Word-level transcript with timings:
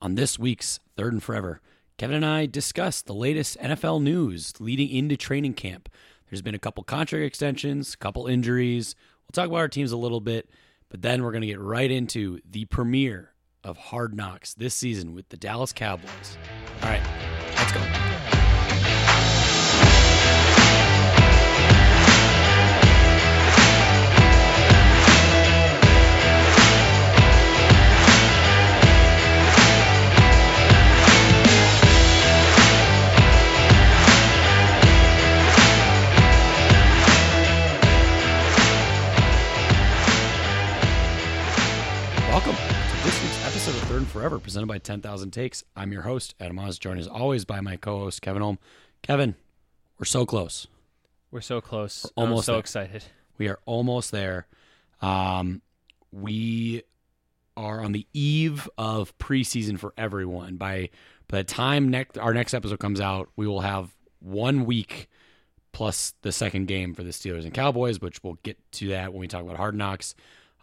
On 0.00 0.14
this 0.14 0.38
week's 0.38 0.78
Third 0.96 1.12
and 1.12 1.22
Forever, 1.22 1.60
Kevin 1.96 2.16
and 2.16 2.26
I 2.26 2.46
discuss 2.46 3.02
the 3.02 3.12
latest 3.12 3.58
NFL 3.58 4.00
news 4.00 4.52
leading 4.60 4.88
into 4.88 5.16
training 5.16 5.54
camp. 5.54 5.88
There's 6.30 6.42
been 6.42 6.54
a 6.54 6.58
couple 6.60 6.84
contract 6.84 7.24
extensions, 7.24 7.94
a 7.94 7.96
couple 7.96 8.28
injuries. 8.28 8.94
We'll 9.22 9.32
talk 9.32 9.48
about 9.48 9.58
our 9.58 9.68
teams 9.68 9.90
a 9.90 9.96
little 9.96 10.20
bit, 10.20 10.48
but 10.88 11.02
then 11.02 11.24
we're 11.24 11.32
going 11.32 11.40
to 11.40 11.48
get 11.48 11.58
right 11.58 11.90
into 11.90 12.38
the 12.48 12.66
premiere 12.66 13.32
of 13.64 13.76
Hard 13.76 14.14
Knocks 14.14 14.54
this 14.54 14.74
season 14.74 15.14
with 15.14 15.28
the 15.30 15.36
Dallas 15.36 15.72
Cowboys. 15.72 16.38
All 16.82 16.90
right, 16.90 17.02
episode 43.98 44.06
of 44.06 44.12
Third 44.12 44.20
and 44.20 44.22
Forever, 44.22 44.38
presented 44.38 44.66
by 44.66 44.78
10,000 44.78 45.30
Takes. 45.32 45.64
I'm 45.74 45.92
your 45.92 46.02
host, 46.02 46.34
Adam 46.38 46.58
Oz, 46.58 46.78
joined 46.78 47.00
as 47.00 47.08
always 47.08 47.44
by 47.44 47.60
my 47.60 47.76
co 47.76 47.98
host, 47.98 48.22
Kevin 48.22 48.42
Holm. 48.42 48.58
Kevin, 49.02 49.34
we're 49.98 50.04
so 50.04 50.24
close. 50.24 50.68
We're 51.30 51.40
so 51.40 51.60
close. 51.60 52.04
We're 52.16 52.22
almost 52.22 52.42
I'm 52.42 52.44
so 52.44 52.52
there. 52.52 52.60
excited. 52.60 53.04
We 53.38 53.48
are 53.48 53.58
almost 53.66 54.12
there. 54.12 54.46
Um, 55.02 55.62
we 56.12 56.82
are 57.56 57.80
on 57.80 57.92
the 57.92 58.06
eve 58.12 58.68
of 58.78 59.16
preseason 59.18 59.78
for 59.78 59.92
everyone. 59.98 60.56
By 60.56 60.90
by 61.28 61.38
the 61.38 61.44
time 61.44 61.88
next 61.88 62.18
our 62.18 62.32
next 62.32 62.54
episode 62.54 62.78
comes 62.78 63.00
out, 63.00 63.28
we 63.36 63.46
will 63.46 63.60
have 63.60 63.90
one 64.20 64.64
week 64.64 65.08
plus 65.72 66.14
the 66.22 66.32
second 66.32 66.66
game 66.66 66.94
for 66.94 67.02
the 67.02 67.10
Steelers 67.10 67.44
and 67.44 67.52
Cowboys, 67.52 68.00
which 68.00 68.22
we'll 68.22 68.38
get 68.42 68.58
to 68.72 68.88
that 68.88 69.12
when 69.12 69.20
we 69.20 69.28
talk 69.28 69.42
about 69.42 69.56
Hard 69.56 69.74
Knocks 69.74 70.14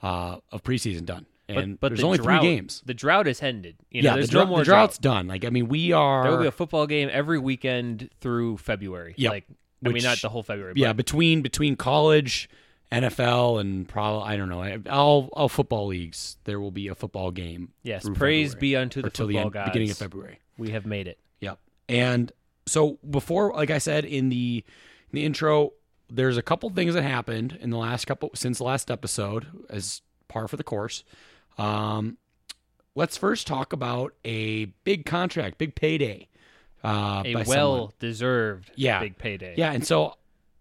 uh, 0.02 0.38
of 0.52 0.64
preseason 0.64 1.06
done. 1.06 1.26
And 1.48 1.80
but 1.80 1.82
but 1.82 1.88
there's 1.90 2.00
the 2.00 2.06
only 2.08 2.18
drought, 2.18 2.42
three 2.42 2.50
games. 2.56 2.82
The 2.86 2.94
drought 2.96 3.28
is 3.28 3.42
ended. 3.44 3.76
You 3.92 4.02
know, 4.02 4.10
yeah, 4.10 4.16
there's 4.16 4.28
the, 4.28 4.32
drought, 4.32 4.44
no 4.46 4.50
more 4.50 4.60
the 4.60 4.66
drought's 4.66 4.98
done. 4.98 5.28
Like 5.28 5.46
I 5.46 5.50
mean, 5.50 5.68
we 5.68 5.92
are. 5.92 6.24
There 6.24 6.32
will 6.32 6.42
be 6.42 6.48
a 6.48 6.52
football 6.52 6.88
game 6.88 7.10
every 7.12 7.38
weekend 7.40 8.10
through 8.20 8.58
February. 8.58 9.14
Yeah, 9.18 9.30
Like 9.30 9.46
I 9.50 9.90
Which- 9.90 9.94
mean, 9.96 10.04
not 10.04 10.22
the 10.22 10.30
whole 10.30 10.42
February. 10.44 10.74
yeah, 10.76 10.88
but 10.90 10.98
between 10.98 11.42
between 11.44 11.76
college, 11.76 12.50
NFL, 12.92 13.60
and 13.60 13.88
probably 13.88 14.28
I 14.28 14.38
don't 14.38 14.50
know 14.50 14.82
all 14.90 15.30
all 15.34 15.50
football 15.50 15.88
leagues, 15.88 16.38
there 16.46 16.60
will 16.60 16.72
be 16.72 16.88
a 16.88 16.96
football 16.96 17.32
game. 17.32 17.70
yes. 17.84 18.08
Praise 18.16 18.54
February, 18.54 18.60
be 18.60 18.76
unto 18.76 19.02
the 19.02 19.10
till 19.10 19.28
the 19.28 19.34
football 19.34 19.46
end, 19.48 19.54
gods. 19.54 19.70
beginning 19.70 19.92
of 19.92 19.98
February. 19.98 20.40
We 20.58 20.70
have 20.72 20.86
made 20.86 21.08
it. 21.08 21.20
Yep. 21.42 21.60
And 21.90 22.32
so 22.66 22.98
before, 23.08 23.54
like 23.54 23.70
I 23.70 23.78
said 23.80 24.06
in 24.06 24.30
the 24.30 24.64
in 25.12 25.16
the 25.16 25.26
intro, 25.26 25.74
there's 26.10 26.38
a 26.38 26.42
couple 26.42 26.70
things 26.70 26.94
that 26.94 27.04
happened 27.04 27.58
in 27.62 27.70
the 27.70 27.78
last 27.78 28.06
couple 28.06 28.32
since 28.34 28.58
the 28.60 28.64
last 28.64 28.90
episode, 28.90 29.48
as 29.70 30.02
par 30.28 30.48
for 30.48 30.58
the 30.58 30.64
course. 30.64 31.04
Um, 31.58 32.18
let's 32.96 33.18
first 33.18 33.48
talk 33.48 33.74
about 33.74 34.14
a 34.24 34.66
big 34.84 35.06
contract, 35.06 35.58
big 35.58 35.76
payday. 35.76 36.28
Uh, 36.84 37.24
A 37.26 37.44
well 37.48 37.94
deserved 38.00 38.72
Yeah. 38.76 39.00
big 39.00 39.18
payday. 39.18 39.56
Yeah, 39.58 39.72
and 39.72 39.86
so 39.86 40.16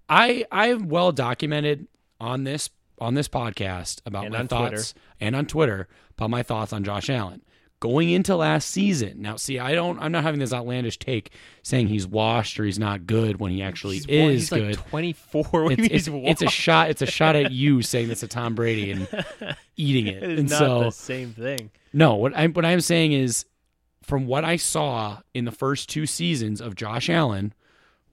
I 0.09 0.45
I've 0.51 0.85
well 0.85 1.13
documented 1.13 1.87
on 2.21 2.45
this 2.45 2.71
on 2.99 3.15
this 3.15 3.29
podcast 3.29 4.01
about 4.07 4.25
And 4.27 4.33
my 4.33 4.47
thoughts 4.47 4.95
and 5.21 5.37
on 5.37 5.47
Twitter 5.47 5.89
about 6.17 6.31
my 6.31 6.43
thoughts 6.43 6.73
on 6.73 6.85
Josh 6.85 7.11
Allen 7.11 7.43
going 7.85 8.09
into 8.09 8.35
last 8.35 8.71
season. 8.71 9.21
Now, 9.21 9.37
see, 9.37 9.59
I 9.59 9.75
don't 9.75 10.01
I'm 10.01 10.11
not 10.11 10.23
having 10.23 10.41
this 10.41 10.55
outlandish 10.55 10.99
take 10.99 11.31
saying 11.63 11.89
he's 11.89 12.07
washed 12.07 12.59
or 12.59 12.65
he's 12.65 12.79
not 12.79 13.07
good 13.07 13.39
when 13.39 13.53
he 13.53 13.63
actually 13.63 13.97
He's, 13.97 14.07
is 14.07 14.41
he's 14.41 14.49
good. 14.49 14.77
like 14.79 14.89
24 14.89 15.45
when 15.53 15.73
it's, 15.73 15.93
he's 15.93 16.09
it's, 16.09 16.09
it's 16.09 16.43
a 16.43 16.49
shot. 16.49 16.89
It's 16.89 17.03
a 17.03 17.07
shot 17.07 17.37
at 17.37 17.53
you 17.53 17.83
saying 17.83 18.09
this 18.09 18.21
to 18.21 18.27
Tom 18.27 18.55
Brady 18.55 18.91
and 18.91 19.07
eating 19.77 20.07
it. 20.07 20.23
It 20.23 20.39
and 20.39 20.49
not 20.49 20.59
so 20.59 20.81
the 20.85 20.91
same 20.93 21.35
thing. 21.35 21.71
no, 21.93 22.15
what 22.15 22.33
I'm 22.35 22.55
what 22.55 22.65
I'm 22.65 22.81
saying 22.81 23.13
is, 23.13 23.45
from 24.03 24.27
what 24.27 24.47
I 24.47 24.57
saw 24.57 25.19
in 25.35 25.45
the 25.45 25.53
first 25.53 25.91
two 25.91 26.07
seasons 26.07 26.63
of 26.63 26.77
Josh 26.77 27.11
Allen, 27.11 27.53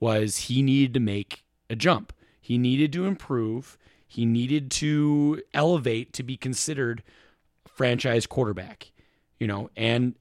was 0.00 0.36
he 0.36 0.60
needed 0.60 0.92
to 0.92 1.00
make 1.00 1.44
a 1.70 1.76
jump. 1.76 2.12
He 2.42 2.58
needed 2.58 2.92
to 2.92 3.06
improve. 3.06 3.78
He 4.06 4.26
needed 4.26 4.70
to 4.72 5.40
elevate 5.54 6.12
to 6.12 6.22
be 6.22 6.36
considered 6.36 7.02
franchise 7.66 8.26
quarterback. 8.26 8.91
You 9.42 9.48
know, 9.48 9.70
and 9.76 10.14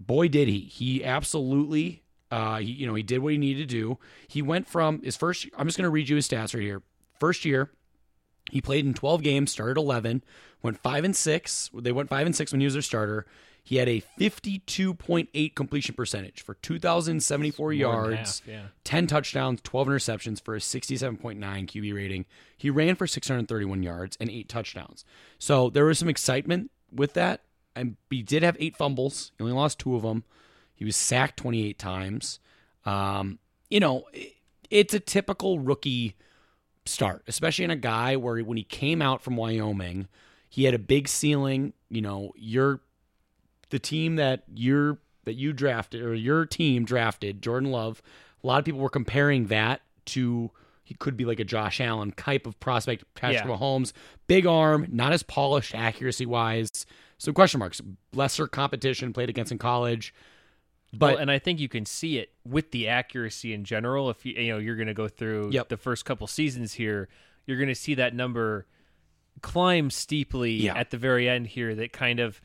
boy 0.00 0.28
did 0.28 0.48
he. 0.48 0.60
He 0.60 1.04
absolutely 1.04 2.02
uh 2.30 2.56
he, 2.60 2.72
you 2.72 2.86
know, 2.86 2.94
he 2.94 3.02
did 3.02 3.18
what 3.18 3.32
he 3.32 3.38
needed 3.38 3.68
to 3.68 3.74
do. 3.74 3.98
He 4.26 4.40
went 4.40 4.66
from 4.66 5.02
his 5.02 5.18
first 5.18 5.46
I'm 5.58 5.66
just 5.66 5.76
going 5.76 5.84
to 5.84 5.90
read 5.90 6.08
you 6.08 6.16
his 6.16 6.26
stats 6.26 6.54
right 6.54 6.62
here. 6.62 6.80
First 7.20 7.44
year, 7.44 7.70
he 8.50 8.62
played 8.62 8.86
in 8.86 8.94
12 8.94 9.22
games, 9.22 9.52
started 9.52 9.76
11, 9.76 10.24
went 10.62 10.78
5 10.78 11.04
and 11.04 11.14
6. 11.14 11.70
They 11.74 11.92
went 11.92 12.08
5 12.08 12.26
and 12.26 12.34
6 12.34 12.52
when 12.52 12.60
he 12.62 12.66
was 12.66 12.72
their 12.72 12.82
starter. 12.82 13.26
He 13.62 13.76
had 13.76 13.88
a 13.88 14.02
52.8 14.18 15.54
completion 15.54 15.94
percentage 15.94 16.40
for 16.40 16.54
2074 16.54 17.72
yards, 17.74 18.40
half, 18.40 18.48
yeah. 18.48 18.66
10 18.84 19.06
touchdowns, 19.06 19.60
12 19.62 19.88
interceptions 19.88 20.42
for 20.42 20.54
a 20.54 20.58
67.9 20.58 21.38
QB 21.38 21.94
rating. 21.94 22.24
He 22.56 22.70
ran 22.70 22.94
for 22.94 23.06
631 23.06 23.82
yards 23.82 24.16
and 24.20 24.30
8 24.30 24.48
touchdowns. 24.48 25.04
So 25.38 25.68
there 25.68 25.84
was 25.84 25.98
some 25.98 26.08
excitement 26.08 26.70
with 26.90 27.12
that. 27.14 27.42
And 27.76 27.96
he 28.10 28.22
did 28.22 28.42
have 28.42 28.56
8 28.60 28.76
fumbles. 28.76 29.32
He 29.36 29.42
only 29.44 29.54
lost 29.54 29.78
2 29.80 29.96
of 29.96 30.02
them. 30.02 30.24
He 30.74 30.84
was 30.84 30.96
sacked 30.96 31.36
28 31.38 31.78
times. 31.78 32.38
Um, 32.84 33.38
you 33.70 33.80
know, 33.80 34.04
it- 34.12 34.32
it's 34.70 34.94
a 34.94 35.00
typical 35.00 35.58
rookie 35.58 36.16
start, 36.86 37.22
especially 37.26 37.64
in 37.64 37.70
a 37.70 37.76
guy 37.76 38.16
where 38.16 38.42
when 38.42 38.56
he 38.56 38.64
came 38.64 39.00
out 39.00 39.22
from 39.22 39.36
Wyoming, 39.36 40.08
he 40.48 40.64
had 40.64 40.74
a 40.74 40.78
big 40.78 41.08
ceiling. 41.08 41.72
You 41.88 42.00
know, 42.02 42.32
you're 42.36 42.80
the 43.70 43.78
team 43.78 44.16
that 44.16 44.44
you're 44.54 44.98
that 45.24 45.34
you 45.34 45.52
drafted 45.52 46.02
or 46.02 46.14
your 46.14 46.44
team 46.44 46.84
drafted, 46.84 47.40
Jordan 47.42 47.70
Love. 47.70 48.02
A 48.42 48.46
lot 48.46 48.58
of 48.58 48.64
people 48.64 48.80
were 48.80 48.90
comparing 48.90 49.46
that 49.46 49.80
to 50.06 50.50
he 50.82 50.94
could 50.94 51.16
be 51.16 51.24
like 51.24 51.40
a 51.40 51.44
Josh 51.44 51.80
Allen 51.80 52.12
type 52.12 52.46
of 52.46 52.58
prospect, 52.60 53.04
Patrick 53.14 53.44
Yeah. 53.44 53.56
Mahomes, 53.56 53.92
big 54.26 54.44
arm, 54.46 54.86
not 54.90 55.12
as 55.14 55.22
polished 55.22 55.74
accuracy 55.74 56.26
wise. 56.26 56.84
So 57.18 57.32
question 57.32 57.58
marks, 57.60 57.80
lesser 58.12 58.46
competition 58.46 59.12
played 59.12 59.28
against 59.28 59.52
in 59.52 59.58
college. 59.58 60.12
But 60.92 61.14
well, 61.14 61.22
and 61.22 61.30
I 61.30 61.38
think 61.38 61.58
you 61.58 61.68
can 61.68 61.86
see 61.86 62.18
it 62.18 62.32
with 62.46 62.70
the 62.70 62.86
accuracy 62.88 63.52
in 63.52 63.64
general. 63.64 64.10
If 64.10 64.24
you 64.24 64.34
you 64.34 64.52
know 64.52 64.58
you're 64.58 64.76
going 64.76 64.86
to 64.88 64.94
go 64.94 65.08
through 65.08 65.50
Yep. 65.50 65.68
the 65.68 65.76
first 65.76 66.04
couple 66.04 66.26
seasons 66.26 66.74
here, 66.74 67.08
you're 67.46 67.56
going 67.56 67.68
to 67.68 67.74
see 67.74 67.94
that 67.94 68.14
number 68.14 68.66
climb 69.42 69.90
steeply 69.90 70.52
Yeah. 70.52 70.76
at 70.76 70.90
the 70.90 70.96
very 70.98 71.28
end 71.28 71.48
here. 71.48 71.74
That 71.74 71.92
kind 71.92 72.20
of 72.20 72.40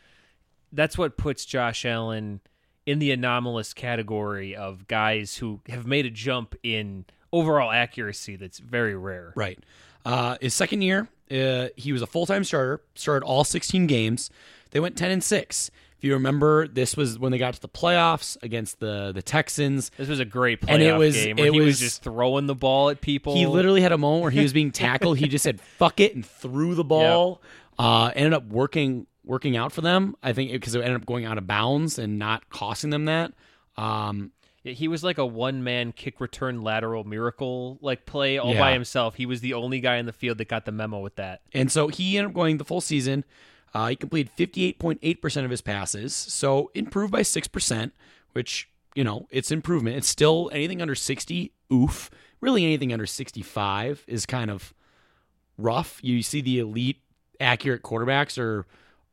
that's 0.71 0.97
what 0.97 1.17
puts 1.17 1.45
Josh 1.45 1.85
Allen 1.85 2.41
in 2.85 2.99
the 2.99 3.11
anomalous 3.11 3.73
category 3.73 4.55
of 4.55 4.87
guys 4.87 5.37
who 5.37 5.61
have 5.69 5.85
made 5.85 6.05
a 6.05 6.09
jump 6.09 6.55
in 6.63 7.05
overall 7.31 7.71
accuracy 7.71 8.35
that's 8.35 8.57
very 8.59 8.95
rare. 8.95 9.31
Right. 9.35 9.59
Uh, 10.05 10.37
his 10.41 10.53
second 10.55 10.81
year, 10.81 11.07
uh, 11.29 11.67
he 11.75 11.91
was 11.93 12.01
a 12.01 12.07
full 12.07 12.25
time 12.25 12.43
starter. 12.43 12.81
Started 12.95 13.25
all 13.25 13.43
16 13.43 13.85
games. 13.85 14.31
They 14.71 14.79
went 14.79 14.97
10 14.97 15.11
and 15.11 15.23
six. 15.23 15.71
If 15.97 16.05
you 16.05 16.13
remember, 16.13 16.65
this 16.67 16.95
was 16.95 17.19
when 17.19 17.31
they 17.33 17.37
got 17.37 17.55
to 17.55 17.59
the 17.61 17.67
playoffs 17.67 18.37
against 18.41 18.79
the 18.79 19.11
the 19.11 19.21
Texans. 19.21 19.91
This 19.97 20.07
was 20.07 20.19
a 20.21 20.25
great 20.25 20.61
playoff 20.61 20.69
And 20.75 20.81
it 20.83 20.93
was- 20.97 21.15
game 21.15 21.35
where 21.35 21.47
it 21.47 21.53
he 21.53 21.59
was, 21.59 21.67
was- 21.67 21.79
just 21.79 22.03
throwing 22.03 22.45
the 22.47 22.55
ball 22.55 22.89
at 22.89 23.01
people. 23.01 23.35
He 23.35 23.45
literally 23.45 23.81
had 23.81 23.91
a 23.91 23.97
moment 23.97 24.21
where 24.21 24.31
he 24.31 24.39
was 24.41 24.53
being 24.53 24.71
tackled. 24.71 25.17
he 25.17 25.27
just 25.27 25.43
said 25.43 25.59
"fuck 25.59 25.99
it" 25.99 26.15
and 26.15 26.25
threw 26.25 26.73
the 26.75 26.85
ball. 26.85 27.41
Uh, 27.77 28.11
ended 28.15 28.33
up 28.33 28.45
working 28.47 29.07
working 29.25 29.57
out 29.57 29.71
for 29.73 29.81
them. 29.81 30.15
I 30.23 30.31
think 30.31 30.51
because 30.53 30.73
it 30.73 30.79
ended 30.79 30.95
up 31.01 31.05
going 31.05 31.25
out 31.25 31.37
of 31.37 31.45
bounds 31.47 31.99
and 31.99 32.17
not 32.17 32.49
costing 32.49 32.91
them 32.91 33.05
that. 33.05 33.33
Um, 33.77 34.31
he 34.63 34.87
was 34.87 35.03
like 35.03 35.17
a 35.17 35.25
one 35.25 35.63
man 35.63 35.91
kick 35.91 36.19
return 36.21 36.61
lateral 36.61 37.03
miracle 37.03 37.77
like 37.81 38.05
play 38.05 38.37
all 38.37 38.53
Yeah. 38.53 38.59
by 38.59 38.71
himself. 38.73 39.15
He 39.15 39.25
was 39.25 39.41
the 39.41 39.53
only 39.53 39.79
guy 39.81 39.97
in 39.97 40.05
the 40.05 40.13
field 40.13 40.37
that 40.37 40.47
got 40.47 40.65
the 40.65 40.71
memo 40.71 40.99
with 40.99 41.15
that. 41.15 41.41
And 41.53 41.71
so 41.71 41.87
he 41.89 42.17
ended 42.17 42.31
up 42.31 42.35
going 42.35 42.57
the 42.57 42.65
full 42.65 42.81
season. 42.81 43.23
Uh, 43.73 43.87
he 43.89 43.95
completed 43.95 44.31
58.8% 44.37 45.45
of 45.45 45.51
his 45.51 45.61
passes. 45.61 46.15
So 46.15 46.71
improved 46.73 47.11
by 47.11 47.21
6%, 47.21 47.91
which, 48.33 48.69
you 48.95 49.03
know, 49.03 49.27
it's 49.29 49.51
improvement. 49.51 49.97
It's 49.97 50.07
still 50.07 50.49
anything 50.53 50.81
under 50.81 50.95
60, 50.95 51.51
oof. 51.71 52.09
Really 52.41 52.65
anything 52.65 52.93
under 52.93 53.05
65 53.05 54.05
is 54.07 54.25
kind 54.25 54.49
of 54.49 54.73
rough. 55.57 55.99
You 56.01 56.23
see 56.23 56.41
the 56.41 56.59
elite 56.59 57.01
accurate 57.39 57.83
quarterbacks 57.83 58.37
are 58.37 58.65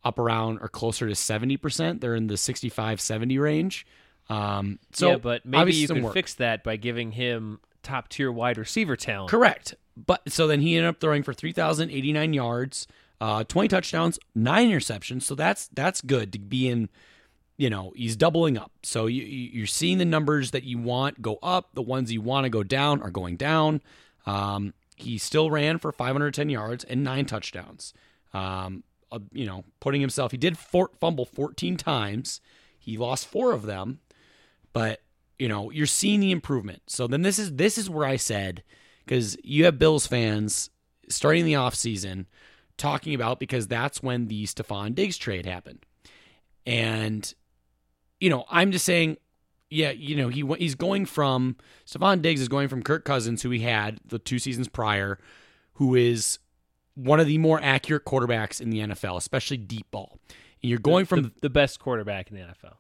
up 0.05 0.19
around 0.19 0.59
or 0.61 0.69
closer 0.69 1.09
to 1.09 1.15
70%. 1.15 2.01
They're 2.01 2.15
in 2.15 2.29
the 2.29 2.37
65, 2.37 3.01
70 3.01 3.39
range. 3.39 3.87
Um, 4.29 4.79
so 4.93 5.11
yeah, 5.11 5.17
but 5.17 5.45
maybe 5.45 5.73
you 5.73 5.87
can 5.87 6.03
work. 6.03 6.15
fix 6.15 6.35
that 6.35 6.65
by 6.65 6.77
giving 6.77 7.13
him 7.13 7.61
top 7.83 8.09
tier 8.09 8.31
wide 8.31 8.59
receiver 8.59 8.97
talent. 8.97 9.31
Correct. 9.31 9.75
But 9.97 10.31
so 10.31 10.47
then 10.47 10.61
he 10.61 10.77
ended 10.77 10.91
up 10.91 11.01
throwing 11.01 11.23
for 11.23 11.33
3,089 11.33 12.33
yards, 12.33 12.87
uh, 13.21 13.45
20 13.45 13.69
touchdowns, 13.69 14.19
nine 14.35 14.71
interceptions. 14.71 15.23
So 15.23 15.35
that's 15.35 15.69
that's 15.69 16.01
good 16.01 16.33
to 16.33 16.39
be 16.39 16.69
in 16.69 16.89
you 17.57 17.71
know, 17.71 17.93
he's 17.97 18.17
doubling 18.17 18.59
up. 18.59 18.73
So 18.83 19.07
you, 19.07 19.23
you're 19.23 19.67
seeing 19.67 19.99
the 19.99 20.05
numbers 20.05 20.51
that 20.51 20.65
you 20.65 20.79
want 20.79 21.23
go 21.23 21.39
up. 21.43 21.71
The 21.75 21.83
ones 21.83 22.13
you 22.13 22.21
want 22.21 22.45
to 22.45 22.51
go 22.51 22.63
down 22.63 23.01
are 23.03 23.11
going 23.11 23.37
down. 23.37 23.81
Um, 24.27 24.75
he 24.97 25.19
still 25.19 25.51
ran 25.51 25.79
for 25.79 25.93
510 25.93 26.49
yards 26.49 26.85
and 26.85 27.03
nine 27.03 27.27
touchdowns. 27.27 27.95
Um, 28.35 28.83
uh, 29.11 29.21
you 29.33 29.47
know, 29.47 29.65
putting 29.81 30.01
himself, 30.01 30.33
he 30.33 30.37
did 30.37 30.59
fumble 30.59 31.25
14 31.25 31.77
times. 31.77 32.41
He 32.79 32.97
lost 32.99 33.27
four 33.27 33.53
of 33.53 33.63
them, 33.63 34.01
but 34.73 35.01
you 35.39 35.49
know, 35.49 35.71
you're 35.71 35.87
seeing 35.87 36.21
the 36.21 36.33
improvement. 36.33 36.83
So 36.87 37.07
then 37.07 37.23
this 37.23 37.39
is 37.39 37.53
this 37.55 37.79
is 37.79 37.91
where 37.91 38.07
I 38.07 38.17
said 38.17 38.63
because 39.05 39.37
you 39.43 39.65
have 39.65 39.79
Bills 39.79 40.07
fans 40.07 40.71
starting 41.09 41.45
the 41.45 41.55
offseason 41.55 42.27
talking 42.77 43.15
about 43.15 43.39
because 43.39 43.67
that's 43.67 44.03
when 44.03 44.29
the 44.29 44.45
Stefon 44.45 44.95
Diggs 44.95 45.19
trade 45.19 45.47
happened. 45.47 45.85
And 46.65 47.33
you 48.21 48.31
know, 48.31 48.45
I'm 48.51 48.73
just 48.73 48.85
saying 48.85 49.19
yeah, 49.69 49.91
you 49.91 50.15
know, 50.15 50.29
he 50.29 50.45
he's 50.59 50.75
going 50.75 51.07
from 51.07 51.57
Stefon 51.87 52.23
Diggs 52.23 52.41
is 52.41 52.49
going 52.49 52.69
from 52.69 52.83
Kirk 52.83 53.05
Cousins 53.05 53.43
who 53.43 53.51
he 53.51 53.61
had 53.61 53.99
the 54.07 54.19
two 54.19 54.39
seasons 54.39 54.69
prior 54.69 55.19
who 55.75 55.95
is 55.95 56.39
one 56.95 57.21
of 57.21 57.27
the 57.27 57.39
more 57.39 57.61
accurate 57.63 58.05
quarterbacks 58.05 58.61
in 58.61 58.71
the 58.71 58.79
NFL, 58.79 59.17
especially 59.17 59.57
deep 59.57 59.91
ball. 59.91 60.19
And 60.63 60.71
you're 60.71 60.79
going 60.79 61.05
the, 61.05 61.09
from 61.09 61.23
the, 61.25 61.33
the 61.43 61.51
best 61.51 61.81
quarterback 61.81 62.31
in 62.31 62.37
the 62.37 62.43
NFL. 62.43 62.75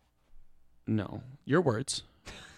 No, 0.86 1.22
your 1.44 1.60
words. 1.60 2.04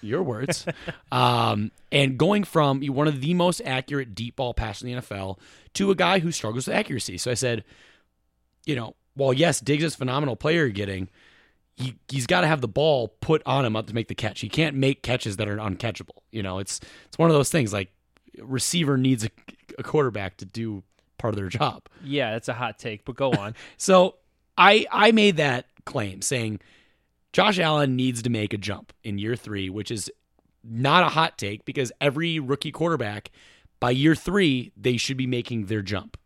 Your 0.01 0.23
words. 0.23 0.67
um, 1.13 1.71
and 1.91 2.19
going 2.19 2.45
from 2.45 2.83
one 2.83 3.09
of 3.09 3.21
the 3.21 3.35
most 3.35 3.61
accurate 3.65 4.15
deep 4.15 4.37
ball 4.37 4.55
passes 4.55 4.85
in 4.85 4.95
the 4.95 5.03
NFL 5.03 5.39
to 5.75 5.91
a 5.91 5.95
guy 5.95 6.19
who 6.19 6.31
struggles 6.33 6.67
with 6.67 6.77
accuracy. 6.77 7.19
So 7.19 7.31
I 7.31 7.35
said, 7.35 7.65
you 8.67 8.77
know, 8.77 8.95
well, 9.17 9.33
yes, 9.33 9.61
Diggs 9.61 9.85
is 9.85 9.95
a 9.95 9.97
phenomenal 9.97 10.37
player 10.37 10.61
you're 10.61 10.71
getting. 10.71 11.09
He, 11.77 11.95
he's 12.09 12.27
got 12.27 12.43
to 12.43 12.47
have 12.47 12.61
the 12.61 12.69
ball 12.69 13.09
put 13.21 13.43
on 13.47 13.65
him 13.65 13.77
up 13.77 13.87
to 13.87 13.95
make 13.95 14.09
the 14.09 14.15
catch. 14.15 14.41
He 14.41 14.49
can't 14.49 14.77
make 14.77 15.03
catches 15.03 15.37
that 15.37 15.49
are 15.49 15.57
uncatchable. 15.57 16.23
You 16.31 16.43
know, 16.43 16.59
it's 16.59 16.81
it's 17.07 17.19
one 17.19 17.31
of 17.31 17.35
those 17.35 17.51
things 17.51 17.73
like 17.73 17.91
receiver 18.41 18.97
needs 18.97 19.25
a, 19.25 19.31
a 19.79 19.83
quarterback 19.83 20.37
to 20.39 20.45
do 20.45 20.83
part 21.19 21.35
of 21.35 21.37
their 21.37 21.49
job. 21.49 21.83
Yeah, 22.03 22.33
that's 22.33 22.49
a 22.49 22.55
hot 22.55 22.79
take, 22.79 23.05
but 23.05 23.17
go 23.17 23.33
on. 23.33 23.55
so 23.77 24.17
I 24.57 24.87
I 24.91 25.13
made 25.13 25.37
that 25.37 25.67
claim 25.85 26.23
saying 26.23 26.61
Josh 27.33 27.59
Allen 27.59 27.97
needs 27.97 28.23
to 28.23 28.31
make 28.31 28.53
a 28.53 28.59
jump 28.59 28.93
in 29.05 29.19
year 29.19 29.37
three, 29.37 29.69
which 29.69 29.91
is 29.91 30.11
not 30.65 31.03
a 31.03 31.09
hot 31.09 31.39
take 31.39 31.65
because 31.65 31.93
every 32.01 32.39
rookie 32.39 32.73
quarterback 32.73 33.31
by 33.81 33.91
year 33.91 34.15
three, 34.15 34.73
they 34.77 34.97
should 34.97 35.17
be 35.17 35.27
making 35.27 35.67
their 35.67 35.83
jump. 35.83 36.17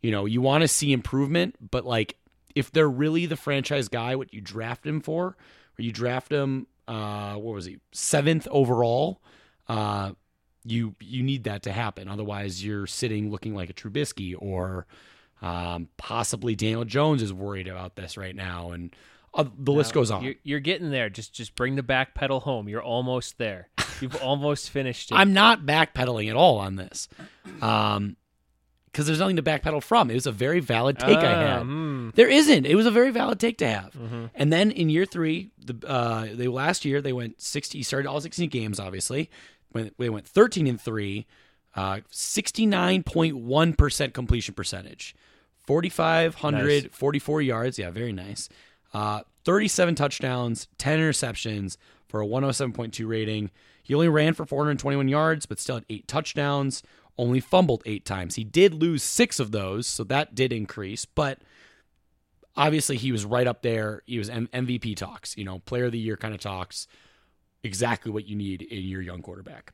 You 0.00 0.10
know, 0.10 0.26
you 0.26 0.40
want 0.40 0.62
to 0.62 0.68
see 0.68 0.92
improvement, 0.92 1.56
but 1.70 1.84
like 1.84 2.16
if 2.54 2.70
they're 2.70 2.88
really 2.88 3.26
the 3.26 3.36
franchise 3.36 3.88
guy, 3.88 4.16
what 4.16 4.32
you 4.32 4.40
draft 4.40 4.86
him 4.86 5.00
for, 5.00 5.26
or 5.26 5.82
you 5.82 5.92
draft 5.92 6.30
him, 6.32 6.66
uh, 6.88 7.34
what 7.34 7.54
was 7.54 7.66
he, 7.66 7.78
seventh 7.92 8.48
overall, 8.50 9.20
uh, 9.68 10.12
you 10.64 10.94
you 11.00 11.22
need 11.22 11.44
that 11.44 11.62
to 11.62 11.72
happen. 11.72 12.08
Otherwise, 12.08 12.64
you're 12.64 12.86
sitting 12.86 13.30
looking 13.30 13.54
like 13.54 13.70
a 13.70 13.74
Trubisky 13.74 14.34
or 14.38 14.86
um, 15.42 15.88
possibly 15.96 16.54
Daniel 16.54 16.84
Jones 16.84 17.22
is 17.22 17.32
worried 17.32 17.68
about 17.68 17.96
this 17.96 18.16
right 18.16 18.34
now, 18.34 18.72
and 18.72 18.94
uh, 19.34 19.44
the 19.58 19.72
list 19.72 19.92
goes 19.92 20.10
on. 20.10 20.24
You're, 20.24 20.34
you're, 20.42 20.60
getting 20.60 20.90
there. 20.90 21.08
Just 21.08 21.32
just 21.32 21.54
bring 21.54 21.76
the 21.76 21.82
back 21.82 22.14
pedal 22.14 22.40
home. 22.40 22.68
You're 22.68 22.82
almost 22.82 23.38
there. 23.38 23.68
You've 24.00 24.16
almost 24.22 24.70
finished 24.70 25.10
it. 25.10 25.14
I'm 25.14 25.32
not 25.32 25.62
backpedaling 25.66 26.28
at 26.30 26.36
all 26.36 26.58
on 26.58 26.76
this, 26.76 27.08
um, 27.62 28.16
because 28.86 29.06
there's 29.06 29.20
nothing 29.20 29.36
to 29.36 29.42
backpedal 29.42 29.82
from. 29.82 30.10
It 30.10 30.14
was 30.14 30.26
a 30.26 30.32
very 30.32 30.58
valid 30.60 30.98
take 30.98 31.18
I 31.18 31.32
Ah, 31.32 31.56
had. 31.58 31.62
hmm. 31.62 32.10
There 32.16 32.28
isn't. 32.28 32.66
It 32.66 32.74
was 32.74 32.86
a 32.86 32.90
very 32.90 33.10
valid 33.12 33.38
take 33.38 33.58
to 33.58 33.68
have. 33.68 33.92
Mm-hmm. 33.92 34.26
And 34.34 34.52
then 34.52 34.72
in 34.72 34.88
year 34.90 35.04
three, 35.06 35.50
the 35.64 35.76
uh, 35.86 36.26
they 36.34 36.48
last 36.48 36.84
year 36.84 37.00
they 37.00 37.12
went 37.12 37.40
sixty. 37.40 37.82
Started 37.84 38.08
all 38.08 38.20
sixteen 38.20 38.48
games. 38.48 38.80
Obviously, 38.80 39.30
when 39.70 39.92
they 39.98 40.10
went 40.10 40.26
thirteen 40.26 40.66
and 40.66 40.80
three, 40.80 41.26
sixty 42.10 42.66
nine 42.66 43.02
point 43.04 43.36
one 43.36 43.74
percent 43.74 44.12
completion 44.14 44.54
percentage, 44.54 45.14
forty 45.66 45.88
five 45.88 46.34
hundred 46.36 46.84
Nice. 46.84 46.92
forty 46.92 47.18
four 47.20 47.40
yards. 47.40 47.78
Yeah, 47.78 47.90
very 47.90 48.12
nice. 48.12 48.48
Uh, 48.92 49.22
thirty 49.44 49.68
seven 49.68 49.94
touchdowns, 49.94 50.68
ten 50.78 50.98
interceptions 50.98 51.76
for 52.08 52.20
a 52.20 52.26
one 52.26 52.42
hundred 52.42 52.54
seven 52.54 52.72
point 52.72 52.94
two 52.94 53.06
rating. 53.06 53.50
He 53.82 53.94
only 53.94 54.08
ran 54.08 54.34
for 54.34 54.44
four 54.44 54.64
hundred 54.64 54.78
twenty 54.78 54.96
one 54.96 55.08
yards, 55.08 55.46
but 55.46 55.58
still 55.58 55.76
had 55.76 55.86
eight 55.88 56.08
touchdowns. 56.08 56.82
Only 57.18 57.40
fumbled 57.40 57.82
eight 57.84 58.04
times. 58.04 58.36
He 58.36 58.44
did 58.44 58.72
lose 58.72 59.02
six 59.02 59.38
of 59.38 59.52
those, 59.52 59.86
so 59.86 60.04
that 60.04 60.34
did 60.34 60.52
increase, 60.52 61.04
but 61.04 61.40
obviously 62.56 62.96
he 62.96 63.12
was 63.12 63.24
right 63.24 63.46
up 63.46 63.62
there. 63.62 64.02
He 64.06 64.18
was 64.18 64.30
M- 64.30 64.48
MVP 64.52 64.96
talks, 64.96 65.36
you 65.36 65.44
know, 65.44 65.58
player 65.60 65.86
of 65.86 65.92
the 65.92 65.98
year 65.98 66.16
kind 66.16 66.34
of 66.34 66.40
talks. 66.40 66.86
Exactly 67.62 68.10
what 68.10 68.26
you 68.26 68.36
need 68.36 68.62
in 68.62 68.84
your 68.84 69.02
young 69.02 69.20
quarterback. 69.20 69.72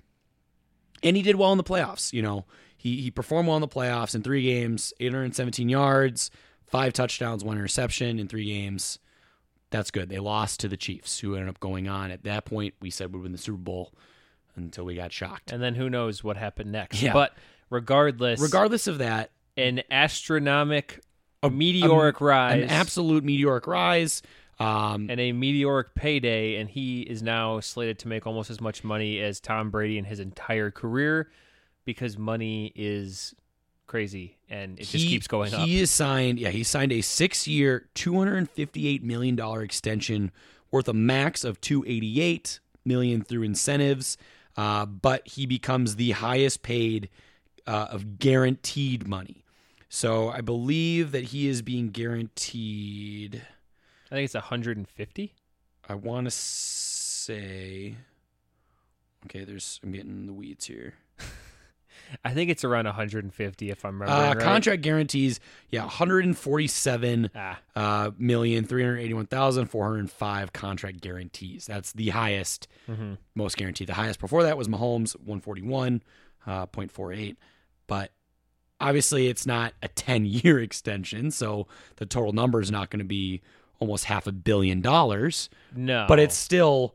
And 1.03 1.17
he 1.17 1.23
did 1.23 1.37
well 1.37 1.53
in 1.53 1.59
the 1.59 1.65
playoffs. 1.65 2.12
You 2.12 2.23
know, 2.23 2.47
he 2.77 3.01
he 3.01 3.11
performed 3.11 3.47
well 3.49 3.57
in 3.57 3.61
the 3.61 3.69
playoffs 3.69 4.15
in 4.15 4.23
three 4.23 4.43
games, 4.43 4.93
817 4.99 5.69
yards, 5.69 6.31
five 6.67 6.93
touchdowns, 6.93 7.45
one 7.45 7.57
interception 7.57 8.19
in 8.19 8.27
three 8.29 8.47
games. 8.47 8.99
That's 9.71 9.91
good. 9.91 10.09
They 10.09 10.19
lost 10.19 10.61
to 10.61 10.69
the 10.69 10.77
Chiefs, 10.77 11.19
who 11.19 11.35
ended 11.35 11.49
up 11.49 11.61
going 11.61 11.89
on. 11.89 12.11
At 12.11 12.25
that 12.25 12.45
point, 12.45 12.75
we 12.81 12.91
said 12.91 13.13
we'd 13.13 13.23
win 13.23 13.33
the 13.33 13.39
Super 13.39 13.59
Bowl 13.59 13.93
until 14.55 14.85
we 14.85 14.95
got 14.95 15.13
shocked. 15.13 15.53
And 15.53 15.63
then 15.63 15.75
who 15.75 15.91
knows 15.91 16.23
what 16.23 16.37
happened 16.37 16.73
next. 16.73 17.03
Yeah. 17.03 17.13
But 17.13 17.35
regardless, 17.71 18.41
Regardless 18.41 18.87
of 18.87 18.99
that, 18.99 19.31
an 19.57 19.83
astronomic, 19.91 21.01
meteoric 21.43 22.21
rise, 22.21 22.63
an 22.63 22.69
absolute 22.69 23.25
meteoric 23.25 23.67
rise. 23.67 24.23
Um, 24.59 25.11
and 25.11 25.21
a 25.21 25.33
meteoric 25.33 25.95
payday, 25.95 26.57
and 26.57 26.71
he 26.71 27.03
is 27.03 27.23
now 27.23 27.61
slated 27.61 27.99
to 27.99 28.09
make 28.09 28.27
almost 28.27 28.49
as 28.49 28.59
much 28.59 28.83
money 28.83 29.21
as 29.21 29.39
Tom 29.39 29.71
Brady 29.71 29.99
in 29.99 30.07
his 30.07 30.19
entire 30.19 30.71
career 30.71 31.29
because 31.85 32.17
money 32.17 32.73
is 32.75 33.35
crazy 33.87 34.37
and 34.49 34.79
it 34.79 34.85
just 34.85 35.05
he- 35.05 35.09
keeps 35.09 35.27
going 35.27 35.55
up. 35.55 35.67
He 35.67 35.81
is 35.81 35.91
signed. 35.91 36.38
Yeah, 36.38 36.50
he 36.50 36.62
signed 36.62 36.93
a 36.93 37.03
hundred 38.17 38.37
and 38.37 38.50
fifty-eight 38.50 39.03
million 39.03 39.37
dollar 39.37 39.62
extension 39.62 40.33
worth 40.71 40.88
a 40.88 40.93
max 40.93 41.44
of 41.44 41.61
two 41.61 41.85
eighty-eight 41.87 42.61
million 42.85 43.23
through 43.23 43.43
incentives. 43.43 44.17
Uh, 44.56 44.87
but 44.87 45.27
he 45.29 45.44
becomes 45.44 45.97
the 45.97 46.12
highest 46.12 46.62
paid 46.62 47.11
uh, 47.67 47.88
of 47.91 48.19
guaranteed 48.19 49.06
money. 49.06 49.44
So 49.88 50.31
I 50.31 50.41
believe 50.41 51.12
that 51.12 51.25
he 51.25 51.47
is 51.47 51.62
being 51.62 51.91
guaranteed. 51.91 53.43
I 54.11 54.15
think 54.15 54.25
it's 54.25 54.35
150. 54.35 55.35
I 55.88 55.94
want 55.94 56.27
to 56.27 56.31
say. 56.31 57.97
Okay, 59.26 59.45
there's. 59.45 59.81
I'm 59.83 59.93
getting 59.93 60.26
the 60.26 60.33
weeds 60.33 60.66
here. 60.66 60.95
I 62.25 62.35
think 62.35 62.51
it's 62.51 62.65
around 62.65 62.87
150 62.87 63.71
if 63.71 63.85
I'm 63.85 64.01
Uh, 64.01 64.05
remembering 64.05 64.39
right. 64.39 64.45
Contract 64.45 64.83
guarantees, 64.83 65.41
yeah, 65.71 65.83
147 65.83 67.31
Ah, 67.35 67.59
uh, 67.75 68.11
million 68.19 68.65
three 68.65 68.83
hundred 68.83 68.99
eighty-one 68.99 69.27
thousand 69.27 69.67
four 69.67 69.87
hundred 69.87 70.11
five 70.11 70.53
contract 70.53 71.01
guarantees. 71.01 71.67
That's 71.67 71.93
the 71.93 72.11
highest, 72.11 72.69
mhm. 72.89 73.19
most 73.35 73.57
guaranteed. 73.57 73.89
The 73.89 73.95
highest 73.95 74.21
before 74.21 74.43
that 74.45 74.57
was 74.57 74.69
Mahomes, 74.69 75.17
141.48. 75.27 76.01
uh, 76.47 76.67
point 76.67 76.91
four 76.93 77.13
eight. 77.13 77.37
But 77.87 78.13
obviously, 78.81 79.29
it's 79.29 79.47
not 79.47 79.75
a 79.83 79.89
ten-year 79.89 80.59
extension, 80.69 81.31
so 81.31 81.67
the 81.97 82.07
total 82.07 82.33
number 82.33 82.61
is 82.61 82.71
not 82.71 82.91
going 82.91 82.99
to 83.01 83.05
be 83.05 83.43
almost 83.79 84.05
half 84.07 84.27
a 84.27 84.33
billion 84.33 84.81
dollars. 84.81 85.51
no, 85.75 86.07
But 86.09 86.19
it's 86.19 86.35
still, 86.37 86.95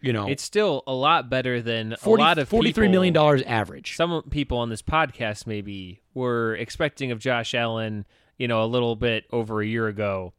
you 0.00 0.12
know, 0.12 0.26
it's 0.28 0.42
still 0.42 0.82
a 0.86 0.94
lot 0.94 1.28
better 1.30 1.60
than 1.60 1.94
40, 2.00 2.22
a 2.22 2.24
lot 2.24 2.38
of 2.38 2.48
forty-three 2.48 2.86
people- 2.86 2.92
million 2.92 3.14
dollars 3.14 3.42
average. 3.42 3.96
Some 3.96 4.22
people 4.30 4.58
on 4.58 4.68
this 4.70 4.82
podcast 4.82 5.46
maybe 5.46 6.00
were 6.14 6.54
expecting 6.56 7.10
of 7.12 7.18
Josh 7.18 7.54
Allen, 7.54 8.06
you 8.38 8.48
know, 8.48 8.62
a 8.64 8.66
little 8.66 8.96
bit 8.96 9.24
over 9.30 9.60
a 9.60 9.66
year 9.66 9.88
ago, 9.88 10.32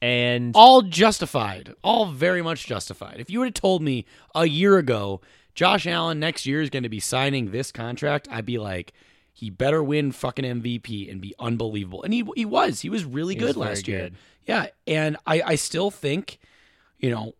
and 0.00 0.52
all 0.56 0.82
justified, 0.82 1.74
all 1.84 2.06
very 2.06 2.42
much 2.42 2.66
justified. 2.66 3.16
If 3.20 3.30
you 3.30 3.38
would 3.40 3.46
have 3.48 3.54
told 3.54 3.82
me 3.82 4.04
a 4.34 4.46
year 4.46 4.78
ago, 4.78 5.20
Josh 5.54 5.86
Allen 5.86 6.18
next 6.18 6.46
year 6.46 6.62
is 6.62 6.70
going 6.70 6.82
to 6.82 6.88
be 6.88 7.00
signing 7.00 7.50
this 7.50 7.70
contract, 7.70 8.26
I'd 8.30 8.46
be 8.46 8.58
like, 8.58 8.92
he 9.34 9.50
better 9.50 9.82
win 9.82 10.12
fucking 10.12 10.44
MVP 10.62 11.10
and 11.10 11.20
be 11.20 11.34
unbelievable. 11.38 12.02
And 12.02 12.12
he 12.12 12.24
he 12.34 12.44
was, 12.44 12.80
he 12.80 12.88
was 12.90 13.04
really 13.04 13.34
He 13.34 13.40
good 13.40 13.48
was 13.48 13.56
last 13.58 13.88
year. 13.88 14.04
good. 14.04 14.14
Yeah, 14.46 14.66
and 14.86 15.16
I 15.26 15.42
I 15.42 15.54
still 15.54 15.90
think, 15.90 16.38
you 16.98 17.10
know, 17.10 17.34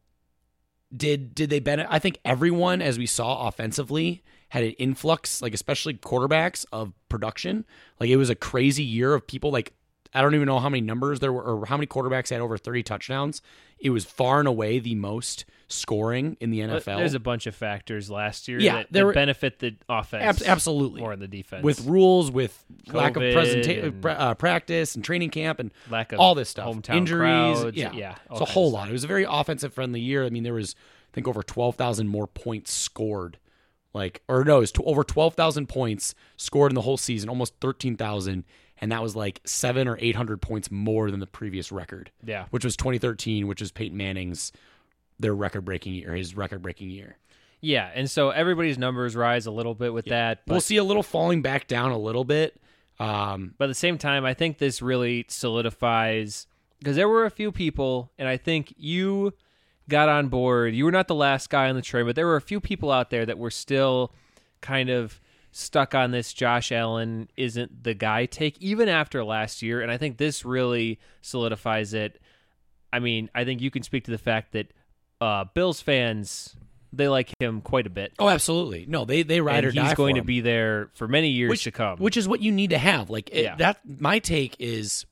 did 0.94 1.34
did 1.34 1.50
they 1.50 1.60
benefit? 1.60 1.92
I 1.92 1.98
think 1.98 2.18
everyone, 2.24 2.82
as 2.82 2.98
we 2.98 3.06
saw 3.06 3.48
offensively, 3.48 4.22
had 4.50 4.64
an 4.64 4.72
influx, 4.72 5.40
like 5.40 5.54
especially 5.54 5.94
quarterbacks 5.94 6.64
of 6.72 6.92
production. 7.08 7.64
Like 7.98 8.10
it 8.10 8.16
was 8.16 8.30
a 8.30 8.34
crazy 8.34 8.84
year 8.84 9.14
of 9.14 9.26
people 9.26 9.50
like 9.50 9.72
I 10.14 10.20
don't 10.20 10.34
even 10.34 10.46
know 10.46 10.58
how 10.58 10.68
many 10.68 10.82
numbers 10.82 11.20
there 11.20 11.32
were 11.32 11.42
or 11.42 11.66
how 11.66 11.76
many 11.76 11.86
quarterbacks 11.86 12.30
had 12.30 12.40
over 12.40 12.58
30 12.58 12.82
touchdowns. 12.82 13.40
It 13.78 13.90
was 13.90 14.04
far 14.04 14.38
and 14.38 14.46
away 14.48 14.78
the 14.78 14.94
most 14.94 15.44
scoring 15.68 16.36
in 16.38 16.50
the 16.50 16.60
NFL. 16.60 16.98
There's 16.98 17.14
a 17.14 17.18
bunch 17.20 17.46
of 17.46 17.54
factors 17.54 18.10
last 18.10 18.46
year 18.46 18.60
Yeah, 18.60 18.78
that, 18.78 18.86
there 18.90 19.02
that 19.02 19.06
were- 19.06 19.12
benefit 19.14 19.58
the 19.58 19.74
offense 19.88 20.22
Abs- 20.22 20.42
absolutely. 20.42 21.00
more 21.00 21.10
than 21.12 21.20
the 21.20 21.28
defense. 21.28 21.64
with 21.64 21.86
rules, 21.86 22.30
with 22.30 22.62
lack 22.88 23.16
of 23.16 23.22
COVID 23.22 23.32
presentation, 23.32 23.84
and- 23.86 24.04
uh, 24.06 24.34
practice 24.34 24.94
and 24.94 25.02
training 25.04 25.30
camp 25.30 25.58
and 25.60 25.72
lack 25.90 26.12
of 26.12 26.20
all 26.20 26.34
this 26.34 26.50
stuff, 26.50 26.68
injuries, 26.90 27.58
crowds, 27.60 27.76
yeah, 27.76 27.92
yeah, 27.92 28.16
it's 28.30 28.40
a 28.40 28.44
whole 28.44 28.70
lot. 28.70 28.88
It 28.88 28.92
was 28.92 29.04
a 29.04 29.08
very 29.08 29.24
offensive 29.28 29.72
friendly 29.72 30.00
year. 30.00 30.24
I 30.24 30.28
mean, 30.30 30.42
there 30.42 30.52
was 30.54 30.74
I 31.12 31.14
think 31.14 31.26
over 31.26 31.42
twelve 31.42 31.76
thousand 31.76 32.08
more 32.08 32.26
points 32.26 32.70
scored, 32.72 33.38
like 33.94 34.22
or 34.28 34.44
no, 34.44 34.58
it 34.58 34.60
was 34.60 34.72
t- 34.72 34.82
over 34.84 35.04
twelve 35.04 35.34
thousand 35.34 35.68
points 35.68 36.14
scored 36.36 36.70
in 36.70 36.74
the 36.74 36.82
whole 36.82 36.96
season, 36.98 37.28
almost 37.30 37.54
thirteen 37.60 37.96
thousand, 37.96 38.44
and 38.82 38.90
that 38.90 39.00
was 39.00 39.14
like 39.16 39.40
seven 39.44 39.86
or 39.86 39.96
eight 40.00 40.16
hundred 40.16 40.42
points 40.42 40.70
more 40.70 41.10
than 41.10 41.20
the 41.20 41.26
previous 41.26 41.70
record, 41.72 42.10
yeah. 42.26 42.46
which 42.50 42.64
was 42.64 42.76
twenty 42.76 42.98
thirteen, 42.98 43.46
which 43.46 43.60
was 43.60 43.70
Peyton 43.70 43.96
Manning's 43.96 44.52
their 45.20 45.34
record 45.34 45.64
breaking 45.64 45.94
year, 45.94 46.14
his 46.14 46.36
record 46.36 46.60
breaking 46.60 46.90
year. 46.90 47.16
Yeah, 47.60 47.88
and 47.94 48.10
so 48.10 48.30
everybody's 48.30 48.76
numbers 48.76 49.14
rise 49.14 49.46
a 49.46 49.52
little 49.52 49.76
bit 49.76 49.94
with 49.94 50.06
that. 50.06 50.40
But, 50.46 50.54
we'll 50.54 50.60
see 50.60 50.78
a 50.78 50.84
little 50.84 51.04
falling 51.04 51.42
back 51.42 51.68
down 51.68 51.92
a 51.92 51.98
little 51.98 52.24
bit. 52.24 52.60
Um, 52.98 53.54
but 53.56 53.66
at 53.66 53.68
the 53.68 53.74
same 53.74 53.98
time, 53.98 54.24
I 54.24 54.34
think 54.34 54.58
this 54.58 54.82
really 54.82 55.26
solidifies 55.28 56.48
because 56.80 56.96
there 56.96 57.08
were 57.08 57.24
a 57.24 57.30
few 57.30 57.52
people, 57.52 58.10
and 58.18 58.28
I 58.28 58.36
think 58.36 58.74
you 58.76 59.32
got 59.88 60.08
on 60.08 60.26
board. 60.26 60.74
You 60.74 60.84
were 60.84 60.92
not 60.92 61.06
the 61.06 61.14
last 61.14 61.50
guy 61.50 61.68
on 61.68 61.76
the 61.76 61.82
train, 61.82 62.04
but 62.04 62.16
there 62.16 62.26
were 62.26 62.36
a 62.36 62.40
few 62.40 62.60
people 62.60 62.90
out 62.90 63.10
there 63.10 63.24
that 63.26 63.38
were 63.38 63.50
still 63.50 64.12
kind 64.60 64.90
of 64.90 65.20
stuck 65.52 65.94
on 65.94 66.10
this 66.10 66.32
Josh 66.32 66.72
Allen 66.72 67.28
isn't 67.36 67.84
the 67.84 67.94
guy 67.94 68.26
take, 68.26 68.60
even 68.60 68.88
after 68.88 69.22
last 69.24 69.62
year. 69.62 69.80
And 69.80 69.90
I 69.92 69.98
think 69.98 70.16
this 70.16 70.44
really 70.44 70.98
solidifies 71.20 71.94
it. 71.94 72.20
I 72.92 72.98
mean, 72.98 73.30
I 73.34 73.44
think 73.44 73.60
you 73.60 73.70
can 73.70 73.82
speak 73.82 74.04
to 74.04 74.10
the 74.10 74.18
fact 74.18 74.52
that 74.52 74.72
uh, 75.20 75.44
Bills 75.54 75.80
fans 75.80 76.56
they 76.94 77.08
like 77.08 77.32
him 77.40 77.62
quite 77.62 77.86
a 77.86 77.90
bit. 77.90 78.12
oh, 78.18 78.28
absolutely. 78.28 78.84
No, 78.86 79.04
they 79.06 79.22
they 79.22 79.40
ride 79.40 79.64
and 79.64 79.68
or 79.68 79.70
he's 79.70 79.90
die 79.90 79.94
going 79.94 80.16
for 80.16 80.20
to 80.20 80.26
be 80.26 80.40
there 80.40 80.90
for 80.94 81.08
many 81.08 81.28
years 81.28 81.48
which, 81.48 81.64
to 81.64 81.70
come. 81.70 81.98
which 81.98 82.16
is 82.16 82.28
what 82.28 82.40
you 82.40 82.52
need 82.52 82.70
to 82.70 82.78
have. 82.78 83.08
Like 83.08 83.30
it, 83.30 83.44
Yeah. 83.44 83.56
that. 83.56 83.80
My 83.86 84.18
take 84.18 84.56
is, 84.58 85.06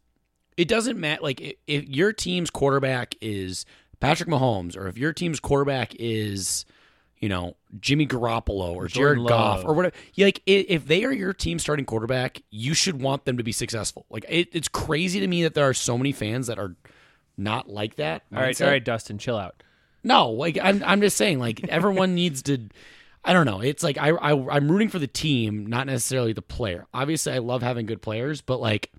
it 0.58 0.68
doesn't 0.68 0.98
matter. 1.00 1.22
Like 1.22 1.58
if 1.66 1.88
your 1.88 2.12
team's 2.12 2.50
quarterback 2.50 3.14
is 3.22 3.64
Patrick 3.98 4.28
Mahomes, 4.28 4.76
or 4.76 4.88
if 4.88 4.98
your 4.98 5.12
team's 5.14 5.40
quarterback 5.40 5.94
is, 5.98 6.66
you 7.20 7.28
know, 7.28 7.54
Jimmy 7.78 8.06
Garoppolo 8.06 8.72
or 8.74 8.88
Jordan 8.88 9.18
Jared 9.18 9.28
Goff 9.28 9.58
Love. 9.58 9.66
or 9.66 9.74
whatever. 9.74 9.94
you 10.14 10.24
like 10.24 10.42
if 10.46 10.86
they 10.86 11.04
are 11.04 11.12
your 11.12 11.34
team 11.34 11.58
starting 11.58 11.84
quarterback, 11.84 12.42
you 12.50 12.74
should 12.74 13.00
want 13.00 13.26
them 13.26 13.36
to 13.36 13.44
be 13.44 13.52
successful. 13.52 14.06
Like 14.08 14.24
it, 14.28 14.48
it's 14.52 14.68
crazy 14.68 15.20
to 15.20 15.26
me 15.26 15.42
that 15.42 15.54
there 15.54 15.68
are 15.68 15.74
so 15.74 15.98
many 15.98 16.12
fans 16.12 16.46
that 16.46 16.58
are 16.58 16.76
not 17.36 17.68
like 17.68 17.96
that. 17.96 18.22
all 18.34 18.40
right, 18.40 18.60
all 18.60 18.68
right, 18.68 18.84
Dustin, 18.84 19.18
chill 19.18 19.36
out. 19.36 19.62
No, 20.02 20.30
like 20.30 20.58
I'm 20.62 20.82
I'm 20.84 21.00
just 21.02 21.16
saying, 21.16 21.38
like 21.38 21.62
everyone 21.68 22.14
needs 22.14 22.42
to. 22.44 22.68
I 23.22 23.34
don't 23.34 23.44
know. 23.44 23.60
It's 23.60 23.82
like 23.82 23.98
I, 23.98 24.10
I 24.10 24.56
I'm 24.56 24.70
rooting 24.72 24.88
for 24.88 24.98
the 24.98 25.06
team, 25.06 25.66
not 25.66 25.86
necessarily 25.86 26.32
the 26.32 26.40
player. 26.40 26.86
Obviously, 26.94 27.34
I 27.34 27.38
love 27.38 27.62
having 27.62 27.84
good 27.84 28.00
players, 28.00 28.40
but 28.40 28.60
like, 28.62 28.90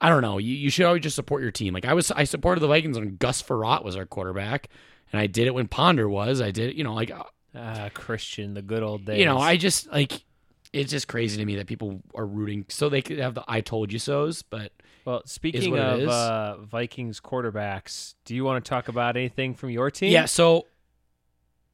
I 0.00 0.08
don't 0.08 0.22
know. 0.22 0.38
You 0.38 0.54
you 0.54 0.70
should 0.70 0.86
always 0.86 1.02
just 1.02 1.16
support 1.16 1.42
your 1.42 1.50
team. 1.50 1.74
Like 1.74 1.84
I 1.84 1.92
was, 1.92 2.10
I 2.10 2.24
supported 2.24 2.62
the 2.62 2.68
Vikings 2.68 2.98
when 2.98 3.16
Gus 3.16 3.42
Frerotte 3.42 3.84
was 3.84 3.96
our 3.96 4.06
quarterback, 4.06 4.68
and 5.12 5.20
I 5.20 5.26
did 5.26 5.46
it 5.46 5.54
when 5.54 5.68
Ponder 5.68 6.08
was. 6.08 6.40
I 6.40 6.50
did, 6.50 6.70
it, 6.70 6.76
you 6.76 6.84
know, 6.84 6.94
like 6.94 7.10
uh, 7.10 7.22
Ah, 7.54 7.90
Christian, 7.92 8.54
the 8.54 8.62
good 8.62 8.82
old 8.82 9.04
days. 9.04 9.18
you 9.18 9.26
know, 9.26 9.38
I 9.38 9.56
just 9.56 9.90
like. 9.92 10.24
It's 10.72 10.90
just 10.90 11.06
crazy 11.06 11.36
to 11.36 11.44
me 11.44 11.56
that 11.56 11.66
people 11.66 12.00
are 12.14 12.24
rooting 12.24 12.64
so 12.70 12.88
they 12.88 13.02
could 13.02 13.18
have 13.18 13.34
the 13.34 13.44
"I 13.46 13.60
told 13.60 13.92
you 13.92 13.98
so's," 13.98 14.40
but 14.40 14.72
well, 15.04 15.20
speaking 15.26 15.78
of 15.78 16.00
uh, 16.08 16.56
Vikings 16.62 17.20
quarterbacks, 17.20 18.14
do 18.24 18.34
you 18.34 18.42
want 18.42 18.64
to 18.64 18.68
talk 18.70 18.88
about 18.88 19.18
anything 19.18 19.52
from 19.54 19.68
your 19.68 19.90
team? 19.90 20.12
Yeah, 20.12 20.24
so 20.24 20.66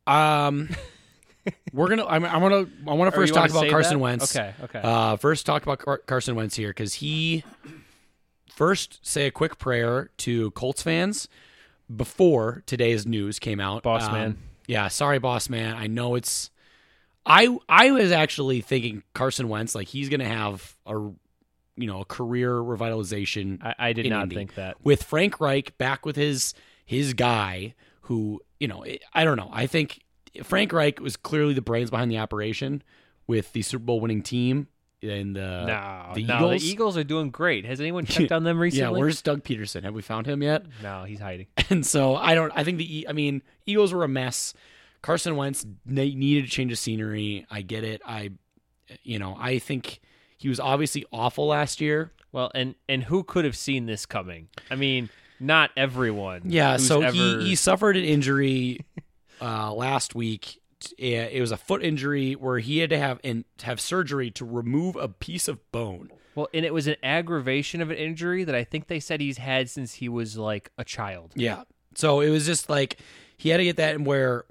um 0.09 0.69
we're 1.73 1.89
gonna 1.89 2.07
I'm, 2.07 2.25
I 2.25 2.39
want 2.39 2.53
to 2.69 2.91
I 2.91 2.95
want 2.95 3.13
to 3.13 3.17
first 3.17 3.35
talk 3.35 3.51
about 3.51 3.69
Carson 3.69 3.95
that? 3.99 4.03
Wentz. 4.03 4.35
Okay, 4.37 4.53
okay. 4.65 4.81
Uh 4.83 5.17
first 5.17 5.47
talk 5.47 5.63
about 5.63 5.79
Car- 5.79 6.03
Carson 6.07 6.35
Wentz 6.35 6.57
here 6.57 6.73
cuz 6.73 6.95
he 6.95 7.45
first 8.53 8.99
say 9.07 9.27
a 9.27 9.31
quick 9.31 9.59
prayer 9.59 10.11
to 10.19 10.51
Colts 10.53 10.83
fans 10.83 11.29
before 11.95 12.63
today's 12.67 13.07
news 13.07 13.39
came 13.39 13.61
out. 13.61 13.83
Boss 13.83 14.07
Um, 14.07 14.13
man. 14.13 14.39
Yeah, 14.67 14.89
sorry 14.89 15.19
boss 15.19 15.49
man. 15.49 15.75
I 15.75 15.87
know 15.87 16.15
it's 16.15 16.51
I 17.25 17.57
I 17.69 17.91
was 17.91 18.13
actually 18.13 18.61
thinking 18.61 19.03
Carson 19.15 19.49
Wentz 19.49 19.75
like 19.75 19.89
he's 19.89 20.09
going 20.09 20.21
to 20.21 20.27
have 20.29 20.77
a 20.87 20.93
you 21.81 21.87
know, 21.87 22.01
a 22.01 22.05
career 22.05 22.51
revitalization 22.53 23.63
I, 23.63 23.75
I 23.79 23.93
did 23.93 24.07
not 24.11 24.25
Indy. 24.25 24.35
think 24.37 24.55
that. 24.57 24.77
with 24.83 25.03
Frank 25.05 25.41
Reich 25.41 25.77
back 25.79 26.05
with 26.05 26.17
his 26.17 26.55
his 26.85 27.15
guy 27.15 27.75
who 28.03 28.41
you 28.59 28.67
know 28.69 28.85
I 29.15 29.25
don't 29.25 29.37
know 29.37 29.51
I 29.53 29.67
think 29.67 30.03
Frank 30.43 30.73
Reich 30.73 31.01
was 31.01 31.17
clearly 31.17 31.55
the 31.55 31.63
brains 31.63 31.91
behind 31.91 32.11
the 32.11 32.19
operation 32.19 32.83
with 33.27 33.53
the 33.53 33.63
Super 33.63 33.85
Bowl 33.85 34.01
winning 34.01 34.23
team 34.23 34.69
and 35.03 35.37
the 35.37 35.65
no, 35.67 36.13
the 36.15 36.25
no, 36.25 36.37
Eagles 36.37 36.63
the 36.63 36.69
Eagles 36.69 36.97
are 36.97 37.05
doing 37.05 37.31
great. 37.31 37.65
Has 37.65 37.81
anyone 37.81 38.05
checked 38.07 38.33
on 38.33 38.45
them 38.45 38.59
recently? 38.59 38.93
yeah 38.93 38.99
where's 38.99 39.23
Doug 39.23 39.45
Pederson 39.45 39.85
have 39.85 39.95
we 39.95 40.03
found 40.03 40.27
him 40.27 40.43
yet 40.43 40.65
no, 40.83 41.05
he's 41.05 41.21
hiding. 41.21 41.47
and 41.71 41.87
so 41.87 42.17
I 42.17 42.35
don't 42.35 42.53
I 42.55 42.65
think 42.65 42.79
the 42.79 43.07
I 43.09 43.13
mean 43.13 43.43
Eagles 43.67 43.93
were 43.93 44.05
a 44.05 44.09
mess 44.09 44.55
Carson 45.03 45.37
Wentz 45.37 45.65
needed 45.87 46.45
to 46.45 46.51
change 46.51 46.73
of 46.73 46.79
scenery 46.79 47.47
I 47.51 47.63
get 47.63 47.85
it 47.85 48.03
I 48.05 48.31
you 49.03 49.19
know 49.19 49.37
I 49.39 49.59
think 49.59 50.01
he 50.37 50.49
was 50.49 50.59
obviously 50.61 51.05
awful 51.13 51.47
last 51.49 51.81
year 51.81 52.13
Well, 52.33 52.51
and 52.55 52.75
and 52.89 53.05
who 53.05 53.23
could 53.25 53.45
have 53.45 53.57
seen 53.57 53.87
this 53.87 54.07
coming? 54.07 54.49
I 54.71 54.75
mean, 54.77 55.09
not 55.41 55.71
everyone. 55.77 56.43
Yeah, 56.45 56.77
so 56.77 57.03
ever, 57.03 57.13
he, 57.13 57.45
he 57.49 57.55
suffered 57.55 57.97
an 57.97 58.05
injury 58.05 58.81
uh, 59.41 59.73
last 59.73 60.15
week. 60.15 60.58
Yeah, 60.97 61.25
It 61.25 61.41
was 61.41 61.51
a 61.53 61.57
foot 61.57 61.83
injury 61.83 62.35
where 62.35 62.59
he 62.59 62.79
had 62.79 62.91
to 62.91 62.99
have 62.99 63.19
and 63.25 63.45
have 63.63 63.81
surgery 63.81 64.31
to 64.33 64.45
remove 64.45 64.97
a 64.97 65.09
piece 65.09 65.49
of 65.49 65.59
bone. 65.73 66.11
well, 66.35 66.49
and 66.55 66.65
it 66.65 66.73
was 66.73 66.87
an 66.87 66.97
aggravation 67.03 67.81
of 67.81 67.91
an 67.91 67.97
injury 67.97 68.45
that 68.45 68.55
I 68.55 68.65
think 68.65 68.87
they 68.87 69.01
said 69.01 69.21
he's 69.21 69.39
had 69.39 69.69
since 69.69 69.95
he 69.95 70.09
was 70.09 70.37
like 70.39 70.71
a 70.79 70.85
child. 70.85 71.33
Yeah, 71.35 71.65
so 71.95 72.21
it 72.21 72.31
was 72.31 72.47
just 72.47 72.69
like 72.71 72.99
he 73.37 73.49
had 73.49 73.57
to 73.59 73.65
get 73.65 73.77
that, 73.77 73.95
and 73.97 74.07
where 74.07 74.45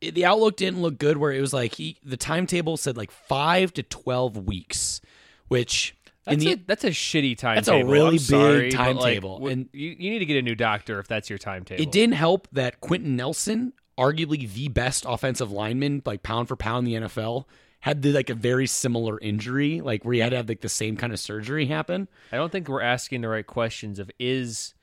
it, 0.00 0.14
the 0.14 0.26
outlook 0.26 0.56
didn't 0.56 0.82
look 0.82 0.98
good. 0.98 1.16
Where 1.16 1.32
it 1.32 1.40
was 1.40 1.54
like 1.54 1.74
he 1.74 1.98
the 2.04 2.18
timetable 2.18 2.76
said 2.76 2.96
like 2.98 3.10
five 3.10 3.72
to 3.74 3.82
twelve 3.82 4.36
weeks, 4.36 5.00
which 5.48 5.96
That's, 6.26 6.44
the 6.44 6.52
a, 6.52 6.56
that's 6.56 6.84
a 6.84 6.90
shitty 6.90 7.38
timetable. 7.38 7.78
That's 7.78 7.88
a 7.88 7.90
really 7.90 8.06
I'm 8.08 8.12
big 8.12 8.20
sorry, 8.20 8.70
timetable, 8.70 9.38
Like, 9.40 9.52
and- 9.52 9.68
you, 9.72 9.88
you 9.98 10.10
need 10.10 10.18
to 10.18 10.26
get 10.26 10.36
a 10.36 10.42
new 10.42 10.54
doctor 10.54 10.98
if 11.00 11.08
that's 11.08 11.30
your 11.30 11.38
timetable. 11.38 11.82
It 11.82 11.90
didn't 11.92 12.14
help 12.16 12.46
that 12.52 12.80
Quenton 12.82 13.16
Nelson, 13.16 13.72
arguably 13.98 14.50
the 14.52 14.68
best 14.68 15.04
offensive 15.08 15.50
lineman, 15.50 16.02
like 16.04 16.22
pound 16.22 16.48
for 16.48 16.56
pound 16.56 16.86
in 16.88 17.02
the 17.02 17.08
NFL, 17.08 17.44
had 17.80 18.02
the, 18.02 18.12
like 18.12 18.30
a 18.30 18.34
very 18.34 18.66
similar 18.66 19.18
injury, 19.20 19.80
like 19.80 20.04
where 20.04 20.14
he 20.14 20.20
had 20.20 20.30
to 20.30 20.36
have 20.36 20.48
like 20.48 20.60
the 20.60 20.68
same 20.68 20.96
kind 20.96 21.12
of 21.12 21.18
surgery 21.20 21.66
happen. 21.66 22.08
I 22.32 22.36
don't 22.36 22.50
think 22.52 22.68
we're 22.68 22.82
asking 22.82 23.20
the 23.22 23.28
right 23.28 23.46
questions 23.46 23.98
of 23.98 24.10
is 24.18 24.74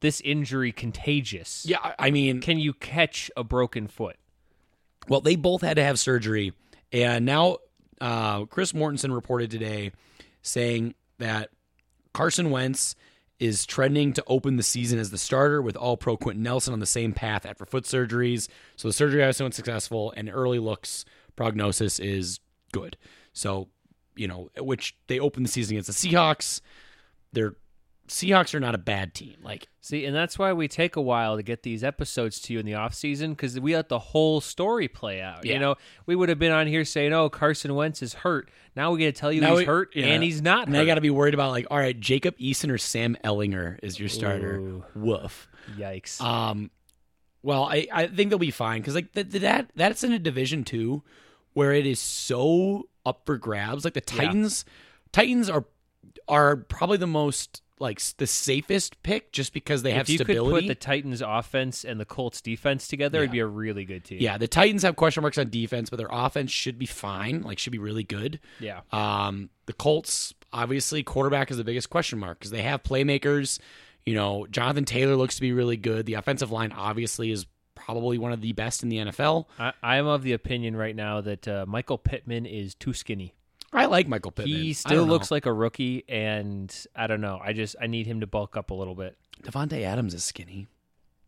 this 0.00 0.20
injury 0.22 0.72
contagious? 0.72 1.64
Yeah, 1.66 1.78
I- 1.82 1.94
I 1.98 2.10
mean, 2.10 2.40
Can 2.40 2.58
you 2.58 2.72
catch 2.72 3.30
a 3.36 3.44
broken 3.44 3.86
foot? 3.86 4.16
well, 5.08 5.20
they 5.20 5.36
both 5.36 5.62
had 5.62 5.76
to 5.76 5.82
have 5.84 5.98
surgery, 5.98 6.52
and 6.92 7.24
now 7.24 7.58
uh, 8.00 8.44
Chris 8.46 8.72
Mortensen 8.72 9.14
reported 9.14 9.50
today 9.50 9.92
saying 10.42 10.94
that 11.18 11.50
Carson 12.12 12.50
Wentz 12.50 12.94
is 13.40 13.64
trending 13.64 14.12
to 14.12 14.22
open 14.26 14.56
the 14.56 14.62
season 14.62 14.98
as 14.98 15.10
the 15.10 15.18
starter 15.18 15.60
with 15.62 15.74
all 15.74 15.96
pro 15.96 16.16
Quenton 16.16 16.42
Nelson 16.42 16.74
on 16.74 16.78
the 16.78 16.86
same 16.86 17.12
path 17.12 17.46
after 17.46 17.64
foot 17.64 17.84
surgeries. 17.84 18.48
So 18.76 18.86
the 18.86 18.92
surgery 18.92 19.22
obviously 19.22 19.44
went 19.44 19.54
successful 19.54 20.12
and 20.16 20.30
early 20.30 20.58
looks 20.58 21.06
prognosis 21.36 21.98
is 21.98 22.38
good. 22.72 22.98
So, 23.32 23.68
you 24.14 24.28
know, 24.28 24.50
which 24.58 24.94
they 25.06 25.18
open 25.18 25.42
the 25.42 25.48
season 25.48 25.76
against 25.76 26.02
the 26.02 26.08
Seahawks. 26.08 26.60
They're 27.32 27.54
Seahawks 28.10 28.54
are 28.54 28.60
not 28.60 28.74
a 28.74 28.78
bad 28.78 29.14
team. 29.14 29.36
Like 29.42 29.68
See, 29.80 30.04
and 30.04 30.14
that's 30.14 30.38
why 30.38 30.52
we 30.52 30.66
take 30.68 30.96
a 30.96 31.00
while 31.00 31.36
to 31.36 31.42
get 31.42 31.62
these 31.62 31.82
episodes 31.84 32.40
to 32.42 32.52
you 32.52 32.58
in 32.58 32.66
the 32.66 32.74
off 32.74 32.92
season 32.92 33.30
because 33.32 33.58
we 33.58 33.74
let 33.74 33.88
the 33.88 33.98
whole 34.00 34.40
story 34.40 34.88
play 34.88 35.22
out. 35.22 35.46
Yeah. 35.46 35.54
You 35.54 35.58
know, 35.60 35.74
we 36.06 36.16
would 36.16 36.28
have 36.28 36.38
been 36.38 36.52
on 36.52 36.66
here 36.66 36.84
saying, 36.84 37.12
"Oh, 37.12 37.30
Carson 37.30 37.74
Wentz 37.74 38.02
is 38.02 38.12
hurt." 38.14 38.50
Now 38.74 38.90
we 38.92 38.98
get 38.98 39.14
to 39.14 39.20
tell 39.20 39.32
you 39.32 39.40
Now 39.40 39.50
he's 39.50 39.58
we- 39.60 39.64
hurt 39.64 39.94
yeah. 39.94 40.06
and 40.06 40.22
he's 40.24 40.42
not. 40.42 40.68
now 40.68 40.74
hurt. 40.74 40.80
you 40.82 40.86
got 40.86 40.94
to 40.96 41.00
be 41.00 41.10
worried 41.10 41.34
about 41.34 41.50
like, 41.52 41.66
all 41.70 41.78
right, 41.78 41.98
Jacob 41.98 42.36
Eason 42.38 42.70
or 42.70 42.78
Sam 42.78 43.16
Ehlinger 43.24 43.78
is 43.82 43.98
your 43.98 44.08
starter. 44.08 44.56
Ooh. 44.58 44.84
Woof. 44.96 45.48
Yikes! 45.78 46.20
Um, 46.20 46.70
well, 47.42 47.64
I, 47.64 47.86
I 47.92 48.06
think 48.08 48.30
they'll 48.30 48.38
be 48.38 48.50
fine 48.50 48.80
because 48.80 48.94
like 48.96 49.12
th- 49.12 49.30
th- 49.30 49.42
that 49.42 49.70
that's 49.76 50.02
in 50.04 50.12
a 50.12 50.18
division 50.18 50.64
two 50.64 51.02
where 51.52 51.72
it 51.72 51.86
is 51.86 52.00
so 52.00 52.88
up 53.06 53.22
for 53.24 53.38
grabs. 53.38 53.84
Like 53.84 53.94
the 53.94 54.02
Yeah. 54.12 54.20
Titans, 54.24 54.64
Titans 55.12 55.48
are 55.48 55.64
are 56.28 56.56
probably 56.56 56.96
the 56.98 57.06
most 57.06 57.62
like 57.80 58.00
the 58.18 58.26
safest 58.26 59.02
pick 59.02 59.32
just 59.32 59.52
because 59.52 59.82
they 59.82 59.92
have 59.92 60.06
stability. 60.06 60.22
if 60.22 60.28
you 60.28 60.34
stability. 60.34 60.54
could 60.54 60.68
put 60.68 60.68
the 60.68 60.86
Titans 60.86 61.22
offense 61.22 61.84
and 61.84 61.98
the 61.98 62.04
Colts 62.04 62.40
defense 62.40 62.86
together, 62.86 63.18
it'd 63.18 63.30
be 63.32 63.40
a 63.40 63.46
really 63.46 63.84
good 63.84 64.04
team. 64.04 64.18
yeah, 64.20 64.38
the 64.38 64.48
Titans 64.48 64.82
have 64.82 64.96
question 64.96 65.22
marks 65.22 65.38
on 65.38 65.50
defense, 65.50 65.90
but 65.90 65.96
their 65.96 66.08
offense 66.10 66.50
should 66.50 66.78
be 66.78 66.86
fine. 66.86 67.42
Like 67.42 67.58
should 67.58 67.72
be 67.72 67.78
really 67.78 68.04
good. 68.04 68.38
yeah. 68.60 68.80
Um, 68.92 69.50
the 69.66 69.72
Colts 69.72 70.34
obviously, 70.52 71.02
quarterback 71.02 71.50
is 71.50 71.56
the 71.56 71.64
biggest 71.64 71.90
question 71.90 72.18
mark 72.18 72.38
because 72.38 72.50
they 72.50 72.62
have 72.62 72.82
playmakers. 72.82 73.58
You 74.04 74.14
know, 74.14 74.46
Jonathan 74.50 74.84
Taylor 74.84 75.16
looks 75.16 75.36
to 75.36 75.40
be 75.40 75.52
really 75.52 75.76
good. 75.76 76.06
The 76.06 76.14
offensive 76.14 76.50
line 76.50 76.72
obviously 76.72 77.30
is 77.30 77.46
probably 77.74 78.18
one 78.18 78.32
of 78.32 78.40
the 78.40 78.52
best 78.52 78.82
in 78.82 78.88
the 78.88 78.96
NFL. 78.98 79.46
I, 79.58 79.72
I 79.82 79.96
am 79.96 80.06
of 80.06 80.22
the 80.22 80.32
opinion 80.32 80.76
right 80.76 80.94
now 80.94 81.20
that 81.20 81.46
uh, 81.46 81.64
Michael 81.66 81.98
Pittman 81.98 82.46
is 82.46 82.74
too 82.74 82.92
skinny. 82.92 83.34
I 83.72 83.86
like 83.86 84.08
Michael 84.08 84.32
Pittman. 84.32 84.56
He 84.56 84.72
still 84.72 85.04
looks 85.04 85.30
like 85.30 85.46
a 85.46 85.52
rookie, 85.52 86.04
and 86.08 86.74
I 86.96 87.06
don't 87.06 87.20
know. 87.20 87.40
I 87.42 87.52
just 87.52 87.76
I 87.80 87.86
need 87.86 88.06
him 88.06 88.20
to 88.20 88.26
bulk 88.26 88.56
up 88.56 88.70
a 88.70 88.74
little 88.74 88.94
bit. 88.96 89.16
Davante 89.42 89.82
Adams 89.82 90.12
is 90.14 90.24
skinny. 90.24 90.66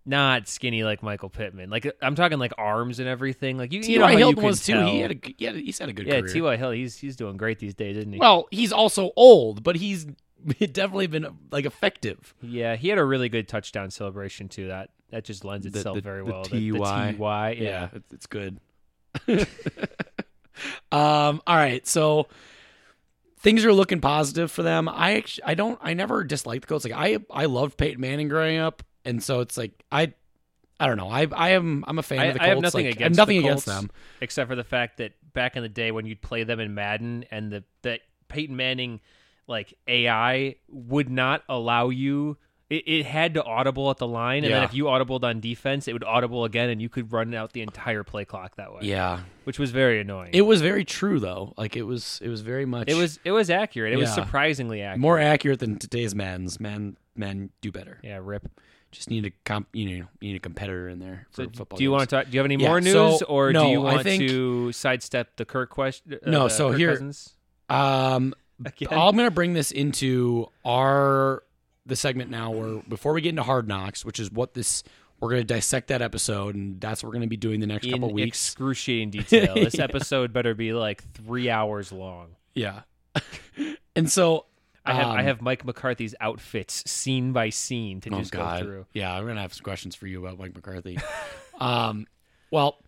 Not 0.04 0.48
skinny 0.48 0.82
like 0.82 1.00
Michael 1.04 1.30
Pittman. 1.30 1.70
Like 1.70 1.86
I'm 2.02 2.16
talking 2.16 2.40
like 2.40 2.52
arms 2.58 2.98
and 2.98 3.08
everything. 3.08 3.56
Like 3.58 3.72
you, 3.72 3.78
you 3.78 3.84
T.Y. 3.84 3.98
know 3.98 4.06
how 4.06 4.12
you 4.12 4.18
Hilton 4.18 4.34
can 4.36 4.44
was 4.44 4.64
too. 4.66 4.72
tell. 4.72 4.88
He 4.88 4.98
had 5.00 5.10
a 5.12 5.16
he 5.38 5.44
had, 5.44 5.54
he's 5.54 5.78
had 5.78 5.88
a 5.88 5.92
good 5.92 6.06
career. 6.06 6.16
yeah, 6.16 6.20
career. 6.22 6.32
T.Y. 6.34 6.56
Hill. 6.56 6.70
He's 6.72 6.98
he's 6.98 7.14
doing 7.14 7.36
great 7.36 7.60
these 7.60 7.74
days, 7.74 7.96
isn't 7.96 8.12
he? 8.12 8.18
Well, 8.18 8.48
he's 8.50 8.72
also 8.72 9.12
old, 9.16 9.62
but 9.62 9.76
he's 9.76 10.04
definitely 10.44 11.06
been 11.06 11.28
like 11.52 11.64
effective. 11.64 12.34
yeah, 12.42 12.74
he 12.74 12.88
had 12.88 12.98
a 12.98 13.04
really 13.04 13.28
good 13.28 13.46
touchdown 13.46 13.92
celebration 13.92 14.48
too. 14.48 14.66
That 14.66 14.90
that 15.10 15.24
just 15.24 15.44
lends 15.44 15.70
The- 15.70 15.78
itself 15.78 15.94
the- 15.94 16.00
very 16.02 16.24
the 16.24 16.32
well. 16.32 16.42
TY. 16.42 17.12
TY, 17.16 17.50
yeah. 17.52 17.62
Yeah, 17.62 17.88
it's, 17.92 18.12
it's 18.12 18.26
good. 18.26 18.58
um. 20.90 21.42
All 21.46 21.56
right. 21.56 21.86
So 21.86 22.28
things 23.42 23.64
are 23.64 23.72
looking 23.72 24.00
positive 24.00 24.50
for 24.50 24.62
them. 24.62 24.88
I 24.88 25.14
actually, 25.16 25.44
I 25.44 25.54
don't, 25.54 25.78
I 25.82 25.94
never 25.94 26.24
disliked 26.24 26.62
the 26.62 26.68
Colts. 26.68 26.84
Like 26.84 26.94
I, 26.94 27.18
I 27.30 27.46
loved 27.46 27.76
Peyton 27.76 28.00
Manning 28.00 28.28
growing 28.28 28.58
up, 28.58 28.82
and 29.04 29.22
so 29.22 29.40
it's 29.40 29.56
like 29.56 29.84
I, 29.90 30.14
I 30.78 30.86
don't 30.86 30.96
know. 30.96 31.08
I, 31.08 31.26
I 31.32 31.50
am, 31.50 31.84
I'm 31.86 31.98
a 31.98 32.02
fan 32.02 32.18
I, 32.20 32.24
of 32.26 32.34
the 32.34 32.42
I 32.42 32.46
have 32.48 32.60
nothing 32.60 32.86
like, 32.86 32.94
I 32.94 32.96
against 32.96 33.18
have 33.18 33.28
nothing 33.28 33.42
the 33.42 33.48
against 33.48 33.66
Colts, 33.66 33.80
them. 33.80 33.90
except 34.20 34.48
for 34.48 34.56
the 34.56 34.64
fact 34.64 34.98
that 34.98 35.12
back 35.32 35.56
in 35.56 35.62
the 35.62 35.68
day 35.68 35.90
when 35.90 36.06
you'd 36.06 36.22
play 36.22 36.44
them 36.44 36.60
in 36.60 36.74
Madden 36.74 37.24
and 37.30 37.52
the 37.52 37.64
that 37.82 38.00
Peyton 38.28 38.56
Manning 38.56 39.00
like 39.46 39.74
AI 39.86 40.56
would 40.68 41.10
not 41.10 41.42
allow 41.48 41.88
you. 41.88 42.36
It, 42.72 42.84
it 42.86 43.06
had 43.06 43.34
to 43.34 43.44
audible 43.44 43.90
at 43.90 43.98
the 43.98 44.06
line, 44.06 44.44
and 44.44 44.54
then 44.54 44.62
if 44.62 44.72
you 44.72 44.84
audibled 44.84 45.24
on 45.24 45.40
defense, 45.40 45.88
it 45.88 45.92
would 45.92 46.04
audible 46.04 46.44
again, 46.46 46.70
and 46.70 46.80
you 46.80 46.88
could 46.88 47.12
run 47.12 47.34
out 47.34 47.52
the 47.52 47.60
entire 47.60 48.02
play 48.02 48.24
clock 48.24 48.56
that 48.56 48.72
way. 48.72 48.80
Yeah, 48.82 49.20
which 49.44 49.58
was 49.58 49.70
very 49.70 50.00
annoying. 50.00 50.30
it 50.32 50.42
was 50.42 50.62
very 50.62 50.84
true 50.84 51.20
though. 51.20 51.52
Like 51.58 51.76
it 51.76 51.82
was, 51.82 52.18
it 52.22 52.28
was 52.28 52.40
very 52.40 52.64
much. 52.64 52.88
it 52.88 52.94
was 52.94 53.20
it 53.24 53.32
was 53.32 53.50
accurate. 53.50 53.92
It 53.92 53.96
was 53.98 54.12
surprisingly 54.14 54.80
accurate. 54.80 55.00
more 55.00 55.18
accurate 55.18 55.58
than 55.58 55.78
today's 55.78 56.14
men's. 56.14 56.58
Men, 56.60 56.96
men 57.14 57.50
do 57.60 57.70
better. 57.70 57.98
yeah, 58.02 58.18
rip. 58.22 58.48
Just 58.90 59.10
need 59.10 59.26
a 59.26 59.32
comp. 59.44 59.68
You 59.74 59.86
know, 59.86 60.06
you 60.20 60.30
need 60.30 60.36
a 60.36 60.40
competitor 60.40 60.88
in 60.88 60.98
there 60.98 61.26
for 61.30 61.44
So 61.44 61.50
football. 61.54 61.76
do 61.76 61.84
you 61.84 61.90
games. 61.90 61.98
want 61.98 62.08
to 62.10 62.16
talk? 62.16 62.24
Do 62.26 62.32
you 62.32 62.38
have 62.40 62.44
any 62.46 62.56
Yeah, 62.62 62.68
more 62.68 62.80
news, 62.80 63.18
so- 63.20 63.26
or 63.26 63.52
no, 63.52 63.64
do 63.64 63.70
you 63.70 63.80
want 63.82 64.02
think- 64.02 64.22
to 64.28 64.70
sidestep 64.72 65.36
the 65.36 65.44
Kirk 65.44 65.68
question? 65.70 66.14
Uh, 66.26 66.30
No, 66.30 66.48
so 66.48 66.70
Kirk 66.70 66.78
here- 66.78 66.90
Cousins? 66.92 67.34
Um, 67.68 68.34
Again? 68.64 68.88
I'm 68.92 69.14
going 69.16 69.26
to 69.26 69.30
bring 69.34 69.54
this 69.54 69.72
into 69.72 70.46
our 70.64 71.42
the 71.86 71.96
segment 71.96 72.30
now 72.30 72.50
where 72.50 72.82
before 72.88 73.12
we 73.12 73.20
get 73.20 73.30
into 73.30 73.42
Hard 73.42 73.66
Knocks, 73.68 74.04
which 74.04 74.20
is 74.20 74.30
what 74.30 74.54
this 74.54 74.82
we're 75.20 75.30
going 75.30 75.42
to 75.42 75.54
dissect 75.54 75.88
that 75.88 76.02
episode, 76.02 76.54
and 76.56 76.80
that's 76.80 77.02
what 77.02 77.08
we're 77.08 77.14
going 77.14 77.22
to 77.22 77.28
be 77.28 77.36
doing 77.36 77.60
the 77.60 77.66
next 77.66 77.86
in 77.86 77.92
couple 77.92 78.12
weeks. 78.12 78.26
excruciating 78.36 79.10
detail. 79.10 79.54
This 79.54 79.74
Yeah. 79.74 79.84
episode 79.84 80.32
better 80.32 80.54
be 80.54 80.72
like 80.72 81.02
three 81.14 81.48
hours 81.48 81.92
long. 81.92 82.34
yeah, 82.54 82.82
and 83.96 84.10
so 84.10 84.46
I 84.84 84.94
have 84.94 85.06
I 85.06 85.18
um, 85.20 85.24
have 85.24 85.42
Mike 85.42 85.64
McCarthy's 85.64 86.14
outfits 86.20 86.90
scene 86.90 87.32
by 87.32 87.50
scene 87.50 88.00
to 88.00 88.10
oh 88.12 88.18
just 88.18 88.32
god, 88.32 88.60
go 88.60 88.66
through. 88.66 88.86
yeah, 88.94 89.12
I'm 89.14 89.22
going 89.24 89.36
to 89.36 89.42
have 89.42 89.54
some 89.54 89.62
questions 89.64 89.94
for 89.94 90.06
you 90.08 90.24
about 90.26 90.38
Mike 90.40 90.54
McCarthy. 90.56 90.98
um, 91.60 92.06
well, 92.50 92.80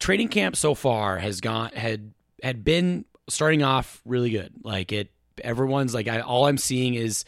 training 0.00 0.28
camp 0.28 0.56
so 0.56 0.74
far 0.74 1.18
has 1.18 1.40
gone 1.40 1.70
had 1.74 2.12
had 2.42 2.64
been 2.64 3.04
starting 3.28 3.62
off 3.62 4.02
really 4.04 4.30
good. 4.30 4.52
Like 4.62 4.92
it, 4.92 5.10
everyone's 5.42 5.94
like, 5.94 6.08
I, 6.08 6.20
all 6.20 6.46
I'm 6.46 6.58
seeing 6.58 6.94
is 6.94 7.24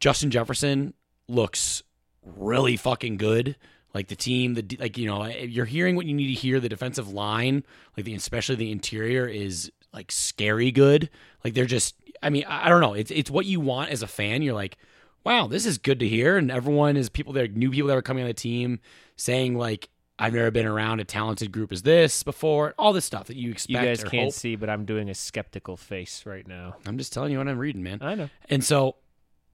Justin 0.00 0.30
Jefferson 0.30 0.94
looks 1.28 1.82
really 2.22 2.76
fucking 2.76 3.16
good. 3.16 3.56
Like 3.94 4.08
the 4.08 4.16
team, 4.16 4.54
the 4.54 4.76
like 4.80 4.98
you 4.98 5.06
know, 5.06 5.24
you're 5.26 5.64
hearing 5.64 5.94
what 5.94 6.06
you 6.06 6.14
need 6.14 6.26
to 6.26 6.40
hear. 6.40 6.58
The 6.58 6.68
defensive 6.68 7.12
line, 7.12 7.64
like 7.96 8.04
the 8.04 8.14
especially 8.14 8.56
the 8.56 8.72
interior, 8.72 9.26
is 9.26 9.70
like 9.92 10.10
scary 10.10 10.72
good. 10.72 11.10
Like 11.44 11.54
they're 11.54 11.64
just, 11.64 11.94
I 12.20 12.30
mean, 12.30 12.44
I 12.48 12.68
don't 12.68 12.80
know. 12.80 12.94
It's 12.94 13.12
it's 13.12 13.30
what 13.30 13.46
you 13.46 13.60
want 13.60 13.90
as 13.90 14.02
a 14.02 14.08
fan. 14.08 14.42
You're 14.42 14.54
like, 14.54 14.76
wow, 15.22 15.46
this 15.46 15.64
is 15.64 15.78
good 15.78 16.00
to 16.00 16.08
hear. 16.08 16.36
And 16.36 16.50
everyone 16.50 16.96
is 16.96 17.08
people 17.08 17.32
that 17.34 17.54
new 17.56 17.70
people 17.70 17.88
that 17.88 17.96
are 17.96 18.02
coming 18.02 18.24
on 18.24 18.28
the 18.28 18.34
team 18.34 18.80
saying 19.16 19.56
like, 19.56 19.88
I've 20.18 20.32
never 20.32 20.50
been 20.50 20.66
around 20.66 21.00
a 21.00 21.04
talented 21.04 21.50
group 21.50 21.72
as 21.72 21.82
this 21.82 22.22
before. 22.22 22.74
All 22.78 22.92
this 22.92 23.04
stuff 23.04 23.26
that 23.26 23.36
you 23.36 23.50
expect. 23.50 23.70
You 23.70 23.88
guys 23.88 24.04
can't 24.04 24.24
hope. 24.24 24.32
see, 24.32 24.54
but 24.54 24.70
I'm 24.70 24.84
doing 24.84 25.10
a 25.10 25.14
skeptical 25.14 25.76
face 25.76 26.24
right 26.24 26.46
now. 26.46 26.76
I'm 26.86 26.98
just 26.98 27.12
telling 27.12 27.32
you 27.32 27.38
what 27.38 27.48
I'm 27.48 27.58
reading, 27.58 27.82
man. 27.82 27.98
I 28.00 28.14
know. 28.14 28.30
And 28.48 28.62
so 28.62 28.96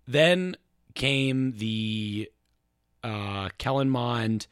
then 0.06 0.56
came 0.94 1.52
the 1.52 2.30
uh, 3.02 3.48
Kellen 3.56 3.88
Mond 3.88 4.46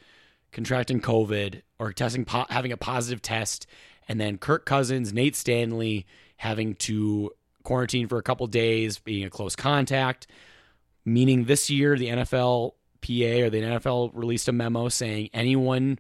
contracting 0.50 1.00
COVID 1.00 1.62
or 1.78 1.92
testing 1.92 2.24
po- 2.24 2.46
having 2.48 2.72
a 2.72 2.78
positive 2.78 3.20
test, 3.20 3.66
and 4.08 4.18
then 4.18 4.38
Kirk 4.38 4.64
Cousins, 4.64 5.12
Nate 5.12 5.36
Stanley 5.36 6.06
having 6.38 6.74
to 6.76 7.32
quarantine 7.64 8.08
for 8.08 8.16
a 8.16 8.22
couple 8.22 8.46
days, 8.46 8.98
being 8.98 9.24
a 9.24 9.30
close 9.30 9.54
contact. 9.54 10.26
Meaning 11.04 11.44
this 11.44 11.68
year, 11.68 11.96
the 11.98 12.08
NFL 12.08 12.72
PA 13.00 13.44
or 13.44 13.50
the 13.50 13.62
NFL 13.62 14.10
released 14.14 14.48
a 14.48 14.52
memo 14.52 14.88
saying 14.88 15.30
anyone 15.32 15.98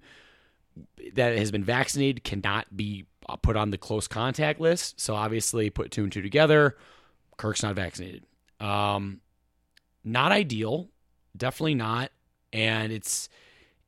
that 1.14 1.36
has 1.36 1.50
been 1.50 1.64
vaccinated 1.64 2.24
cannot 2.24 2.76
be 2.76 3.06
uh, 3.28 3.36
put 3.36 3.56
on 3.56 3.70
the 3.70 3.78
close 3.78 4.08
contact 4.08 4.60
list. 4.60 5.00
So 5.00 5.14
obviously, 5.14 5.70
put 5.70 5.90
two 5.90 6.02
and 6.04 6.12
two 6.12 6.22
together. 6.22 6.76
Kirk's 7.36 7.62
not 7.62 7.74
vaccinated. 7.74 8.24
Um, 8.60 9.20
not 10.04 10.32
ideal, 10.32 10.88
definitely 11.36 11.74
not, 11.74 12.10
and 12.52 12.92
it's 12.92 13.28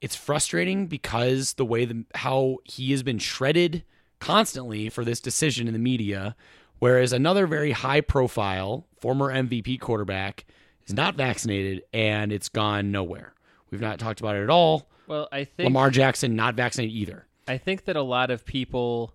it's 0.00 0.16
frustrating 0.16 0.86
because 0.86 1.54
the 1.54 1.64
way 1.64 1.84
the 1.84 2.04
how 2.14 2.58
he 2.64 2.90
has 2.92 3.02
been 3.02 3.18
shredded 3.18 3.84
constantly 4.18 4.88
for 4.88 5.04
this 5.04 5.20
decision 5.20 5.66
in 5.66 5.72
the 5.72 5.78
media, 5.78 6.36
whereas 6.78 7.12
another 7.12 7.46
very 7.46 7.72
high 7.72 8.00
profile 8.00 8.86
former 9.00 9.32
MVP 9.32 9.80
quarterback 9.80 10.44
is 10.90 10.96
not 10.96 11.14
vaccinated 11.14 11.84
and 11.92 12.32
it's 12.32 12.48
gone 12.48 12.90
nowhere. 12.90 13.34
We've 13.70 13.80
not 13.80 13.98
talked 13.98 14.20
about 14.20 14.36
it 14.36 14.42
at 14.42 14.50
all. 14.50 14.88
Well, 15.06 15.28
I 15.30 15.44
think 15.44 15.66
Lamar 15.66 15.90
Jackson 15.90 16.36
not 16.36 16.54
vaccinated 16.54 16.94
either. 16.94 17.26
I 17.46 17.58
think 17.58 17.84
that 17.84 17.96
a 17.96 18.02
lot 18.02 18.30
of 18.30 18.44
people 18.44 19.14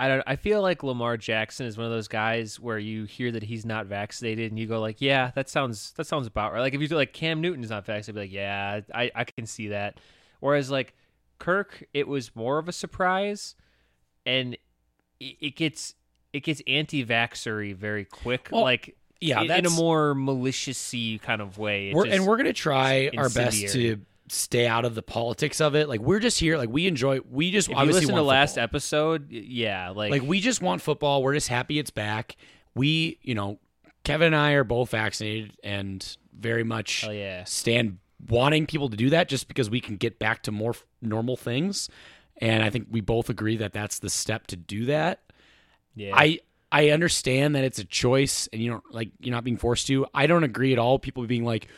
I 0.00 0.08
don't 0.08 0.22
I 0.26 0.36
feel 0.36 0.62
like 0.62 0.82
Lamar 0.82 1.16
Jackson 1.16 1.66
is 1.66 1.76
one 1.76 1.86
of 1.86 1.92
those 1.92 2.08
guys 2.08 2.60
where 2.60 2.78
you 2.78 3.04
hear 3.04 3.32
that 3.32 3.42
he's 3.42 3.64
not 3.64 3.86
vaccinated 3.86 4.50
and 4.52 4.58
you 4.58 4.66
go 4.66 4.80
like, 4.80 5.00
"Yeah, 5.00 5.32
that 5.34 5.48
sounds 5.48 5.92
that 5.92 6.06
sounds 6.06 6.26
about 6.26 6.52
right." 6.52 6.60
Like 6.60 6.74
if 6.74 6.80
you 6.80 6.88
do 6.88 6.96
like 6.96 7.12
Cam 7.12 7.40
Newton's 7.40 7.70
not 7.70 7.84
vaccinated, 7.84 8.14
be 8.14 8.20
like, 8.20 8.32
"Yeah, 8.32 8.80
I 8.94 9.10
I 9.14 9.24
can 9.24 9.46
see 9.46 9.68
that." 9.68 9.98
Whereas 10.40 10.70
like 10.70 10.94
Kirk, 11.38 11.84
it 11.92 12.06
was 12.06 12.34
more 12.36 12.58
of 12.58 12.68
a 12.68 12.72
surprise 12.72 13.56
and 14.24 14.54
it, 15.20 15.36
it 15.40 15.56
gets 15.56 15.94
it 16.32 16.40
gets 16.40 16.62
anti-vaxxery 16.66 17.74
very 17.74 18.04
quick. 18.04 18.48
Well, 18.52 18.62
like 18.62 18.96
Yeah, 19.20 19.42
in, 19.42 19.50
in 19.50 19.66
a 19.66 19.70
more 19.70 20.14
malicious 20.14 20.94
kind 21.22 21.42
of 21.42 21.58
way. 21.58 21.92
We're, 21.92 22.06
and 22.06 22.26
we're 22.26 22.36
gonna 22.36 22.52
try 22.52 23.10
our 23.16 23.28
best 23.28 23.72
to 23.72 24.00
stay 24.28 24.66
out 24.66 24.84
of 24.84 24.94
the 24.94 25.02
politics 25.02 25.60
of 25.60 25.74
it. 25.74 25.88
Like 25.88 26.00
we're 26.00 26.20
just 26.20 26.38
here. 26.38 26.56
Like 26.56 26.70
we 26.70 26.86
enjoy. 26.86 27.20
We 27.28 27.50
just 27.50 27.68
if 27.68 27.72
you 27.72 27.78
obviously 27.78 28.02
listen 28.02 28.14
to 28.14 28.22
want 28.22 28.28
last 28.28 28.58
episode, 28.58 29.30
yeah, 29.30 29.90
like, 29.90 30.10
Like 30.10 30.22
we 30.22 30.40
just 30.40 30.62
want 30.62 30.82
football. 30.82 31.22
We're 31.22 31.34
just 31.34 31.48
happy 31.48 31.78
it's 31.78 31.90
back. 31.90 32.36
We, 32.74 33.18
you 33.22 33.34
know, 33.34 33.58
Kevin 34.04 34.28
and 34.28 34.36
I 34.36 34.52
are 34.52 34.64
both 34.64 34.90
vaccinated 34.90 35.52
and 35.64 36.16
very 36.32 36.64
much 36.64 37.06
yeah. 37.08 37.44
stand 37.44 37.98
wanting 38.28 38.66
people 38.66 38.88
to 38.88 38.96
do 38.96 39.10
that 39.10 39.28
just 39.28 39.48
because 39.48 39.68
we 39.68 39.80
can 39.80 39.96
get 39.96 40.18
back 40.18 40.42
to 40.44 40.52
more 40.52 40.70
f- 40.70 40.84
normal 41.02 41.36
things. 41.36 41.88
And 42.40 42.62
I 42.62 42.70
think 42.70 42.86
we 42.90 43.00
both 43.00 43.28
agree 43.28 43.56
that 43.56 43.72
that's 43.72 43.98
the 43.98 44.10
step 44.10 44.46
to 44.48 44.56
do 44.56 44.86
that. 44.86 45.22
Yeah. 45.94 46.14
I 46.14 46.40
I 46.70 46.90
understand 46.90 47.54
that 47.54 47.64
it's 47.64 47.78
a 47.78 47.84
choice 47.84 48.48
and 48.52 48.60
you 48.62 48.70
don't 48.70 48.84
like 48.94 49.10
you're 49.20 49.34
not 49.34 49.44
being 49.44 49.56
forced 49.56 49.86
to. 49.86 50.06
I 50.14 50.26
don't 50.26 50.44
agree 50.44 50.72
at 50.72 50.78
all. 50.78 50.98
People 50.98 51.26
being 51.26 51.44
like 51.44 51.68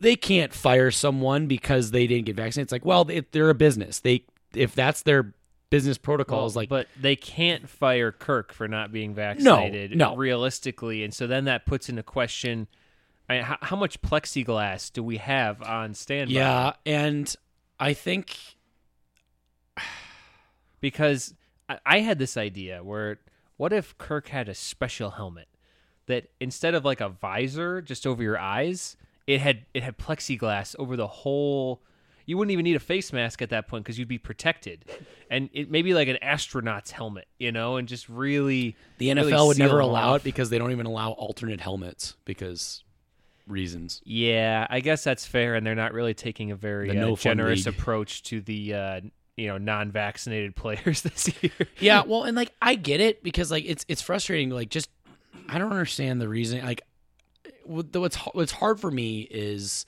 they 0.00 0.16
can't 0.16 0.52
fire 0.52 0.90
someone 0.90 1.46
because 1.46 1.90
they 1.90 2.06
didn't 2.06 2.26
get 2.26 2.36
vaccinated. 2.36 2.66
It's 2.66 2.72
like, 2.72 2.84
well, 2.84 3.04
they, 3.04 3.20
they're 3.32 3.50
a 3.50 3.54
business. 3.54 4.00
They 4.00 4.24
if 4.54 4.74
that's 4.74 5.02
their 5.02 5.34
business 5.68 5.98
protocols, 5.98 6.56
Well, 6.56 6.62
like 6.62 6.68
but 6.68 6.88
they 7.00 7.14
can't 7.14 7.68
fire 7.68 8.10
Kirk 8.10 8.52
for 8.52 8.66
not 8.66 8.90
being 8.90 9.14
vaccinated. 9.14 9.96
no. 9.96 10.16
realistically, 10.16 11.04
and 11.04 11.14
so 11.14 11.28
then 11.28 11.44
that 11.44 11.64
puts 11.66 11.88
into 11.88 12.02
question. 12.02 12.66
I 13.28 13.34
mean, 13.34 13.42
how, 13.44 13.58
how 13.62 13.76
much 13.76 14.02
plexiglass 14.02 14.92
do 14.92 15.04
we 15.04 15.18
have 15.18 15.62
on 15.62 15.94
standby? 15.94 16.32
yeah, 16.34 16.72
and 16.84 17.32
I 17.78 17.92
think 17.92 18.36
because 20.80 21.34
I, 21.68 21.78
I 21.86 22.00
had 22.00 22.18
this 22.18 22.36
idea 22.36 22.82
where 22.82 23.18
what 23.60 23.74
if 23.74 23.98
Kirk 23.98 24.28
had 24.28 24.48
a 24.48 24.54
special 24.54 25.10
helmet 25.10 25.46
that 26.06 26.30
instead 26.40 26.74
of 26.74 26.82
like 26.82 27.02
a 27.02 27.10
visor 27.10 27.82
just 27.82 28.06
over 28.06 28.22
your 28.22 28.38
eyes, 28.38 28.96
it 29.26 29.38
had 29.42 29.66
it 29.74 29.82
had 29.82 29.98
plexiglass 29.98 30.74
over 30.78 30.96
the 30.96 31.06
whole. 31.06 31.82
You 32.24 32.38
wouldn't 32.38 32.52
even 32.52 32.64
need 32.64 32.76
a 32.76 32.80
face 32.80 33.12
mask 33.12 33.42
at 33.42 33.50
that 33.50 33.68
point 33.68 33.84
because 33.84 33.98
you'd 33.98 34.08
be 34.08 34.16
protected, 34.16 34.86
and 35.30 35.50
it 35.52 35.70
maybe 35.70 35.92
like 35.92 36.08
an 36.08 36.16
astronaut's 36.22 36.90
helmet, 36.90 37.28
you 37.38 37.52
know, 37.52 37.76
and 37.76 37.86
just 37.86 38.08
really 38.08 38.76
The 38.96 39.12
really 39.12 39.30
NFL 39.30 39.48
would 39.48 39.58
never 39.58 39.80
allow 39.80 40.14
off. 40.14 40.22
it 40.22 40.24
because 40.24 40.48
they 40.48 40.56
don't 40.56 40.70
even 40.70 40.86
allow 40.86 41.10
alternate 41.10 41.60
helmets 41.60 42.16
because 42.24 42.82
reasons. 43.46 44.00
Yeah, 44.06 44.66
I 44.70 44.80
guess 44.80 45.04
that's 45.04 45.26
fair, 45.26 45.54
and 45.54 45.66
they're 45.66 45.74
not 45.74 45.92
really 45.92 46.14
taking 46.14 46.50
a 46.50 46.56
very 46.56 46.88
uh, 46.88 46.94
no 46.94 47.14
generous 47.14 47.66
league. 47.66 47.74
approach 47.74 48.22
to 48.24 48.40
the 48.40 48.72
uh, 48.72 49.00
you 49.36 49.48
know 49.48 49.58
non-vaccinated 49.58 50.54
players 50.56 51.02
this 51.02 51.28
year. 51.42 51.52
Yeah, 51.78 52.02
well, 52.06 52.24
and 52.24 52.36
like 52.36 52.52
I 52.60 52.74
get 52.74 53.00
it 53.00 53.22
because 53.22 53.50
like 53.50 53.64
it's 53.66 53.84
it's 53.88 54.02
frustrating. 54.02 54.50
Like 54.50 54.70
just 54.70 54.88
I 55.48 55.58
don't 55.58 55.72
understand 55.72 56.20
the 56.20 56.28
reason. 56.28 56.64
Like 56.64 56.82
what's 57.64 58.16
what's 58.34 58.52
hard 58.52 58.80
for 58.80 58.90
me 58.90 59.20
is 59.30 59.86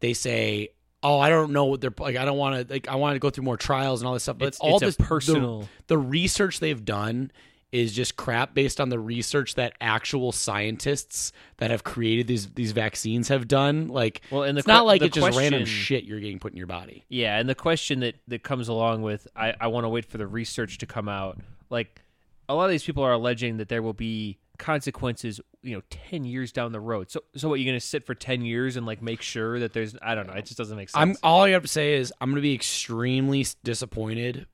they 0.00 0.12
say, 0.12 0.68
"Oh, 1.02 1.18
I 1.18 1.28
don't 1.28 1.52
know 1.52 1.66
what 1.66 1.80
they're 1.80 1.94
like. 1.98 2.16
I 2.16 2.24
don't 2.24 2.38
want 2.38 2.66
to 2.68 2.72
like. 2.74 2.88
I 2.88 2.96
want 2.96 3.14
to 3.14 3.18
go 3.20 3.30
through 3.30 3.44
more 3.44 3.56
trials 3.56 4.00
and 4.00 4.08
all 4.08 4.14
this 4.14 4.24
stuff." 4.24 4.38
But 4.38 4.48
It's- 4.48 4.60
all 4.60 4.74
it's 4.76 4.82
a 4.82 4.86
this 4.86 4.96
the- 4.96 5.04
personal- 5.04 5.68
The, 5.86 5.98
research 5.98 6.60
they've 6.60 6.84
done 6.84 7.30
is 7.72 7.92
just 7.94 8.16
crap 8.16 8.54
based 8.54 8.80
on 8.80 8.90
the 8.90 8.98
research 8.98 9.54
that 9.54 9.72
actual 9.80 10.30
scientists 10.30 11.32
that 11.56 11.70
have 11.70 11.82
created 11.82 12.26
these 12.26 12.48
these 12.50 12.72
vaccines 12.72 13.28
have 13.28 13.48
done. 13.48 13.88
Like, 13.88 14.20
Well, 14.30 14.42
and 14.42 14.56
the 14.56 14.60
it's 14.60 14.68
not 14.68 14.84
like 14.84 15.00
it's 15.02 15.16
just 15.16 15.36
random 15.38 15.64
shit 15.64 16.04
you're 16.04 16.20
getting 16.20 16.38
put 16.38 16.52
in 16.52 16.58
your 16.58 16.66
body. 16.66 17.04
Yeah, 17.08 17.38
and 17.38 17.48
the 17.48 17.54
question 17.54 18.00
that 18.00 18.16
that 18.28 18.42
comes 18.42 18.68
along 18.68 19.02
with 19.02 19.26
I, 19.34 19.54
I 19.58 19.66
want 19.68 19.84
to 19.84 19.88
wait 19.88 20.04
for 20.04 20.18
the 20.18 20.26
research 20.26 20.78
to 20.78 20.86
come 20.86 21.08
out. 21.08 21.38
Like 21.70 22.02
a 22.48 22.54
lot 22.54 22.66
of 22.66 22.70
these 22.70 22.84
people 22.84 23.02
are 23.02 23.12
alleging 23.12 23.56
that 23.56 23.68
there 23.70 23.82
will 23.82 23.94
be 23.94 24.38
consequences, 24.58 25.40
you 25.62 25.74
know, 25.74 25.82
ten 25.88 26.24
years 26.24 26.52
down 26.52 26.72
the 26.72 26.80
road. 26.80 27.10
So 27.10 27.22
so 27.36 27.48
what 27.48 27.58
you're 27.58 27.70
gonna 27.72 27.80
sit 27.80 28.04
for 28.04 28.14
ten 28.14 28.42
years 28.42 28.76
and 28.76 28.84
like 28.84 29.00
make 29.00 29.22
sure 29.22 29.58
that 29.60 29.72
there's 29.72 29.96
I 30.02 30.14
don't 30.14 30.26
know, 30.26 30.34
it 30.34 30.44
just 30.44 30.58
doesn't 30.58 30.76
make 30.76 30.90
sense. 30.90 31.00
I'm 31.00 31.16
all 31.22 31.42
I 31.42 31.50
have 31.50 31.62
to 31.62 31.68
say 31.68 31.94
is 31.94 32.12
I'm 32.20 32.28
going 32.28 32.36
to 32.36 32.42
be 32.42 32.54
extremely 32.54 33.46
disappointed 33.64 34.46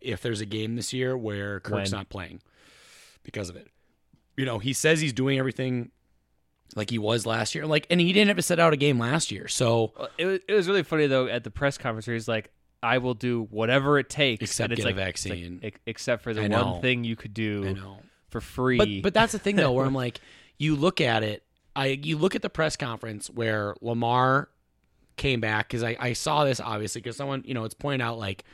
if 0.00 0.20
there's 0.20 0.40
a 0.42 0.46
game 0.46 0.76
this 0.76 0.92
year 0.92 1.16
where 1.16 1.60
Kirk's 1.60 1.90
When? 1.90 1.98
not 1.98 2.08
playing 2.10 2.40
because 3.26 3.50
of 3.50 3.56
it. 3.56 3.68
You 4.38 4.46
know, 4.46 4.58
he 4.58 4.72
says 4.72 5.00
he's 5.00 5.12
doing 5.12 5.38
everything 5.38 5.90
like 6.74 6.90
he 6.90 6.98
was 6.98 7.26
last 7.26 7.54
year, 7.54 7.66
like, 7.66 7.86
and 7.90 8.00
he 8.00 8.12
didn't 8.12 8.28
have 8.28 8.36
to 8.36 8.42
set 8.42 8.58
out 8.58 8.72
a 8.72 8.76
game 8.76 8.98
last 8.98 9.30
year. 9.30 9.48
So 9.48 9.92
It 10.16 10.24
was, 10.26 10.40
it 10.48 10.54
was 10.54 10.66
really 10.68 10.82
funny 10.82 11.06
though 11.06 11.26
at 11.26 11.44
the 11.44 11.50
press 11.50 11.76
conference 11.76 12.06
where 12.06 12.14
he's 12.14 12.28
like, 12.28 12.50
"I 12.82 12.98
will 12.98 13.14
do 13.14 13.46
whatever 13.50 13.98
it 13.98 14.08
takes, 14.08 14.42
Except 14.42 14.72
it's 14.72 14.78
get 14.78 14.84
a 14.84 14.88
like, 14.88 14.96
like, 14.96 15.04
vaccine. 15.04 15.60
ex- 15.62 15.80
except 15.86 16.22
for 16.22 16.32
the 16.32 16.48
one 16.48 16.80
thing 16.80 17.04
you 17.04 17.16
could 17.16 17.34
do 17.34 17.76
for 18.30 18.40
free." 18.40 18.78
but 18.78 18.88
but 19.02 19.14
that's 19.14 19.32
the 19.32 19.38
thing 19.38 19.56
though, 19.56 19.72
where 19.72 19.84
I'm 19.86 19.94
like, 20.06 20.20
you 20.58 20.76
look 20.76 21.00
at 21.00 21.22
it, 21.22 21.42
I 21.74 21.86
you 22.02 22.18
look 22.18 22.34
at 22.34 22.42
the 22.42 22.50
press 22.50 22.76
conference 22.76 23.28
where 23.28 23.74
Lamar 23.80 24.48
came 25.16 25.40
back 25.40 25.68
because 25.68 25.82
I 25.82 25.96
I 25.98 26.12
saw 26.12 26.44
this 26.44 26.60
obviously 26.60 27.00
because 27.00 27.16
someone 27.16 27.42
you 27.46 27.54
know 27.54 27.64
it's 27.64 27.74
pointed 27.74 28.02
out 28.04 28.18
like 28.18 28.44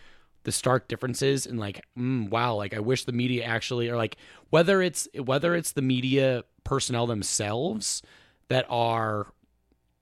the 0.44 0.52
stark 0.52 0.88
differences 0.88 1.46
and 1.46 1.58
like 1.58 1.84
mm, 1.98 2.28
wow 2.30 2.54
like 2.54 2.74
i 2.74 2.80
wish 2.80 3.04
the 3.04 3.12
media 3.12 3.44
actually 3.44 3.88
or 3.88 3.96
like 3.96 4.16
whether 4.50 4.82
it's 4.82 5.08
whether 5.24 5.54
it's 5.54 5.72
the 5.72 5.82
media 5.82 6.44
personnel 6.64 7.06
themselves 7.06 8.02
that 8.48 8.66
are 8.68 9.28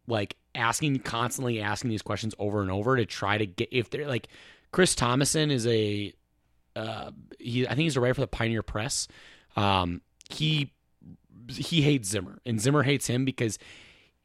like 0.07 0.37
asking 0.55 0.99
constantly 1.01 1.61
asking 1.61 1.91
these 1.91 2.03
questions 2.03 2.35
over 2.39 2.63
and 2.63 2.71
over 2.71 2.97
to 2.97 3.07
try 3.07 3.39
to 3.39 3.47
get 3.47 3.69
if 3.71 3.91
they're 3.91 4.09
like 4.09 4.29
Chris 4.73 4.95
Tomasson 4.95 5.51
is 5.51 5.67
a 5.67 6.13
uh 6.77 7.11
he 7.39 7.67
i 7.67 7.71
think 7.71 7.81
he's 7.81 7.97
a 7.97 8.01
writer 8.01 8.15
for 8.15 8.21
the 8.21 8.27
pioneer 8.27 8.63
press. 8.63 9.09
Um 9.57 10.01
he 10.29 10.73
he 11.49 11.83
hates 11.83 12.09
zimmer 12.09 12.41
and 12.47 12.61
zimmer 12.61 12.83
hates 12.83 13.07
him 13.07 13.25
because 13.25 13.59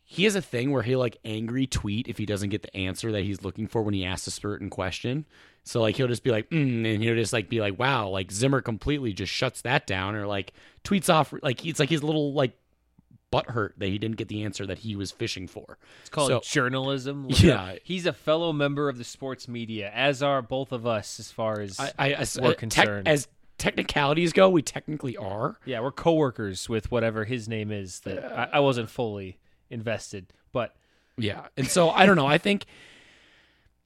he 0.08 0.24
has 0.26 0.36
a 0.36 0.42
thing 0.42 0.72
where 0.72 0.84
he'll 0.84 1.00
like 1.00 1.18
angry 1.26 1.66
tweet 1.68 2.08
if 2.08 2.18
he 2.18 2.26
doesn't 2.26 2.50
get 2.50 2.62
the 2.62 2.76
answer 2.78 3.12
that 3.12 3.24
he's 3.24 3.42
looking 3.44 3.68
for 3.68 3.82
when 3.82 3.94
he 3.96 4.06
asks 4.06 4.28
a 4.28 4.32
certain 4.32 4.70
question. 4.70 5.26
So 5.64 5.82
like 5.82 5.96
he'll 5.96 6.08
just 6.08 6.24
be 6.24 6.30
like, 6.30 6.48
mm, 6.52 6.94
and 6.94 7.02
he'll 7.04 7.16
just 7.16 7.34
like 7.34 7.50
be 7.50 7.60
like, 7.60 7.80
wow, 7.80 8.08
like 8.10 8.32
Zimmer 8.32 8.62
completely 8.62 9.14
just 9.14 9.34
shuts 9.34 9.62
that 9.64 9.88
down, 9.88 10.16
or 10.16 10.28
like 10.28 10.54
tweets 10.84 11.12
off 11.12 11.34
like 11.42 11.66
it's 11.66 11.80
like 11.80 11.90
his 11.90 12.04
little 12.04 12.34
like 12.34 12.56
butt 13.32 13.50
hurt 13.50 13.74
that 13.80 13.88
he 13.88 13.98
didn't 13.98 14.18
get 14.18 14.28
the 14.28 14.44
answer 14.44 14.68
that 14.68 14.78
he 14.78 14.96
was 14.96 15.12
fishing 15.12 15.48
for. 15.48 15.80
It's 16.02 16.10
called 16.12 16.30
So- 16.30 16.40
journalism. 16.44 17.28
Look 17.28 17.42
Yeah. 17.42 17.64
up. 17.64 17.78
he's 17.84 18.06
a 18.06 18.14
fellow 18.14 18.54
member 18.54 18.88
of 18.90 19.00
the 19.00 19.04
sports 19.04 19.48
media, 19.48 19.90
as 19.92 20.22
are 20.22 20.44
both 20.44 20.72
of 20.72 20.86
us, 20.86 21.20
as 21.20 21.32
far 21.32 21.60
as 21.60 21.80
I, 21.80 21.92
I 21.98 22.12
as, 22.14 22.40
We're 22.40 22.52
uh, 22.52 22.54
concerned. 22.54 23.08
as 23.08 23.28
technicalities 23.58 24.34
go, 24.34 24.50
we 24.50 24.62
technically 24.62 25.18
are. 25.18 25.58
yeah, 25.66 25.80
we're 25.80 25.92
coworkers 25.92 26.70
with 26.70 26.92
whatever 26.92 27.26
his 27.26 27.50
name 27.50 27.72
is. 27.72 28.02
That 28.02 28.24
I, 28.24 28.58
I 28.58 28.60
wasn't 28.60 28.90
fully 28.92 29.40
invested, 29.76 30.34
but 30.52 30.74
Yeah. 31.18 31.48
And 31.56 31.68
so 31.68 31.90
I 31.92 32.06
don't 32.08 32.16
know. 32.16 32.26
I 32.28 32.38
think 32.40 32.66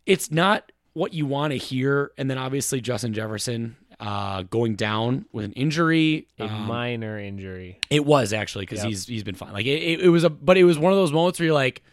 it's 0.05 0.31
not 0.31 0.71
what 0.93 1.13
you 1.13 1.25
want 1.25 1.51
to 1.51 1.57
hear. 1.57 2.11
And 2.17 2.29
then 2.29 2.37
obviously 2.37 2.79
Justin 2.81 3.13
Jefferson 3.13 3.75
uh, 3.99 4.43
going 4.43 4.75
down 4.75 5.25
with 5.33 5.45
an 5.45 5.51
injury. 5.53 6.27
a 6.39 6.45
Um, 6.45 6.67
minor 6.67 7.19
injury. 7.19 7.79
It 7.89 8.05
was 8.05 8.31
actually 8.33 8.63
because 8.65 8.79
Yep. 8.79 8.87
he's 8.87 9.05
he's 9.05 9.23
been 9.23 9.35
fine. 9.35 9.51
Like 9.53 9.65
it, 9.65 9.81
it, 9.81 9.99
it 10.01 10.09
was 10.09 10.23
a, 10.23 10.29
but 10.29 10.57
it 10.57 10.63
was 10.63 10.79
one 10.79 10.91
of 10.93 10.97
those 10.97 11.11
moments 11.11 11.37
where 11.39 11.47
you're 11.47 11.53
like 11.53 11.83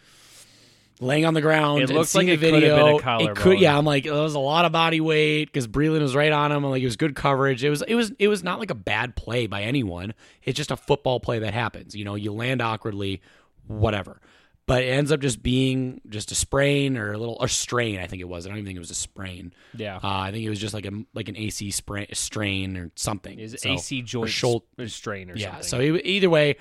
laying 1.00 1.26
on 1.26 1.34
the 1.34 1.42
ground. 1.42 1.82
It 1.82 1.88
seeing 2.06 2.28
like 2.28 2.38
could 2.40 2.52
have 2.52 2.60
video. 2.62 2.98
been 2.98 3.06
a 3.08 3.22
It 3.24 3.36
could, 3.36 3.60
yeah. 3.60 3.76
I'm 3.76 3.84
like, 3.84 4.06
it 4.06 4.12
was 4.12 4.34
a 4.34 4.38
lot 4.38 4.64
of 4.64 4.72
body 4.72 5.00
weight 5.00 5.44
because 5.46 5.66
Breeland 5.68 6.00
was 6.00 6.14
right 6.16 6.32
on 6.32 6.52
him. 6.52 6.62
And 6.64 6.70
like 6.70 6.80
it 6.82 6.86
was 6.86 6.96
good 6.96 7.14
coverage. 7.14 7.62
It 7.64 7.70
was 7.70 7.82
it 7.82 7.94
was 7.96 8.12
it 8.18 8.28
was 8.28 8.42
not 8.42 8.60
like 8.60 8.70
a 8.70 8.74
bad 8.76 9.14
play 9.16 9.46
by 9.46 9.62
anyone. 9.62 10.14
It's 10.44 10.56
just 10.56 10.70
a 10.70 10.76
football 10.76 11.20
play 11.20 11.40
that 11.40 11.52
happens. 11.52 11.94
You 11.94 12.04
know, 12.06 12.14
you 12.14 12.32
land 12.32 12.62
awkwardly, 12.62 13.20
whatever. 13.66 14.20
But 14.66 14.82
it 14.82 14.88
ends 14.88 15.12
up 15.12 15.20
just 15.20 15.44
being 15.44 16.00
just 16.08 16.32
a 16.32 16.34
sprain 16.34 16.96
or 16.96 17.12
a 17.12 17.18
little 17.18 17.36
or 17.40 17.46
strain. 17.46 18.00
I 18.00 18.08
think 18.08 18.20
it 18.20 18.24
was. 18.28 18.46
I 18.46 18.48
don't 18.48 18.58
even 18.58 18.66
think 18.66 18.76
it 18.76 18.80
was 18.80 18.90
a 18.90 18.96
sprain. 18.96 19.52
Yeah, 19.76 19.96
Uh, 19.96 20.00
I 20.08 20.32
think 20.32 20.44
it 20.44 20.48
was 20.50 20.58
just 20.58 20.74
like 20.74 20.86
a 20.86 20.90
like 21.14 21.28
an 21.28 21.36
AC 21.36 21.70
sprain, 21.70 22.06
strain 22.14 22.76
or 22.76 22.90
something. 22.96 23.38
is 23.38 23.56
So- 23.60 23.70
AC 23.74 24.02
joint 24.02 24.30
shoul- 24.30 24.64
s- 24.78 24.92
strain 24.92 25.30
or 25.30 25.36
yeah. 25.36 25.60
something. 25.60 25.68
So 25.94 26.00
either 26.04 26.28
way, 26.28 26.56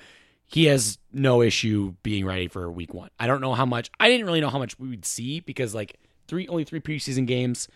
he 0.45 0.65
has 0.65 0.99
no 1.11 1.41
issue 1.41 1.95
being 2.03 2.25
ready 2.27 2.47
for 2.47 2.71
week 2.71 2.93
one. 2.93 3.09
I 3.19 3.25
don't 3.25 3.41
know 3.41 3.55
how 3.55 3.65
much. 3.65 3.89
I 3.99 4.07
didn't 4.09 4.27
really 4.27 4.41
know 4.41 4.51
how 4.51 4.59
much 4.59 4.77
we 4.77 4.87
would 4.89 5.03
see 5.05 5.39
because 5.39 5.73
like 5.73 5.97
three 6.27 6.47
only 6.47 6.63
three 6.63 6.79
preseason 6.81 7.25
games. 7.25 7.67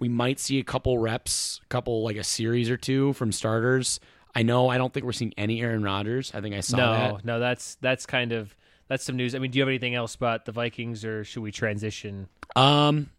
We 0.00 0.08
might 0.08 0.40
see 0.40 0.58
a 0.58 0.64
couple 0.64 0.98
reps, 0.98 1.60
a 1.64 1.68
couple 1.68 2.02
like 2.02 2.16
a 2.16 2.24
series 2.24 2.68
or 2.68 2.76
two 2.76 3.12
from 3.12 3.30
starters. 3.30 4.00
I 4.34 4.42
know. 4.42 4.68
I 4.68 4.76
don't 4.78 4.92
think 4.92 5.06
we're 5.06 5.12
seeing 5.12 5.34
any 5.38 5.60
Aaron 5.60 5.84
Rodgers. 5.84 6.32
I 6.34 6.40
think 6.40 6.56
I 6.56 6.60
saw 6.60 6.76
no, 6.78 6.92
that. 6.92 7.24
no, 7.24 7.38
that's 7.38 7.76
that's 7.76 8.06
kind 8.06 8.32
of 8.32 8.56
that's 8.88 9.04
some 9.04 9.16
news. 9.16 9.34
I 9.34 9.38
mean, 9.38 9.50
do 9.50 9.58
you 9.58 9.62
have 9.62 9.68
anything 9.68 9.94
else 9.94 10.14
about 10.14 10.44
the 10.44 10.52
Vikings, 10.52 11.04
or 11.04 11.24
should 11.24 11.42
we 11.42 11.52
transition? 11.52 12.28
Um, 12.56 13.10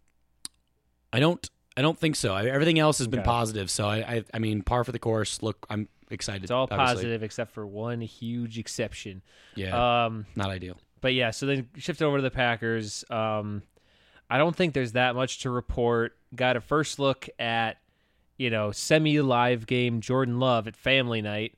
I 1.12 1.20
don't. 1.20 1.48
I 1.76 1.82
don't 1.82 1.98
think 1.98 2.16
so. 2.16 2.34
I, 2.34 2.46
everything 2.46 2.78
else 2.78 2.98
has 2.98 3.06
been 3.06 3.20
Okay. 3.20 3.26
positive. 3.26 3.70
So 3.70 3.86
I, 3.86 3.96
I, 3.98 4.24
I 4.34 4.38
mean, 4.38 4.62
par 4.62 4.84
for 4.84 4.92
the 4.92 4.98
course. 4.98 5.40
Look, 5.40 5.66
I'm 5.70 5.88
excited. 6.10 6.42
It's 6.42 6.50
all 6.50 6.64
obviously. 6.64 6.84
positive 6.94 7.22
except 7.22 7.52
for 7.52 7.64
one 7.66 8.00
huge 8.00 8.58
exception. 8.58 9.22
Yeah, 9.54 10.04
Um, 10.04 10.26
not 10.34 10.50
ideal. 10.50 10.76
but 11.00 11.14
yeah, 11.14 11.30
so 11.30 11.46
then 11.46 11.68
shift 11.76 12.02
over 12.02 12.18
to 12.18 12.22
the 12.22 12.30
Packers. 12.30 13.04
Um, 13.08 13.62
I 14.28 14.36
don't 14.36 14.54
think 14.54 14.74
there's 14.74 14.92
that 14.92 15.14
much 15.14 15.38
to 15.40 15.50
report. 15.50 16.16
Got 16.34 16.56
a 16.56 16.60
first 16.60 16.98
look 16.98 17.28
at, 17.38 17.78
you 18.36 18.50
know, 18.50 18.72
semi 18.72 19.20
live 19.20 19.66
game 19.66 20.00
Jordan 20.00 20.38
Love 20.40 20.66
at 20.66 20.76
family 20.76 21.22
night, 21.22 21.54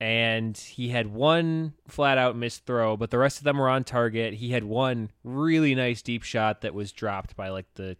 and 0.00 0.56
he 0.56 0.88
had 0.90 1.06
one 1.06 1.72
flat 1.88 2.18
out 2.18 2.36
missed 2.36 2.66
throw, 2.66 2.96
but 2.96 3.10
the 3.10 3.18
rest 3.18 3.38
of 3.38 3.44
them 3.44 3.58
were 3.58 3.68
on 3.68 3.84
target. 3.84 4.34
He 4.34 4.50
had 4.50 4.64
one 4.64 5.10
really 5.24 5.74
nice 5.74 6.02
deep 6.02 6.22
shot 6.22 6.60
that 6.60 6.74
was 6.74 6.92
dropped 6.92 7.36
by 7.36 7.48
like 7.48 7.66
the, 7.74 7.96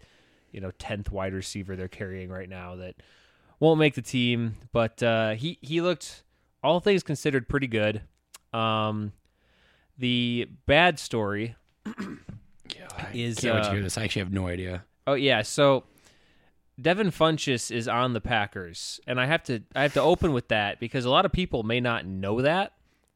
you 0.53 0.61
know, 0.61 0.71
tenth 0.79 1.11
wide 1.11 1.33
receiver 1.33 1.77
they're 1.77 1.89
carrying 1.89 2.29
right 2.29 2.49
now 2.49 2.77
that 2.77 2.97
won't 3.61 3.81
make 3.81 3.95
the 3.95 4.03
team. 4.03 4.57
But 4.73 5.03
uh, 5.03 5.31
he 5.33 5.59
he 5.63 5.81
looked, 5.81 6.25
all 6.63 6.81
things 6.81 7.03
considered, 7.03 7.49
pretty 7.49 7.67
good. 7.67 8.03
Um, 8.53 9.13
the 9.99 10.49
bad 10.67 10.99
story 10.99 11.57
Yeah, 12.75 12.89
I 12.97 13.11
is, 13.15 13.39
can't 13.39 13.55
wait 13.55 13.63
to 13.63 13.69
uh, 13.69 13.73
hear 13.73 13.83
this. 13.83 13.99
I 13.99 14.05
actually 14.05 14.21
have 14.21 14.33
no 14.33 14.47
idea. 14.47 14.85
Oh 15.07 15.15
yeah, 15.15 15.43
so 15.43 15.85
Devin 16.81 17.11
Funchess 17.11 17.71
is 17.71 17.89
on 17.89 18.13
the 18.13 18.21
Packers, 18.21 19.01
and 19.07 19.19
I 19.21 19.27
have 19.27 19.43
to 19.45 19.63
I 19.75 19.83
have 19.83 19.95
to 19.95 20.03
open 20.03 20.33
with 20.33 20.49
that 20.49 20.79
because 20.79 21.05
a 21.05 21.11
lot 21.11 21.25
of 21.25 21.33
people 21.33 21.63
may 21.63 21.81
not 21.81 22.05
know 22.05 22.43
that 22.43 22.73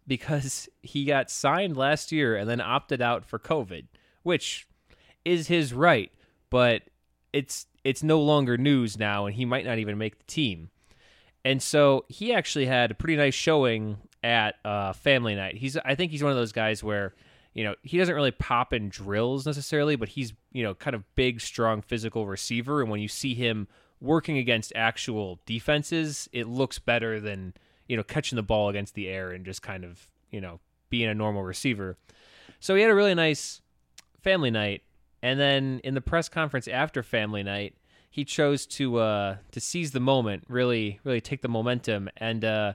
because 0.07 0.69
he 0.83 1.05
got 1.05 1.31
signed 1.31 1.77
last 1.77 2.11
year 2.11 2.37
and 2.37 2.49
then 2.49 2.61
opted 2.61 3.03
out 3.03 3.25
for 3.25 3.39
COVID, 3.39 3.85
which 4.23 4.67
is 5.25 5.49
his 5.49 5.75
right, 5.75 6.11
but 6.49 6.83
it's 7.33 7.67
it's 7.85 8.03
no 8.03 8.21
longer 8.21 8.57
news 8.57 8.99
now, 8.99 9.27
and 9.27 9.37
he 9.37 9.45
might 9.45 9.67
not 9.67 9.79
even 9.79 9.99
make 9.99 10.19
the 10.19 10.25
team. 10.25 10.71
And 11.45 11.63
so 11.63 12.05
he 12.09 12.33
actually 12.33 12.67
had 12.67 12.91
a 12.91 12.95
pretty 12.95 13.17
nice 13.17 13.35
showing 13.35 13.99
at 14.23 14.57
uh, 14.65 14.93
family 14.95 15.35
night. 15.35 15.57
He's 15.57 15.77
I 15.77 15.95
think 15.95 16.13
he's 16.13 16.23
one 16.23 16.33
of 16.33 16.39
those 16.39 16.53
guys 16.53 16.83
where 16.83 17.15
you 17.55 17.65
know 17.65 17.75
he 17.83 17.99
doesn't 17.99 18.15
really 18.15 18.31
pop 18.31 18.73
in 18.73 18.89
drills 18.89 19.47
necessarily, 19.47 19.97
but 19.97 20.11
he's 20.11 20.33
you 20.53 20.63
know 20.63 20.75
kind 20.75 20.95
of 20.95 21.05
big, 21.15 21.41
strong, 21.41 21.83
physical 21.83 22.27
receiver. 22.27 22.81
And 22.81 22.91
when 22.91 23.01
you 23.01 23.09
see 23.09 23.35
him 23.35 23.69
working 24.01 24.39
against 24.39 24.73
actual 24.75 25.41
defenses, 25.47 26.29
it 26.33 26.47
looks 26.47 26.79
better 26.79 27.21
than 27.21 27.55
you 27.89 27.97
know 27.97 28.03
catching 28.03 28.37
the 28.37 28.43
ball 28.43 28.69
against 28.69 28.95
the 28.95 29.09
air 29.09 29.31
and 29.31 29.45
just 29.45 29.63
kind 29.63 29.85
of 29.85 30.09
you 30.31 30.41
know 30.41 30.61
being 30.91 31.09
a 31.09 31.15
normal 31.15 31.43
receiver. 31.43 31.97
So 32.61 32.75
he 32.75 32.83
had 32.83 32.91
a 32.91 32.95
really 32.95 33.15
nice 33.15 33.63
family 34.21 34.51
night, 34.51 34.83
and 35.23 35.41
then 35.41 35.81
in 35.83 35.95
the 35.95 36.01
press 36.01 36.29
conference 36.29 36.69
after 36.69 37.03
family 37.03 37.43
night, 37.43 37.75
he 38.11 38.25
chose 38.25 38.67
to 38.67 38.99
uh, 38.99 39.37
to 39.51 39.61
seize 39.61 39.91
the 39.91 40.01
moment, 40.01 40.45
really, 40.49 41.01
really 41.05 41.21
take 41.21 41.43
the 41.43 41.49
momentum, 41.49 42.09
and 42.17 42.45
uh, 42.45 42.75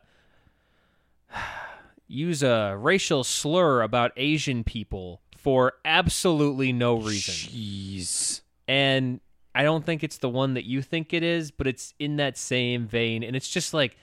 use 2.15 2.41
a 2.43 2.75
racial 2.79 3.23
slur 3.23 3.81
about 3.81 4.11
Asian 4.17 4.63
people 4.63 5.21
for 5.37 5.73
absolutely 5.83 6.71
no 6.73 6.95
reason. 6.95 7.33
Jeez. 7.51 8.41
And 8.67 9.19
I 9.53 9.63
don't 9.63 9.85
think 9.85 10.03
it's 10.03 10.17
the 10.17 10.29
one 10.29 10.55
that 10.55 10.65
you 10.65 10.81
think 10.81 11.13
it 11.13 11.23
is, 11.23 11.51
but 11.51 11.67
it's 11.67 11.93
in 11.99 12.15
that 12.17 12.37
same 12.37 12.87
vein, 12.87 13.23
and 13.23 13.35
it's 13.35 13.47
just 13.49 13.73
like, 13.73 13.95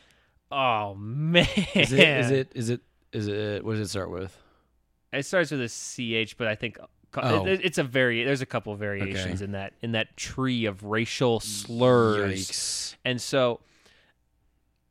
oh 0.50 0.94
man, 0.94 1.46
Is 1.74 1.92
it? 1.92 2.00
Is 2.08 2.30
it? 2.30 2.52
Is 2.54 2.70
it? 2.70 2.80
Is 3.12 3.26
it? 3.28 3.64
What 3.64 3.72
does 3.72 3.80
it 3.80 3.90
start 3.90 4.10
with? 4.10 4.36
It 5.12 5.26
starts 5.26 5.50
with 5.50 5.60
a 5.60 5.68
ch, 6.26 6.36
but 6.38 6.46
I 6.48 6.54
think 6.54 6.78
Oh. 7.14 7.44
it- 7.46 7.60
it's 7.62 7.76
a 7.76 7.84
very. 7.84 8.24
There's 8.24 8.40
a 8.40 8.46
couple 8.46 8.74
variations 8.76 9.36
Okay. 9.42 9.44
in 9.44 9.52
that 9.52 9.74
in 9.82 9.92
that 9.92 10.16
tree 10.16 10.64
of 10.64 10.84
racial 10.84 11.40
slurs. 11.40 12.48
Yikes. 12.48 12.96
And 13.04 13.20
so, 13.20 13.60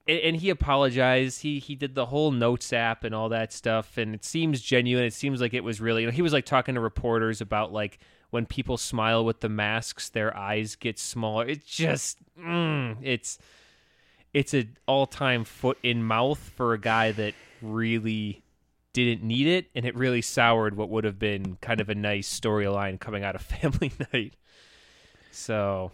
and, 0.08 0.20
and 0.20 0.36
he 0.38 0.50
apologized. 0.50 1.42
He 1.42 1.60
he 1.60 1.76
did 1.76 1.96
the 1.96 2.08
whole 2.08 2.32
notes 2.32 2.74
app 2.74 3.04
and 3.04 3.14
all 3.14 3.30
that 3.30 3.54
stuff, 3.54 3.98
and 3.98 4.16
it 4.16 4.24
seems 4.24 4.62
genuine. 4.62 5.06
It 5.06 5.14
seems 5.14 5.42
like 5.42 5.54
it 5.54 5.64
was 5.64 5.82
really. 5.82 6.02
You 6.02 6.08
know, 6.08 6.14
he 6.14 6.22
was 6.22 6.34
like 6.34 6.46
talking 6.46 6.76
to 6.76 6.82
reporters 6.82 7.42
about 7.42 7.72
like 7.72 8.00
when 8.32 8.46
people 8.46 8.78
smile 8.78 9.24
with 9.24 9.42
the 9.42 9.50
masks, 9.50 10.10
their 10.10 10.36
eyes 10.36 10.76
get 10.76 10.98
smaller. 10.98 11.46
It 11.48 11.66
just, 11.66 12.18
mm, 12.40 12.98
it's 13.02 13.38
it's 14.34 14.54
an 14.54 14.78
all 14.88 15.06
time 15.06 15.44
foot 15.44 15.78
in 15.84 16.04
mouth 16.04 16.40
for 16.56 16.74
a 16.74 16.80
guy 16.80 17.12
that 17.12 17.34
really 17.62 18.42
didn't 18.94 19.24
need 19.24 19.48
it, 19.48 19.68
and 19.76 19.86
it 19.86 19.96
really 19.96 20.22
soured 20.22 20.76
what 20.76 20.90
would 20.90 21.04
have 21.04 21.20
been 21.20 21.58
kind 21.62 21.80
of 21.80 21.90
a 21.90 21.96
nice 21.96 22.40
storyline 22.40 23.00
coming 23.00 23.24
out 23.24 23.36
of 23.36 23.42
Family 23.42 23.92
Night. 24.14 24.36
So, 25.32 25.92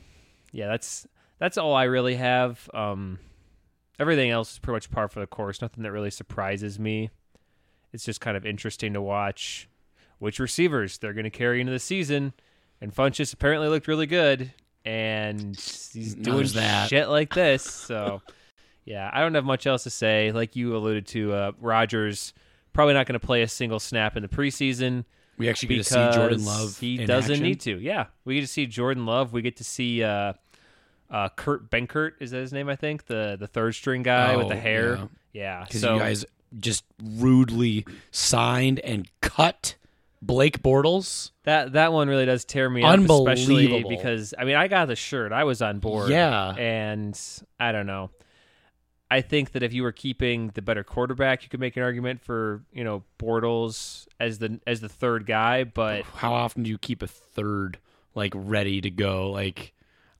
yeah, 0.51 0.67
that's 0.67 1.07
that's 1.39 1.57
all 1.57 1.73
I 1.73 1.83
really 1.83 2.15
have. 2.15 2.69
Um, 2.73 3.19
everything 3.99 4.29
else 4.29 4.53
is 4.53 4.59
pretty 4.59 4.75
much 4.75 4.91
par 4.91 5.07
for 5.07 5.19
the 5.19 5.27
course. 5.27 5.61
Nothing 5.61 5.83
that 5.83 5.91
really 5.91 6.11
surprises 6.11 6.79
me. 6.79 7.09
It's 7.93 8.03
just 8.03 8.21
kind 8.21 8.37
of 8.37 8.45
interesting 8.45 8.93
to 8.93 9.01
watch 9.01 9.69
which 10.19 10.39
receivers 10.39 10.97
they're 10.97 11.13
going 11.13 11.23
to 11.23 11.29
carry 11.29 11.59
into 11.61 11.71
the 11.71 11.79
season. 11.79 12.33
And 12.81 12.93
Funchess 12.93 13.33
apparently 13.33 13.69
looked 13.69 13.87
really 13.87 14.05
good, 14.05 14.51
and 14.85 15.55
he's 15.55 16.13
doing 16.15 16.47
that. 16.49 16.89
shit 16.89 17.09
like 17.09 17.33
this. 17.33 17.63
So, 17.63 18.21
yeah, 18.85 19.09
I 19.11 19.21
don't 19.21 19.33
have 19.33 19.45
much 19.45 19.65
else 19.65 19.83
to 19.83 19.89
say. 19.89 20.31
Like 20.31 20.55
you 20.55 20.75
alluded 20.75 21.07
to, 21.07 21.33
uh, 21.33 21.51
Rodgers 21.59 22.33
probably 22.73 22.93
not 22.93 23.07
going 23.07 23.19
to 23.19 23.25
play 23.25 23.41
a 23.41 23.47
single 23.47 23.79
snap 23.79 24.15
in 24.15 24.21
the 24.21 24.29
preseason 24.29 25.05
We 25.39 25.49
actually 25.49 25.69
get 25.69 25.77
to 25.77 25.83
see 25.85 26.11
Jordan 26.13 26.45
Love. 26.45 26.77
he 26.77 26.97
doesn't 27.03 27.31
action. 27.31 27.43
need 27.43 27.59
to. 27.61 27.79
Yeah, 27.79 28.05
we 28.23 28.35
get 28.35 28.41
to 28.41 28.47
see 28.47 28.67
Jordan 28.67 29.07
Love. 29.07 29.33
We 29.33 29.41
get 29.41 29.57
to 29.57 29.63
see 29.63 30.03
uh, 30.03 30.33
uh, 31.09 31.29
Kurt 31.29 31.69
Benkert. 31.71 32.13
Is 32.19 32.31
that 32.31 32.39
his 32.39 32.53
name? 32.53 32.69
I 32.69 32.75
think 32.75 33.05
the 33.05 33.37
the 33.39 33.47
third 33.47 33.75
string 33.75 34.03
guy 34.03 34.35
with 34.35 34.47
the 34.49 34.55
Oh, 34.55 34.59
hair. 34.59 34.95
yeah. 34.95 35.07
Yeah. 35.33 35.63
because 35.65 35.81
So 35.81 35.93
you 35.95 35.99
guys 35.99 36.25
just 36.59 36.83
rudely 37.03 37.85
signed 38.11 38.79
and 38.79 39.07
cut 39.21 39.75
Blake 40.21 40.61
Bortles. 40.63 41.31
that 41.43 41.73
that 41.73 41.93
one 41.93 42.07
really 42.07 42.25
does 42.25 42.43
tear 42.45 42.69
me 42.69 42.81
up, 42.83 42.99
especially 42.99 43.83
because 43.87 44.33
I 44.37 44.45
mean 44.45 44.55
I 44.55 44.67
got 44.67 44.87
the 44.87 44.95
shirt. 44.95 45.31
I 45.31 45.43
was 45.43 45.61
on 45.61 45.79
board. 45.79 46.09
Yeah. 46.09 46.55
and 46.55 47.19
I 47.59 47.71
don't 47.71 47.85
know. 47.87 48.09
I 49.09 49.21
think 49.21 49.53
that 49.53 49.63
if 49.63 49.71
you 49.71 49.83
were 49.83 49.93
keeping 49.93 50.49
the 50.53 50.61
better 50.61 50.83
quarterback, 50.83 51.43
you 51.43 51.47
could 51.49 51.61
make 51.61 51.77
an 51.77 51.83
argument 51.83 52.21
for 52.21 52.63
you 52.73 52.83
know 52.83 53.03
Bortles 53.19 54.05
as 54.19 54.39
the 54.39 54.59
as 54.67 54.81
the 54.81 54.89
third 54.89 55.25
guy, 55.25 55.63
but 55.63 56.03
How 56.03 56.33
often 56.33 56.63
do 56.63 56.69
you 56.69 56.77
keep 56.77 57.01
a 57.01 57.07
third 57.07 57.77
like 58.15 58.33
ready 58.35 58.81
to 58.81 58.89
go? 58.89 59.29
Like, 59.31 59.73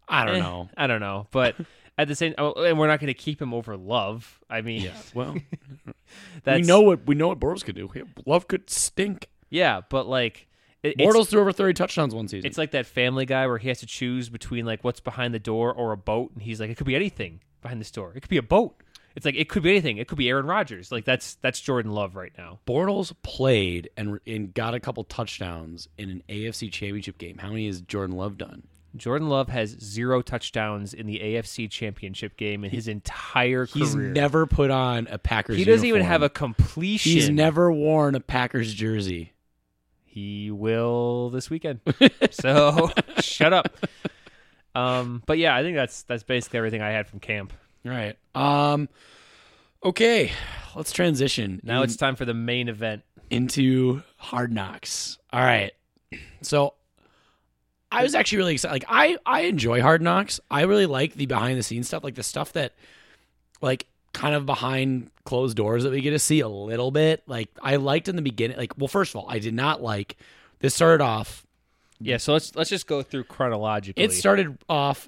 I 0.08 0.26
don't 0.26 0.36
Eh, 0.36 0.40
know. 0.40 0.70
I 0.78 0.88
don't 0.88 1.00
know, 1.02 1.28
but 1.32 1.56
at 1.98 2.08
the 2.08 2.16
same, 2.16 2.34
oh, 2.38 2.54
and 2.64 2.78
we're 2.80 2.88
not 2.88 3.00
going 3.00 3.08
to 3.08 3.14
keep 3.14 3.42
him 3.42 3.54
over 3.54 3.76
Love. 3.78 4.40
I 4.50 4.62
mean, 4.62 4.82
Yeah. 4.82 4.94
Well, 5.14 5.36
that's 6.44 6.62
we 6.62 6.68
know 6.68 6.82
what 6.82 7.06
we 7.06 7.16
know 7.16 7.28
what 7.30 7.40
Bortles 7.40 7.64
could 7.64 7.76
do. 7.76 7.90
Love 8.26 8.48
could 8.48 8.70
stink. 8.70 9.28
Yeah, 9.50 9.82
but 9.90 10.08
like 10.08 10.48
it, 10.84 10.98
Bortles 10.98 11.28
threw 11.28 11.42
over 11.42 11.52
thirty 11.52 11.74
touchdowns 11.74 12.14
one 12.16 12.28
season. 12.28 12.48
it's 12.48 12.58
like 12.58 12.72
that 12.72 12.86
Family 12.86 13.26
Guy 13.26 13.48
where 13.48 13.58
he 13.58 13.68
has 13.70 13.80
to 13.80 13.86
choose 13.86 14.30
between 14.30 14.66
like 14.66 14.84
what's 14.84 15.00
behind 15.00 15.34
the 15.34 15.40
door 15.40 15.74
or 15.74 15.92
a 15.92 15.98
boat, 15.98 16.32
and 16.34 16.42
he's 16.44 16.60
like, 16.60 16.70
it 16.70 16.78
could 16.78 16.88
be 16.88 16.96
anything 16.96 17.42
behind 17.62 17.82
this 17.82 17.92
door. 17.92 18.14
It 18.16 18.22
could 18.22 18.30
be 18.30 18.38
a 18.38 18.42
boat. 18.44 18.82
It's 19.16 19.26
like 19.26 19.36
it 19.36 19.50
could 19.50 19.64
be 19.64 19.72
anything. 19.72 19.98
It 19.98 20.08
could 20.08 20.18
be 20.20 20.30
Aaron 20.30 20.46
Rodgers. 20.46 20.92
Like 20.92 21.04
that's 21.04 21.36
that's 21.36 21.60
Jordan 21.60 21.92
Love 21.92 22.16
right 22.16 22.32
now. 22.38 22.60
Bortles 22.68 23.14
played 23.24 23.90
and 23.98 24.20
and 24.28 24.54
got 24.54 24.76
a 24.76 24.80
couple 24.80 25.04
touchdowns 25.04 25.88
in 25.98 26.10
an 26.10 26.24
AFC 26.30 26.72
Championship 26.72 27.18
game. 27.18 27.40
How 27.40 27.50
many 27.50 27.66
has 27.66 27.82
Jordan 27.82 28.16
Love 28.16 28.38
done? 28.38 28.64
Jordan 28.98 29.30
Love 29.30 29.50
has 29.50 29.70
zero 29.72 30.22
touchdowns 30.22 30.94
in 30.94 31.06
the 31.08 31.20
AFC 31.20 31.70
Championship 31.70 32.38
game 32.38 32.64
in 32.64 32.72
his 32.72 32.88
entire 32.88 33.66
He's 33.66 33.94
career. 33.94 34.08
He's 34.08 34.16
never 34.16 34.46
put 34.46 34.72
on 34.72 35.08
a 35.10 35.18
Packers. 35.18 35.56
Jersey. 35.56 35.64
He 35.64 35.72
doesn't 35.72 35.88
even 35.88 36.02
have 36.02 36.24
a 36.24 36.30
completion. 36.30 37.12
He's 37.12 37.30
never 37.30 37.72
worn 37.72 38.16
a 38.16 38.20
Packers 38.20 38.74
jersey. 38.74 39.34
He 40.06 40.50
will 40.52 41.30
this 41.30 41.50
weekend. 41.50 41.80
so 42.32 42.92
shut 43.20 43.54
up. 43.54 43.78
Um, 44.74 45.24
but 45.26 45.38
yeah, 45.38 45.56
I 45.56 45.62
think 45.64 45.76
that's 45.76 46.04
that's 46.04 46.24
basically 46.24 46.58
everything 46.58 46.82
I 46.82 46.90
had 46.90 47.08
from 47.08 47.20
camp. 47.20 47.54
Right. 47.86 48.18
Um. 48.36 48.90
Okay, 49.84 50.32
let's 50.76 50.92
transition. 50.92 51.62
Now 51.64 51.78
in- 51.78 51.84
it's 51.86 51.96
time 51.96 52.16
for 52.16 52.26
the 52.26 52.34
main 52.34 52.68
event. 52.68 53.04
into 53.30 54.02
Hard 54.18 54.52
Knocks. 54.52 55.18
All 55.32 55.42
right. 55.42 55.72
So 56.42 56.74
I 57.92 58.04
was 58.04 58.16
actually 58.16 58.40
really 58.40 58.54
excited. 58.54 58.74
Like 58.74 58.86
I 58.88 59.18
I 59.26 59.42
enjoy 59.42 59.82
Hard 59.82 60.02
Knocks. 60.02 60.40
I 60.52 60.64
really 60.64 60.86
like 60.86 61.14
the 61.14 61.26
behind 61.26 61.58
the 61.58 61.64
scenes 61.64 61.88
stuff, 61.88 62.04
like 62.04 62.16
the 62.16 62.24
stuff 62.24 62.54
that 62.54 62.74
like 63.62 63.86
kind 64.14 64.36
of 64.36 64.46
behind 64.46 65.10
closed 65.26 65.56
doors 65.56 65.84
that 65.84 65.92
we 65.92 66.02
get 66.02 66.12
to 66.12 66.20
see 66.20 66.40
a 66.40 66.48
little 66.48 66.92
bit. 66.92 67.24
Like 67.28 67.50
I 67.62 67.76
liked 67.78 68.08
in 68.08 68.16
the 68.16 68.22
beginning 68.22 68.58
like 68.58 68.78
well 68.78 68.88
first 68.88 69.12
of 69.12 69.22
all, 69.22 69.30
I 69.30 69.40
did 69.40 69.54
not 69.54 69.82
like 69.82 70.18
this 70.60 70.74
started 70.76 71.04
off 71.04 71.46
Yeah, 72.00 72.18
so 72.18 72.34
let's 72.34 72.56
let's 72.56 72.70
just 72.70 72.88
go 72.88 73.02
through 73.04 73.26
chronologically. 73.26 74.04
it 74.04 74.12
started 74.12 74.58
off 74.70 75.08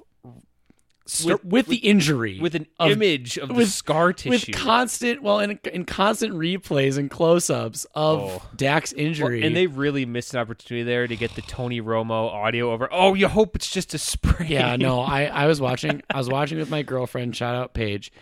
st- 1.06 1.44
with, 1.44 1.66
the 1.66 1.76
injury 1.76 2.38
with 2.40 2.54
an 2.54 2.66
of- 2.78 2.90
image 2.92 3.36
of 3.38 3.48
the 3.48 3.54
with- 3.54 3.68
scar 3.70 4.12
tissue. 4.12 4.30
with 4.30 4.52
constant 4.52 5.22
well 5.22 5.40
in, 5.40 5.58
in 5.72 5.84
constant 5.84 6.34
replays 6.34 6.98
and 6.98 7.10
close-ups 7.10 7.86
of 7.94 8.20
Oh. 8.20 8.42
Dak's 8.56 8.92
Well, 8.94 9.04
injury 9.06 9.42
and 9.42 9.56
they 9.56 9.66
really 9.66 10.06
missed 10.06 10.34
an 10.34 10.40
opportunity 10.40 10.82
there 10.84 11.06
to 11.06 11.16
get 11.16 11.34
the 11.34 11.42
Tony 11.42 11.80
Romo 11.80 12.30
audio 12.32 12.72
over. 12.72 12.88
Oh, 12.92 13.14
you 13.14 13.28
hope 13.28 13.56
it's 13.56 13.70
just 13.70 13.94
a 13.94 13.98
spray. 13.98 14.46
Yeah, 14.48 14.76
no, 14.76 15.00
I, 15.16 15.24
I 15.24 15.46
was 15.46 15.60
watching 15.60 16.02
I 16.10 16.18
was 16.18 16.28
watching 16.28 16.58
with 16.58 16.70
my 16.70 16.82
girlfriend, 16.82 17.34
shout 17.36 17.54
out 17.54 17.74
Paige, 17.74 18.12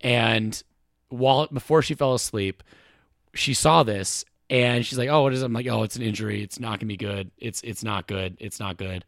and 0.00 0.60
while 1.08 1.46
before 1.52 1.82
she 1.82 1.94
fell 1.94 2.14
asleep, 2.14 2.62
she 3.34 3.54
saw 3.54 3.82
this 3.82 4.24
and 4.50 4.84
she's 4.84 4.98
like, 4.98 5.08
Oh, 5.08 5.22
what 5.22 5.32
is 5.32 5.42
it? 5.42 5.46
I'm 5.46 5.52
like, 5.52 5.66
Oh, 5.66 5.82
it's 5.82 5.96
an 5.96 6.02
injury. 6.02 6.42
It's 6.42 6.58
not 6.60 6.78
gonna 6.80 6.88
be 6.88 6.96
good. 6.96 7.30
It's 7.38 7.60
it's 7.62 7.84
not 7.84 8.06
good. 8.06 8.36
It's 8.40 8.58
not 8.60 8.76
good. 8.76 9.04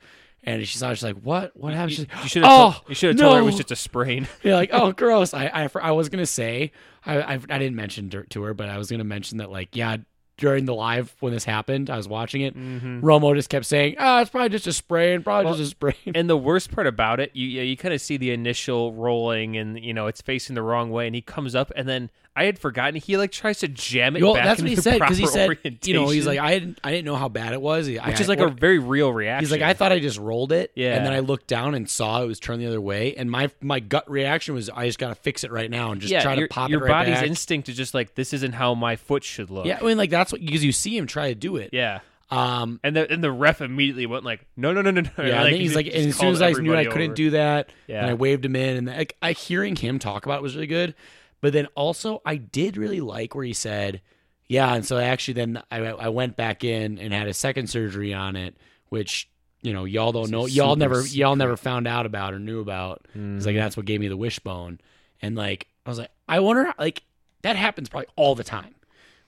And 0.46 0.66
she 0.66 0.78
saw 0.78 0.90
it, 0.90 0.96
she's 0.96 1.04
like, 1.04 1.16
What? 1.16 1.56
What 1.56 1.74
happened? 1.74 1.98
You, 1.98 2.06
you 2.22 2.28
should 2.28 2.42
have 2.42 2.52
oh, 2.52 2.72
told, 2.72 2.88
you 2.88 2.94
should 2.94 3.08
have 3.10 3.18
told 3.18 3.34
her 3.34 3.40
it 3.40 3.44
was 3.44 3.56
just 3.56 3.70
a 3.70 3.76
sprain. 3.76 4.28
You're 4.42 4.54
like, 4.54 4.70
oh, 4.72 4.92
gross. 4.96 5.34
I, 5.34 5.46
I, 5.46 5.68
I 5.80 5.90
was 5.92 6.08
gonna 6.08 6.26
say, 6.26 6.72
I, 7.04 7.20
I, 7.20 7.32
I 7.34 7.58
didn't 7.58 7.76
mention 7.76 8.08
dirt 8.08 8.30
to 8.30 8.42
her, 8.42 8.54
but 8.54 8.68
I 8.68 8.78
was 8.78 8.90
gonna 8.90 9.04
mention 9.04 9.38
that, 9.38 9.50
like, 9.50 9.74
yeah, 9.74 9.98
during 10.36 10.64
the 10.64 10.74
live 10.74 11.14
when 11.20 11.32
this 11.32 11.44
happened, 11.44 11.90
I 11.90 11.96
was 11.96 12.08
watching 12.08 12.42
it. 12.42 12.56
Romo 12.56 13.34
just 13.36 13.48
kept 13.48 13.66
saying, 13.66 13.96
ah, 13.98 14.20
it's 14.20 14.30
probably 14.30 14.48
just 14.48 14.66
a 14.66 14.72
sprain, 14.72 15.22
probably 15.22 15.52
just 15.52 15.62
a 15.62 15.66
sprain. 15.66 15.94
And 16.14 16.28
the 16.28 16.36
worst 16.36 16.72
part 16.72 16.86
about 16.86 17.20
it, 17.20 17.30
you 17.34 17.46
you, 17.46 17.62
you 17.62 17.76
kind 17.76 17.94
of 17.94 18.00
see 18.00 18.16
the 18.16 18.32
initial 18.32 18.92
rolling, 18.92 19.56
and 19.56 19.78
you 19.78 19.94
know 19.94 20.06
it's 20.08 20.20
facing 20.20 20.54
the 20.54 20.62
wrong 20.62 20.90
way, 20.90 21.06
and 21.06 21.14
he 21.14 21.22
comes 21.22 21.54
up, 21.54 21.72
and 21.76 21.88
then 21.88 22.10
I 22.36 22.44
had 22.44 22.58
forgotten 22.58 22.96
he 22.96 23.16
like 23.16 23.30
tries 23.30 23.60
to 23.60 23.68
jam 23.68 24.16
it 24.16 24.22
Well, 24.22 24.34
back 24.34 24.44
that's 24.44 24.60
what 24.60 24.68
he 24.68 24.74
said 24.76 24.98
because 24.98 25.16
he 25.16 25.26
said, 25.26 25.46
orientation, 25.48 25.78
you 25.84 25.94
know, 25.94 26.08
he's 26.08 26.26
like, 26.26 26.40
I 26.40 26.58
didn't, 26.58 26.80
I 26.82 26.90
didn't 26.90 27.04
know 27.04 27.14
how 27.14 27.28
bad 27.28 27.52
it 27.52 27.62
was, 27.62 27.86
which 27.88 28.00
I- 28.00 28.10
is 28.10 28.28
like 28.28 28.40
a 28.40 28.48
very 28.48 28.80
real 28.80 29.12
reaction. 29.12 29.44
He's 29.44 29.52
like, 29.52 29.62
I 29.62 29.72
thought 29.72 29.92
I 29.92 30.00
just 30.00 30.18
rolled 30.18 30.50
it, 30.50 30.72
Yeah. 30.74 30.96
and 30.96 31.06
then 31.06 31.12
I 31.12 31.20
looked 31.20 31.46
down 31.46 31.74
and 31.76 31.88
saw 31.88 32.22
it 32.22 32.26
was 32.26 32.40
turned 32.40 32.60
the 32.60 32.66
other 32.66 32.80
way, 32.80 33.14
and 33.14 33.30
my 33.30 33.50
my 33.60 33.78
gut 33.80 34.10
reaction 34.10 34.54
was, 34.54 34.68
I 34.68 34.86
just 34.86 34.98
gotta 34.98 35.14
fix 35.14 35.44
it 35.44 35.52
right 35.52 35.70
now 35.70 35.92
and 35.92 36.00
just 36.00 36.12
yeah, 36.12 36.22
try 36.22 36.34
your, 36.34 36.48
to 36.48 36.52
pop 36.52 36.70
your 36.70 36.80
it 36.80 36.90
right 36.90 37.04
body's 37.04 37.14
back. 37.20 37.26
instinct 37.28 37.68
is 37.68 37.76
just 37.76 37.94
like 37.94 38.14
this 38.16 38.32
isn't 38.32 38.52
how 38.52 38.74
my 38.74 38.96
foot 38.96 39.22
should 39.22 39.50
look. 39.50 39.66
yeah, 39.66 39.78
I 39.80 39.84
mean, 39.84 39.96
like 39.96 40.10
that's 40.10 40.32
what 40.32 40.40
because 40.44 40.64
you 40.64 40.72
see 40.72 40.96
him 40.96 41.06
try 41.06 41.28
to 41.28 41.34
do 41.36 41.56
it. 41.56 41.70
yeah. 41.72 42.00
Um, 42.30 42.80
And 42.82 42.96
the 42.96 43.08
and 43.12 43.22
the 43.22 43.30
ref 43.30 43.60
immediately 43.60 44.06
went 44.06 44.24
like, 44.24 44.44
no, 44.56 44.72
no, 44.72 44.82
no, 44.82 44.90
no, 44.90 45.02
no. 45.02 45.10
Yeah, 45.24 45.44
then 45.44 45.54
he's 45.54 45.76
like, 45.76 45.86
and 45.86 46.08
as 46.08 46.16
soon 46.16 46.30
as 46.32 46.42
I 46.42 46.50
knew 46.52 46.74
I 46.74 46.84
couldn't 46.86 47.10
over. 47.10 47.14
do 47.14 47.30
that, 47.30 47.70
Yeah. 47.86 48.00
and 48.00 48.10
I 48.10 48.14
waved 48.14 48.44
him 48.44 48.56
in, 48.56 48.76
and 48.78 48.86
like, 48.88 49.14
I 49.22 49.32
hearing 49.32 49.76
him 49.76 50.00
talk 50.00 50.24
about 50.26 50.38
it 50.38 50.42
was 50.42 50.56
really 50.56 50.66
good. 50.66 50.94
But 51.44 51.52
then 51.52 51.66
also, 51.74 52.22
I 52.24 52.36
did 52.36 52.78
really 52.78 53.02
like 53.02 53.34
where 53.34 53.44
he 53.44 53.52
said, 53.52 54.00
"Yeah," 54.48 54.72
and 54.74 54.82
so 54.82 54.96
I 54.96 55.02
actually, 55.02 55.34
then 55.34 55.62
I, 55.70 55.76
I 55.80 56.08
went 56.08 56.36
back 56.36 56.64
in 56.64 56.98
and 56.98 57.12
had 57.12 57.28
a 57.28 57.34
second 57.34 57.66
surgery 57.66 58.14
on 58.14 58.34
it, 58.34 58.56
which 58.88 59.28
you 59.60 59.74
know 59.74 59.84
y'all 59.84 60.10
don't 60.10 60.30
know, 60.30 60.46
y'all 60.46 60.74
never, 60.76 61.02
y'all 61.04 61.36
never 61.36 61.58
found 61.58 61.86
out 61.86 62.06
about 62.06 62.32
or 62.32 62.38
knew 62.38 62.60
about. 62.60 63.02
It's 63.08 63.18
Mm-hmm. 63.18 63.44
like 63.44 63.56
that's 63.56 63.76
what 63.76 63.84
gave 63.84 64.00
me 64.00 64.08
the 64.08 64.16
wishbone, 64.16 64.80
and 65.20 65.36
like 65.36 65.66
I 65.84 65.90
was 65.90 65.98
like, 65.98 66.08
I 66.26 66.40
wonder, 66.40 66.64
how, 66.64 66.74
like 66.78 67.02
that 67.42 67.56
happens 67.56 67.90
probably 67.90 68.06
all 68.16 68.34
the 68.34 68.42
time. 68.42 68.74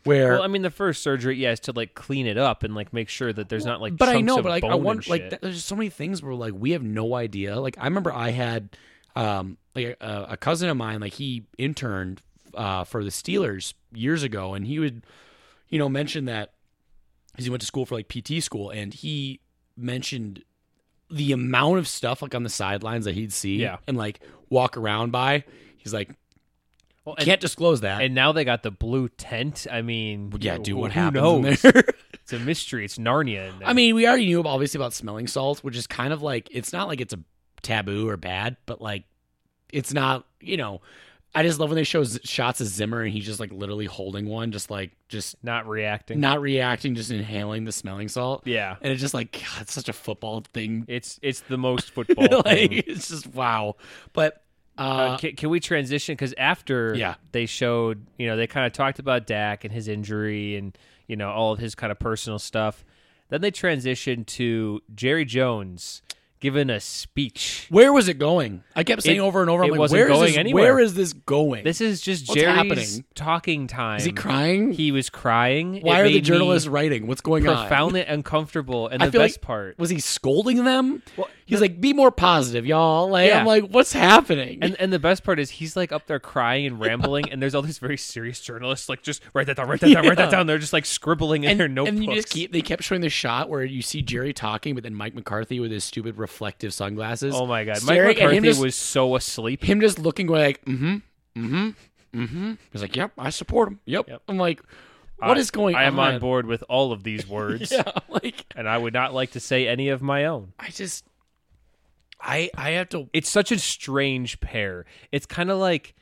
where 0.04 0.30
Well, 0.36 0.42
I 0.42 0.46
mean, 0.46 0.62
the 0.62 0.70
first 0.70 1.02
surgery, 1.02 1.36
yeah, 1.36 1.52
is 1.52 1.60
to 1.60 1.72
like 1.72 1.92
clean 1.94 2.26
it 2.26 2.38
up 2.38 2.62
and 2.62 2.74
like 2.74 2.94
make 2.94 3.10
sure 3.10 3.30
that 3.30 3.50
there's 3.50 3.66
not 3.66 3.82
like. 3.82 3.94
but 3.98 4.08
I 4.08 4.22
know, 4.22 4.36
but 4.40 4.48
like 4.48 4.64
I 4.64 4.74
want 4.76 5.06
like 5.06 5.38
there's 5.42 5.62
so 5.66 5.76
many 5.76 5.90
things 5.90 6.22
where 6.22 6.32
like 6.34 6.54
we 6.56 6.70
have 6.70 6.82
no 6.82 7.14
idea. 7.14 7.60
Like 7.60 7.76
I 7.78 7.84
remember 7.84 8.10
I 8.10 8.30
had 8.30 8.70
um 9.14 9.58
like 9.76 9.96
a, 10.00 10.26
a 10.30 10.36
cousin 10.36 10.68
of 10.68 10.76
mine 10.76 11.00
like 11.00 11.12
he 11.14 11.44
interned 11.58 12.20
uh 12.54 12.84
for 12.84 13.04
the 13.04 13.10
Steelers 13.10 13.74
years 13.94 14.22
ago 14.22 14.54
and 14.54 14.66
he 14.66 14.78
would 14.78 15.04
you 15.68 15.78
know 15.78 15.88
mention 15.88 16.24
that 16.26 16.52
'cause 17.36 17.44
he 17.44 17.50
went 17.50 17.60
to 17.60 17.66
school 17.66 17.84
for 17.86 17.94
like 17.94 18.08
PT 18.08 18.42
school 18.42 18.70
and 18.70 18.92
he 18.94 19.40
mentioned 19.76 20.42
the 21.10 21.32
amount 21.32 21.78
of 21.78 21.86
stuff 21.86 22.22
like 22.22 22.34
on 22.34 22.42
the 22.42 22.48
sidelines 22.50 23.04
that 23.04 23.14
he'd 23.14 23.32
see 23.32 23.56
Yeah. 23.56 23.76
and 23.86 23.96
like 23.96 24.20
walk 24.48 24.76
around 24.76 25.12
by. 25.12 25.44
He's 25.76 25.92
like 25.92 26.10
Well, 27.04 27.14
and, 27.16 27.24
can't 27.24 27.40
disclose 27.40 27.82
that. 27.82 28.00
and 28.02 28.14
now 28.14 28.32
they 28.32 28.44
got 28.44 28.62
the 28.64 28.70
blue 28.72 29.08
tent. 29.10 29.66
I 29.70 29.82
mean, 29.82 30.32
yeah, 30.40 30.58
dude, 30.58 30.76
what 30.76 30.90
happens 30.92 31.62
there? 31.62 31.84
It's 32.26 32.32
a 32.32 32.40
mystery. 32.40 32.84
It's 32.84 32.98
Narnia. 32.98 33.52
I 33.64 33.72
mean, 33.72 33.94
we 33.94 34.04
already 34.08 34.26
knew 34.26 34.42
obviously 34.42 34.78
about 34.78 34.92
smelling 34.92 35.28
salts, 35.28 35.62
which 35.62 35.76
is 35.76 35.86
kind 35.86 36.12
of 36.12 36.22
like 36.22 36.48
it's 36.50 36.72
not 36.72 36.88
like 36.88 37.00
it's 37.00 37.14
a 37.14 37.20
taboo 37.62 38.08
or 38.08 38.16
bad, 38.16 38.56
but 38.66 38.80
like 38.82 39.04
it's 39.72 39.92
not, 39.92 40.26
you 40.40 40.56
know. 40.56 40.80
I 41.34 41.42
just 41.42 41.60
love 41.60 41.68
when 41.68 41.76
they 41.76 41.84
show 41.84 42.02
z- 42.02 42.20
shots 42.24 42.62
of 42.62 42.66
Zimmer 42.66 43.02
and 43.02 43.12
he's 43.12 43.26
just 43.26 43.40
like 43.40 43.52
literally 43.52 43.84
holding 43.84 44.26
one, 44.26 44.52
just 44.52 44.70
like 44.70 44.92
just 45.10 45.36
not 45.44 45.68
reacting. 45.68 46.18
not 46.18 46.40
reacting, 46.40 46.94
just 46.94 47.10
inhaling 47.10 47.64
the 47.64 47.72
smelling 47.72 48.08
salt. 48.08 48.46
yeah, 48.46 48.76
And 48.80 48.90
it's 48.90 49.02
just 49.02 49.12
like 49.12 49.32
God, 49.32 49.60
it's 49.62 49.74
such 49.74 49.90
a 49.90 49.92
football 49.92 50.42
thing. 50.54 50.86
it's 50.88 51.20
it's 51.22 51.40
the 51.40 51.58
most 51.58 51.90
football 51.94 52.40
like 52.46 52.70
thing. 52.70 52.72
it's 52.86 53.08
just 53.08 53.26
wow. 53.34 53.76
But 54.14 54.42
uh, 54.78 54.80
Uh, 54.80 55.16
can, 55.18 55.36
can 55.36 55.50
we 55.50 55.60
transition? 55.60 56.14
Because 56.14 56.32
after 56.38 56.94
Yeah. 56.94 57.16
they 57.32 57.44
showed, 57.44 58.06
you 58.18 58.26
know, 58.28 58.36
they 58.38 58.46
kind 58.46 58.66
of 58.66 58.72
talked 58.72 58.98
about 58.98 59.26
Dak 59.26 59.64
and 59.64 59.74
his 59.74 59.88
injury 59.88 60.56
and, 60.56 60.78
you 61.06 61.16
know, 61.16 61.28
all 61.30 61.52
of 61.52 61.58
his 61.58 61.74
kind 61.74 61.90
of 61.92 61.98
personal 61.98 62.38
stuff. 62.38 62.82
Then 63.28 63.42
they 63.42 63.50
transitioned 63.50 64.24
to 64.26 64.80
Jerry 64.94 65.26
Jones 65.26 66.00
giving 66.40 66.68
a 66.70 66.80
speech. 66.80 67.66
where 67.70 67.92
was 67.92 68.08
it 68.08 68.18
going? 68.18 68.62
I 68.74 68.84
kept 68.84 69.02
saying 69.02 69.16
It- 69.18 69.20
over 69.20 69.40
and 69.40 69.50
over. 69.50 69.62
I'm 69.62 69.68
it 69.68 69.72
like, 69.72 69.80
wasn't 69.80 69.98
where 70.00 70.08
is 70.10 70.16
going 70.16 70.26
this, 70.32 70.36
anywhere. 70.38 70.74
Where 70.74 70.80
is 70.84 70.94
this 70.94 71.12
going? 71.12 71.64
This 71.64 71.80
is 71.80 72.00
just 72.00 72.28
What's 72.28 72.40
Jerry's 72.40 72.56
happening? 72.56 73.04
talking 73.14 73.66
time. 73.66 73.98
is 73.98 74.04
he 74.04 74.12
crying? 74.12 74.72
He 74.72 74.92
was 74.92 75.08
crying. 75.10 75.80
Why 75.82 75.98
It 75.98 76.00
are 76.02 76.08
the 76.08 76.14
me 76.14 76.20
journalists 76.20 76.68
writing? 76.68 77.06
What's 77.06 77.20
going 77.20 77.46
on? 77.48 77.56
profoundly 77.66 78.02
uncomfortable? 78.02 78.88
And 78.88 79.02
I 79.02 79.06
the 79.06 79.12
feel 79.12 79.20
best 79.22 79.36
like- 79.38 79.42
part, 79.42 79.78
Was 79.78 79.90
he 79.90 80.00
scolding 80.00 80.64
them? 80.64 81.02
Well, 81.16 81.28
He's 81.48 81.60
like, 81.60 81.80
be 81.80 81.92
more 81.92 82.10
positive, 82.10 82.66
y'all. 82.66 83.08
Like, 83.08 83.28
Yeah. 83.28 83.38
I'm 83.38 83.46
like, 83.46 83.68
what's 83.70 83.92
happening? 83.92 84.58
and 84.62 84.74
and 84.80 84.92
the 84.92 84.98
best 84.98 85.22
part 85.22 85.38
is 85.38 85.48
he's 85.48 85.76
like 85.76 85.92
up 85.92 86.08
there 86.08 86.18
crying 86.18 86.66
and 86.66 86.80
rambling, 86.80 87.30
and 87.30 87.40
there's 87.40 87.54
all 87.54 87.62
these 87.62 87.78
very 87.78 87.96
serious 87.96 88.40
journalists 88.40 88.88
like 88.88 89.02
just 89.02 89.22
write 89.32 89.46
that 89.46 89.56
down, 89.56 89.68
write 89.68 89.78
that 89.80 89.86
down, 89.92 90.02
write 90.08 90.18
Yeah. 90.18 90.24
that 90.24 90.30
down. 90.32 90.46
They're 90.48 90.58
just 90.58 90.72
like 90.72 90.84
scribbling 90.84 91.44
in 91.44 91.56
their 91.56 91.68
notebooks. 91.68 91.96
and 91.98 92.04
you 92.04 92.14
just 92.16 92.30
keep, 92.30 92.50
they 92.52 92.62
kept 92.62 92.82
showing 92.82 93.00
the 93.00 93.08
shot 93.08 93.48
where 93.48 93.62
you 93.64 93.80
see 93.80 94.02
Jerry 94.02 94.32
talking, 94.32 94.74
but 94.74 94.82
then 94.82 94.94
Mike 94.96 95.14
McCarthy 95.14 95.60
with 95.60 95.70
his 95.70 95.84
stupid 95.84 96.18
reflective 96.36 96.74
sunglasses. 96.74 97.34
oh 97.34 97.46
my 97.46 97.64
god, 97.64 97.82
Mike 97.84 98.00
McCarthy 98.02 98.40
just, 98.40 98.60
was 98.60 98.74
so 98.74 99.16
asleep. 99.16 99.64
him 99.64 99.80
just 99.80 99.98
looking 99.98 100.26
like, 100.26 100.62
mm-hmm, 100.66 100.96
mm-hmm, 101.34 101.70
mm-hmm. 102.14 102.52
He's 102.72 102.82
like, 102.82 102.94
yep, 102.94 103.12
I 103.16 103.30
support 103.30 103.68
him. 103.68 103.80
Yep. 103.86 104.08
Yep. 104.08 104.22
I'm 104.28 104.36
like, 104.36 104.60
what 105.16 105.38
I- 105.38 105.40
is 105.40 105.50
going 105.50 105.74
I 105.74 105.84
am 105.84 105.98
on? 105.98 106.14
on 106.14 106.20
board 106.20 106.44
with 106.46 106.62
all 106.68 106.92
of 106.92 107.02
these 107.04 107.26
words, 107.26 107.72
Yeah, 107.72 107.90
like 108.10 108.44
and 108.54 108.68
I 108.68 108.76
would 108.76 108.92
not 108.92 109.14
like 109.14 109.30
to 109.30 109.40
say 109.40 109.66
any 109.66 109.88
of 109.88 110.02
my 110.02 110.26
own. 110.26 110.52
I 110.58 110.68
just, 110.68 111.06
I 112.20 112.50
I 112.54 112.72
have 112.72 112.90
to. 112.90 113.08
It's 113.14 113.30
such 113.30 113.50
a 113.50 113.58
strange 113.58 114.40
pair. 114.40 114.84
It's 115.12 115.26
kind 115.26 115.50
of 115.50 115.58
like. 115.58 115.94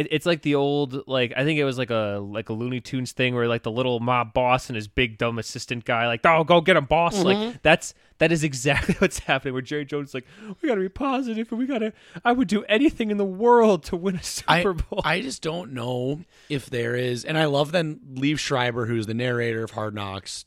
It, 0.00 0.08
it's 0.10 0.26
like 0.26 0.42
the 0.42 0.54
old 0.54 1.06
like 1.06 1.32
I 1.36 1.44
think 1.44 1.58
it 1.58 1.64
was 1.64 1.78
like 1.78 1.90
a 1.90 2.20
like 2.22 2.48
a 2.48 2.52
Looney 2.52 2.80
Tunes 2.80 3.12
thing 3.12 3.34
where 3.34 3.46
like 3.48 3.62
the 3.62 3.70
little 3.70 4.00
mob 4.00 4.32
boss 4.32 4.68
and 4.68 4.76
his 4.76 4.88
big 4.88 5.18
dumb 5.18 5.38
assistant 5.38 5.84
guy 5.84 6.06
like 6.06 6.20
oh 6.24 6.44
go 6.44 6.60
get 6.60 6.76
him 6.76 6.84
boss 6.86 7.16
Mm-hmm. 7.16 7.24
like 7.24 7.62
that's 7.62 7.94
that 8.18 8.32
is 8.32 8.44
exactly 8.44 8.94
what's 8.98 9.18
happening 9.20 9.52
where 9.54 9.62
Jerry 9.62 9.84
Jones 9.84 10.08
is 10.10 10.14
like 10.14 10.26
we 10.60 10.68
got 10.68 10.76
to 10.76 10.80
be 10.80 10.88
positive 10.88 11.50
and 11.50 11.58
we 11.58 11.66
got 11.66 11.78
to 11.78 11.92
I 12.24 12.32
would 12.32 12.48
do 12.48 12.64
anything 12.64 13.10
in 13.10 13.16
the 13.16 13.24
world 13.24 13.82
to 13.84 13.96
win 13.96 14.16
a 14.16 14.22
Super 14.22 14.72
Bowl 14.74 15.00
I 15.04 15.20
just 15.20 15.42
don't 15.42 15.72
know 15.72 16.20
if 16.48 16.68
there 16.70 16.94
is, 16.96 17.24
and 17.24 17.36
I 17.38 17.44
love 17.46 17.72
then 17.72 18.00
Liev 18.14 18.38
Schreiber, 18.38 18.86
who's 18.86 19.06
the 19.06 19.14
narrator 19.14 19.62
of 19.64 19.70
Hard 19.72 19.94
Knocks, 19.94 20.44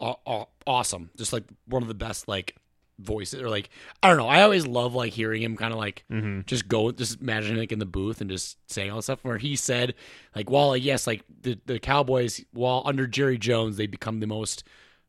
aw- 0.00 0.16
aw- 0.26 0.46
awesome, 0.66 1.10
just 1.16 1.32
like 1.32 1.44
one 1.66 1.82
of 1.82 1.88
the 1.88 1.94
best 1.94 2.28
like 2.28 2.56
voices, 3.02 3.40
or 3.42 3.48
like 3.50 3.68
I 4.02 4.08
don't 4.08 4.16
know. 4.16 4.28
I 4.28 4.42
always 4.42 4.66
love 4.66 4.94
like 4.94 5.12
hearing 5.12 5.42
him 5.42 5.56
kind 5.56 5.72
of 5.72 5.78
like 5.78 6.04
just 6.46 6.68
go, 6.68 6.90
just 6.92 7.20
imagine 7.20 7.56
like 7.58 7.72
in 7.72 7.78
the 7.78 7.86
booth 7.86 8.20
and 8.20 8.30
just 8.30 8.56
saying 8.70 8.90
all 8.90 8.96
this 8.96 9.06
stuff. 9.06 9.20
Where 9.22 9.38
he 9.38 9.56
said 9.56 9.94
like, 10.34 10.50
well, 10.50 10.76
yes, 10.76 11.06
like 11.06 11.24
the 11.42 11.58
the 11.66 11.78
Cowboys, 11.78 12.44
while 12.52 12.82
under 12.86 13.06
Jerry 13.06 13.38
Jones, 13.38 13.76
they 13.76 13.86
become 13.86 14.20
the 14.20 14.26
most, 14.26 14.64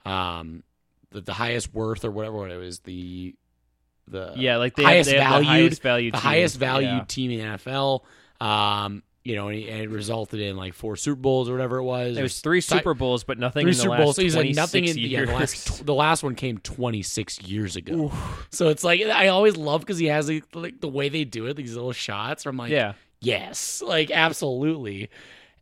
um, 0.06 0.64
the, 1.12 1.22
the 1.22 1.34
highest 1.34 1.74
worth 1.74 2.04
or 2.06 2.12
whatever 2.12 2.48
it 2.50 2.58
was 2.58 2.80
the. 2.80 3.36
The 4.06 4.34
yeah 4.36 4.58
like 4.58 4.76
they 4.76 4.84
highest 4.84 5.10
have, 5.12 5.18
they 5.18 5.24
have 5.24 5.40
the 5.40 5.46
valued, 5.46 5.62
highest 5.64 5.82
value 5.82 6.12
the 6.12 6.18
team. 6.18 6.22
highest 6.22 6.58
valued 6.58 6.90
Yeah. 6.92 7.04
team 7.08 7.32
in 7.32 7.40
the 7.40 7.58
NFL. 7.58 8.02
Um, 8.42 9.02
you 9.24 9.36
know, 9.36 9.48
and, 9.48 9.58
he, 9.58 9.70
and 9.70 9.82
it 9.82 9.90
resulted 9.90 10.40
in 10.42 10.58
like 10.58 10.74
four 10.74 10.96
Super 10.96 11.20
Bowls 11.22 11.50
or 11.50 11.54
whatever 11.54 11.78
it 11.78 11.84
was. 11.84 12.18
It 12.18 12.22
was 12.22 12.42
three 12.42 12.60
Super 12.62 12.94
Bowls 12.94 13.24
but 13.24 13.40
nothing 13.40 13.64
three 13.64 13.72
in 13.72 13.78
the 13.78 13.82
Super 13.84 13.90
last 13.92 14.02
Bowls. 14.04 14.16
So 14.18 14.22
he's 14.22 14.36
like 14.36 14.44
26 14.54 14.56
nothing 14.58 14.86
in 14.86 14.98
years. 14.98 15.12
yeah. 15.12 15.26
The 15.26 15.32
last 15.34 15.86
the 15.86 15.94
last 15.94 16.24
one 16.24 16.36
came 16.36 16.58
26 16.58 17.42
years 17.44 17.76
ago. 17.76 18.12
So 18.50 18.70
it's 18.70 18.84
like 18.84 19.02
I 19.02 19.28
always 19.30 19.56
love 19.58 19.82
because 19.82 19.98
he 19.98 20.08
has 20.08 20.30
like, 20.30 20.44
like 20.56 20.82
the 20.82 20.90
way 20.90 21.10
they 21.10 21.24
do 21.24 21.46
it, 21.48 21.56
these 21.56 21.76
little 21.76 21.94
shots. 21.94 22.46
Where 22.46 22.50
I'm 22.52 22.58
like, 22.58 22.72
yeah 22.72 22.94
yes, 23.22 23.82
like 23.82 24.12
absolutely. 24.12 25.10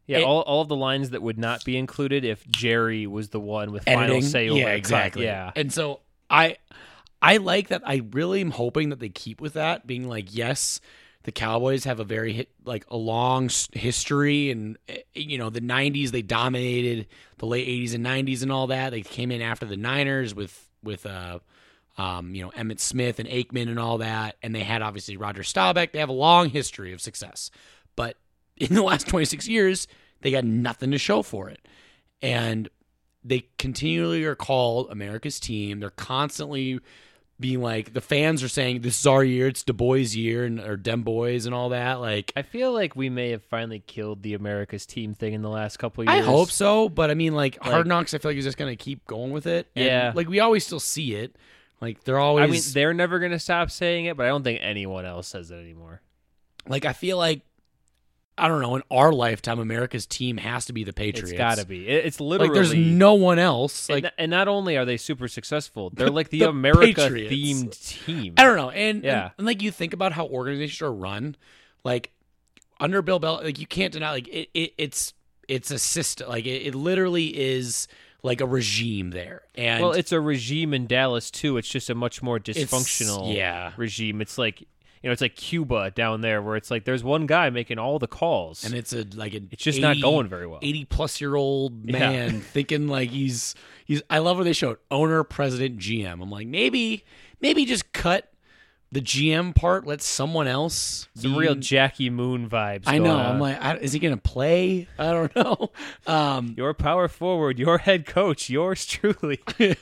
Yeah, 0.07 0.17
It- 0.19 0.23
all, 0.23 0.41
all 0.41 0.61
of 0.63 0.67
the 0.67 0.75
lines 0.75 1.11
that 1.11 1.21
would 1.21 1.37
not 1.37 1.63
be 1.63 1.77
included 1.77 2.25
if 2.25 2.45
Jerry 2.49 3.05
was 3.07 3.29
the 3.29 3.39
one 3.39 3.71
with 3.71 3.87
editing. 3.87 4.07
final 4.07 4.21
say 4.23 4.47
yeah, 4.49 4.63
cut. 4.65 4.75
exactly. 4.75 5.23
Yeah, 5.25 5.51
And 5.55 5.71
so 5.71 5.99
I 6.29 6.57
I 7.21 7.37
like 7.37 7.67
that. 7.67 7.83
I 7.85 8.01
really 8.11 8.41
am 8.41 8.49
hoping 8.51 8.89
that 8.89 8.99
they 8.99 9.09
keep 9.09 9.39
with 9.39 9.53
that, 9.53 9.85
being 9.85 10.09
like, 10.09 10.33
yes, 10.35 10.81
the 11.23 11.31
Cowboys 11.31 11.83
have 11.83 11.99
a 11.99 12.03
very 12.03 12.33
hit, 12.33 12.49
like 12.65 12.85
a 12.89 12.97
long 12.97 13.49
history, 13.73 14.51
and 14.51 14.77
eh, 14.87 14.97
you 15.13 15.37
know 15.37 15.49
the 15.49 15.61
'90s 15.61 16.09
they 16.09 16.21
dominated 16.21 17.07
the 17.37 17.45
late 17.45 17.67
'80s 17.67 17.93
and 17.93 18.05
'90s 18.05 18.41
and 18.41 18.51
all 18.51 18.67
that. 18.67 18.91
They 18.91 19.01
came 19.01 19.31
in 19.31 19.41
after 19.41 19.65
the 19.65 19.77
Niners 19.77 20.33
with 20.33 20.69
with 20.83 21.05
uh, 21.05 21.39
um, 21.97 22.33
you 22.33 22.43
know 22.43 22.51
Emmitt 22.51 22.79
Smith 22.79 23.19
and 23.19 23.29
Aikman 23.29 23.69
and 23.69 23.79
all 23.79 23.99
that, 23.99 24.37
and 24.41 24.55
they 24.55 24.63
had 24.63 24.81
obviously 24.81 25.17
Roger 25.17 25.43
Staubach. 25.43 25.91
They 25.91 25.99
have 25.99 26.09
a 26.09 26.13
long 26.13 26.49
history 26.49 26.93
of 26.93 27.01
success, 27.01 27.51
but 27.95 28.17
in 28.57 28.73
the 28.73 28.83
last 28.83 29.07
26 29.07 29.47
years, 29.47 29.87
they 30.21 30.31
got 30.31 30.43
nothing 30.43 30.91
to 30.91 30.97
show 30.97 31.21
for 31.21 31.49
it, 31.49 31.67
and 32.21 32.69
they 33.23 33.45
continually 33.59 34.23
are 34.23 34.35
called 34.35 34.89
America's 34.89 35.39
team. 35.39 35.79
They're 35.79 35.91
constantly 35.91 36.79
being 37.41 37.61
like 37.61 37.93
the 37.93 37.99
fans 38.01 38.43
are 38.43 38.47
saying 38.47 38.81
this 38.81 38.99
is 38.99 39.05
our 39.07 39.23
year, 39.23 39.47
it's 39.47 39.63
Du 39.63 39.73
Bois' 39.73 40.13
year, 40.13 40.45
and 40.45 40.59
or 40.59 40.77
Dem 40.77 41.01
Boys 41.03 41.45
and 41.45 41.53
all 41.53 41.69
that. 41.69 41.99
Like 41.99 42.31
I 42.35 42.43
feel 42.43 42.71
like 42.71 42.95
we 42.95 43.09
may 43.09 43.31
have 43.31 43.43
finally 43.43 43.79
killed 43.79 44.21
the 44.23 44.35
America's 44.35 44.85
team 44.85 45.13
thing 45.13 45.33
in 45.33 45.41
the 45.41 45.49
last 45.49 45.77
couple 45.77 46.03
of 46.03 46.07
years. 46.13 46.25
I 46.25 46.25
hope 46.25 46.51
so, 46.51 46.87
but 46.87 47.11
I 47.11 47.15
mean 47.15 47.33
like, 47.33 47.57
Like- 47.63 47.71
Hard 47.73 47.87
Knocks, 47.87 48.13
I 48.13 48.19
feel 48.19 48.31
like 48.31 48.37
is 48.37 48.45
just 48.45 48.57
gonna 48.57 48.75
keep 48.77 49.05
going 49.07 49.31
with 49.31 49.47
it. 49.47 49.67
And, 49.75 49.85
Yeah. 49.85 50.11
like 50.15 50.29
we 50.29 50.39
always 50.39 50.65
still 50.65 50.79
see 50.79 51.15
it. 51.15 51.35
Like 51.81 52.03
they're 52.03 52.19
always 52.19 52.43
I 52.43 52.47
mean, 52.47 52.61
they're 52.73 52.93
never 52.93 53.19
gonna 53.19 53.39
stop 53.39 53.71
saying 53.71 54.05
it, 54.05 54.15
but 54.15 54.25
I 54.27 54.29
don't 54.29 54.43
think 54.43 54.59
anyone 54.61 55.05
else 55.05 55.27
says 55.27 55.51
it 55.51 55.55
anymore. 55.55 56.01
like 56.67 56.85
I 56.85 56.93
feel 56.93 57.17
like 57.17 57.41
I 58.43 58.47
don't 58.47 58.59
know, 58.61 58.75
in 58.75 58.81
our 58.89 59.13
lifetime, 59.13 59.59
America's 59.59 60.05
team 60.07 60.37
has 60.37 60.65
to 60.65 60.73
be 60.73 60.83
the 60.83 60.93
Patriots. 60.93 61.31
It's 61.31 61.37
got 61.37 61.59
to 61.59 61.65
be. 61.65 61.87
It- 61.87 62.05
It's 62.07 62.19
literally 62.19 62.49
like 62.49 62.55
there's 62.55 62.73
no 62.73 63.13
one 63.13 63.37
else. 63.37 63.87
and, 63.87 64.03
Like 64.03 64.13
and 64.17 64.31
not 64.31 64.47
only 64.47 64.77
are 64.77 64.83
they 64.85 64.97
super 64.97 65.27
successful, 65.27 65.91
they're 65.93 66.09
like 66.09 66.29
the, 66.29 66.39
The 66.39 66.49
America 66.49 67.03
Patriots. 67.03 67.33
themed 67.33 68.05
team. 68.05 68.33
I 68.37 68.43
don't 68.43 68.55
know, 68.57 68.71
and 68.71 69.03
Yeah. 69.03 69.21
and, 69.25 69.31
and, 69.37 69.47
like 69.47 69.61
you 69.61 69.69
think 69.71 69.93
about 69.93 70.13
how 70.13 70.25
organizations 70.27 70.81
are 70.81 70.91
run, 70.91 71.35
like 71.83 72.11
under 72.79 73.01
Bill 73.03 73.19
Belichick, 73.19 73.43
like 73.43 73.59
you 73.59 73.67
can't 73.67 73.93
deny, 73.93 74.11
like 74.11 74.27
it, 74.27 74.49
it 74.55 74.73
it's 74.77 75.13
it's 75.47 75.69
a 75.69 75.77
system, 75.77 76.27
like 76.27 76.45
it, 76.47 76.65
it 76.65 76.73
literally 76.75 77.27
is 77.39 77.87
like 78.23 78.41
a 78.41 78.45
regime 78.47 79.11
there, 79.11 79.43
and 79.55 79.83
Well, 79.83 79.91
it's 79.93 80.11
a 80.11 80.19
regime 80.19 80.73
in 80.73 80.87
Dallas 80.87 81.29
too. 81.29 81.57
It's 81.57 81.67
just 81.69 81.89
a 81.91 81.95
much 81.95 82.21
more 82.23 82.39
dysfunctional 82.39 83.35
yeah, 83.35 83.73
regime. 83.77 84.19
It's 84.21 84.37
like 84.37 84.63
you 85.01 85.07
know, 85.09 85.11
it's 85.13 85.21
like 85.21 85.35
Cuba 85.35 85.91
down 85.91 86.21
there, 86.21 86.41
where 86.41 86.55
it's 86.55 86.69
like 86.71 86.85
there's 86.85 87.03
one 87.03 87.25
guy 87.25 87.49
making 87.49 87.79
all 87.79 87.97
the 87.99 88.07
calls, 88.07 88.63
and 88.63 88.73
it's 88.73 88.93
a 88.93 89.05
like 89.15 89.33
a 89.33 89.41
it's 89.51 89.63
just 89.63 89.79
not 89.81 89.99
going 90.01 90.27
very 90.27 90.45
well. 90.47 90.59
80 90.61 90.85
plus 90.85 91.19
year 91.19 91.35
old 91.35 91.89
Yeah. 91.89 91.99
man 91.99 92.41
thinking 92.53 92.87
like 92.87 93.09
he's 93.09 93.55
he's 93.85 94.01
I 94.09 94.19
love 94.19 94.37
when 94.37 94.45
they 94.45 94.53
showed 94.53 94.77
owner, 94.89 95.23
president, 95.23 95.77
GM. 95.79 96.21
I'm 96.21 96.29
like 96.29 96.47
maybe 96.47 97.03
maybe 97.41 97.65
just 97.65 97.91
cut 97.93 98.30
the 98.93 98.99
GM 99.01 99.55
part, 99.55 99.87
let 99.87 100.01
someone 100.01 100.47
else. 100.47 101.07
Some 101.15 101.33
be- 101.33 101.39
real 101.39 101.55
Jackie 101.55 102.09
Moon 102.09 102.49
vibes. 102.49 102.83
I 102.87 102.97
know. 102.97 103.15
on. 103.15 103.25
I'm 103.25 103.39
like, 103.39 103.61
I, 103.61 103.77
is 103.77 103.93
he 103.93 103.99
gonna 103.99 104.17
play? 104.17 104.87
I 104.99 105.11
don't 105.11 105.35
know. 105.37 105.71
Um, 106.07 106.53
your 106.57 106.73
power 106.73 107.07
forward, 107.07 107.57
your 107.57 107.77
head 107.77 108.05
coach, 108.05 108.49
yours 108.49 108.85
truly. 108.85 109.39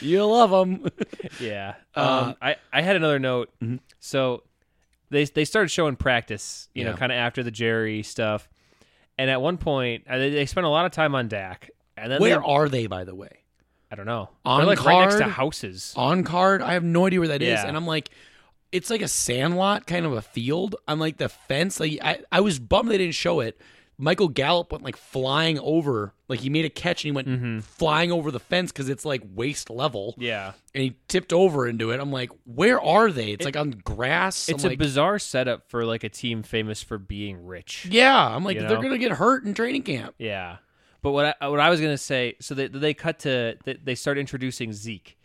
you 0.00 0.24
love 0.24 0.52
him. 0.68 0.88
yeah. 1.40 1.74
Uh, 1.94 2.24
Um, 2.28 2.36
I 2.40 2.56
I 2.72 2.82
had 2.82 2.96
another 2.96 3.18
note. 3.18 3.50
Mhm. 3.62 3.80
So 4.00 4.42
they 5.10 5.24
they 5.24 5.44
started 5.44 5.68
showing 5.70 5.96
practice, 5.96 6.68
you 6.74 6.84
know, 6.84 6.94
kind 6.94 7.12
of 7.12 7.16
after 7.16 7.42
the 7.42 7.50
Jerry 7.50 8.02
stuff, 8.02 8.48
And 9.18 9.30
at 9.30 9.40
one 9.40 9.58
point, 9.58 10.04
uh, 10.08 10.18
they, 10.18 10.30
they 10.30 10.46
spent 10.46 10.66
a 10.66 10.70
lot 10.70 10.86
of 10.86 10.92
time 10.92 11.14
on 11.14 11.28
Dak. 11.28 11.70
And 11.96 12.10
then 12.10 12.20
Where 12.20 12.38
they, 12.38 12.44
are 12.44 12.68
they, 12.68 12.86
by 12.88 13.04
the 13.04 13.14
way? 13.14 13.43
I 13.94 13.96
don't 13.96 14.06
know. 14.06 14.28
On 14.44 14.58
They're 14.58 14.66
like 14.66 14.84
right 14.84 15.02
next 15.04 15.16
to 15.18 15.24
houses. 15.28 15.94
Oxnard, 15.96 16.60
I 16.62 16.72
have 16.72 16.82
no 16.82 17.06
idea 17.06 17.20
where 17.20 17.28
that 17.28 17.42
is, 17.42 17.48
Yeah. 17.60 17.66
and 17.66 17.76
I'm 17.76 17.86
like, 17.86 18.10
it's 18.72 18.90
like 18.90 19.02
a 19.02 19.08
sandlot, 19.08 19.86
kind 19.86 20.04
of 20.04 20.14
a 20.14 20.22
field. 20.22 20.74
I'm 20.88 20.98
like 20.98 21.16
the 21.16 21.28
fence. 21.28 21.78
Like 21.78 22.00
I, 22.02 22.18
I 22.32 22.40
was 22.40 22.58
bummed 22.58 22.90
they 22.90 22.98
didn't 22.98 23.14
show 23.14 23.38
it. 23.38 23.60
Michael 23.96 24.26
Gallup 24.26 24.72
went 24.72 24.82
like 24.82 24.96
flying 24.96 25.60
over, 25.60 26.12
like 26.26 26.40
he 26.40 26.50
made 26.50 26.64
a 26.64 26.68
catch 26.68 27.04
and 27.04 27.12
he 27.12 27.14
went 27.14 27.28
Mm-hmm. 27.28 27.60
flying 27.60 28.10
over 28.10 28.32
the 28.32 28.40
fence 28.40 28.72
because 28.72 28.88
it's 28.88 29.04
like 29.04 29.22
waist 29.32 29.70
level, 29.70 30.16
Yeah. 30.18 30.54
and 30.74 30.82
he 30.82 30.96
tipped 31.06 31.32
over 31.32 31.68
into 31.68 31.92
it. 31.92 32.00
I'm 32.00 32.10
like, 32.10 32.30
where 32.44 32.80
are 32.80 33.12
they? 33.12 33.30
It's 33.30 33.44
like 33.44 33.56
on 33.56 33.70
grass. 33.70 34.48
It's 34.48 34.64
I'm 34.64 34.66
a 34.66 34.70
like, 34.72 34.78
bizarre 34.80 35.20
setup 35.20 35.70
for 35.70 35.84
like 35.84 36.02
a 36.02 36.08
team 36.08 36.42
famous 36.42 36.82
for 36.82 36.98
being 36.98 37.46
rich. 37.46 37.86
yeah. 37.88 38.16
I'm 38.34 38.42
like, 38.42 38.58
they're 38.58 38.68
know? 38.68 38.82
gonna 38.82 38.98
get 38.98 39.12
hurt 39.12 39.44
in 39.44 39.54
training 39.54 39.84
camp. 39.84 40.16
Yeah. 40.18 40.56
But 41.04 41.10
what 41.10 41.36
I, 41.38 41.48
what 41.48 41.60
I 41.60 41.68
was 41.68 41.82
gonna 41.82 41.98
say, 41.98 42.34
so 42.40 42.54
they 42.54 42.66
they 42.66 42.94
cut 42.94 43.18
to 43.20 43.58
they, 43.64 43.74
they 43.74 43.94
start 43.94 44.16
introducing 44.16 44.72
Zeke, 44.72 45.18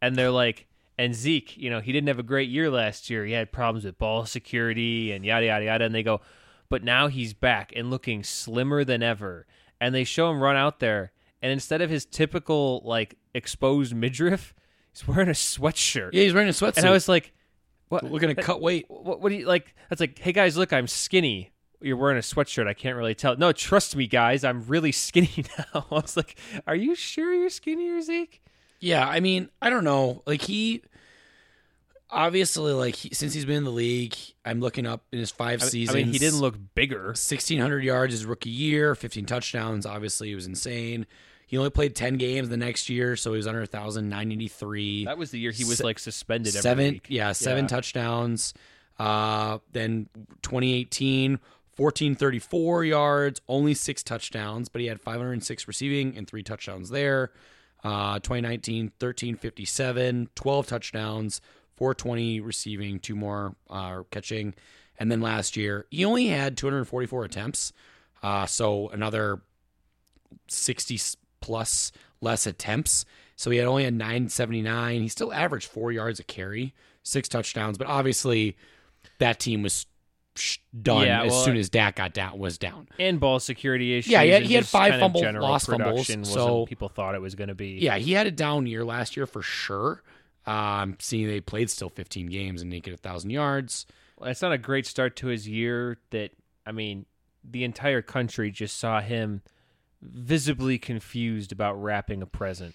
and 0.00 0.16
they're 0.16 0.30
like, 0.30 0.66
and 0.96 1.14
Zeke, 1.14 1.58
you 1.58 1.68
know, 1.68 1.80
he 1.80 1.92
didn't 1.92 2.08
have 2.08 2.18
a 2.18 2.22
great 2.22 2.48
year 2.48 2.70
last 2.70 3.10
year. 3.10 3.26
He 3.26 3.32
had 3.32 3.52
problems 3.52 3.84
with 3.84 3.98
ball 3.98 4.24
security 4.24 5.12
and 5.12 5.22
yada 5.22 5.44
yada 5.44 5.66
yada. 5.66 5.84
And 5.84 5.94
they 5.94 6.02
go, 6.02 6.22
but 6.70 6.82
now 6.82 7.08
he's 7.08 7.34
back 7.34 7.70
and 7.76 7.90
looking 7.90 8.24
slimmer 8.24 8.82
than 8.82 9.02
ever. 9.02 9.46
And 9.78 9.94
they 9.94 10.04
show 10.04 10.30
him 10.30 10.42
run 10.42 10.56
out 10.56 10.80
there, 10.80 11.12
and 11.42 11.52
instead 11.52 11.82
of 11.82 11.90
his 11.90 12.06
typical 12.06 12.80
like 12.86 13.16
exposed 13.34 13.94
midriff, 13.94 14.54
he's 14.90 15.06
wearing 15.06 15.28
a 15.28 15.32
sweatshirt. 15.32 16.14
Yeah, 16.14 16.22
he's 16.22 16.32
wearing 16.32 16.48
a 16.48 16.52
sweatshirt. 16.52 16.78
and 16.78 16.86
I 16.86 16.92
was 16.92 17.10
like, 17.10 17.34
what? 17.90 18.04
We're 18.04 18.20
gonna 18.20 18.34
cut 18.34 18.62
weight. 18.62 18.86
what, 18.88 19.20
what 19.20 19.28
do 19.28 19.34
you 19.34 19.44
like? 19.44 19.74
That's 19.90 20.00
like, 20.00 20.18
hey 20.18 20.32
guys, 20.32 20.56
look, 20.56 20.72
I'm 20.72 20.86
skinny. 20.86 21.50
You're 21.80 21.96
wearing 21.96 22.18
a 22.18 22.20
sweatshirt. 22.20 22.66
I 22.66 22.74
can't 22.74 22.96
really 22.96 23.14
tell. 23.14 23.36
No, 23.36 23.52
trust 23.52 23.96
me, 23.96 24.06
guys. 24.06 24.44
I'm 24.44 24.66
really 24.66 24.92
skinny 25.06 25.44
now. 25.58 25.86
I 25.90 25.94
was 25.94 26.16
like, 26.16 26.36
are 26.66 26.74
you 26.76 26.94
sure 26.94 27.32
you're 27.32 27.50
skinnier, 27.50 28.00
Zeke? 28.02 28.42
Yeah, 28.80 29.06
I 29.06 29.20
mean, 29.20 29.50
I 29.60 29.70
don't 29.70 29.84
know. 29.84 30.22
Like 30.26 30.42
he 30.42 30.82
obviously 32.10 32.72
like 32.72 32.94
he, 32.96 33.14
since 33.14 33.32
he's 33.34 33.44
been 33.44 33.56
in 33.56 33.64
the 33.64 33.70
league, 33.70 34.16
I'm 34.44 34.60
looking 34.60 34.86
up 34.86 35.04
in 35.12 35.18
his 35.18 35.30
five 35.30 35.62
I, 35.62 35.66
seasons. 35.66 35.94
I 35.96 35.98
mean, 36.02 36.12
he 36.12 36.18
didn't 36.18 36.40
look 36.40 36.56
bigger. 36.74 37.06
1600 37.08 37.84
yards 37.84 38.12
his 38.12 38.26
rookie 38.26 38.50
year, 38.50 38.94
15 38.94 39.26
touchdowns. 39.26 39.86
Obviously, 39.86 40.28
he 40.28 40.34
was 40.34 40.46
insane. 40.46 41.06
He 41.46 41.58
only 41.58 41.70
played 41.70 41.96
10 41.96 42.14
games 42.16 42.48
the 42.48 42.56
next 42.56 42.88
year, 42.88 43.16
so 43.16 43.32
he 43.32 43.36
was 43.36 43.46
under 43.48 43.58
1,000, 43.60 44.08
983. 44.08 45.04
That 45.06 45.18
was 45.18 45.30
the 45.32 45.38
year 45.40 45.50
he 45.50 45.64
was 45.64 45.78
Se- 45.78 45.84
like 45.84 45.98
suspended 45.98 46.54
every 46.54 46.62
seven, 46.62 46.92
week. 46.92 47.06
yeah, 47.08 47.32
seven 47.32 47.64
Yeah. 47.64 47.68
touchdowns. 47.68 48.54
Uh, 49.00 49.58
then 49.72 50.08
2018, 50.42 51.40
1434 51.80 52.84
yards, 52.84 53.40
only 53.48 53.72
six 53.72 54.02
touchdowns, 54.02 54.68
but 54.68 54.82
he 54.82 54.86
had 54.88 55.00
506 55.00 55.66
receiving 55.66 56.14
and 56.14 56.28
three 56.28 56.42
touchdowns 56.42 56.90
there. 56.90 57.32
Uh, 57.82 58.18
2019, 58.18 58.92
1357, 58.98 60.28
12 60.34 60.66
touchdowns, 60.66 61.40
420 61.76 62.40
receiving, 62.40 62.98
two 62.98 63.16
more 63.16 63.56
uh, 63.70 64.02
catching. 64.10 64.54
And 64.98 65.10
then 65.10 65.22
last 65.22 65.56
year, 65.56 65.86
he 65.90 66.04
only 66.04 66.26
had 66.26 66.58
244 66.58 67.24
attempts. 67.24 67.72
Uh, 68.22 68.44
so 68.44 68.90
another 68.90 69.40
60 70.48 71.00
plus 71.40 71.92
less 72.20 72.46
attempts. 72.46 73.06
So 73.36 73.50
he 73.50 73.56
had 73.56 73.66
only 73.66 73.84
had 73.84 73.94
979. 73.94 75.00
He 75.00 75.08
still 75.08 75.32
averaged 75.32 75.68
four 75.68 75.90
yards 75.90 76.20
a 76.20 76.24
carry, 76.24 76.74
six 77.02 77.26
touchdowns, 77.26 77.78
but 77.78 77.86
obviously 77.86 78.58
that 79.18 79.40
team 79.40 79.62
was 79.62 79.86
done 80.80 81.06
Yeah, 81.06 81.22
as 81.24 81.32
well, 81.32 81.44
soon 81.44 81.56
as 81.56 81.68
Dak 81.68 81.96
got 81.96 82.12
down 82.14 82.38
was 82.38 82.56
down. 82.58 82.88
And 82.98 83.18
ball 83.20 83.40
security 83.40 83.98
issues. 83.98 84.12
Yeah, 84.12 84.22
he 84.22 84.30
had- 84.30 84.42
he 84.44 84.54
had 84.54 84.66
five 84.66 84.98
fumbles, 85.00 85.24
lost 85.24 85.66
fumbles, 85.66 86.10
so- 86.28 86.66
people 86.66 86.88
thought 86.88 87.14
it 87.14 87.20
was 87.20 87.34
going 87.34 87.48
to 87.48 87.54
be. 87.54 87.78
Yeah, 87.80 87.98
he 87.98 88.12
had 88.12 88.26
a 88.26 88.30
down 88.30 88.66
year 88.66 88.84
last 88.84 89.16
year 89.16 89.26
for 89.26 89.42
sure. 89.42 90.02
Um, 90.46 90.96
seeing 90.98 91.26
they 91.26 91.40
played 91.40 91.68
still 91.70 91.90
15 91.90 92.26
games 92.26 92.62
and 92.62 92.70
didn't 92.70 92.84
get 92.84 92.94
a 92.94 92.96
thousand 92.96 93.30
yards. 93.30 93.86
Well, 94.16 94.30
it's 94.30 94.42
not 94.42 94.52
a 94.52 94.58
great 94.58 94.86
start 94.86 95.16
to 95.16 95.26
his 95.28 95.46
year. 95.46 95.98
That 96.10 96.30
I 96.66 96.72
mean, 96.72 97.06
the 97.44 97.64
entire 97.64 98.02
country 98.02 98.50
just 98.50 98.78
saw 98.78 99.00
him 99.00 99.42
visibly 100.02 100.78
confused 100.78 101.52
about 101.52 101.74
wrapping 101.80 102.22
a 102.22 102.26
present, 102.26 102.74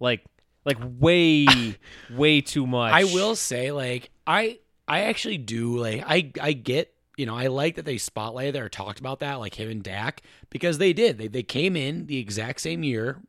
like 0.00 0.24
like 0.64 0.78
way 0.98 1.46
way 2.10 2.40
too 2.40 2.66
much. 2.66 2.92
I 2.94 3.04
will 3.04 3.36
say, 3.36 3.72
like, 3.72 4.10
I 4.26 4.58
I 4.88 5.02
actually 5.02 5.38
do 5.38 5.78
like 5.78 6.02
I 6.06 6.32
I 6.40 6.52
get 6.52 6.94
you 7.16 7.26
know 7.26 7.36
I 7.36 7.48
like 7.48 7.76
that 7.76 7.84
they 7.84 7.96
spotlighted 7.96 8.54
that 8.54 8.62
or 8.62 8.68
talked 8.68 9.00
about 9.00 9.20
that 9.20 9.34
like 9.34 9.54
him 9.54 9.70
and 9.70 9.82
Dak 9.82 10.22
because 10.50 10.78
they 10.78 10.92
did 10.92 11.18
they 11.18 11.28
they 11.28 11.42
came 11.42 11.76
in 11.76 12.06
the 12.06 12.18
exact 12.18 12.60
same 12.60 12.82
year. 12.82 13.20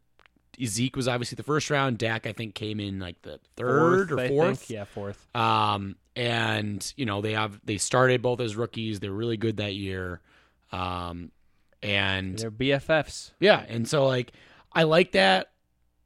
Zeke 0.64 0.96
was 0.96 1.08
obviously 1.08 1.36
the 1.36 1.44
first 1.44 1.70
round. 1.70 1.98
Dak 1.98 2.28
I 2.28 2.34
think 2.34 2.54
came 2.54 2.80
in 2.80 3.00
like 3.00 3.22
the 3.24 3.40
third 3.56 4.10
Fourth, 4.10 4.20
or 4.20 4.28
fourth. 4.28 4.70
Yeah, 4.70 4.84
fourth. 4.86 5.28
Um, 5.36 5.96
and 6.16 6.94
you 6.96 7.06
know 7.06 7.22
they 7.22 7.34
have 7.34 7.60
they 7.64 7.78
started 7.78 8.22
both 8.22 8.40
as 8.40 8.56
rookies. 8.56 9.00
They're 9.00 9.12
really 9.12 9.38
good 9.38 9.58
that 9.58 9.74
year. 9.74 10.22
Um, 10.72 11.32
and 11.82 12.38
They're 12.38 12.52
BFFs. 12.52 13.32
yeah, 13.40 13.64
and 13.68 13.88
so 13.88 14.06
like 14.06 14.32
I 14.72 14.84
like 14.84 15.12
that, 15.14 15.52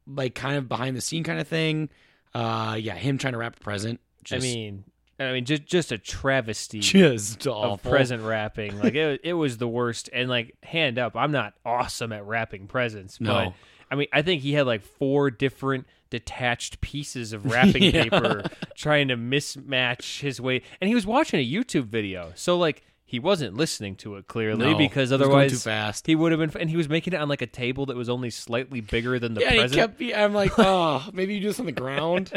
like 0.06 0.34
kind 0.34 0.56
of 0.56 0.68
behind 0.68 0.96
the 0.96 1.00
scene 1.00 1.24
kind 1.24 1.40
of 1.40 1.48
thing. 1.48 1.88
Uh, 2.34 2.76
yeah, 2.78 2.94
him 2.94 3.18
trying 3.18 3.32
to 3.32 3.38
wrap 3.38 3.56
a 3.56 3.60
present. 3.60 4.00
Just, 4.24 4.44
I 4.44 4.48
mean, 4.48 4.84
I 5.20 5.32
mean, 5.32 5.44
just 5.44 5.66
just 5.66 5.90
a 5.92 5.98
travesty 5.98 6.80
just 6.80 7.46
of 7.46 7.82
present 7.82 8.22
wrapping. 8.26 8.78
Like 8.78 8.94
it, 8.94 9.20
it 9.24 9.32
was 9.34 9.58
the 9.58 9.66
worst. 9.68 10.08
And 10.12 10.28
like, 10.28 10.54
hand 10.62 10.98
up, 10.98 11.16
I'm 11.16 11.32
not 11.32 11.54
awesome 11.64 12.12
at 12.12 12.24
wrapping 12.24 12.66
presents, 12.68 13.20
No. 13.20 13.32
but 13.32 13.52
I 13.90 13.94
mean, 13.96 14.08
I 14.12 14.22
think 14.22 14.42
he 14.42 14.52
had 14.52 14.66
like 14.66 14.82
four 14.82 15.30
different 15.30 15.86
detached 16.10 16.80
pieces 16.80 17.32
of 17.32 17.46
wrapping 17.50 17.82
Yeah. 17.82 18.04
paper 18.04 18.44
trying 18.76 19.08
to 19.08 19.16
mismatch 19.16 20.20
his 20.20 20.40
way. 20.40 20.62
And 20.80 20.88
he 20.88 20.94
was 20.94 21.06
watching 21.06 21.40
a 21.40 21.46
YouTube 21.50 21.84
video, 21.86 22.32
so 22.34 22.56
like 22.56 22.82
he 23.08 23.18
wasn't 23.18 23.56
listening 23.56 23.96
to 23.96 24.16
it 24.16 24.26
clearly 24.26 24.72
No, 24.72 24.76
because 24.76 25.08
he 25.08 25.14
otherwise 25.14 25.50
too 25.50 25.56
fast. 25.56 26.06
he 26.06 26.14
would 26.14 26.30
have 26.30 26.38
been. 26.38 26.60
And 26.60 26.68
he 26.68 26.76
was 26.76 26.90
making 26.90 27.14
it 27.14 27.16
on 27.16 27.26
like 27.26 27.40
a 27.40 27.46
table 27.46 27.86
that 27.86 27.96
was 27.96 28.10
only 28.10 28.28
slightly 28.28 28.82
bigger 28.82 29.18
than 29.18 29.32
the 29.32 29.40
yeah, 29.40 29.50
he 29.52 29.58
present. 29.60 29.80
kept. 29.80 29.98
me- 30.00 30.12
I'm 30.14 30.34
like, 30.34 30.52
oh, 30.58 31.08
maybe 31.14 31.32
you 31.34 31.40
do 31.40 31.46
this 31.46 31.58
on 31.58 31.64
the 31.64 31.72
ground. 31.72 32.30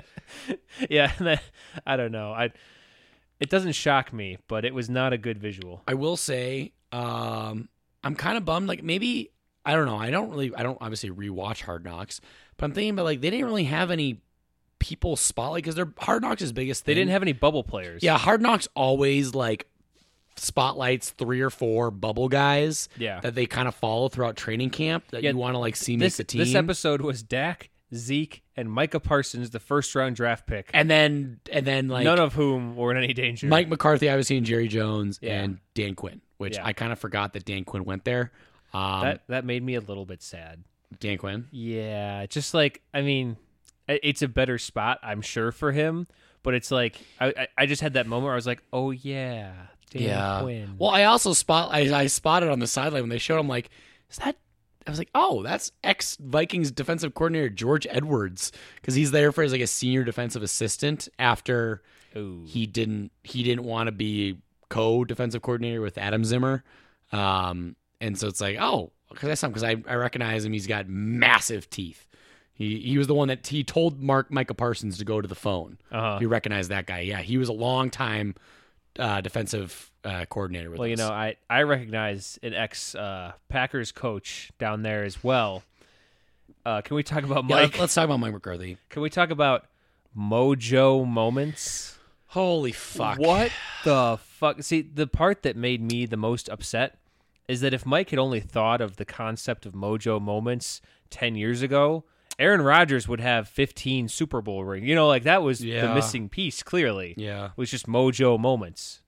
yeah, 0.89 1.11
that, 1.19 1.43
I 1.86 1.97
don't 1.97 2.13
know. 2.13 2.32
I 2.32 2.51
it 3.41 3.49
doesn't 3.49 3.74
shock 3.74 4.13
me, 4.13 4.38
but 4.47 4.63
it 4.63 4.74
was 4.74 4.89
not 4.89 5.11
a 5.11 5.17
good 5.17 5.39
visual. 5.39 5.84
I 5.86 5.95
will 5.95 6.15
say, 6.15 6.72
um, 6.93 7.67
I'm 8.01 8.15
kind 8.15 8.38
of 8.38 8.45
bummed. 8.45 8.69
Like 8.69 8.82
maybe 8.82 9.32
I 9.65 9.74
don't 9.74 9.88
know. 9.88 9.97
I 9.97 10.09
don't 10.09 10.30
really. 10.30 10.55
I 10.55 10.63
don't 10.63 10.78
obviously 10.80 11.09
rewatch 11.09 11.63
Hard 11.63 11.84
Knocks, 11.84 12.22
but 12.55 12.63
I'm 12.65 12.72
thinking 12.72 12.91
about 12.91 13.03
like 13.03 13.19
they 13.19 13.30
didn't 13.30 13.45
really 13.45 13.65
have 13.65 13.91
any 13.91 14.22
people 14.80 15.17
spotlight 15.17 15.63
because 15.63 15.76
they're 15.76 15.91
Hard 15.99 16.22
Knocks' 16.22 16.41
is 16.43 16.53
biggest. 16.53 16.86
They 16.86 16.93
didn't 16.93 17.11
have 17.11 17.24
any 17.24 17.34
bubble 17.34 17.65
players. 17.65 18.01
Yeah, 18.03 18.17
Hard 18.17 18.41
Knocks 18.41 18.69
always 18.74 19.36
like 19.36 19.67
spotlights 20.36 21.12
three 21.12 21.42
or 21.42 21.50
four 21.50 21.92
bubble 21.92 22.30
guys 22.30 22.90
Yeah. 22.98 23.20
that 23.22 23.36
they 23.36 23.46
kind 23.46 23.68
of 23.68 23.76
follow 23.76 24.10
throughout 24.10 24.36
training 24.36 24.70
camp 24.72 25.06
that 25.12 25.24
Yeah, 25.24 25.32
you 25.32 25.38
want 25.38 25.54
to 25.56 25.60
like 25.60 25.76
see 25.76 25.98
make 25.98 26.14
the 26.14 26.24
team. 26.24 26.40
this 26.40 26.56
episode 26.56 27.02
was 27.02 27.22
Dak, 27.24 27.70
Zeke, 27.94 28.42
and 28.56 28.72
Micah 28.72 29.00
Parsons, 29.00 29.50
the 29.52 29.60
first 29.60 29.94
round 29.96 30.16
draft 30.16 30.48
pick. 30.48 30.70
and 30.74 30.90
then 30.90 31.40
and 31.52 31.66
then 31.66 31.88
like 31.88 32.04
None 32.06 32.20
of 32.20 32.34
whom 32.34 32.76
were 32.76 32.92
in 32.92 32.98
any 32.98 33.14
danger. 33.14 33.48
Mike 33.48 33.68
McCarthy, 33.70 34.10
obviously, 34.10 34.38
and 34.38 34.46
Jerry 34.46 34.68
Jones 34.68 35.20
Yeah. 35.22 35.42
and 35.44 35.58
Dan 35.74 35.96
Quinn, 35.96 36.22
which 36.38 36.56
Yeah. 36.56 36.66
I 36.66 36.74
kind 36.74 36.92
of 36.92 37.00
forgot 37.00 37.34
that 37.34 37.46
Dan 37.46 37.64
Quinn 37.66 37.84
went 37.84 38.06
there. 38.06 38.32
Um, 38.74 39.02
that 39.04 39.22
that 39.28 39.46
made 39.46 39.62
me 39.64 39.76
a 39.76 39.82
little 39.82 40.06
bit 40.06 40.22
sad. 40.24 40.64
Dan 41.00 41.18
Quinn. 41.18 41.48
Yeah, 41.52 42.26
just 42.28 42.54
like 42.54 42.82
I 42.94 43.02
mean, 43.02 43.38
it's 43.88 44.22
a 44.22 44.28
better 44.28 44.58
spot, 44.58 45.00
I'm 45.04 45.22
sure, 45.22 45.52
for 45.52 45.72
him. 45.74 46.08
But 46.44 46.54
it's 46.56 46.72
like 46.72 46.96
I 47.20 47.28
I, 47.28 47.48
I 47.60 47.66
just 47.66 47.82
had 47.82 47.94
that 47.94 48.08
moment 48.08 48.26
where 48.26 48.34
I 48.34 48.36
was 48.36 48.48
like, 48.48 48.64
oh 48.74 48.92
yeah, 48.92 49.52
Dan 49.92 50.02
yeah. 50.02 50.39
Quinn. 50.42 50.76
Well, 50.78 50.89
I 50.89 51.04
also 51.04 51.34
spot 51.34 51.70
I, 51.72 51.94
I 51.96 52.08
spotted 52.08 52.50
on 52.50 52.60
the 52.60 52.68
sideline 52.68 53.04
when 53.04 53.10
they 53.10 53.18
showed 53.18 53.39
him 53.39 53.48
like, 53.48 53.70
is 54.10 54.18
that? 54.18 54.38
I 54.88 54.89
was 54.89 54.98
like, 54.98 55.12
oh, 55.14 55.44
that's 55.44 55.72
ex 55.84 56.18
Vikings 56.20 56.72
defensive 56.72 57.14
coordinator 57.14 57.50
George 57.50 57.86
Edwards 57.89 58.52
because 58.76 58.96
he's 58.96 59.12
there 59.12 59.32
for 59.32 59.44
as 59.44 59.52
like 59.52 59.62
a 59.62 59.68
senior 59.68 60.04
defensive 60.04 60.42
assistant 60.42 61.08
after 61.20 61.84
Ooh. 62.16 62.44
he 62.48 62.66
didn't 62.66 63.12
he 63.24 63.44
didn't 63.44 63.66
want 63.66 63.88
to 63.88 63.92
be 63.92 64.38
co 64.70 65.04
defensive 65.04 65.42
coordinator 65.42 65.82
with 65.82 65.98
Adam 65.98 66.26
Zimmer, 66.26 66.64
um, 67.12 67.76
and 68.00 68.18
so 68.18 68.28
it's 68.28 68.42
like, 68.42 68.58
oh, 68.60 68.92
because 69.10 69.28
that's 69.28 69.42
something 69.42 69.62
because 69.62 69.86
I 69.88 69.92
I 69.92 69.96
recognize 69.96 70.46
him. 70.46 70.54
He's 70.54 70.68
got 70.68 70.88
massive 70.88 71.70
teeth. 71.70 72.08
He 72.54 72.80
he 72.80 72.98
was 72.98 73.08
the 73.08 73.14
one 73.14 73.28
that 73.28 73.46
he 73.46 73.64
told 73.64 74.02
Mark 74.02 74.32
Micah 74.32 74.54
Parsons 74.56 74.98
to 74.98 75.06
go 75.06 75.22
to 75.22 75.28
the 75.28 75.36
phone. 75.36 75.78
Uh-huh. 75.92 76.18
You 76.22 76.28
recognize 76.28 76.70
that 76.70 76.88
guy? 76.88 77.02
Yeah, 77.02 77.22
he 77.22 77.38
was 77.38 77.50
a 77.50 77.54
long 77.54 77.92
time 77.92 78.36
uh, 79.00 79.22
defensive 79.22 79.92
uh, 80.04 80.26
coordinator 80.30 80.70
with 80.70 80.80
Well, 80.80 80.88
you 80.88 80.96
know, 80.96 81.10
I 81.10 81.36
I 81.50 81.64
recognize 81.64 82.39
an 82.44 82.54
ex 82.54 82.96
uh, 82.96 83.34
Packers 83.50 83.92
coach 83.92 84.52
down 84.60 84.82
there 84.84 85.04
as 85.04 85.24
well. 85.24 85.64
Uh, 86.66 86.82
can 86.82 86.96
we 86.96 87.04
talk 87.04 87.24
about 87.24 87.46
Mike? 87.46 87.74
let- 87.74 87.80
let's 87.80 87.94
talk 87.94 88.06
about 88.06 88.20
Mike 88.20 88.34
McCarthy. 88.34 88.78
Can 88.89 89.02
we 89.02 89.10
talk 89.10 89.30
about 89.32 89.66
mojo 90.18 91.08
moments? 91.08 91.98
Holy 92.28 92.72
fuck! 92.72 93.18
What 93.20 93.52
the 93.84 94.18
fuck? 94.22 94.62
See, 94.64 94.82
the 94.82 95.08
part 95.08 95.44
that 95.44 95.56
made 95.58 95.82
me 95.82 96.06
the 96.06 96.18
most 96.18 96.48
upset 96.50 96.98
is 97.48 97.60
that 97.62 97.74
if 97.74 97.86
Mike 97.86 98.12
had 98.12 98.20
only 98.20 98.39
thought 98.39 98.80
of 98.80 98.96
the 98.96 99.04
concept 99.06 99.66
of 99.66 99.74
mojo 99.74 100.22
moments 100.22 100.80
10 101.10 101.36
years 101.36 101.62
ago, 101.62 102.06
Aaron 102.40 102.62
Rodgers 102.62 103.08
would 103.08 103.20
have 103.20 103.48
15 103.48 104.08
Super 104.08 104.42
Bowl 104.42 104.64
rings. 104.64 104.88
You 104.88 104.96
know, 104.96 105.08
like 105.08 105.24
that 105.24 105.44
was 105.44 105.60
the 105.60 105.94
missing 105.94 106.30
piece 106.30 106.64
clearly. 106.64 107.14
Yeah. 107.18 107.46
it 107.46 107.52
Was 107.58 107.70
just 107.70 107.88
mojo 107.88 108.40
moments. 108.40 109.02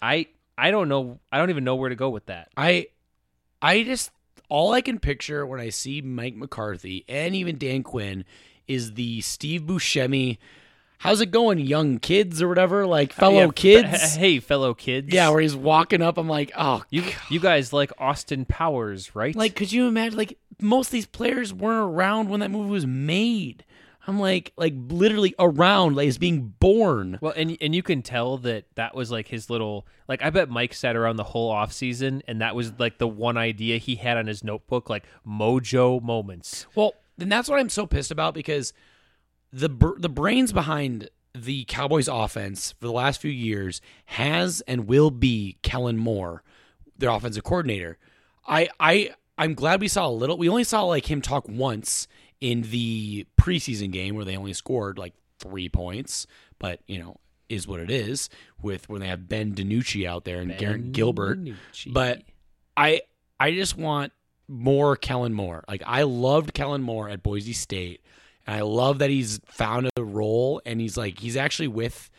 I 0.00 0.26
I 0.58 0.70
don't 0.70 0.88
know 0.88 1.20
I 1.30 1.38
don't 1.38 1.50
even 1.50 1.64
know 1.64 1.76
where 1.76 1.88
to 1.90 1.96
go 1.96 2.10
with 2.10 2.26
that. 2.26 2.48
I 2.56 2.88
I 3.62 3.82
just 3.82 4.10
all 4.48 4.72
I 4.72 4.80
can 4.80 4.98
picture 4.98 5.46
when 5.46 5.60
I 5.60 5.70
see 5.70 6.02
Mike 6.02 6.36
McCarthy 6.36 7.04
and 7.08 7.34
even 7.34 7.58
Dan 7.58 7.82
Quinn 7.82 8.24
is 8.66 8.94
the 8.94 9.20
Steve 9.20 9.62
Buscemi 9.62 10.38
how's 10.98 11.20
it 11.20 11.30
going, 11.30 11.58
young 11.58 11.98
kids 11.98 12.42
or 12.42 12.48
whatever, 12.48 12.86
like 12.86 13.12
fellow 13.12 13.46
Yeah, 13.46 13.50
kids. 13.54 14.16
Hey, 14.16 14.40
fellow 14.40 14.74
kids. 14.74 15.12
Yeah, 15.12 15.28
where 15.30 15.40
he's 15.40 15.56
walking 15.56 16.02
up, 16.02 16.18
I'm 16.18 16.28
like, 16.28 16.52
oh 16.56 16.82
You 16.90 17.04
you 17.30 17.40
guys 17.40 17.72
like 17.72 17.92
Austin 17.98 18.44
Powers, 18.44 19.14
right? 19.14 19.34
Like, 19.34 19.54
could 19.56 19.72
you 19.72 19.88
imagine? 19.88 20.16
Like, 20.18 20.38
most 20.60 20.88
of 20.88 20.92
these 20.92 21.06
players 21.06 21.52
weren't 21.52 21.94
around 21.94 22.28
when 22.28 22.40
that 22.40 22.50
movie 22.50 22.70
was 22.70 22.86
made. 22.86 23.64
I'm 24.08 24.20
like, 24.20 24.52
like 24.56 24.72
literally 24.88 25.34
around, 25.38 25.96
like, 25.96 26.06
is 26.06 26.16
being 26.16 26.54
born. 26.60 27.18
Well, 27.20 27.32
and 27.36 27.56
and 27.60 27.74
you 27.74 27.82
can 27.82 28.02
tell 28.02 28.38
that 28.38 28.64
that 28.76 28.94
was 28.94 29.10
like 29.10 29.26
his 29.26 29.50
little 29.50 29.84
like 30.08 30.22
I 30.22 30.30
bet 30.30 30.48
Mike 30.48 30.74
sat 30.74 30.94
around 30.94 31.16
the 31.16 31.24
whole 31.24 31.50
off 31.50 31.72
season 31.72 32.22
and 32.28 32.40
that 32.40 32.54
was 32.54 32.72
like 32.78 32.98
the 32.98 33.08
one 33.08 33.36
idea 33.36 33.78
he 33.78 33.96
had 33.96 34.16
on 34.16 34.28
his 34.28 34.44
notebook 34.44 34.88
like 34.88 35.04
mojo 35.26 36.00
moments. 36.00 36.66
Well, 36.76 36.94
then 37.18 37.28
that's 37.28 37.48
what 37.48 37.58
I'm 37.58 37.68
so 37.68 37.84
pissed 37.84 38.12
about 38.12 38.32
because 38.32 38.72
the 39.52 39.68
br- 39.68 39.98
the 39.98 40.08
brains 40.08 40.52
behind 40.52 41.10
the 41.34 41.64
Cowboys 41.64 42.08
offense 42.08 42.72
for 42.72 42.86
the 42.86 42.92
last 42.92 43.20
few 43.20 43.30
years 43.30 43.80
has 44.06 44.62
and 44.62 44.86
will 44.86 45.10
be 45.10 45.58
Kellen 45.62 45.98
Moore, 45.98 46.42
their 46.96 47.10
offensive 47.10 47.44
coordinator. 47.44 47.98
I 48.46 48.68
I 48.80 49.10
I'm 49.38 49.54
glad 49.54 49.80
we 49.80 49.88
saw 49.88 50.06
a 50.06 50.10
little. 50.10 50.38
We 50.38 50.48
only 50.48 50.64
saw 50.64 50.82
like 50.84 51.10
him 51.10 51.20
talk 51.20 51.48
once 51.48 52.08
in 52.40 52.62
the 52.62 53.26
preseason 53.40 53.90
game 53.90 54.14
where 54.14 54.24
they 54.24 54.36
only 54.36 54.52
scored 54.52 54.98
like 54.98 55.14
three 55.38 55.68
points, 55.68 56.26
but 56.58 56.80
you 56.86 56.98
know 56.98 57.16
is 57.48 57.68
what 57.68 57.80
it 57.80 57.90
is 57.90 58.28
with 58.60 58.88
when 58.88 59.00
they 59.00 59.06
have 59.06 59.28
Ben 59.28 59.54
DiNucci 59.54 60.06
out 60.06 60.24
there 60.24 60.40
and 60.40 60.56
Garrett 60.58 60.92
Gilbert. 60.92 61.42
DiNucci. 61.44 61.92
But 61.92 62.22
I 62.76 63.02
I 63.38 63.52
just 63.52 63.76
want 63.76 64.12
more 64.48 64.96
Kellen 64.96 65.32
Moore. 65.32 65.64
Like 65.68 65.82
I 65.86 66.02
loved 66.02 66.54
Kellen 66.54 66.82
Moore 66.82 67.08
at 67.08 67.22
Boise 67.22 67.52
State, 67.52 68.00
and 68.46 68.56
I 68.56 68.60
love 68.62 68.98
that 69.00 69.10
he's 69.10 69.40
found 69.46 69.88
a 69.96 70.02
role 70.04 70.60
and 70.66 70.80
he's 70.80 70.96
like 70.96 71.18
he's 71.18 71.36
actually 71.36 71.68
with 71.68 72.10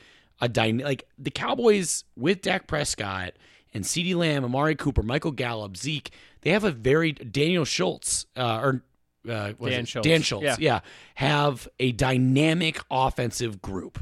a 0.41 0.47
dyna- 0.49 0.83
like 0.83 1.03
the 1.17 1.31
Cowboys 1.31 2.03
with 2.15 2.41
Dak 2.41 2.67
Prescott 2.67 3.33
and 3.73 3.83
CeeDee 3.83 4.15
Lamb, 4.15 4.43
Amari 4.45 4.75
Cooper, 4.75 5.03
Michael 5.03 5.31
Gallup, 5.31 5.75
Zeke. 5.77 6.11
They 6.41 6.51
have 6.51 6.63
a 6.63 6.71
very 6.71 7.11
Daniel 7.11 7.65
Schultz 7.65 8.25
uh, 8.35 8.59
or 8.61 8.83
uh, 9.27 9.51
Dan 9.53 9.71
it? 9.81 9.87
Schultz. 9.87 10.07
Dan 10.07 10.21
Schultz, 10.21 10.45
Yeah. 10.45 10.55
yeah, 10.59 10.79
have 11.15 11.67
a 11.79 11.91
dynamic 11.91 12.79
offensive 12.89 13.61
group. 13.61 13.99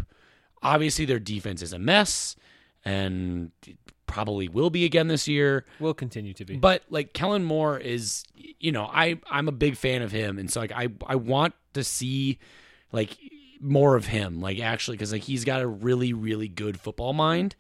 Obviously, 0.61 1.05
their 1.05 1.19
defense 1.19 1.61
is 1.61 1.73
a 1.73 1.79
mess, 1.79 2.35
and 2.83 3.51
probably 4.15 4.47
will 4.47 4.69
be 4.69 4.85
again 4.85 5.07
this 5.07 5.27
year. 5.27 5.65
will 5.79 5.93
continue 5.93 6.33
to 6.33 6.45
be. 6.45 6.55
But 6.55 6.83
like 6.89 7.13
Kellen 7.13 7.43
Moore 7.43 7.77
is, 7.77 8.23
you 8.59 8.71
know, 8.71 8.85
I 8.91 9.19
I'm 9.29 9.47
a 9.47 9.51
big 9.51 9.75
fan 9.77 10.01
of 10.01 10.11
him, 10.11 10.39
and 10.39 10.49
so 10.51 10.61
like 10.61 10.71
I 10.71 10.87
I 11.05 11.15
want 11.15 11.53
to 11.73 11.83
see 11.83 12.39
like 12.91 13.17
more 13.59 13.95
of 13.95 14.05
him, 14.05 14.39
like 14.41 14.59
actually, 14.59 14.95
because 14.97 15.11
like 15.11 15.23
he's 15.23 15.43
got 15.43 15.61
a 15.61 15.67
really 15.67 16.13
really 16.13 16.47
good 16.47 16.79
football 16.79 17.11
mind, 17.13 17.55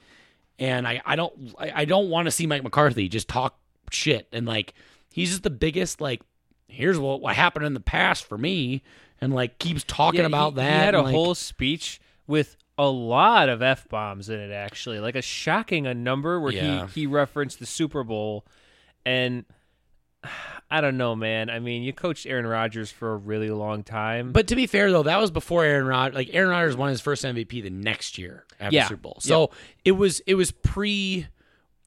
and 0.57 0.87
I 0.87 1.01
I 1.05 1.15
don't 1.17 1.53
I, 1.59 1.71
I 1.81 1.85
don't 1.85 2.09
want 2.09 2.25
to 2.27 2.31
see 2.31 2.47
Mike 2.47 2.63
McCarthy 2.63 3.09
just 3.09 3.27
talk 3.27 3.57
shit 3.91 4.27
and 4.31 4.45
like 4.47 4.73
he's 5.13 5.29
just 5.29 5.43
the 5.43 5.49
biggest 5.49 6.01
like 6.01 6.21
here's 6.67 6.97
what 6.97 7.21
what 7.21 7.35
happened 7.35 7.65
in 7.65 7.73
the 7.73 7.79
past 7.81 8.23
for 8.23 8.37
me, 8.37 8.81
and 9.19 9.33
like 9.33 9.59
keeps 9.59 9.83
talking 9.85 10.21
Yeah, 10.21 10.27
about 10.27 10.51
he, 10.51 10.55
that. 10.57 10.71
He 10.79 10.85
had 10.85 10.95
a 10.95 11.01
like- 11.01 11.13
whole 11.13 11.35
speech 11.35 11.99
with 12.27 12.55
a 12.77 12.87
lot 12.87 13.49
of 13.49 13.61
f 13.61 13.87
bombs 13.89 14.29
in 14.29 14.39
it. 14.39 14.51
Actually, 14.51 14.99
like 14.99 15.15
a 15.15 15.21
shocking 15.21 15.87
a 15.87 15.93
number 15.93 16.39
where 16.39 16.51
Yeah. 16.51 16.87
he 16.87 17.01
he 17.01 17.07
referenced 17.07 17.59
the 17.59 17.65
Super 17.65 18.03
Bowl, 18.03 18.45
and 19.05 19.45
I 20.71 20.81
don't 20.81 20.97
know, 20.97 21.15
man. 21.15 21.49
I 21.51 21.59
mean, 21.59 21.83
you 21.83 21.93
coached 21.93 22.25
Aaron 22.25 22.47
Rodgers 22.47 22.89
for 22.89 23.13
a 23.13 23.15
really 23.17 23.51
long 23.51 23.83
time, 23.83 24.31
But 24.31 24.47
to 24.47 24.55
be 24.55 24.65
fair, 24.65 24.91
though, 24.91 25.03
that 25.03 25.19
was 25.21 25.29
before 25.29 25.63
Aaron 25.63 25.85
Rodgers. 25.85 26.15
Like 26.15 26.29
Aaron 26.33 26.49
Rodgers 26.49 26.75
won 26.75 26.89
his 26.89 27.01
first 27.01 27.23
MVP 27.23 27.61
the 27.61 27.69
next 27.69 28.17
year 28.17 28.45
after 28.59 28.75
Yeah. 28.75 28.87
Super 28.87 29.01
Bowl. 29.01 29.17
So 29.19 29.51
it 29.83 29.91
was 29.93 30.21
it 30.21 30.35
was 30.35 30.51
pre. 30.51 31.27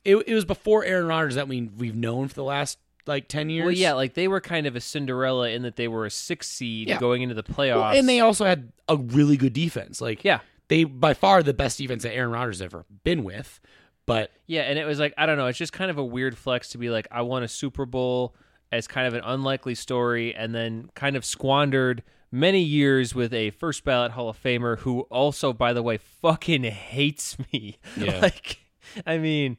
It, 0.05 0.17
it 0.27 0.35
was 0.35 0.45
before 0.45 0.85
Aaron 0.85 1.07
Rodgers 1.07 1.35
that 1.35 1.49
we 1.49 1.63
we've 1.77 1.97
known 1.97 2.29
for 2.29 2.35
the 2.35 2.45
last 2.45 2.79
like 3.07 3.27
ten 3.27 3.51
years. 3.51 3.65
well, 3.65 3.75
yeah, 3.75 3.95
like 3.95 4.15
they 4.15 4.29
were 4.29 4.41
kind 4.41 4.67
of 4.67 4.77
a 4.77 4.81
Cinderella 4.81 5.49
in 5.51 5.63
that 5.63 5.77
they 5.77 5.89
were 5.89 6.07
a 6.07 6.11
six 6.11 6.49
seed 6.49 6.89
Yeah. 6.89 6.99
going 7.01 7.23
into 7.23 7.35
the 7.35 7.43
playoffs, 7.43 7.77
Well, 7.77 7.97
and 7.99 8.09
they 8.09 8.21
also 8.21 8.45
had 8.45 8.71
a 8.89 8.97
really 8.97 9.37
good 9.37 9.53
defense. 9.53 10.01
Like 10.01 10.25
yeah. 10.25 10.39
They 10.69 10.85
by 10.85 11.15
far 11.15 11.43
the 11.43 11.55
best 11.55 11.79
defense 11.79 12.03
that 12.03 12.15
Aaron 12.15 12.31
Rodgers 12.31 12.63
ever 12.63 12.85
been 13.05 13.25
with. 13.25 13.61
But 14.07 14.31
Yeah, 14.47 14.63
and 14.63 14.79
it 14.79 14.85
was 14.87 14.99
like 14.99 15.13
I 15.19 15.27
don't 15.27 15.37
know, 15.37 15.47
it's 15.47 15.59
just 15.59 15.73
kind 15.73 15.91
of 15.91 15.99
a 15.99 16.05
weird 16.05 16.37
flex 16.39 16.71
to 16.71 16.79
be 16.79 16.89
like 16.91 17.07
I 17.11 17.23
won 17.23 17.43
a 17.43 17.49
Super 17.49 17.85
Bowl 17.87 18.35
as 18.71 18.87
kind 18.87 19.07
of 19.07 19.15
an 19.15 19.23
unlikely 19.25 19.75
story 19.75 20.35
and 20.35 20.55
then 20.55 20.91
kind 20.95 21.17
of 21.17 21.25
squandered 21.25 22.03
many 22.31 22.61
years 22.61 23.15
with 23.15 23.33
a 23.33 23.51
first 23.51 23.85
ballot 23.85 24.13
Hall 24.13 24.29
of 24.29 24.43
Famer 24.43 24.79
who 24.81 25.01
also 25.11 25.53
by 25.53 25.73
the 25.73 25.83
way 25.83 25.97
fucking 25.97 26.65
hates 26.65 27.37
me. 27.53 27.79
Yeah. 27.97 28.21
like 28.21 28.59
I 29.07 29.19
mean, 29.19 29.59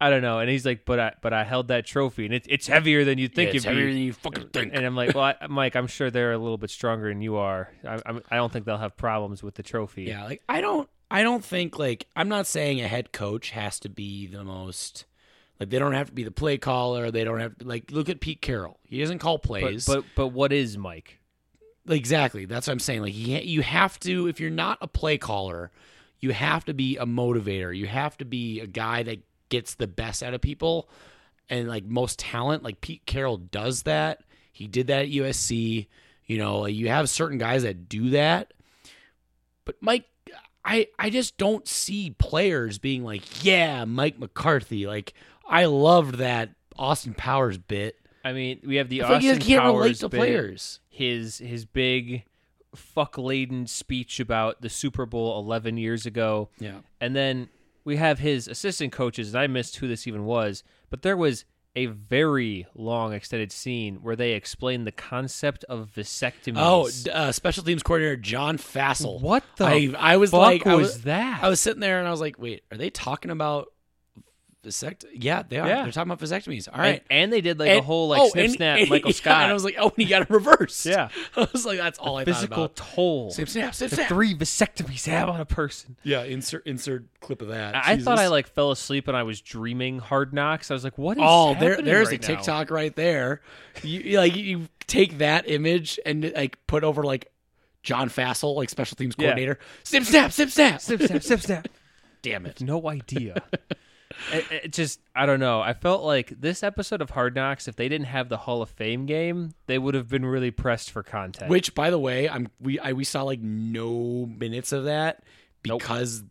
I 0.00 0.10
don't 0.10 0.22
know, 0.22 0.38
and 0.38 0.48
he's 0.48 0.64
like 0.64 0.84
but 0.84 1.00
I 1.00 1.12
but 1.20 1.32
I 1.32 1.44
held 1.44 1.68
that 1.68 1.84
trophy 1.84 2.24
and 2.24 2.34
it, 2.34 2.46
it's 2.48 2.66
heavier 2.66 3.04
than 3.04 3.18
you 3.18 3.28
think 3.28 3.54
it's 3.54 3.64
it'd 3.64 3.74
be. 3.74 3.80
heavier 3.80 3.92
than 3.92 4.02
you 4.02 4.12
fucking 4.12 4.48
think. 4.50 4.72
and 4.74 4.86
I'm 4.86 4.94
like, 4.94 5.14
well, 5.14 5.24
I, 5.24 5.46
Mike, 5.48 5.74
I'm 5.74 5.88
sure 5.88 6.10
they're 6.10 6.32
a 6.32 6.38
little 6.38 6.58
bit 6.58 6.70
stronger 6.70 7.08
than 7.08 7.20
you 7.20 7.36
are. 7.36 7.72
I, 7.86 8.00
I'm, 8.06 8.22
I 8.30 8.36
don't 8.36 8.52
think 8.52 8.64
they'll 8.64 8.76
have 8.76 8.96
problems 8.96 9.42
with 9.42 9.56
the 9.56 9.62
trophy. 9.62 10.04
Yeah, 10.04 10.24
like 10.24 10.42
I 10.48 10.60
don't 10.60 10.88
I 11.10 11.22
don't 11.22 11.44
think 11.44 11.78
like 11.78 12.06
I'm 12.14 12.28
not 12.28 12.46
saying 12.46 12.80
a 12.80 12.88
head 12.88 13.12
coach 13.12 13.50
has 13.50 13.80
to 13.80 13.88
be 13.88 14.26
the 14.26 14.44
most 14.44 15.04
like 15.58 15.70
they 15.70 15.78
don't 15.78 15.94
have 15.94 16.08
to 16.08 16.12
be 16.12 16.22
the 16.22 16.30
play 16.30 16.58
caller, 16.58 17.10
they 17.10 17.24
don't 17.24 17.40
have 17.40 17.58
to 17.58 17.66
like 17.66 17.90
look 17.90 18.08
at 18.08 18.20
Pete 18.20 18.40
Carroll. 18.40 18.78
He 18.84 19.00
doesn't 19.00 19.18
call 19.18 19.38
but, 19.38 19.44
plays. 19.44 19.86
but 19.86 20.04
but 20.14 20.28
what 20.28 20.52
is 20.52 20.78
Mike? 20.78 21.18
exactly. 21.88 22.44
That's 22.44 22.66
what 22.66 22.72
I'm 22.72 22.78
saying. 22.80 23.02
Like 23.02 23.14
you, 23.14 23.38
you 23.38 23.62
have 23.62 23.98
to 24.00 24.28
if 24.28 24.40
you're 24.40 24.50
not 24.50 24.78
a 24.80 24.86
play 24.86 25.18
caller, 25.18 25.70
you 26.20 26.32
have 26.32 26.64
to 26.66 26.74
be 26.74 26.96
a 26.96 27.06
motivator. 27.06 27.76
You 27.76 27.86
have 27.86 28.16
to 28.18 28.24
be 28.24 28.60
a 28.60 28.66
guy 28.66 29.02
that 29.04 29.18
gets 29.48 29.74
the 29.74 29.86
best 29.86 30.22
out 30.22 30.34
of 30.34 30.40
people 30.40 30.88
and 31.48 31.68
like 31.68 31.84
most 31.84 32.18
talent 32.18 32.62
like 32.62 32.80
Pete 32.80 33.06
Carroll 33.06 33.36
does 33.38 33.82
that. 33.84 34.20
He 34.52 34.66
did 34.66 34.88
that 34.88 35.02
at 35.02 35.08
USC. 35.10 35.86
You 36.26 36.38
know, 36.38 36.66
you 36.66 36.88
have 36.88 37.08
certain 37.08 37.38
guys 37.38 37.62
that 37.62 37.88
do 37.88 38.10
that. 38.10 38.52
But 39.64 39.76
Mike 39.80 40.04
I 40.64 40.88
I 40.98 41.10
just 41.10 41.38
don't 41.38 41.66
see 41.66 42.10
players 42.10 42.78
being 42.78 43.04
like, 43.04 43.44
"Yeah, 43.44 43.84
Mike 43.84 44.18
McCarthy." 44.18 44.86
Like 44.86 45.14
I 45.48 45.64
loved 45.66 46.16
that 46.16 46.50
Austin 46.76 47.14
Powers 47.14 47.56
bit. 47.58 47.96
I 48.24 48.32
mean, 48.32 48.60
we 48.66 48.76
have 48.76 48.88
the 48.88 49.02
I 49.02 49.06
feel 49.06 49.12
like 49.14 49.24
Austin 49.24 49.40
can't 49.46 49.62
Powers 49.62 49.82
relate 49.82 49.96
to 49.98 50.08
bit, 50.08 50.18
players. 50.18 50.80
His 50.90 51.38
his 51.38 51.64
big 51.64 52.24
fuck 52.74 53.16
laden 53.16 53.66
speech 53.66 54.20
about 54.20 54.60
the 54.60 54.68
Super 54.68 55.06
Bowl 55.06 55.38
11 55.38 55.78
years 55.78 56.04
ago, 56.04 56.50
Yeah. 56.60 56.80
and 57.00 57.16
then 57.16 57.48
we 57.88 57.96
have 57.96 58.18
his 58.18 58.46
assistant 58.46 58.92
coaches. 58.92 59.32
And 59.32 59.40
I 59.40 59.46
missed 59.46 59.76
who 59.76 59.88
this 59.88 60.06
even 60.06 60.26
was, 60.26 60.62
but 60.90 61.00
there 61.00 61.16
was 61.16 61.46
a 61.74 61.86
very 61.86 62.66
long 62.74 63.14
extended 63.14 63.50
scene 63.50 63.96
where 64.02 64.14
they 64.14 64.32
explained 64.32 64.86
the 64.86 64.92
concept 64.92 65.64
of 65.64 65.90
vasectomies. 65.96 66.56
Oh, 66.56 67.10
uh, 67.10 67.32
special 67.32 67.64
teams 67.64 67.82
coordinator 67.82 68.16
John 68.16 68.58
Fassel. 68.58 69.20
what 69.22 69.42
the 69.56 69.64
I 69.64 69.94
I 69.96 70.16
was 70.18 70.34
like 70.34 70.66
I 70.66 70.74
was, 70.74 70.88
was 70.88 71.02
that? 71.02 71.42
I 71.42 71.48
was 71.48 71.60
sitting 71.60 71.80
there 71.80 71.98
and 71.98 72.06
I 72.06 72.10
was 72.10 72.20
like, 72.20 72.38
wait, 72.38 72.62
are 72.70 72.76
they 72.76 72.90
talking 72.90 73.30
about 73.30 73.72
vasect? 74.64 75.04
Yeah, 75.14 75.42
they 75.48 75.58
are. 75.58 75.68
Yeah. 75.68 75.82
They're 75.82 75.92
talking 75.92 76.10
about 76.10 76.20
vasectomies. 76.26 76.68
All 76.72 76.80
and, 76.80 77.00
and 77.10 77.32
they 77.32 77.40
did 77.40 77.58
like 77.58 77.70
a 77.70 77.80
whole 77.82 78.08
like 78.08 78.20
oh, 78.22 78.28
snip 78.30 78.44
and- 78.46 78.54
snap 78.54 78.78
and- 78.78 78.88
Michael 78.90 79.10
yeah, 79.10 79.16
Scott 79.16 79.42
and 79.42 79.50
I 79.50 79.52
was 79.54 79.64
like, 79.64 79.76
oh, 79.78 79.84
and 79.88 79.92
he 79.96 80.04
got 80.04 80.22
it 80.22 80.30
reversed. 80.30 80.84
Yeah. 80.86 81.08
I 81.36 81.48
was 81.52 81.64
like, 81.66 81.78
that's 81.78 81.98
all 81.98 82.16
I 82.16 82.24
physical 82.24 82.56
thought 82.56 82.64
about. 82.64 82.76
toll. 82.76 83.30
Snip 83.30 83.48
snap, 83.48 83.74
snip 83.74 83.90
The 83.90 83.96
snap. 83.96 84.08
three 84.08 84.34
vasectomies 84.34 85.06
have 85.06 85.28
on 85.28 85.40
a 85.40 85.44
person. 85.44 85.96
Yeah, 86.02 86.22
insert 86.24 86.66
insert 86.66 87.04
clip 87.20 87.42
of 87.42 87.48
that. 87.48 87.74
I 87.74 87.92
I 87.92 87.96
thought 87.98 88.18
I 88.18 88.28
like 88.28 88.48
fell 88.48 88.70
asleep 88.70 89.08
and 89.08 89.16
I 89.16 89.22
was 89.22 89.40
dreaming 89.40 89.98
Hard 89.98 90.32
Knocks. 90.32 90.70
I 90.70 90.74
was 90.74 90.84
like, 90.84 90.98
"What 90.98 91.16
is 91.18 91.22
Oh, 91.26 91.54
there, 91.54 91.80
there's 91.80 92.08
right 92.08 92.18
a 92.24 92.28
now? 92.30 92.36
TikTok 92.36 92.70
right 92.70 92.94
there. 92.94 93.40
You, 93.82 94.00
you 94.00 94.18
like 94.18 94.34
you 94.36 94.68
take 94.86 95.18
that 95.18 95.48
image 95.48 95.98
and 96.06 96.32
like 96.34 96.58
put 96.66 96.84
over 96.84 97.02
like 97.02 97.30
John 97.82 98.08
Fassel, 98.10 98.56
like 98.56 98.68
special 98.70 98.96
teams 98.96 99.14
Yeah. 99.18 99.26
coordinator. 99.26 99.58
Snip 99.84 100.04
snap, 100.04 100.32
snip 100.32 100.50
snap. 100.50 100.80
Snip 100.80 101.00
snap, 101.02 101.22
snip 101.22 101.40
snap. 101.40 101.68
Damn 102.22 102.46
it. 102.46 102.60
No 102.60 102.88
idea. 102.88 103.42
It, 104.32 104.44
it 104.64 104.72
just, 104.72 105.00
I 105.14 105.26
don't 105.26 105.40
know. 105.40 105.60
I 105.60 105.72
felt 105.74 106.02
like 106.02 106.32
this 106.40 106.62
episode 106.62 107.00
of 107.02 107.10
Hard 107.10 107.34
Knocks, 107.34 107.68
if 107.68 107.76
they 107.76 107.88
didn't 107.88 108.06
have 108.06 108.28
the 108.28 108.36
Hall 108.38 108.62
of 108.62 108.70
Fame 108.70 109.06
game, 109.06 109.54
they 109.66 109.78
would 109.78 109.94
have 109.94 110.08
been 110.08 110.24
really 110.24 110.50
pressed 110.50 110.90
for 110.90 111.02
content. 111.02 111.50
Which, 111.50 111.74
by 111.74 111.90
the 111.90 111.98
way, 111.98 112.28
I'm 112.28 112.48
we 112.60 112.78
I, 112.78 112.92
we 112.92 113.04
saw 113.04 113.22
like 113.22 113.40
no 113.40 114.26
minutes 114.26 114.72
of 114.72 114.84
that 114.84 115.22
Nope. 115.66 115.80
because 115.80 116.22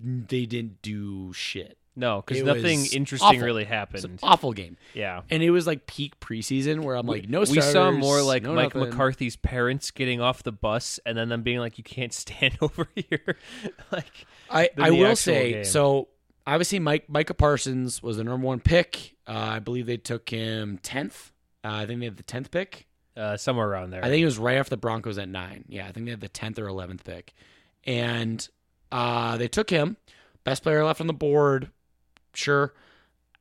they 0.00 0.46
didn't 0.46 0.82
do 0.82 1.32
shit. 1.32 1.78
No, 1.98 2.22
because 2.26 2.42
nothing 2.42 2.84
interesting 2.92 3.26
awful. 3.26 3.40
really 3.40 3.62
It's 3.62 3.70
an 3.70 3.76
happened. 3.78 4.20
awful 4.22 4.52
game. 4.52 4.76
Yeah. 4.92 5.22
And 5.30 5.42
it 5.42 5.50
was 5.50 5.66
like 5.66 5.86
peak 5.86 6.20
preseason 6.20 6.80
where 6.82 6.94
I'm 6.94 7.06
like, 7.06 7.26
no 7.26 7.40
we 7.40 7.46
starters. 7.46 7.72
saw 7.72 7.90
more 7.90 8.20
like 8.20 8.42
no 8.42 8.52
Mike 8.52 8.74
nothing. 8.74 8.90
McCarthy's 8.90 9.36
parents 9.36 9.90
getting 9.90 10.20
off 10.20 10.42
the 10.42 10.52
bus 10.52 11.00
and 11.06 11.16
then 11.16 11.30
them 11.30 11.42
being 11.42 11.58
like, 11.58 11.78
"You 11.78 11.84
can't 11.84 12.12
stand 12.12 12.58
over 12.60 12.86
here." 12.94 13.38
like, 13.92 14.26
I 14.50 14.68
I 14.76 14.90
will 14.90 15.16
say 15.16 15.52
game. 15.52 15.64
so. 15.64 16.08
Obviously, 16.46 16.78
Mike 16.78 17.08
Micah 17.08 17.34
Parsons 17.34 18.02
was 18.02 18.18
the 18.18 18.24
number 18.24 18.46
one 18.46 18.60
pick. 18.60 19.14
Uh, 19.26 19.32
I 19.32 19.58
believe 19.58 19.86
they 19.86 19.96
took 19.96 20.28
him 20.28 20.78
tenth. 20.82 21.32
Uh, 21.64 21.70
I 21.72 21.86
think 21.86 21.98
they 22.00 22.06
had 22.06 22.16
the 22.16 22.22
tenth 22.22 22.50
pick. 22.50 22.86
uh, 23.16 23.36
somewhere 23.36 23.68
around 23.68 23.90
there. 23.90 24.04
I 24.04 24.08
think 24.08 24.22
it 24.22 24.26
was 24.26 24.38
right 24.38 24.56
after 24.56 24.70
the 24.70 24.76
Broncos 24.76 25.18
at 25.18 25.28
nine. 25.28 25.64
Yeah, 25.68 25.86
I 25.88 25.92
think 25.92 26.06
they 26.06 26.10
had 26.10 26.20
the 26.20 26.28
tenth 26.28 26.58
or 26.58 26.68
eleventh 26.68 27.02
pick, 27.02 27.32
and 27.84 28.46
uh, 28.92 29.36
they 29.38 29.48
took 29.48 29.70
him, 29.70 29.96
best 30.44 30.62
player 30.62 30.84
left 30.84 31.00
on 31.00 31.06
the 31.08 31.12
board. 31.12 31.70
Sure, 32.34 32.72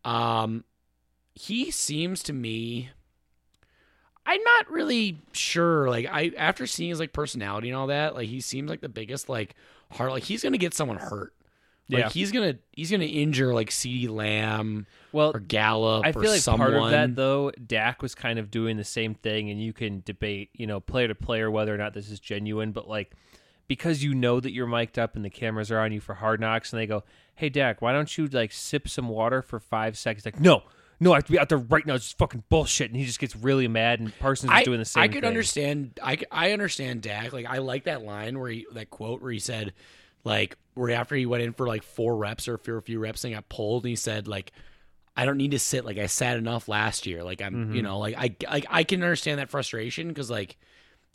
um, 0.04 0.64
he 1.36 1.70
seems 1.70 2.24
to 2.24 2.34
me. 2.34 2.90
I'm 4.26 4.42
not 4.42 4.72
really 4.72 5.20
sure. 5.34 5.88
Like 5.90 6.08
I, 6.12 6.32
after 6.36 6.66
seeing 6.66 6.90
his 6.90 7.00
like 7.00 7.14
personality 7.14 7.70
and 7.70 7.78
all 7.78 7.88
that, 7.88 8.16
like 8.16 8.28
he 8.30 8.42
seems 8.42 8.68
like 8.72 8.82
the 8.82 8.90
biggest 8.90 9.30
like 9.30 9.54
heart. 9.92 10.10
Like 10.12 10.24
he's 10.24 10.42
gonna 10.42 10.58
get 10.58 10.74
someone 10.74 10.98
hurt. 10.98 11.35
Like 11.88 12.00
Yeah. 12.00 12.10
he's 12.10 12.32
gonna 12.32 12.56
he's 12.72 12.90
gonna 12.90 13.04
injure 13.06 13.54
like 13.54 13.70
CeeDee 13.70 14.10
Lamb 14.10 14.88
well, 15.12 15.32
or 15.36 15.40
Gallup. 15.40 16.04
I 16.06 16.10
or 16.10 16.14
feel 16.14 16.32
like 16.32 16.42
someone. 16.42 16.72
part 16.72 16.84
of 16.84 16.92
that 16.92 17.16
though, 17.16 17.52
Dak 17.52 18.02
was 18.02 18.16
kind 18.16 18.40
of 18.40 18.50
doing 18.50 18.78
the 18.78 18.84
same 18.84 19.14
thing, 19.14 19.50
and 19.52 19.62
you 19.62 19.72
can 19.72 20.02
debate, 20.06 20.50
you 20.54 20.66
know, 20.66 20.80
player 20.80 21.08
to 21.08 21.16
player 21.16 21.52
whether 21.52 21.74
or 21.74 21.78
not 21.78 21.94
this 21.94 22.10
is 22.10 22.20
genuine, 22.20 22.72
but 22.72 22.88
like 22.88 23.12
because 23.68 24.04
you 24.04 24.14
know 24.16 24.40
that 24.40 24.52
you're 24.52 24.68
mic'd 24.68 24.98
up 25.00 25.16
and 25.16 25.24
the 25.26 25.30
cameras 25.30 25.72
are 25.72 25.80
on 25.80 25.92
you 25.92 26.00
for 26.00 26.16
hard 26.16 26.40
knocks, 26.40 26.74
and 26.74 26.80
they 26.80 26.88
go, 26.88 27.04
"Hey 27.36 27.50
Dak, 27.50 27.82
why 27.84 27.94
don't 27.94 28.18
you 28.18 28.26
like 28.28 28.52
sip 28.52 28.88
some 28.88 29.08
water 29.10 29.42
for 29.44 29.60
five 29.60 29.96
seconds?" 29.96 30.26
Like, 30.26 30.40
no, 30.40 30.64
no, 31.00 31.14
I 31.14 31.18
have 31.18 31.26
to 31.26 31.32
be 31.32 31.38
out 31.40 31.50
there 31.50 31.58
right 31.60 31.86
now. 31.86 31.94
It's 31.94 32.06
just 32.06 32.18
fucking 32.18 32.46
bullshit, 32.50 32.90
and 32.90 33.00
he 33.00 33.06
just 33.06 33.20
gets 33.20 33.36
really 33.36 33.68
mad, 33.68 34.00
and 34.00 34.18
Parsons 34.18 34.52
is 34.52 34.64
doing 34.64 34.80
the 34.80 34.86
same. 34.86 35.04
I 35.04 35.08
could 35.08 35.22
thing. 35.22 35.28
understand. 35.28 36.00
I 36.32 36.52
understand 36.52 37.04
Dak. 37.04 37.32
Like 37.32 37.46
I 37.46 37.60
like 37.60 37.84
that 37.84 38.04
line 38.04 38.40
where 38.40 38.50
he 38.50 38.66
that 38.74 38.90
quote 38.90 39.22
where 39.22 39.32
he 39.32 39.40
said, 39.40 39.74
like 40.26 40.58
where 40.74 40.92
after 40.92 41.16
he 41.16 41.26
went 41.26 41.44
in 41.44 41.54
for 41.54 41.66
like 41.68 41.84
four 41.84 42.18
reps 42.18 42.50
or 42.50 42.56
a 42.56 42.82
few 42.82 43.00
reps 43.00 43.24
and 43.24 43.34
got 43.34 43.48
pulled, 43.48 43.84
and 43.84 43.92
he 43.92 43.96
said 43.96 44.28
like, 44.28 44.52
I 45.16 45.24
don't 45.24 45.38
need 45.38 45.52
to 45.52 45.60
sit. 45.60 45.86
Like 45.86 45.98
I 45.98 46.08
sat 46.08 46.36
enough 46.36 46.68
last 46.68 47.06
year. 47.06 47.24
Like 47.24 47.42
I'm, 47.42 47.54
Mm-hmm. 47.54 47.76
you 47.76 47.82
know, 47.82 48.00
like 48.00 48.16
I 48.18 48.36
like 48.52 48.66
I 48.70 48.84
can 48.84 49.02
understand 49.02 49.40
that 49.40 49.50
frustration 49.50 50.10
because 50.10 50.30
like 50.30 50.58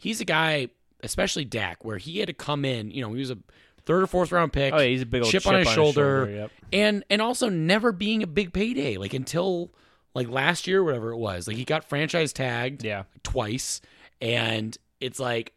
he's 0.00 0.22
a 0.22 0.24
guy, 0.24 0.68
especially 1.02 1.44
Dak, 1.44 1.84
where 1.84 1.98
he 1.98 2.18
had 2.18 2.28
to 2.28 2.32
come 2.32 2.64
in. 2.64 2.90
You 2.90 3.02
know, 3.02 3.12
he 3.12 3.20
was 3.20 3.30
a 3.30 3.38
third 3.84 4.02
or 4.02 4.06
fourth 4.06 4.32
round 4.32 4.52
pick. 4.54 4.72
Oh, 4.72 4.78
yeah, 4.78 4.88
he's 4.88 5.02
a 5.02 5.06
big 5.06 5.22
old 5.22 5.30
chip, 5.30 5.46
on 5.46 5.56
his 5.56 5.68
shoulder, 5.68 6.30
yep. 6.32 6.50
and 6.72 7.04
and 7.10 7.20
also 7.20 7.50
never 7.50 7.92
being 7.92 8.22
a 8.22 8.26
big 8.26 8.54
payday. 8.54 8.96
Like 8.96 9.12
until 9.12 9.70
like 10.14 10.28
last 10.28 10.66
year, 10.66 10.82
whatever 10.82 11.10
it 11.12 11.16
was. 11.18 11.46
Like 11.46 11.56
he 11.56 11.64
got 11.64 11.84
franchise 11.84 12.32
tagged 12.32 12.82
Yeah, 12.84 13.04
twice, 13.22 13.80
and 14.20 14.76
it's 15.00 15.20
like, 15.20 15.52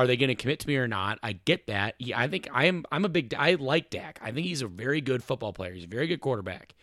are 0.00 0.06
they 0.06 0.16
going 0.16 0.28
to 0.28 0.34
commit 0.34 0.60
to 0.60 0.68
me 0.68 0.76
or 0.76 0.88
not? 0.88 1.18
I 1.22 1.32
get 1.32 1.66
that. 1.68 1.94
Yeah, 1.98 2.18
I 2.18 2.28
think 2.28 2.48
I 2.52 2.64
am. 2.66 2.84
I'm 2.90 3.04
a 3.04 3.08
big. 3.08 3.34
I 3.34 3.54
like 3.54 3.90
Dak. 3.90 4.18
I 4.22 4.32
think 4.32 4.46
he's 4.46 4.62
a 4.62 4.66
very 4.68 5.00
good 5.00 5.22
football 5.22 5.52
player. 5.52 5.72
He's 5.72 5.84
a 5.84 5.88
very 5.88 6.06
good 6.06 6.20
quarterback. 6.20 6.74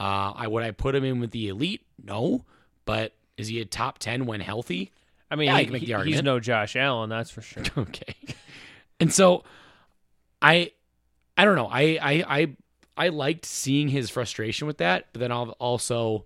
Uh, 0.00 0.32
I 0.34 0.46
would 0.48 0.62
I 0.64 0.70
put 0.72 0.94
him 0.94 1.04
in 1.04 1.20
with 1.20 1.30
the 1.30 1.48
elite? 1.48 1.82
No, 2.02 2.44
but 2.84 3.14
is 3.36 3.48
he 3.48 3.60
a 3.60 3.64
top 3.64 3.98
ten 3.98 4.26
when 4.26 4.40
healthy? 4.40 4.90
I 5.30 5.36
mean, 5.36 5.46
Yeah, 5.46 5.54
I 5.56 5.58
he- 5.60 5.64
can 5.66 5.72
make 5.72 5.86
the 5.86 5.98
he- 6.04 6.12
he's 6.12 6.22
no 6.22 6.40
Josh 6.40 6.76
Allen, 6.76 7.10
that's 7.10 7.30
for 7.30 7.42
sure. 7.42 7.62
okay. 7.78 8.14
And 9.00 9.12
so, 9.12 9.42
I, 10.42 10.72
I 11.36 11.44
don't 11.44 11.56
know. 11.56 11.68
I 11.70 11.98
I 12.00 12.24
I 12.40 12.56
I 12.96 13.08
liked 13.08 13.44
seeing 13.44 13.88
his 13.88 14.10
frustration 14.10 14.66
with 14.66 14.78
that, 14.78 15.06
but 15.12 15.20
then 15.20 15.32
I'll 15.32 15.50
also, 15.58 16.24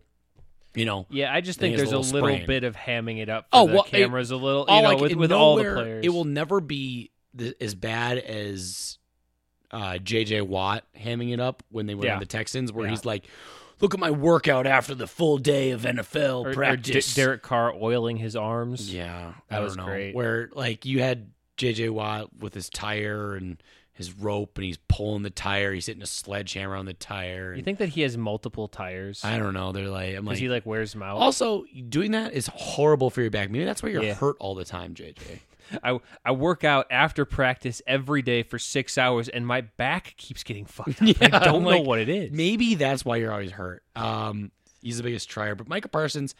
you 0.74 0.84
know, 0.84 1.06
Yeah, 1.10 1.32
I 1.34 1.40
just 1.40 1.58
Think 1.58 1.76
there's 1.76 1.92
a 1.92 1.98
little 1.98 2.20
sprain. 2.22 2.46
bit 2.46 2.64
of 2.64 2.76
hamming 2.76 3.18
it 3.20 3.28
up 3.28 3.44
for 3.44 3.48
Oh, 3.52 3.66
the 3.66 3.72
well, 3.74 3.82
it- 3.84 3.90
cameras 3.90 4.30
a 4.30 4.36
little, 4.36 4.66
you 4.68 4.82
know, 4.82 4.88
like 4.88 5.00
with, 5.00 5.12
it- 5.12 5.18
with 5.18 5.32
all 5.32 5.56
the 5.56 5.64
players. 5.64 6.04
It 6.04 6.10
will 6.10 6.24
never 6.24 6.60
be 6.60 7.10
th- 7.36 7.54
as 7.60 7.74
bad 7.74 8.18
as 8.18 8.98
uh, 9.70 9.98
JJ 10.02 10.46
Watt 10.46 10.84
hamming 10.98 11.32
it 11.32 11.40
up 11.40 11.62
when 11.70 11.86
they 11.86 11.94
were 11.94 12.06
Yeah. 12.06 12.14
on 12.14 12.20
the 12.20 12.26
Texans, 12.26 12.72
where 12.72 12.86
Yeah. 12.86 12.90
he's 12.90 13.04
like, 13.04 13.24
"Look 13.80 13.92
at 13.92 14.00
my 14.00 14.10
workout 14.10 14.66
after 14.66 14.94
the 14.94 15.06
full 15.06 15.36
day 15.38 15.72
of 15.72 15.82
NFL 15.84 16.44
or, 16.44 16.48
or 16.48 16.50
D- 16.52 16.56
practice." 16.56 17.14
Derek 17.14 17.42
Carr 17.42 17.74
oiling 17.74 18.16
his 18.16 18.34
arms. 18.34 18.92
yeah, 18.92 19.34
That 19.50 19.58
I 19.58 19.60
was 19.60 19.76
don't 19.76 19.84
know. 19.86 19.92
great. 19.92 20.14
Where 20.14 20.48
like 20.54 20.86
you 20.86 21.00
had 21.00 21.32
JJ 21.58 21.90
Watt 21.90 22.30
with 22.38 22.54
his 22.54 22.70
tire 22.70 23.34
and 23.34 23.62
his 23.99 24.14
rope, 24.14 24.57
and 24.57 24.64
he's 24.64 24.78
pulling 24.88 25.22
the 25.24 25.30
tire. 25.30 25.74
He's 25.74 25.86
hitting 25.86 26.03
a 26.03 26.07
sledgehammer 26.07 26.74
on 26.76 26.86
the 26.86 26.94
tire. 26.94 27.53
You 27.55 27.62
think 27.62 27.78
that 27.78 27.90
he 27.90 28.01
has 28.03 28.16
multiple 28.16 28.68
tires? 28.68 29.22
I 29.24 29.38
don't 29.38 29.53
know. 29.53 29.72
They're 29.72 29.88
like, 29.88 30.14
I'm 30.16 30.22
Because 30.24 30.26
like, 30.26 30.38
he 30.38 30.49
like 30.49 30.64
wears 30.64 30.92
them 30.92 31.03
out. 31.03 31.16
also 31.18 31.64
doing 31.88 32.12
that 32.12 32.32
is 32.32 32.46
horrible 32.46 33.11
for 33.11 33.20
your 33.20 33.30
back. 33.30 33.51
Maybe 33.51 33.64
that's 33.64 33.82
why 33.82 33.90
you're 33.90 34.03
Yeah. 34.03 34.14
hurt 34.14 34.36
all 34.40 34.55
the 34.55 34.64
time, 34.64 34.94
JJ. 34.94 35.40
I 35.84 35.99
I 36.24 36.32
work 36.32 36.64
out 36.64 36.86
after 36.90 37.26
practice 37.26 37.82
every 37.86 38.22
day 38.22 38.42
for 38.42 38.59
six 38.59 38.96
hours, 38.96 39.28
and 39.28 39.46
my 39.46 39.61
back 39.62 40.14
keeps 40.16 40.42
getting 40.42 40.64
fucked 40.64 41.03
up. 41.03 41.09
I 41.20 41.28
don't 41.28 41.57
I'm 41.57 41.62
know 41.64 41.68
like, 41.78 41.86
what 41.86 41.99
it 41.99 42.09
is. 42.09 42.30
Maybe 42.32 42.74
that's 42.76 43.05
why 43.05 43.16
you're 43.16 43.32
always 43.32 43.51
hurt. 43.51 43.82
Um, 43.94 44.51
he's 44.80 44.96
the 44.96 45.03
biggest 45.03 45.28
trier, 45.28 45.55
but 45.55 45.68
Micah 45.68 45.88
Parsons, 45.88 46.34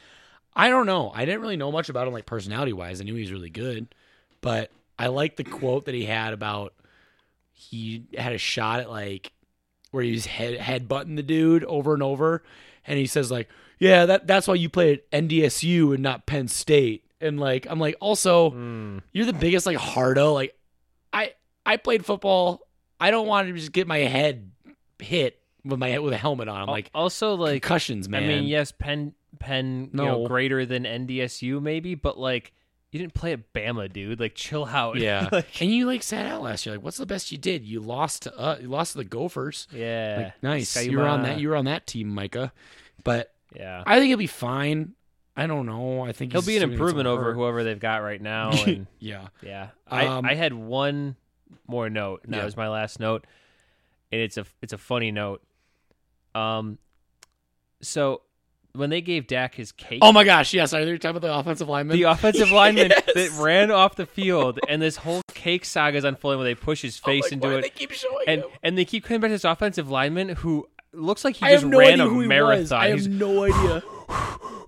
I 0.55 0.71
don't 0.71 0.87
know. 0.87 1.13
I 1.15 1.27
didn't 1.27 1.43
really 1.43 1.57
know 1.59 1.71
much 1.71 1.91
about 1.91 2.07
him, 2.07 2.15
like 2.15 2.25
personality 2.25 2.73
wise. 2.73 3.01
I 3.01 3.05
knew 3.05 3.15
he 3.17 3.21
was 3.21 3.33
really 3.33 3.51
good, 3.51 3.95
but 4.41 4.71
I 4.99 5.09
like 5.09 5.37
the 5.37 5.45
quote 5.45 5.85
that 5.85 5.95
he 5.95 6.05
had 6.07 6.33
about 6.33 6.73
he 7.59 8.05
had 8.17 8.33
a 8.33 8.39
shot 8.39 8.81
at 8.81 8.89
like 8.91 9.33
where 9.91 10.03
he 10.05 10.13
was 10.13 10.27
head 10.27 10.59
headbutting 10.59 11.17
the 11.17 11.23
dude 11.23 11.65
over 11.65 11.93
and 11.95 12.03
over, 12.03 12.43
and 12.87 12.99
he 12.99 13.07
says 13.07 13.31
like, 13.31 13.49
"Yeah, 13.79 14.07
that 14.07 14.27
that's 14.27 14.47
why 14.47 14.55
you 14.55 14.69
play 14.69 14.93
at 14.95 15.11
NDSU 15.11 15.93
and 15.95 16.03
not 16.03 16.27
Penn 16.27 16.49
State." 16.49 17.05
And 17.21 17.41
like, 17.41 17.67
I'm 17.69 17.81
like, 17.81 17.97
also, 18.01 18.51
Mm. 18.51 19.03
you're 19.13 19.27
the 19.27 19.33
biggest 19.33 19.67
like 19.67 19.77
hardo. 19.77 20.33
Like, 20.35 20.57
I 21.13 21.33
I 21.67 21.77
played 21.79 22.05
football. 22.07 22.61
I 23.01 23.11
don't 23.11 23.27
want 23.27 23.49
to 23.49 23.55
just 23.55 23.73
get 23.73 23.87
my 23.89 23.99
head 23.99 24.51
hit 25.01 25.41
with 25.65 25.79
my 25.81 25.99
with 25.99 26.13
a 26.13 26.17
helmet 26.17 26.49
on. 26.49 26.61
I'm 26.63 26.69
like 26.69 26.91
also 26.95 27.35
like 27.35 27.63
concussions, 27.63 28.09
man. 28.09 28.23
I 28.23 28.27
mean, 28.29 28.45
yes, 28.45 28.73
Penn 28.73 29.15
Penn, 29.41 29.91
you 29.93 29.97
know, 29.97 30.23
No. 30.23 30.29
greater 30.29 30.65
than 30.65 30.85
NDSU 30.85 31.61
maybe, 31.61 31.95
but 31.97 32.19
like 32.19 32.53
you 32.91 32.99
didn't 32.99 33.15
play 33.15 33.33
at 33.33 33.53
Bama, 33.53 33.93
dude. 33.93 34.21
Like 34.21 34.35
chill 34.35 34.65
out. 34.65 34.97
yeah. 34.99 35.29
Like, 35.31 35.61
and 35.61 35.71
you 35.71 35.87
like 35.87 36.03
sat 36.03 36.27
out 36.27 36.43
last 36.43 36.65
year. 36.65 36.75
Like, 36.75 36.85
what's 36.85 36.97
the 36.97 37.07
best 37.07 37.31
you 37.31 37.39
did? 37.39 37.65
You 37.65 37.81
lost 37.81 38.23
to 38.23 38.39
uh, 38.39 38.59
you 38.61 38.69
lost 38.69 38.93
to 38.93 38.99
the 38.99 39.05
Gophers. 39.05 39.67
yeah. 39.73 40.17
Like, 40.25 40.43
nice. 40.43 40.85
You 40.87 40.99
were 40.99 41.07
on 41.07 41.23
that. 41.23 41.39
You 41.39 41.51
were 41.51 41.57
on 41.57 41.67
that 41.67 41.87
team, 41.87 42.09
Micah. 42.09 42.53
But 43.05 43.33
yeah. 43.55 43.83
I 43.87 43.99
think 43.99 44.09
he'll 44.09 44.19
be 44.19 44.27
fine. 44.27 44.95
I 45.37 45.47
don't 45.47 45.67
know. 45.67 46.03
I 46.05 46.11
think 46.11 46.33
He'll 46.33 46.43
be 46.43 46.57
an 46.57 46.61
still 46.61 46.67
gonna 46.67 46.73
get 46.73 46.81
improvement 46.81 47.07
over 47.07 47.33
whoever 47.33 47.63
they've 47.63 47.79
got 47.79 48.03
right 48.03 48.21
now. 48.21 48.51
And 48.67 48.89
yeah. 48.99 49.29
yeah, 49.41 49.69
I, 49.87 50.07
Um, 50.07 50.27
I 50.27 50.35
had 50.35 50.53
one 50.53 51.15
more 51.69 51.89
note. 51.89 52.23
And 52.25 52.35
that 52.35 52.45
was 52.45 52.57
my 52.57 52.69
last 52.69 52.99
note, 52.99 53.25
and 54.11 54.21
it's 54.21 54.37
a 54.37 54.47
it's 54.63 54.73
a 54.73 54.79
funny 54.79 55.13
note. 55.13 55.43
Um, 56.35 56.79
so 57.81 58.23
when 58.79 58.91
they 58.91 59.01
gave 59.01 59.27
Dak 59.27 59.55
his 59.55 59.73
cake, 59.73 59.99
Oh 60.03 60.13
my 60.13 60.25
gosh. 60.25 60.55
Yes. 60.55 60.73
Are 60.73 60.81
you 60.83 60.97
talking 60.99 61.17
about 61.17 61.27
the 61.27 61.35
offensive 61.37 61.69
lineman? 61.69 61.97
the 61.97 62.05
offensive 62.05 62.51
lineman 62.51 62.91
Yes. 63.07 63.15
that 63.15 63.43
ran 63.43 63.71
off 63.71 63.97
the 63.97 64.07
field, 64.07 64.59
and 64.69 64.81
this 64.81 64.97
whole 64.97 65.23
cake 65.35 65.65
saga 65.65 65.99
is 65.99 66.05
unfolding 66.05 66.39
where 66.39 66.45
they 66.49 66.55
push 66.55 66.83
his 66.83 67.01
oh 67.05 67.07
face 67.07 67.25
like, 67.25 67.33
into 67.33 67.49
do 67.49 67.57
it, 67.59 67.63
They 67.63 67.69
keep 67.71 67.91
showing 67.93 68.25
and 68.27 68.41
him? 68.43 68.51
and 68.63 68.79
they 68.79 68.85
keep 68.85 69.05
coming 69.05 69.21
back 69.21 69.29
to 69.29 69.35
this 69.35 69.45
offensive 69.45 69.89
lineman 69.91 70.31
who 70.31 70.69
looks 70.93 71.25
like 71.25 71.37
he 71.37 71.47
I 71.47 71.53
just 71.53 71.67
no 71.67 71.79
ran 71.79 71.93
idea 72.01 72.07
a 72.07 72.09
who 72.09 72.21
he 72.21 72.27
marathon. 72.29 72.59
was. 72.61 72.73
I 72.73 72.89
He's- 72.89 73.05
have 73.05 73.13
no 73.15 73.45
idea. 73.45 73.83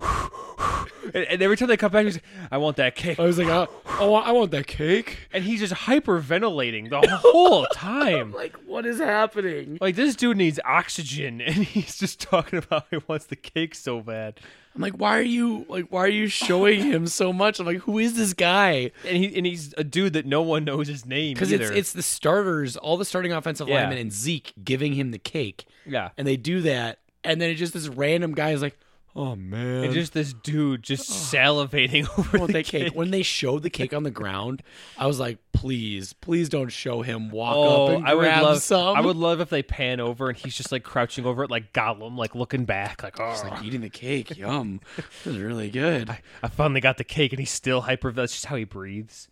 and, 1.13 1.15
and 1.25 1.41
every 1.41 1.57
time 1.57 1.67
they 1.67 1.77
come 1.77 1.91
back, 1.91 2.05
he's 2.05 2.15
like, 2.15 2.23
"I 2.51 2.57
want 2.57 2.77
that 2.77 2.95
cake," 2.95 3.19
I 3.19 3.23
was 3.23 3.37
like, 3.37 3.47
oh, 3.47 3.67
oh, 3.99 4.13
I 4.15 4.31
want 4.31 4.51
that 4.51 4.67
cake. 4.67 5.17
and 5.33 5.43
he's 5.43 5.59
just 5.59 5.73
hyperventilating 5.73 6.89
the 6.89 7.01
whole 7.21 7.65
time. 7.73 8.31
Like, 8.33 8.55
what 8.65 8.85
is 8.85 8.99
happening? 8.99 9.77
Like 9.81 9.95
this 9.95 10.15
dude 10.15 10.37
needs 10.37 10.59
oxygen, 10.65 11.41
and 11.45 11.55
he's 11.55 11.97
just 11.97 12.19
talking 12.19 12.59
about 12.59 12.85
he 12.91 12.97
wants 13.07 13.25
the 13.25 13.35
cake 13.35 13.75
so 13.75 14.01
bad. 14.01 14.39
I'm 14.73 14.81
like, 14.81 14.93
why 14.93 15.17
are 15.19 15.23
you 15.23 15.65
like, 15.67 15.87
why 15.89 15.99
are 16.01 16.07
you 16.09 16.27
showing 16.27 16.81
him 16.91 17.07
so 17.07 17.33
much? 17.33 17.59
I'm 17.59 17.65
like, 17.65 17.79
who 17.79 17.99
is 17.99 18.15
this 18.15 18.33
guy? 18.33 18.91
And 19.05 19.17
he 19.17 19.35
and 19.35 19.45
he's 19.45 19.73
a 19.77 19.83
dude 19.83 20.13
that 20.13 20.25
no 20.25 20.41
one 20.41 20.63
knows 20.63 20.87
his 20.87 21.05
name 21.05 21.33
Because 21.33 21.51
it's 21.51 21.69
it's 21.69 21.93
the 21.93 22.03
starters, 22.03 22.77
all 22.77 22.97
the 22.97 23.05
starting 23.05 23.33
offensive 23.33 23.67
Yeah. 23.67 23.75
linemen, 23.81 23.97
and 23.97 24.13
Zeke 24.13 24.53
giving 24.63 24.93
him 24.93 25.11
the 25.11 25.19
cake, 25.19 25.65
yeah. 25.85 26.09
and 26.17 26.25
they 26.27 26.37
do 26.37 26.61
that, 26.61 26.99
and 27.23 27.41
then 27.41 27.49
it's 27.49 27.59
just 27.59 27.73
this 27.73 27.87
random 27.89 28.33
guy 28.33 28.51
is 28.51 28.61
like, 28.61 28.77
oh 29.15 29.35
man, 29.35 29.83
And 29.83 29.93
just 29.93 30.13
this 30.13 30.33
dude 30.33 30.83
just 30.83 31.09
salivating 31.09 32.07
over 32.17 32.37
I 32.37 32.39
want 32.39 32.47
the 32.47 32.59
that 32.59 32.65
cake. 32.65 32.93
When 32.95 33.11
they 33.11 33.23
showed 33.23 33.63
the 33.63 33.69
cake 33.69 33.93
on 33.93 34.03
the 34.03 34.11
ground, 34.11 34.63
I 34.97 35.07
was 35.07 35.19
like, 35.19 35.37
please, 35.53 36.13
please 36.13 36.49
don't 36.49 36.69
show 36.69 37.01
him 37.01 37.29
walk 37.29 37.55
Oh, 37.55 37.85
up 37.87 37.97
and 37.97 38.07
I 38.07 38.13
would 38.13 38.21
grab 38.21 38.43
love. 38.43 38.61
some. 38.61 38.95
I 38.95 39.01
would 39.01 39.15
love 39.17 39.41
if 39.41 39.49
they 39.49 39.63
pan 39.63 39.99
over 39.99 40.29
and 40.29 40.37
he's 40.37 40.55
just 40.55 40.71
like 40.71 40.83
crouching 40.83 41.25
over 41.25 41.43
it, 41.43 41.51
like 41.51 41.73
Gollum, 41.73 42.17
like 42.17 42.35
looking 42.35 42.65
back, 42.65 43.03
like 43.03 43.19
oh, 43.19 43.29
Just 43.31 43.45
like 43.45 43.63
eating 43.63 43.81
the 43.81 43.89
cake. 43.89 44.37
Yum. 44.37 44.79
This 44.95 45.35
is 45.35 45.37
really 45.39 45.69
good. 45.69 46.09
I 46.41 46.47
finally 46.47 46.81
got 46.81 46.97
the 46.97 47.03
cake, 47.03 47.31
and 47.33 47.39
he's 47.39 47.51
still 47.51 47.81
hyper. 47.81 48.11
That's 48.11 48.33
just 48.33 48.45
how 48.45 48.55
he 48.55 48.63
breathes. 48.63 49.27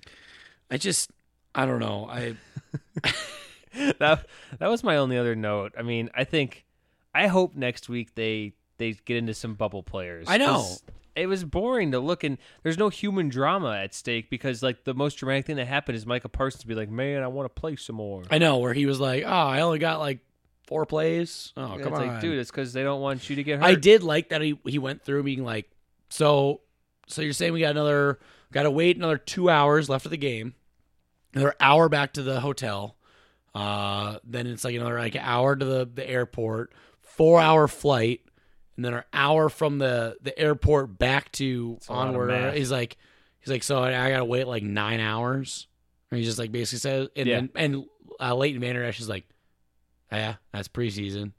I 0.70 0.78
just, 0.78 1.10
I 1.56 1.66
don't 1.66 1.80
know. 1.80 2.08
I 2.10 2.36
that 4.00 4.26
that 4.60 4.68
was 4.68 4.84
my 4.84 4.98
only 4.98 5.18
other 5.18 5.36
note. 5.36 5.74
I 5.78 5.82
mean, 5.82 6.10
I 6.14 6.24
think 6.24 6.66
I 7.14 7.28
hope 7.28 7.56
next 7.56 7.90
week 7.90 8.16
they 8.16 8.54
they 8.80 8.94
get 8.94 9.18
into 9.18 9.36
some 9.36 9.54
bubble 9.54 9.84
players. 9.84 10.26
I 10.28 10.38
know. 10.38 10.66
It 11.16 11.28
was 11.28 11.44
boring 11.44 11.92
to 11.92 12.00
look 12.00 12.24
and 12.24 12.38
there's 12.64 12.78
no 12.78 12.90
human 12.90 13.30
drama 13.30 13.76
at 13.78 13.94
stake 13.94 14.30
because 14.30 14.64
like 14.64 14.86
the 14.86 14.94
most 14.94 15.16
dramatic 15.16 15.46
thing 15.46 15.58
that 15.58 15.68
happened 15.68 15.98
is 15.98 16.06
Michael 16.06 16.30
Parsons 16.30 16.64
be 16.64 16.76
like, 16.76 16.90
Man, 16.90 17.22
I 17.22 17.28
want 17.28 17.54
to 17.54 17.60
play 17.60 17.76
some 17.76 17.98
more. 17.98 18.24
I 18.32 18.38
know 18.38 18.58
where 18.58 18.74
he 18.74 18.86
was 18.86 19.00
like, 19.00 19.24
"Oh, 19.26 19.30
I 19.30 19.62
only 19.62 19.80
got 19.80 20.00
like 20.00 20.20
four 20.66 20.86
plays." 20.86 21.52
Oh, 21.58 21.74
And 21.74 21.84
come 21.84 21.94
it's 21.94 22.02
on, 22.02 22.08
like, 22.08 22.22
dude, 22.22 22.40
it's 22.40 22.50
because 22.50 22.72
they 22.74 22.84
don't 22.84 23.02
want 23.02 23.30
you 23.30 23.36
to 23.36 23.44
get 23.44 23.60
hurt. 23.60 23.66
I 23.66 23.76
did 23.76 24.02
like 24.02 24.30
that 24.30 24.42
he 24.42 24.58
he 24.66 24.80
went 24.80 25.04
through 25.04 25.24
being 25.24 25.44
like, 25.44 25.70
so 26.10 26.62
so 27.08 27.22
you're 27.22 27.34
saying 27.34 27.52
we 27.54 27.60
got 27.62 27.72
another 27.72 28.20
got 28.54 28.64
to 28.64 28.72
wait 28.72 28.96
another 28.96 29.18
two 29.18 29.50
hours 29.50 29.90
left 29.90 30.06
of 30.06 30.12
the 30.12 30.18
game, 30.18 30.54
another 31.34 31.56
hour 31.60 31.90
back 31.90 32.14
to 32.14 32.24
the 32.24 32.40
hotel, 32.40 32.96
uh, 33.54 34.20
then 34.24 34.48
it's 34.48 34.64
like 34.64 34.76
another 34.76 34.98
like 35.00 35.18
hour 35.18 35.56
to 35.56 35.66
the 35.66 35.90
the 35.94 36.08
airport, 36.10 36.72
four 37.02 37.42
hour 37.42 37.68
flight, 37.68 38.22
and 38.80 38.86
then 38.86 38.94
an 38.94 39.04
hour 39.12 39.50
from 39.50 39.78
the 39.78 40.16
the 40.22 40.38
airport 40.40 40.98
back 40.98 41.34
to 41.34 41.78
onward. 41.90 42.54
He's 42.56 42.72
like 42.72 42.96
he's 43.42 43.50
like 43.52 43.62
so 43.64 43.84
I, 43.84 44.06
I 44.06 44.10
got 44.12 44.20
to 44.20 44.26
wait 44.26 44.48
like 44.48 44.64
nine 44.64 45.02
hours. 45.02 45.68
And 46.10 46.18
he 46.18 46.24
just 46.24 46.40
like 46.40 46.54
basically 46.54 46.80
says 46.80 47.10
and 47.14 47.28
Yeah. 47.28 47.36
then 47.42 47.50
and 47.56 47.86
uh, 48.22 48.34
Leighton 48.36 48.62
Vander 48.62 48.82
Esch 48.86 49.02
is 49.02 49.10
like, 49.10 49.26
yeah, 50.14 50.36
that's 50.54 50.70
preseason. 50.70 51.34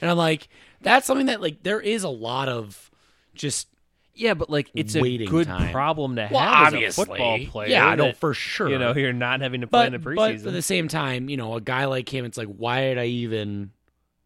And 0.00 0.08
I'm 0.10 0.16
like, 0.16 0.48
that's 0.82 1.04
something 1.04 1.26
that 1.26 1.40
like 1.40 1.64
there 1.64 1.80
is 1.80 2.04
a 2.04 2.08
lot 2.08 2.48
of 2.48 2.92
just 3.34 3.66
Yeah, 4.14 4.34
but 4.34 4.48
like 4.48 4.70
it's 4.72 4.94
a 4.94 5.26
good 5.26 5.48
time. 5.48 5.72
problem 5.72 6.14
to 6.14 6.22
have 6.22 6.30
well, 6.30 6.42
as 6.66 6.74
a 6.74 6.90
football 6.92 7.40
player. 7.46 7.70
Yeah, 7.70 7.88
I 7.88 7.96
know 7.96 8.12
for 8.12 8.34
sure. 8.34 8.68
You 8.68 8.78
know, 8.78 8.94
you're 8.94 9.12
not 9.12 9.40
having 9.40 9.62
to 9.62 9.66
play 9.66 9.80
but, 9.90 9.94
in 9.94 10.00
the 10.00 10.08
preseason. 10.10 10.44
but 10.44 10.48
at 10.50 10.52
the 10.52 10.62
same 10.62 10.86
time, 10.86 11.28
you 11.28 11.36
know, 11.36 11.54
a 11.56 11.60
guy 11.60 11.86
like 11.86 12.08
him, 12.14 12.24
it's 12.24 12.38
like, 12.38 12.46
why 12.46 12.82
did 12.82 12.98
I 12.98 13.06
even 13.06 13.72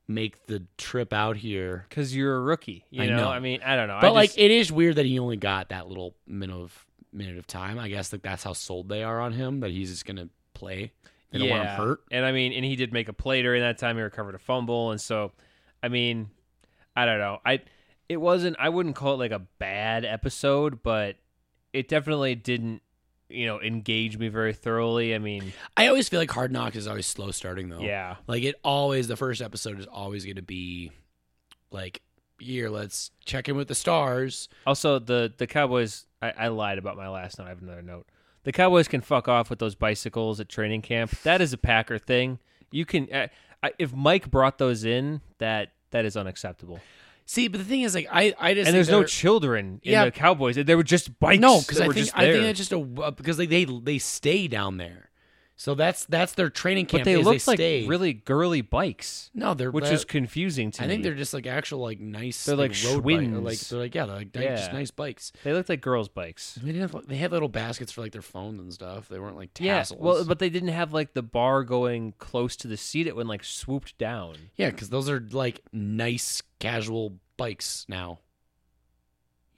make 0.08 0.46
the 0.46 0.64
trip 0.78 1.12
out 1.12 1.36
here? 1.36 1.84
because 1.88 2.16
you're 2.16 2.36
a 2.36 2.40
rookie. 2.40 2.84
You 2.90 3.02
I 3.02 3.06
know? 3.06 3.16
know. 3.18 3.28
I 3.28 3.40
mean, 3.40 3.60
I 3.64 3.76
don't 3.76 3.88
know. 3.88 3.98
But 4.00 4.08
I 4.08 4.10
like, 4.10 4.30
just- 4.30 4.38
it 4.38 4.50
is 4.50 4.72
weird 4.72 4.96
that 4.96 5.06
he 5.06 5.18
only 5.18 5.36
got 5.36 5.68
that 5.68 5.86
little 5.88 6.14
minute 6.26 6.56
of 6.56 6.86
minute 7.12 7.38
of 7.38 7.46
time. 7.46 7.78
I 7.78 7.88
guess 7.88 8.12
like 8.12 8.22
that's 8.22 8.42
how 8.44 8.52
sold 8.52 8.88
they 8.88 9.02
are 9.02 9.20
on 9.20 9.32
him 9.32 9.60
that 9.60 9.70
he's 9.70 9.90
just 9.90 10.04
gonna 10.06 10.28
play. 10.54 10.92
They 11.30 11.38
don't 11.38 11.50
want 11.50 11.64
him 11.68 11.76
hurt. 11.76 12.00
And 12.10 12.24
I 12.24 12.32
mean, 12.32 12.52
and 12.54 12.64
he 12.64 12.74
did 12.74 12.92
make 12.92 13.08
a 13.08 13.12
play 13.12 13.42
during 13.42 13.60
that 13.62 13.76
time. 13.78 13.96
He 13.96 14.02
recovered 14.02 14.34
a 14.34 14.38
fumble, 14.38 14.90
and 14.92 15.00
so, 15.00 15.32
I 15.82 15.88
mean, 15.88 16.30
I 16.96 17.04
don't 17.04 17.18
know. 17.18 17.38
I 17.44 17.60
it 18.08 18.16
wasn't. 18.16 18.56
I 18.58 18.70
wouldn't 18.70 18.96
call 18.96 19.14
it 19.14 19.18
like 19.18 19.32
a 19.32 19.40
bad 19.58 20.06
episode, 20.06 20.82
but 20.82 21.16
it 21.74 21.86
definitely 21.88 22.34
didn't, 22.34 22.80
you 23.28 23.46
know, 23.46 23.60
engage 23.60 24.18
me 24.18 24.28
very 24.28 24.52
thoroughly. 24.52 25.14
I 25.14 25.18
mean, 25.18 25.52
I 25.76 25.86
always 25.88 26.08
feel 26.08 26.18
like 26.20 26.30
Hard 26.30 26.52
Knocks 26.52 26.76
is 26.76 26.86
always 26.86 27.06
slow 27.06 27.30
starting 27.30 27.68
though. 27.68 27.80
yeah, 27.80 28.16
Like 28.26 28.42
it 28.42 28.56
always 28.64 29.08
the 29.08 29.16
first 29.16 29.40
episode 29.42 29.78
is 29.78 29.86
always 29.86 30.24
going 30.24 30.36
to 30.36 30.42
be 30.42 30.92
like 31.70 32.00
here 32.40 32.68
let's 32.70 33.10
check 33.24 33.48
in 33.48 33.56
with 33.56 33.68
the 33.68 33.74
stars. 33.74 34.48
Also, 34.66 34.98
the 34.98 35.32
the 35.36 35.46
Cowboys. 35.46 36.06
I, 36.20 36.30
I 36.30 36.48
lied 36.48 36.78
about 36.78 36.96
my 36.96 37.08
last 37.08 37.38
note. 37.38 37.46
I 37.46 37.48
have 37.50 37.62
another 37.62 37.82
note. 37.82 38.06
The 38.44 38.52
Cowboys 38.52 38.88
can 38.88 39.00
fuck 39.00 39.28
off 39.28 39.50
with 39.50 39.58
those 39.58 39.74
bicycles 39.74 40.40
at 40.40 40.48
training 40.48 40.82
camp. 40.82 41.10
That 41.22 41.40
is 41.40 41.52
a 41.52 41.58
Packer 41.58 41.98
thing. 41.98 42.38
You 42.70 42.84
can. 42.86 43.12
Uh, 43.12 43.28
I, 43.62 43.72
if 43.78 43.92
Mike 43.92 44.30
brought 44.30 44.58
those 44.58 44.84
in, 44.84 45.20
that 45.38 45.72
that 45.90 46.04
is 46.04 46.16
unacceptable. 46.16 46.80
See, 47.30 47.46
but 47.48 47.58
the 47.58 47.64
thing 47.64 47.82
is 47.82 47.94
like 47.94 48.08
I 48.10 48.34
I 48.40 48.54
just 48.54 48.68
and 48.68 48.74
there's 48.74 48.88
no 48.88 49.04
children 49.04 49.80
in 49.84 49.92
Yeah. 49.92 50.06
the 50.06 50.10
Cowboys. 50.10 50.56
They 50.56 50.74
were 50.74 50.82
just 50.82 51.20
bikes. 51.20 51.38
no 51.40 51.60
because 51.60 51.78
I 51.78 51.88
think 51.92 52.08
I 52.14 52.32
think 52.32 52.42
that's 52.42 52.56
just 52.58 52.72
a 52.72 52.78
uh, 52.78 53.10
because 53.10 53.36
they 53.36 53.44
they 53.44 53.66
they 53.66 53.98
stay 53.98 54.48
down 54.48 54.78
there. 54.78 55.07
So 55.60 55.74
that's 55.74 56.04
that's 56.04 56.34
their 56.34 56.50
training 56.50 56.86
camp. 56.86 57.00
but 57.00 57.04
they 57.04 57.16
look 57.16 57.44
like 57.48 57.56
stay. 57.58 57.84
really 57.84 58.12
girly 58.12 58.60
bikes, 58.60 59.28
no, 59.34 59.54
they're 59.54 59.72
which 59.72 59.86
but 59.86 59.92
is 59.92 60.04
confusing 60.04 60.70
to 60.70 60.82
I 60.82 60.86
me. 60.86 60.92
I 60.92 60.94
think 60.94 61.02
they're 61.02 61.16
just 61.16 61.34
like 61.34 61.48
actual 61.48 61.80
like 61.80 61.98
nice. 61.98 62.44
They're 62.44 62.54
like 62.54 62.70
road 62.84 63.02
bike- 63.02 63.14
or, 63.16 63.22
Schwinn's. 63.22 63.40
like 63.44 63.58
they're 63.58 63.78
like 63.80 63.94
yeah, 63.96 64.06
they're 64.06 64.16
like 64.18 64.32
they're 64.32 64.56
just 64.56 64.72
nice 64.72 64.92
bikes. 64.92 65.32
they 65.42 65.52
looked 65.52 65.68
like 65.68 65.80
girls' 65.80 66.08
bikes. 66.08 66.54
They 66.62 66.70
didn't 66.70 66.92
have 66.92 67.08
they 67.08 67.16
had 67.16 67.32
little 67.32 67.48
baskets 67.48 67.90
for 67.90 68.02
like 68.02 68.12
their 68.12 68.22
phones 68.22 68.60
and 68.60 68.72
stuff. 68.72 69.08
They 69.08 69.18
weren't 69.18 69.36
like 69.36 69.50
Yeah, 69.58 69.78
tassels. 69.78 70.00
well, 70.00 70.24
but 70.24 70.38
they 70.38 70.48
didn't 70.48 70.68
have 70.68 70.92
like 70.92 71.14
the 71.14 71.22
bar 71.24 71.64
going 71.64 72.14
close 72.18 72.54
to 72.58 72.68
the 72.68 72.76
seat. 72.76 73.08
It 73.08 73.16
went 73.16 73.28
like 73.28 73.42
swooped 73.42 73.98
down. 73.98 74.36
Yeah, 74.54 74.70
because 74.70 74.90
those 74.90 75.10
are 75.10 75.26
like 75.32 75.62
nice 75.72 76.40
casual 76.60 77.18
bikes 77.36 77.84
now. 77.88 78.20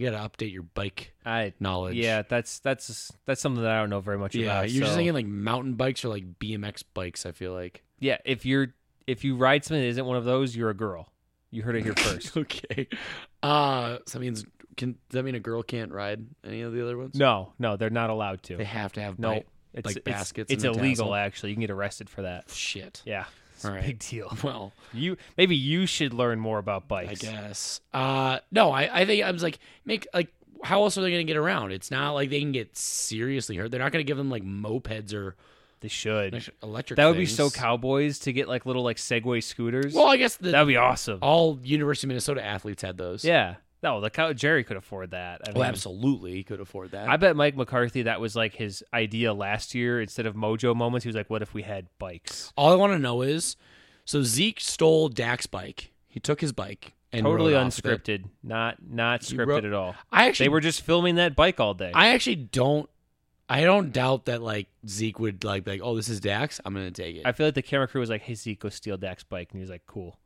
You 0.01 0.11
got 0.11 0.31
to 0.31 0.45
update 0.47 0.51
your 0.51 0.63
bike 0.63 1.13
I 1.27 1.53
knowledge. 1.61 1.95
yeah, 1.97 2.23
that's 2.27 2.59
that's 2.61 3.13
that's 3.27 3.41
something 3.43 3.63
that 3.63 3.71
I 3.71 3.81
don't 3.81 3.91
know 3.91 4.01
very 4.01 4.17
much 4.17 4.35
yeah. 4.35 4.47
about. 4.47 4.71
You're 4.71 4.81
just 4.81 4.93
so- 4.93 4.97
thinking 4.97 5.13
like 5.13 5.27
mountain 5.27 5.75
bikes 5.75 6.05
or 6.07 6.09
like 6.09 6.39
BMX 6.39 6.85
bikes. 6.95 7.27
I 7.27 7.33
feel 7.33 7.53
like. 7.53 7.83
yeah. 7.99 8.17
If 8.25 8.47
you're 8.47 8.69
if 9.07 9.25
you 9.25 9.37
ride 9.37 9.63
something 9.65 9.83
that 9.83 9.89
isn't 9.89 10.07
one 10.07 10.17
of 10.17 10.25
those, 10.25 10.57
you're 10.57 10.71
a 10.71 10.75
girl. 10.75 11.13
You 11.51 11.63
heard 11.63 11.77
it 11.77 11.83
here 11.85 11.95
first. 11.97 12.35
okay. 12.35 12.89
Uh, 13.43 13.99
so 14.07 14.19
that 14.19 14.21
means 14.21 14.45
can 14.79 14.93
does 14.93 15.19
that 15.19 15.23
mean 15.25 15.35
a 15.35 15.41
girl 15.41 15.63
can't 15.63 15.93
ride 15.93 16.25
any 16.45 16.63
of 16.63 16.73
the 16.73 16.81
other 16.83 16.97
ones? 16.97 17.15
no, 17.15 17.53
no, 17.59 17.77
they're 17.77 17.91
not 17.91 18.09
allowed 18.09 18.43
to. 18.45 18.57
They 18.57 18.65
have 18.65 18.93
to 18.95 19.03
have 19.03 19.19
no, 19.19 19.29
bike- 19.35 19.47
it's 19.75 19.87
like 19.87 19.97
it's- 19.99 20.15
baskets 20.19 20.51
It's, 20.51 20.65
illegal. 20.65 21.07
tassel? 21.09 21.15
Actually, 21.15 21.51
you 21.51 21.57
can 21.57 21.61
get 21.61 21.71
arrested 21.71 22.09
for 22.09 22.23
that. 22.23 22.49
Shit. 22.51 23.03
Yeah, 23.05 23.27
it's 23.61 23.65
All 23.67 23.73
a 23.73 23.75
right. 23.77 23.85
big 23.87 23.99
deal. 23.99 24.35
Well, 24.43 24.73
You 24.93 25.17
maybe 25.37 25.55
you 25.55 25.87
should 25.87 26.15
learn 26.15 26.41
more 26.41 26.59
about 26.59 26.89
bikes. 26.89 27.11
I 27.25 27.31
guess. 27.31 27.81
Uh, 27.93 28.39
no, 28.51 28.71
I, 28.71 29.01
I 29.03 29.05
think 29.05 29.23
I 29.25 29.31
was 29.31 29.43
like, 29.43 29.59
make 29.85 30.07
like, 30.15 30.29
how 30.63 30.83
else 30.83 30.97
are 30.99 31.03
they 31.03 31.11
going 31.11 31.27
to 31.27 31.31
get 31.31 31.37
around? 31.39 31.73
It's 31.73 31.91
not 31.91 32.13
like 32.13 32.31
they 32.31 32.41
can 32.41 32.53
get 32.53 32.77
seriously 32.77 33.57
hurt. 33.57 33.71
They're 33.71 33.81
not 33.81 33.93
going 33.93 34.05
to 34.05 34.07
give 34.09 34.17
them 34.17 34.31
like 34.31 34.43
mopeds 34.45 35.15
or 35.15 35.37
They 35.81 35.89
should. 35.89 36.51
electric. 36.63 36.97
That 36.97 37.07
would 37.07 37.17
be 37.17 37.27
so 37.27 37.49
cowboys 37.51 38.19
to 38.21 38.33
get 38.33 38.49
like 38.49 38.67
little 38.67 38.83
like 38.83 38.97
Segway 38.97 39.43
scooters. 39.43 39.95
Well, 39.95 40.07
I 40.09 40.17
guess 40.17 40.37
the, 40.37 40.51
that 40.51 40.61
would 40.61 40.69
be 40.69 40.77
awesome. 40.77 41.19
all 41.23 41.59
University 41.63 42.07
of 42.07 42.09
Minnesota 42.09 42.45
athletes 42.45 42.83
had 42.83 42.97
those. 42.99 43.25
Yeah. 43.25 43.57
No, 43.83 44.01
the 44.01 44.11
cow- 44.11 44.33
Jerry 44.35 44.63
could 44.63 44.77
afford 44.77 45.13
that. 45.13 45.41
I 45.47 45.53
Well, 45.53 45.63
mean, 45.63 45.69
absolutely, 45.71 46.33
he 46.33 46.43
could 46.45 46.61
afford 46.61 46.91
that. 46.91 47.09
I 47.09 47.17
bet 47.17 47.35
Mike 47.35 47.57
McCarthy 47.57 48.03
that 48.03 48.21
was 48.21 48.37
like 48.37 48.55
his 48.55 48.85
idea 48.93 49.33
last 49.33 49.75
year. 49.75 50.01
Instead 50.03 50.27
of 50.27 50.35
mojo 50.35 50.77
moments, 50.77 51.05
he 51.05 51.09
was 51.09 51.17
like, 51.17 51.31
"What 51.31 51.41
if 51.43 51.55
we 51.55 51.63
had 51.63 51.87
bikes?" 51.99 52.53
all 52.57 52.73
I 52.73 52.77
want 52.77 52.93
to 52.93 52.99
know 52.99 53.23
is, 53.23 53.57
so 54.05 54.23
Zeke 54.23 54.61
stole 54.61 55.09
Dak's 55.09 55.47
bike. 55.47 55.93
He 56.09 56.21
took 56.21 56.41
his 56.43 56.53
bike 56.53 56.93
and 57.13 57.25
totally 57.25 57.55
rode 57.55 57.67
off 57.67 57.79
it. 57.79 57.85
unscripted, 57.85 58.25
not 58.43 58.77
not 58.87 59.23
scripted 59.23 59.47
wrote- 59.47 59.65
at 59.65 59.73
all. 59.73 59.95
I 60.13 60.27
actually, 60.29 60.45
They 60.45 60.51
were 60.51 60.61
just 60.61 60.83
filming 60.83 61.15
that 61.15 61.35
bike 61.35 61.59
all 61.59 61.73
day. 61.75 61.93
I 61.95 62.09
actually 62.09 62.37
don't. 62.37 62.89
I 63.49 63.63
don't 63.63 63.93
doubt 63.93 64.27
that 64.27 64.43
like 64.43 64.69
Zeke 64.87 65.19
would 65.19 65.43
like 65.43 65.65
be 65.65 65.73
like, 65.73 65.81
oh, 65.83 65.97
this 65.97 66.09
is 66.09 66.21
Dak's. 66.21 66.61
I'm 66.65 66.75
gonna 66.75 66.91
take 66.93 67.17
it. 67.17 67.23
I 67.25 67.33
feel 67.33 67.47
like 67.47 67.55
the 67.55 67.63
camera 67.63 67.89
crew 67.89 68.01
was 68.01 68.11
like, 68.11 68.23
"Hey 68.23 68.35
Zeke, 68.35 68.61
go 68.61 68.69
steal 68.69 68.97
Dax's 68.99 69.25
bike," 69.25 69.49
and 69.53 69.59
he 69.59 69.63
was 69.63 69.71
like, 69.71 69.87
"Cool." 69.87 70.19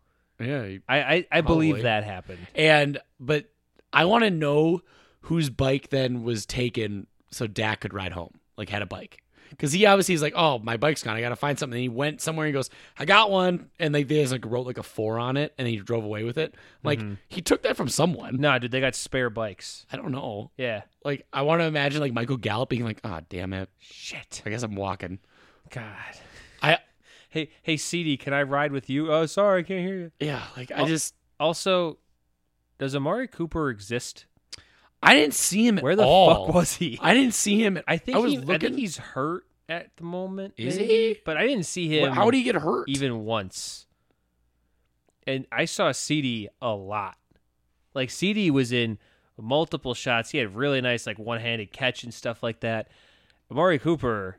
Yeah, 0.45 0.65
he- 0.67 0.81
I 0.89 0.99
I, 0.99 1.27
I 1.33 1.41
believe 1.41 1.83
that 1.83 2.05
happened. 2.05 2.47
And 2.55 2.99
but 3.21 3.47
I 3.93 4.05
want 4.05 4.25
to 4.25 4.31
know 4.31 4.83
whose 5.23 5.51
bike 5.51 5.89
then 5.91 6.23
was 6.25 6.47
taken 6.47 7.07
so 7.31 7.47
Dak 7.47 7.81
could 7.81 7.95
ride 7.95 8.13
home, 8.13 8.39
like 8.57 8.69
had 8.69 8.83
a 8.83 8.87
bike. 8.87 9.21
Because 9.51 9.71
he 9.73 9.87
obviously 9.87 10.17
is 10.17 10.23
like, 10.23 10.33
oh, 10.35 10.59
my 10.59 10.77
bike's 10.77 11.05
gone. 11.05 11.17
I 11.17 11.21
got 11.21 11.29
to 11.29 11.37
find 11.37 11.57
something. 11.57 11.77
And 11.77 11.83
he 11.83 11.89
went 11.89 12.21
somewhere 12.21 12.45
and 12.45 12.53
he 12.53 12.59
goes, 12.59 12.71
I 12.99 13.05
got 13.05 13.31
one. 13.31 13.71
And 13.79 13.95
like, 13.95 14.09
they 14.09 14.21
just 14.21 14.33
like 14.33 14.45
wrote 14.45 14.67
like 14.67 14.79
a 14.79 14.83
four 14.83 15.17
on 15.21 15.37
it 15.37 15.55
and 15.57 15.65
then 15.67 15.73
he 15.73 15.79
drove 15.79 16.03
away 16.05 16.25
with 16.25 16.39
it. 16.39 16.57
Like, 16.83 17.01
he 17.29 17.41
took 17.41 17.63
that 17.63 17.77
from 17.77 17.89
someone. 17.89 18.41
No, 18.41 18.59
dude, 18.59 18.73
they 18.73 18.81
got 18.81 18.97
spare 18.97 19.31
bikes. 19.31 19.87
I 19.93 19.97
don't 19.97 20.11
know. 20.11 20.51
Yeah. 20.57 20.83
Like, 21.05 21.25
I 21.33 21.43
want 21.43 21.61
to 21.61 21.67
imagine 21.67 22.01
like 22.01 22.13
Michael 22.13 22.37
Gallup 22.37 22.69
being 22.69 22.85
like, 22.85 22.99
ah, 23.05 23.21
damn 23.29 23.53
it. 23.53 23.69
Shit. 23.79 24.43
I 24.45 24.51
guess 24.51 24.65
I'm 24.65 24.75
walking. 24.75 25.21
God. 25.71 25.85
I, 26.61 26.79
Hey, 27.35 27.51
hey, 27.62 27.74
CeeDee, 27.74 28.16
can 28.20 28.32
I 28.32 28.45
ride 28.45 28.70
with 28.70 28.89
you? 28.89 29.12
Oh, 29.12 29.26
sorry, 29.26 29.59
I 29.61 29.62
can't 29.64 29.85
hear 29.85 29.97
you. 29.97 30.12
yeah, 30.20 30.45
like, 30.57 30.70
I 30.70 30.82
Oh. 30.82 30.87
just, 30.87 31.16
Also, 31.41 31.99
does 32.78 32.95
Amari 32.95 33.26
Cooper 33.26 33.70
exist? 33.70 34.26
I 35.03 35.14
didn't 35.14 35.35
see 35.35 35.66
him 35.66 35.78
at 35.78 35.82
Where 35.85 35.97
the 35.97 36.05
all. 36.05 36.47
fuck 36.47 36.55
was 36.55 36.76
he? 36.76 36.97
I 37.03 37.12
didn't 37.12 37.35
see 37.35 37.61
him 37.62 37.76
at 37.76 37.82
I 37.89 37.97
think 37.97 38.16
I 38.16 38.20
was 38.20 38.32
he, 38.35 38.39
I 38.39 38.41
looking. 38.43 38.61
think 38.61 38.76
he's 38.78 38.99
hurt 38.99 39.47
at 39.68 39.97
the 39.97 40.05
moment. 40.05 40.55
Is 40.57 40.76
maybe, 40.78 40.89
he? 40.89 41.20
But 41.24 41.37
I 41.37 41.45
didn't 41.45 41.66
see 41.66 41.89
him. 41.89 42.12
How 42.12 42.30
did 42.30 42.37
he 42.39 42.45
get 42.45 42.55
hurt? 42.55 42.89
even 42.89 43.24
once? 43.24 43.87
And 45.26 45.47
I 45.51 45.64
saw 45.64 45.91
CeeDee 45.91 46.49
a 46.62 46.70
lot. 46.70 47.16
Like 47.95 48.11
CeeDee 48.11 48.51
was 48.53 48.70
in 48.70 48.99
multiple 49.37 49.95
shots. 49.95 50.30
He 50.30 50.39
had 50.39 50.55
really 50.55 50.80
nice 50.80 51.05
like 51.07 51.18
one-handed 51.18 51.72
catch 51.72 52.05
and 52.05 52.14
stuff 52.14 52.43
like 52.45 52.61
that. 52.61 52.89
Amari 53.51 53.78
Cooper, 53.80 54.39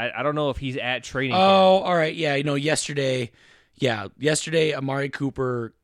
I, 0.00 0.20
I 0.20 0.22
don't 0.22 0.34
know 0.34 0.50
if 0.50 0.56
he's 0.56 0.76
at 0.76 1.02
training. 1.04 1.32
camp. 1.32 1.42
Oh, 1.42 1.78
all 1.80 1.94
right. 1.96 2.14
Yeah, 2.14 2.34
you 2.36 2.44
know, 2.44 2.54
yesterday, 2.54 3.30
yeah, 3.76 4.08
yesterday, 4.18 4.74
Amari 4.74 5.08
Cooper, 5.10 5.74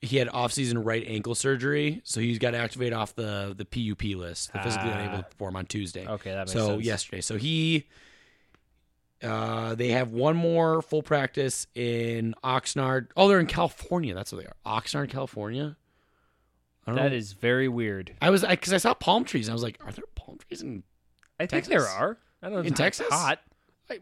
he 0.00 0.16
had 0.16 0.28
off-season 0.28 0.82
right 0.82 1.04
ankle 1.06 1.34
surgery, 1.34 2.00
so 2.04 2.20
he's 2.20 2.38
got 2.38 2.52
to 2.52 2.58
activate 2.58 2.92
off 2.92 3.14
the 3.14 3.54
the 3.56 3.64
PUP 3.64 4.02
list, 4.18 4.52
the 4.52 4.58
physically 4.60 4.90
Ah. 4.90 4.98
unable 4.98 5.18
to 5.18 5.24
perform 5.24 5.56
on 5.56 5.66
Tuesday. 5.66 6.06
Okay, 6.06 6.30
that 6.30 6.38
makes 6.38 6.52
sense. 6.52 6.64
so 6.64 6.68
sense. 6.74 6.84
yesterday, 6.84 7.20
so 7.20 7.36
he, 7.36 7.86
uh, 9.22 9.74
they 9.76 9.88
have 9.88 10.10
one 10.10 10.36
more 10.36 10.82
full 10.82 11.02
practice 11.02 11.68
in 11.74 12.34
Oxnard. 12.42 13.08
Oh, 13.16 13.28
they're 13.28 13.38
in 13.40 13.46
California. 13.46 14.14
That's 14.14 14.32
what 14.32 14.42
they 14.42 14.48
are. 14.48 14.80
Oxnard, 14.80 15.10
California. 15.10 15.76
I 16.84 16.90
don't 16.90 16.96
That 16.96 17.10
know. 17.12 17.16
is 17.16 17.32
very 17.34 17.68
weird. 17.68 18.12
I 18.20 18.30
was 18.30 18.42
because 18.44 18.72
I, 18.72 18.78
saw 18.78 18.94
palm 18.94 19.24
trees. 19.24 19.46
And 19.46 19.52
I 19.52 19.54
was 19.54 19.62
like, 19.62 19.78
are 19.86 19.92
there 19.92 20.04
palm 20.16 20.38
trees 20.48 20.62
in? 20.62 20.82
I 21.38 21.46
think 21.46 21.66
there 21.66 21.86
are. 21.86 22.18
I 22.42 22.48
don't 22.48 22.58
know 22.58 22.66
In 22.66 22.74
Texas? 22.74 23.06
hot. 23.08 23.38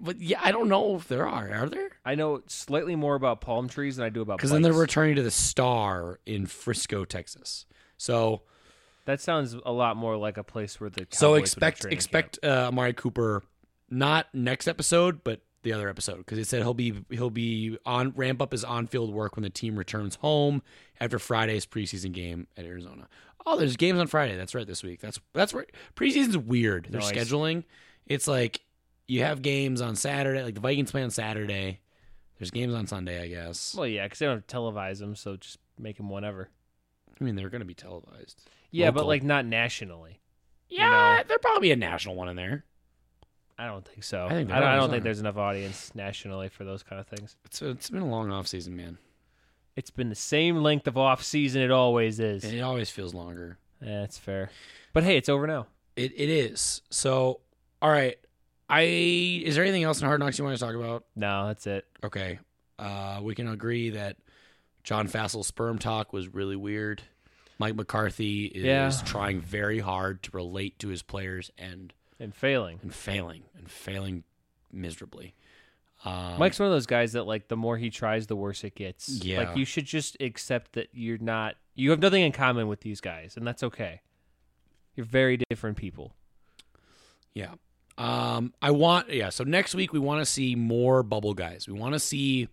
But 0.01 0.21
yeah, 0.21 0.41
I 0.43 0.53
don't 0.53 0.69
know 0.69 0.97
if 0.97 1.09
there 1.09 1.27
are. 1.27 1.51
Are 1.53 1.69
there? 1.69 1.91
I 2.05 2.15
know 2.15 2.43
slightly 2.47 2.97
more 2.97 3.15
about 3.15 3.41
palm 3.41 3.69
trees 3.69 3.97
than 3.97 4.07
I 4.07 4.11
do 4.11 4.21
about 4.23 4.39
because 4.39 4.51
then 4.51 4.63
they're 4.63 4.73
bikes. 4.73 4.81
returning 4.81 5.17
to 5.17 5.23
the 5.23 5.31
Star 5.31 6.21
in 6.27 6.47
Frisco, 6.47 7.05
Texas. 7.05 7.67
So 7.97 8.43
that 9.07 9.21
sounds 9.21 9.55
a 9.65 9.73
lot 9.73 9.97
more 9.97 10.17
like 10.17 10.37
a 10.37 10.45
place 10.45 10.81
where 10.81 10.91
the 10.91 11.07
so 11.11 11.29
Cowboys 11.29 11.31
would 11.31 11.37
have 11.37 11.43
expect 11.43 11.81
training 11.83 11.97
expect 11.97 12.39
uh, 12.45 12.69
Amari 12.69 12.93
Cooper 12.93 13.43
not 13.89 14.27
next 14.35 14.69
episode, 14.69 15.25
but 15.25 15.41
the 15.63 15.73
other 15.75 15.89
episode 15.91 16.17
because 16.19 16.39
it 16.39 16.47
said 16.47 16.63
he'll 16.63 16.73
be 16.73 16.95
he'll 17.11 17.29
be 17.29 17.77
on 17.85 18.13
ramp 18.17 18.41
up 18.41 18.53
his 18.53 18.65
on 18.65 18.87
field 18.87 19.13
work 19.13 19.37
when 19.37 19.43
the 19.43 19.51
team 19.51 19.77
returns 19.77 20.15
home 20.17 20.63
after 21.01 21.19
Friday's 21.19 21.67
preseason 21.67 22.13
game 22.13 22.47
at 22.57 22.65
Arizona. 22.65 23.09
Oh, 23.45 23.59
there's 23.59 23.77
games 23.77 23.99
on 23.99 24.07
Friday. 24.07 24.37
That's 24.37 24.55
right 24.55 24.67
this 24.67 24.83
week. 24.83 25.01
That's 25.01 25.19
that's 25.35 25.53
right. 25.53 25.69
Preseason's 25.97 26.39
weird. 26.39 26.87
Their 26.91 27.01
Nice. 27.01 27.13
scheduling. 27.13 27.65
It's 28.07 28.27
like 28.27 28.61
you 29.11 29.25
have 29.25 29.43
games 29.43 29.81
on 29.81 29.97
Saturday, 29.97 30.43
like 30.43 30.55
the 30.55 30.61
Vikings 30.61 30.93
play 30.93 31.03
on 31.03 31.11
Saturday. 31.11 31.81
There's 32.39 32.53
games 32.53 32.73
on 32.75 32.87
Sunday, 32.87 33.21
I 33.21 33.27
guess. 33.27 33.75
Well, 33.75 33.87
yeah, 33.87 34.05
because 34.05 34.21
they 34.21 34.27
don't 34.27 34.47
televise 34.47 35.01
them, 35.01 35.17
so 35.17 35.37
just 35.37 35.59
make 35.79 35.97
them 35.97 36.09
whenever. 36.09 36.49
I 37.21 37.25
mean, 37.25 37.35
they're 37.35 37.51
going 37.51 37.61
to 37.61 37.67
be 37.67 37.75
televised. 37.75 38.49
Yeah, 38.71 38.93
but 38.93 39.07
like 39.07 39.25
not 39.25 39.45
nationally. 39.45 40.21
Yeah, 40.69 40.89
know. 40.89 41.25
there'll 41.27 41.41
probably 41.41 41.69
be 41.69 41.73
a 41.73 41.77
national 41.77 42.15
one 42.15 42.29
in 42.29 42.37
there. 42.37 42.65
I 43.59 43.67
don't 43.67 43.85
think 43.85 44.05
so. 44.05 44.27
I 44.27 44.31
think 44.31 44.51
I 44.53 44.61
don't, 44.61 44.69
I 44.69 44.77
don't 44.77 44.91
think 44.91 45.03
there's 45.03 45.21
enough 45.21 45.37
audience 45.37 45.93
nationally 45.95 46.49
for 46.49 46.65
those 46.65 46.85
kind 46.85 47.01
of 47.01 47.09
things. 47.09 47.37
It's 47.45 47.61
it's 47.61 47.91
been 47.91 48.03
a 48.03 48.09
long 48.09 48.31
off 48.31 48.47
season, 48.47 48.77
man. 48.77 48.97
It's 49.75 49.91
been 49.91 50.09
the 50.09 50.15
same 50.15 50.63
length 50.63 50.87
of 50.87 50.97
off 50.97 51.25
season 51.25 51.63
it 51.63 51.73
always 51.73 52.21
is. 52.21 52.45
And 52.45 52.55
it 52.55 52.61
always 52.61 52.91
feels 52.91 53.13
longer. 53.13 53.59
Yeah, 53.83 54.01
that's 54.01 54.19
fair. 54.19 54.51
But 54.93 55.03
hey, 55.03 55.17
it's 55.17 55.29
over 55.29 55.49
now. 55.49 55.67
It 55.97 56.13
it 56.17 56.29
is. 56.29 56.81
So, 56.91 57.41
all 57.83 57.91
right. 57.91 58.17
I 58.71 58.83
is 58.83 59.55
there 59.55 59.65
anything 59.65 59.83
else 59.85 60.01
in 60.01 60.07
Hard 60.07 60.21
Knocks 60.21 60.39
you 60.39 60.45
want 60.45 60.59
to 60.59 60.65
talk 60.65 60.75
about? 60.75 61.05
No, 61.17 61.49
that's 61.49 61.67
it. 61.67 61.87
Okay. 62.05 62.39
Uh, 62.79 63.21
we 63.23 63.35
can 63.35 63.49
agree 63.49 63.91
that 63.91 64.17
John 64.85 65.07
Fassel's 65.07 65.47
sperm 65.47 65.79
talk 65.79 66.13
was 66.13 66.29
really 66.29 66.57
weird. 66.57 67.03
Mike 67.59 67.75
McCarthy 67.77 68.47
is 68.47 68.65
Yeah. 68.65 68.91
trying 69.05 69.41
very 69.41 69.81
hard 69.81 70.23
to 70.23 70.31
relate 70.33 70.79
to 70.79 70.89
his 70.89 71.03
players 71.03 71.51
and 71.59 71.93
And 72.19 72.35
failing. 72.35 72.79
and 72.83 72.95
failing 72.95 73.43
and 73.57 73.71
failing 73.71 74.25
miserably. 74.73 75.35
Um, 76.03 76.39
Mike's 76.39 76.59
one 76.59 76.67
of 76.67 76.73
those 76.73 76.87
guys 76.87 77.13
that 77.13 77.25
like 77.25 77.49
the 77.49 77.57
more 77.59 77.77
he 77.77 77.91
tries, 77.91 78.27
the 78.29 78.37
worse 78.37 78.65
it 78.65 78.75
gets. 78.75 79.09
Yeah. 79.23 79.41
Like 79.43 79.57
you 79.59 79.67
should 79.67 79.85
just 79.85 80.17
accept 80.21 80.73
that 80.73 80.89
you're 80.93 81.19
not 81.19 81.57
you 81.75 81.91
have 81.91 82.01
nothing 82.01 82.23
in 82.23 82.33
common 82.33 82.69
with 82.69 82.81
these 82.81 83.01
guys, 83.03 83.37
and 83.37 83.47
that's 83.47 83.63
okay. 83.63 84.01
You're 84.97 85.07
very 85.07 85.39
different 85.51 85.77
people. 85.77 86.15
Yeah. 87.35 87.55
Um, 88.01 88.55
I 88.63 88.71
want 88.71 89.11
yeah. 89.13 89.29
So 89.29 89.45
next 89.45 89.75
week 89.75 89.93
we 89.93 89.99
want 89.99 90.25
to 90.25 90.27
see 90.31 90.55
more 90.55 91.03
bubble 91.03 91.35
guys. 91.35 91.69
We 91.69 91.75
want 91.75 91.93
to 91.93 92.01
see 92.01 92.49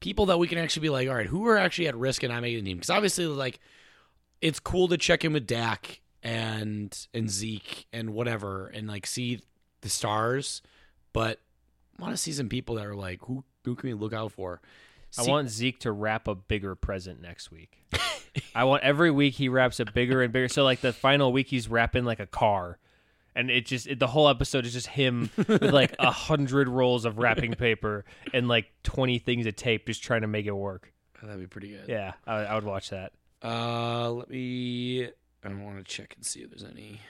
people 0.00 0.26
that 0.26 0.38
we 0.38 0.48
can 0.48 0.58
actually 0.58 0.82
be 0.82 0.90
like, 0.90 1.08
all 1.08 1.14
right, 1.14 1.26
who 1.26 1.46
are 1.46 1.56
actually 1.56 1.88
at 1.88 1.96
risk 1.96 2.22
and 2.22 2.32
not 2.32 2.42
making 2.42 2.62
the 2.64 2.70
team? 2.70 2.76
Because 2.76 2.90
obviously, 2.90 3.26
like, 3.26 3.58
it's 4.42 4.60
cool 4.60 4.88
to 4.88 4.98
check 4.98 5.24
in 5.24 5.32
with 5.32 5.46
Dak 5.46 6.02
and 6.22 7.06
and 7.14 7.30
Zeke 7.30 7.86
and 7.92 8.10
whatever, 8.10 8.66
and 8.66 8.86
like 8.86 9.06
see 9.06 9.40
the 9.80 9.88
stars, 9.88 10.60
but 11.12 11.40
I 11.98 12.02
want 12.02 12.14
to 12.14 12.18
see 12.18 12.32
some 12.32 12.48
people 12.48 12.74
that 12.74 12.86
are 12.86 12.94
like, 12.96 13.20
who 13.22 13.44
who 13.64 13.74
can 13.76 13.88
we 13.88 13.94
look 13.94 14.12
out 14.12 14.32
for? 14.32 14.60
I 15.18 15.22
See- 15.22 15.30
want 15.30 15.48
Zeke 15.48 15.80
to 15.80 15.92
wrap 15.92 16.28
a 16.28 16.34
bigger 16.34 16.74
present 16.74 17.22
next 17.22 17.50
week. 17.50 17.82
I 18.54 18.64
want 18.64 18.82
every 18.82 19.10
week 19.10 19.34
he 19.34 19.48
wraps 19.48 19.80
a 19.80 19.86
bigger 19.86 20.22
and 20.22 20.32
bigger. 20.32 20.48
So 20.48 20.64
like 20.64 20.80
the 20.82 20.92
final 20.92 21.32
week 21.32 21.46
he's 21.48 21.68
wrapping 21.68 22.04
like 22.04 22.20
a 22.20 22.26
car, 22.26 22.78
and 23.36 23.50
it 23.50 23.66
just 23.66 23.86
it, 23.86 24.00
the 24.00 24.08
whole 24.08 24.28
episode 24.28 24.64
is 24.66 24.72
just 24.72 24.88
him 24.88 25.30
with 25.36 25.62
like 25.62 25.94
a 26.00 26.10
hundred 26.10 26.68
rolls 26.68 27.04
of 27.04 27.18
wrapping 27.18 27.52
paper 27.52 28.04
and 28.34 28.48
like 28.48 28.72
twenty 28.82 29.18
things 29.18 29.46
of 29.46 29.54
tape, 29.54 29.86
just 29.86 30.02
trying 30.02 30.22
to 30.22 30.26
make 30.26 30.46
it 30.46 30.52
work. 30.56 30.92
Oh, 31.22 31.26
that'd 31.26 31.40
be 31.40 31.46
pretty 31.46 31.68
good. 31.68 31.84
Yeah, 31.86 32.14
I, 32.26 32.36
I 32.36 32.54
would 32.56 32.64
watch 32.64 32.90
that. 32.90 33.12
Uh, 33.44 34.10
let 34.10 34.30
me. 34.30 35.04
I 35.44 35.48
want 35.48 35.76
to 35.78 35.84
check 35.84 36.14
and 36.16 36.24
see 36.24 36.40
if 36.40 36.50
there's 36.50 36.64
any. 36.64 37.00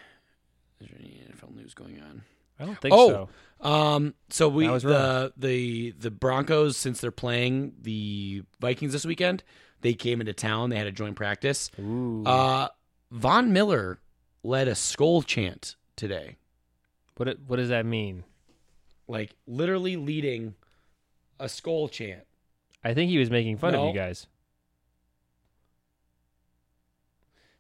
Is 0.81 0.89
there 0.89 0.99
any 0.99 1.22
NFL 1.33 1.55
news 1.55 1.72
going 1.72 2.01
on? 2.03 2.22
I 2.59 2.64
don't 2.66 2.79
think 2.81 2.95
Oh, 2.95 3.29
so. 3.62 3.66
Um, 3.68 4.14
so 4.29 4.49
we 4.49 4.66
the 4.66 5.33
the 5.37 5.93
the 5.93 6.11
Broncos 6.11 6.77
since 6.77 7.01
they're 7.01 7.11
playing 7.11 7.72
the 7.81 8.43
Vikings 8.61 8.93
this 8.93 9.07
weekend, 9.07 9.43
they 9.81 9.95
came 9.95 10.20
into 10.20 10.33
town. 10.33 10.70
They 10.70 10.77
had 10.77 10.87
a 10.87 10.93
joint 10.93 11.16
practice. 11.16 11.70
Ooh. 11.79 12.24
Uh, 12.24 12.68
Von 13.11 13.53
Miller 13.53 13.99
led 14.43 14.68
a 14.68 14.74
skull 14.74 15.22
chant 15.22 15.77
today, 15.97 16.36
what 17.16 17.38
what 17.47 17.57
does 17.57 17.68
that 17.70 17.86
mean? 17.86 18.24
like 19.09 19.36
literally 19.47 19.97
leading 19.97 20.55
a 21.38 21.49
skull 21.49 21.88
chant. 21.88 22.24
I 22.82 22.92
think 22.92 23.09
he 23.09 23.18
was 23.18 23.30
making 23.30 23.57
fun 23.59 23.74
of 23.74 23.86
you 23.86 23.92
guys. 23.94 24.26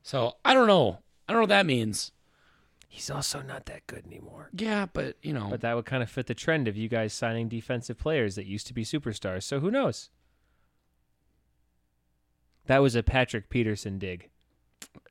So 0.02 0.34
I 0.44 0.54
don't 0.54 0.66
know. 0.66 0.98
I 1.28 1.32
don't 1.32 1.38
know 1.38 1.42
what 1.44 1.48
that 1.50 1.66
means. 1.66 2.12
He's 2.88 3.10
also 3.10 3.42
not 3.42 3.66
that 3.66 3.86
good 3.86 4.06
anymore. 4.06 4.50
Yeah, 4.56 4.86
but 4.92 5.16
you 5.22 5.32
know, 5.32 5.48
But 5.50 5.60
that 5.60 5.74
would 5.74 5.84
kind 5.84 6.02
of 6.02 6.10
fit 6.10 6.26
the 6.26 6.34
trend 6.34 6.68
of 6.68 6.76
you 6.76 6.88
guys 6.88 7.12
signing 7.12 7.48
defensive 7.48 7.98
players 7.98 8.36
that 8.36 8.46
used 8.46 8.66
to 8.68 8.74
be 8.74 8.84
superstars. 8.84 9.42
So 9.42 9.60
who 9.60 9.70
knows? 9.70 10.10
That 12.66 12.78
was 12.78 12.94
a 12.96 13.02
Patrick 13.02 13.48
Peterson 13.48 13.98
dig. 13.98 14.30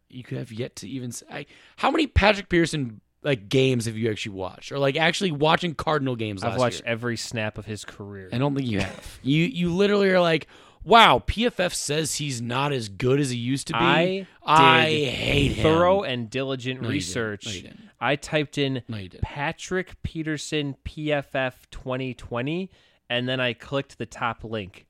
you 0.09 0.23
could 0.23 0.37
have 0.37 0.51
yet 0.51 0.75
to 0.77 0.89
even. 0.89 1.11
Say, 1.11 1.25
I, 1.29 1.45
how 1.77 1.91
many 1.91 2.07
Patrick 2.07 2.49
Peterson 2.49 3.01
like 3.25 3.49
games 3.49 3.85
have 3.87 3.97
you 3.97 4.09
actually 4.09 4.35
watched, 4.35 4.71
or 4.71 4.79
like 4.79 4.95
actually 4.95 5.31
watching 5.31 5.75
Cardinal 5.75 6.15
games? 6.15 6.43
I've 6.43 6.57
watched 6.57 6.81
year? 6.83 6.91
every 6.93 7.17
snap 7.17 7.57
of 7.57 7.65
his 7.65 7.83
career. 7.83 8.29
I 8.31 8.37
don't 8.37 8.55
think 8.55 8.69
you 8.69 8.79
have. 8.79 9.19
you 9.23 9.43
you 9.43 9.73
literally 9.73 10.09
are 10.11 10.21
like, 10.21 10.47
wow. 10.83 11.21
PFF 11.25 11.73
says 11.73 12.15
he's 12.15 12.41
not 12.41 12.71
as 12.71 12.87
good 12.87 13.19
as 13.19 13.31
he 13.31 13.37
used 13.37 13.67
to 13.67 13.73
be. 13.73 13.79
I 13.79 14.27
I 14.45 14.83
hate 14.89 15.53
him. 15.53 15.63
thorough 15.63 16.03
and 16.03 16.29
diligent 16.29 16.81
No, 16.81 16.87
research. 16.89 17.63
No. 17.65 17.71
I 17.99 18.15
typed 18.15 18.57
in 18.57 18.83
No. 18.87 19.03
Patrick 19.21 20.01
Peterson 20.03 20.75
PFF 20.85 21.53
2020, 21.71 22.69
and 23.09 23.27
then 23.27 23.39
I 23.39 23.53
clicked 23.53 23.97
the 23.97 24.05
top 24.05 24.43
link, 24.43 24.85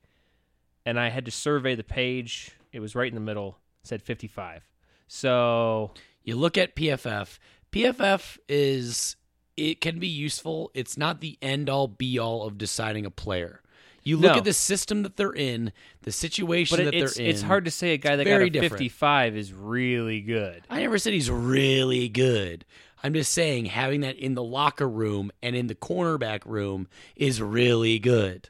and 0.84 1.00
I 1.00 1.08
had 1.08 1.24
to 1.24 1.30
survey 1.30 1.74
the 1.74 1.84
page. 1.84 2.50
It 2.72 2.80
was 2.80 2.94
right 2.94 3.08
in 3.08 3.14
the 3.14 3.20
middle. 3.20 3.58
It 3.82 3.88
said 3.88 4.02
55. 4.02 4.62
So 5.08 5.92
You 6.24 6.36
look 6.36 6.58
at 6.58 6.74
PFF. 6.76 7.38
PFF 7.76 8.38
is 8.48 9.16
it 9.56 9.80
can 9.80 9.98
be 9.98 10.08
useful. 10.08 10.70
It's 10.74 10.96
not 10.96 11.20
the 11.20 11.38
end 11.40 11.68
all 11.70 11.88
be 11.88 12.18
all 12.18 12.46
of 12.46 12.58
deciding 12.58 13.06
a 13.06 13.10
player. 13.10 13.62
You 14.02 14.16
look 14.18 14.32
No. 14.32 14.38
at 14.38 14.44
the 14.44 14.52
system 14.52 15.02
that 15.02 15.16
they're 15.16 15.32
in, 15.32 15.72
the 16.02 16.12
situation 16.12 16.76
But 16.76 16.84
that 16.84 16.94
it, 16.94 17.02
it's 17.02 17.14
they're 17.16 17.24
in. 17.24 17.30
it's 17.30 17.42
hard 17.42 17.64
to 17.64 17.70
say 17.70 17.92
a 17.92 17.96
guy 17.96 18.14
that 18.16 18.24
got 18.24 18.40
a 18.40 18.48
different. 18.50 18.72
55 18.72 19.36
is 19.36 19.52
really 19.52 20.20
good. 20.20 20.62
I 20.70 20.80
never 20.80 20.98
said 20.98 21.12
he's 21.12 21.30
really 21.30 22.08
good. 22.08 22.64
I'm 23.02 23.14
just 23.14 23.32
saying 23.32 23.66
having 23.66 24.00
that 24.02 24.16
in 24.16 24.34
the 24.34 24.42
locker 24.44 24.88
room 24.88 25.30
and 25.42 25.56
in 25.56 25.66
the 25.66 25.74
cornerback 25.74 26.42
room 26.46 26.88
is 27.16 27.42
really 27.42 27.98
good. 27.98 28.48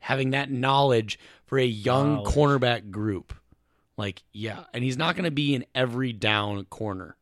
Having 0.00 0.30
that 0.30 0.50
knowledge 0.50 1.18
for 1.46 1.58
a 1.58 1.64
young 1.64 2.14
Knowledge. 2.16 2.34
cornerback 2.34 2.90
group. 2.90 3.34
Like, 3.96 4.22
yeah. 4.32 4.64
And 4.72 4.82
he's 4.84 4.96
not 4.96 5.14
going 5.16 5.24
to 5.24 5.30
be 5.30 5.54
in 5.54 5.64
every 5.74 6.12
down 6.12 6.64
corner. 6.66 7.16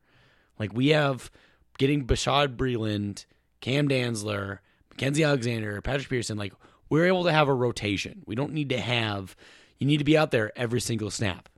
Like, 0.58 0.72
we 0.72 0.88
have 0.88 1.30
getting 1.78 2.06
Bashaud 2.06 2.56
Breeland, 2.56 3.24
Cam 3.60 3.88
Dantzler, 3.88 4.58
Mackensie 4.96 5.24
Alexander, 5.26 5.80
Patrick 5.80 6.08
Peterson. 6.08 6.36
Like, 6.38 6.52
we're 6.88 7.06
able 7.06 7.24
to 7.24 7.32
have 7.32 7.48
a 7.48 7.54
rotation. 7.54 8.22
We 8.26 8.34
don't 8.34 8.52
need 8.52 8.68
to 8.70 8.80
have, 8.80 9.36
you 9.78 9.86
need 9.86 9.98
to 9.98 10.04
be 10.04 10.16
out 10.18 10.30
there 10.30 10.52
every 10.58 10.80
single 10.80 11.10
snap. 11.10 11.48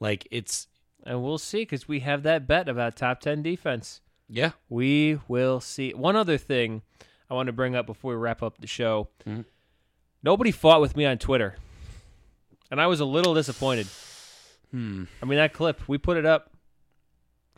Like, 0.00 0.26
it's, 0.30 0.66
And 1.04 1.22
we'll 1.22 1.38
see 1.38 1.58
because 1.62 1.86
we 1.88 2.00
have 2.00 2.22
that 2.24 2.46
bet 2.46 2.68
about 2.68 2.96
top 2.96 3.20
10 3.20 3.42
defense. 3.42 4.00
yeah. 4.28 4.50
We 4.68 5.18
will 5.28 5.60
see. 5.60 5.92
One 5.92 6.16
other 6.16 6.36
thing 6.38 6.82
I 7.30 7.34
want 7.34 7.46
to 7.46 7.52
bring 7.52 7.74
up 7.76 7.86
before 7.86 8.12
we 8.12 8.18
wrap 8.20 8.42
up 8.42 8.58
the 8.58 8.66
show 8.66 9.08
Mhm. 9.26 9.44
nobody 10.22 10.50
fought 10.50 10.80
with 10.80 10.96
me 10.96 11.04
on 11.06 11.18
Twitter. 11.18 11.56
And 12.70 12.80
I 12.80 12.86
was 12.86 13.00
a 13.00 13.04
little 13.04 13.34
disappointed. 13.34 13.86
Hmm. 14.70 15.04
I 15.22 15.26
mean, 15.26 15.36
that 15.38 15.52
clip, 15.52 15.80
we 15.88 15.98
put 15.98 16.16
it 16.16 16.24
up. 16.26 16.50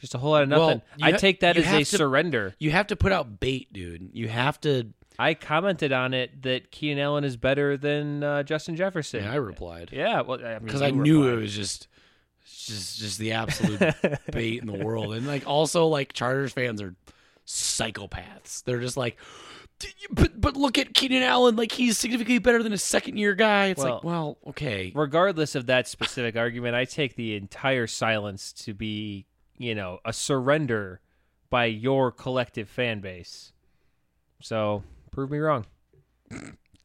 Just 0.03 0.15
a 0.15 0.19
whole 0.19 0.33
lot 0.33 0.43
of 0.43 0.49
nothing. 0.51 0.83
you 0.99 1.07
I 1.07 1.11
ha- 1.13 1.17
take 1.17 1.41
that 1.41 1.57
as 1.57 1.67
a 1.73 1.79
to- 1.79 1.85
surrender. 1.85 2.55
You 2.59 2.73
have 2.73 2.89
to 2.89 2.97
put 2.97 3.11
out 3.13 3.41
bait, 3.41 3.73
dude. 3.73 4.11
You 4.13 4.29
have 4.29 4.61
to. 4.63 4.89
I 5.19 5.35
commented 5.35 5.93
on 5.93 6.13
it 6.13 6.43
that 6.43 6.71
Keenan 6.73 6.99
Allen 6.99 7.23
is 7.25 7.37
better 7.37 7.77
than 7.77 8.23
uh, 8.25 8.43
Justin 8.43 8.75
Jefferson. 8.77 9.23
Yeah, 9.23 9.33
I 9.33 9.37
replied 9.37 9.91
Yeah, 9.93 10.23
well, 10.23 10.45
I 10.45 10.55
mean, 10.59 10.65
because 10.65 10.83
I 10.83 10.91
knew 10.91 11.21
replied. 11.23 11.39
it 11.39 11.43
was 11.43 11.55
just, 11.55 11.87
just, 12.45 12.99
just 12.99 13.19
the 13.19 13.33
absolute 13.33 13.95
bait 14.33 14.61
in 14.61 14.67
the 14.67 14.85
world, 14.85 15.15
and 15.15 15.27
like 15.27 15.47
also 15.47 15.87
like 15.87 16.13
Chargers 16.13 16.53
fans 16.53 16.83
are 16.83 16.95
psychopaths. 17.47 18.65
They're 18.65 18.81
just 18.81 18.97
like, 18.97 19.17
but 20.11 20.41
but 20.41 20.57
look 20.57 20.79
at 20.79 20.95
Keenan 20.95 21.23
Allen, 21.23 21.57
like 21.57 21.73
he's 21.73 21.99
significantly 21.99 22.39
better 22.39 22.63
than 22.63 22.73
a 22.73 22.79
second 22.79 23.17
year 23.17 23.35
guy. 23.35 23.67
It's 23.67 23.83
like, 23.83 24.03
well, 24.05 24.39
okay, 24.49 24.93
regardless 24.95 25.55
of 25.55 25.67
that 25.67 25.89
specific 25.89 26.37
argument, 26.37 26.75
I 26.75 26.85
take 26.85 27.17
the 27.17 27.37
entire 27.37 27.87
silence 27.87 28.53
to 28.65 28.75
be, 28.75 29.27
you 29.63 29.75
know, 29.75 29.99
a 30.05 30.13
surrender 30.13 31.01
by 31.51 31.67
your 31.67 32.11
collective 32.11 32.69
fan 32.69 33.01
base. 33.01 33.53
So 34.41 34.83
prove 35.11 35.31
me 35.31 35.39
wrong. 35.39 35.67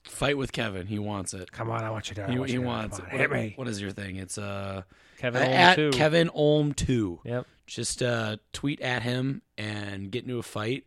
Fight 0.03 0.38
with 0.38 0.51
Kevin. 0.53 0.88
He 0.88 0.99
wants 0.99 1.34
it. 1.34 1.51
Come 1.51 1.69
on, 1.69 1.84
I 1.84 1.89
want 1.89 2.09
you 2.09 2.15
to. 2.15 2.28
I 2.28 2.32
He, 2.32 2.38
want 2.39 2.49
he 2.49 2.55
you 2.55 2.61
to. 2.61 2.65
wants 2.67 2.97
Come 2.97 3.07
it. 3.07 3.11
What, 3.13 3.19
hit 3.21 3.32
me. 3.32 3.53
what 3.57 3.67
is 3.67 3.82
your 3.82 3.91
thing? 3.91 4.15
It's 4.15 4.38
uh 4.38 4.84
Kevin 5.17 5.41
Olm 5.43 5.51
at 5.53 5.75
too. 5.75 5.89
Kevin 5.91 6.30
Olm 6.34 6.73
two. 6.73 7.19
Yep. 7.25 7.45
Just 7.65 8.01
uh, 8.01 8.38
tweet 8.53 8.80
at 8.80 9.03
him 9.03 9.41
and 9.57 10.09
get 10.09 10.23
into 10.23 10.38
a 10.39 10.43
fight. 10.43 10.86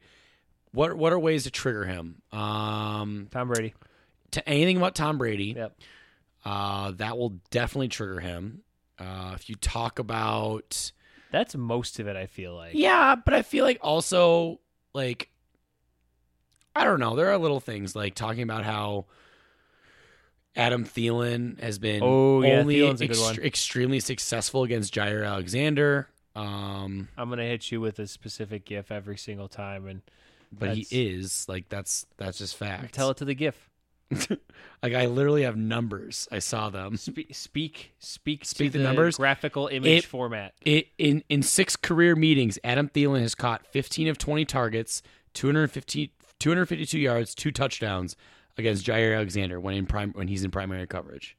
What 0.72 0.97
what 0.97 1.12
are 1.12 1.18
ways 1.18 1.45
to 1.45 1.51
trigger 1.51 1.84
him? 1.84 2.22
Um, 2.32 3.28
Tom 3.30 3.49
Brady. 3.49 3.74
to 4.30 4.49
anything 4.49 4.78
about 4.78 4.95
Tom 4.95 5.18
Brady, 5.18 5.53
Yep. 5.57 5.78
uh, 6.47 6.93
that 6.93 7.18
will 7.18 7.34
definitely 7.51 7.88
trigger 7.88 8.20
him. 8.20 8.62
Uh, 8.99 9.32
if 9.34 9.51
you 9.51 9.57
talk 9.57 9.99
about 9.99 10.93
That's 11.31 11.55
most 11.55 11.99
of 12.01 12.09
it. 12.09 12.16
I 12.16 12.26
feel 12.26 12.55
like. 12.55 12.74
yeah, 12.74 13.14
but 13.16 13.35
I 13.35 13.43
feel 13.43 13.64
like 13.64 13.78
also 13.83 14.61
like 14.93 15.31
I 16.74 16.85
don't 16.85 17.01
know. 17.01 17.16
There 17.16 17.31
are 17.31 17.39
little 17.39 17.61
things 17.61 17.95
like 17.97 18.14
talking 18.14 18.43
about 18.43 18.64
how 18.64 19.07
Adam 20.57 20.85
Thielen 20.85 21.61
has 21.61 21.78
been 21.78 22.03
Oh, 22.03 22.43
yeah, 22.43 22.59
only 22.61 22.76
Thielen's 22.76 23.01
a 23.01 23.07
good 23.07 23.18
one. 23.18 23.39
extremely 23.41 24.01
successful 24.01 24.64
against 24.64 24.93
Jaire 24.95 25.26
Alexander. 25.26 26.09
Um, 26.35 27.09
I'm 27.16 27.28
gonna 27.28 27.45
hit 27.45 27.70
you 27.70 27.81
with 27.81 27.99
a 27.99 28.07
specific 28.07 28.64
GIF 28.64 28.91
every 28.91 29.16
single 29.16 29.49
time, 29.49 29.87
and 29.87 30.03
but 30.53 30.76
he 30.76 30.87
is 30.91 31.49
like 31.49 31.68
that's 31.68 32.07
that's 32.16 32.39
just 32.39 32.57
fact. 32.57 32.95
tell 32.95 33.11
it 33.11 33.16
to 33.18 33.24
the 33.24 33.35
GIF. 33.35 33.69
like 34.82 34.94
I 34.94 35.06
literally 35.06 35.42
have 35.42 35.56
numbers. 35.56 36.28
I 36.32 36.38
saw 36.40 36.70
them. 36.70 36.96
Speak, 36.96 37.34
speak, 37.34 37.92
speak, 37.98 38.44
Speak 38.44 38.72
to 38.72 38.78
the 38.78 38.84
numbers? 38.84 39.16
Graphical 39.16 39.68
image 39.68 40.04
It- 40.04 40.04
format. 40.04 40.54
It, 40.62 40.88
in 40.98 41.22
in 41.28 41.42
six 41.42 41.76
career 41.76 42.16
meetings, 42.16 42.58
Adam 42.64 42.88
Thielen 42.88 43.20
has 43.20 43.34
caught 43.34 43.66
15 43.66 44.08
of 44.08 44.18
20 44.18 44.44
targets, 44.44 45.02
250, 45.34 46.12
252 46.38 46.98
yards, 46.98 47.34
two 47.34 47.50
touchdowns 47.50 48.16
against 48.58 48.84
Jaire 48.84 49.14
Alexander 49.16 49.61
when 49.61 49.74
in 49.74 49.86
prime 49.86 50.12
when 50.12 50.28
he's 50.28 50.44
in 50.44 50.50
primary 50.50 50.86
coverage. 50.86 51.36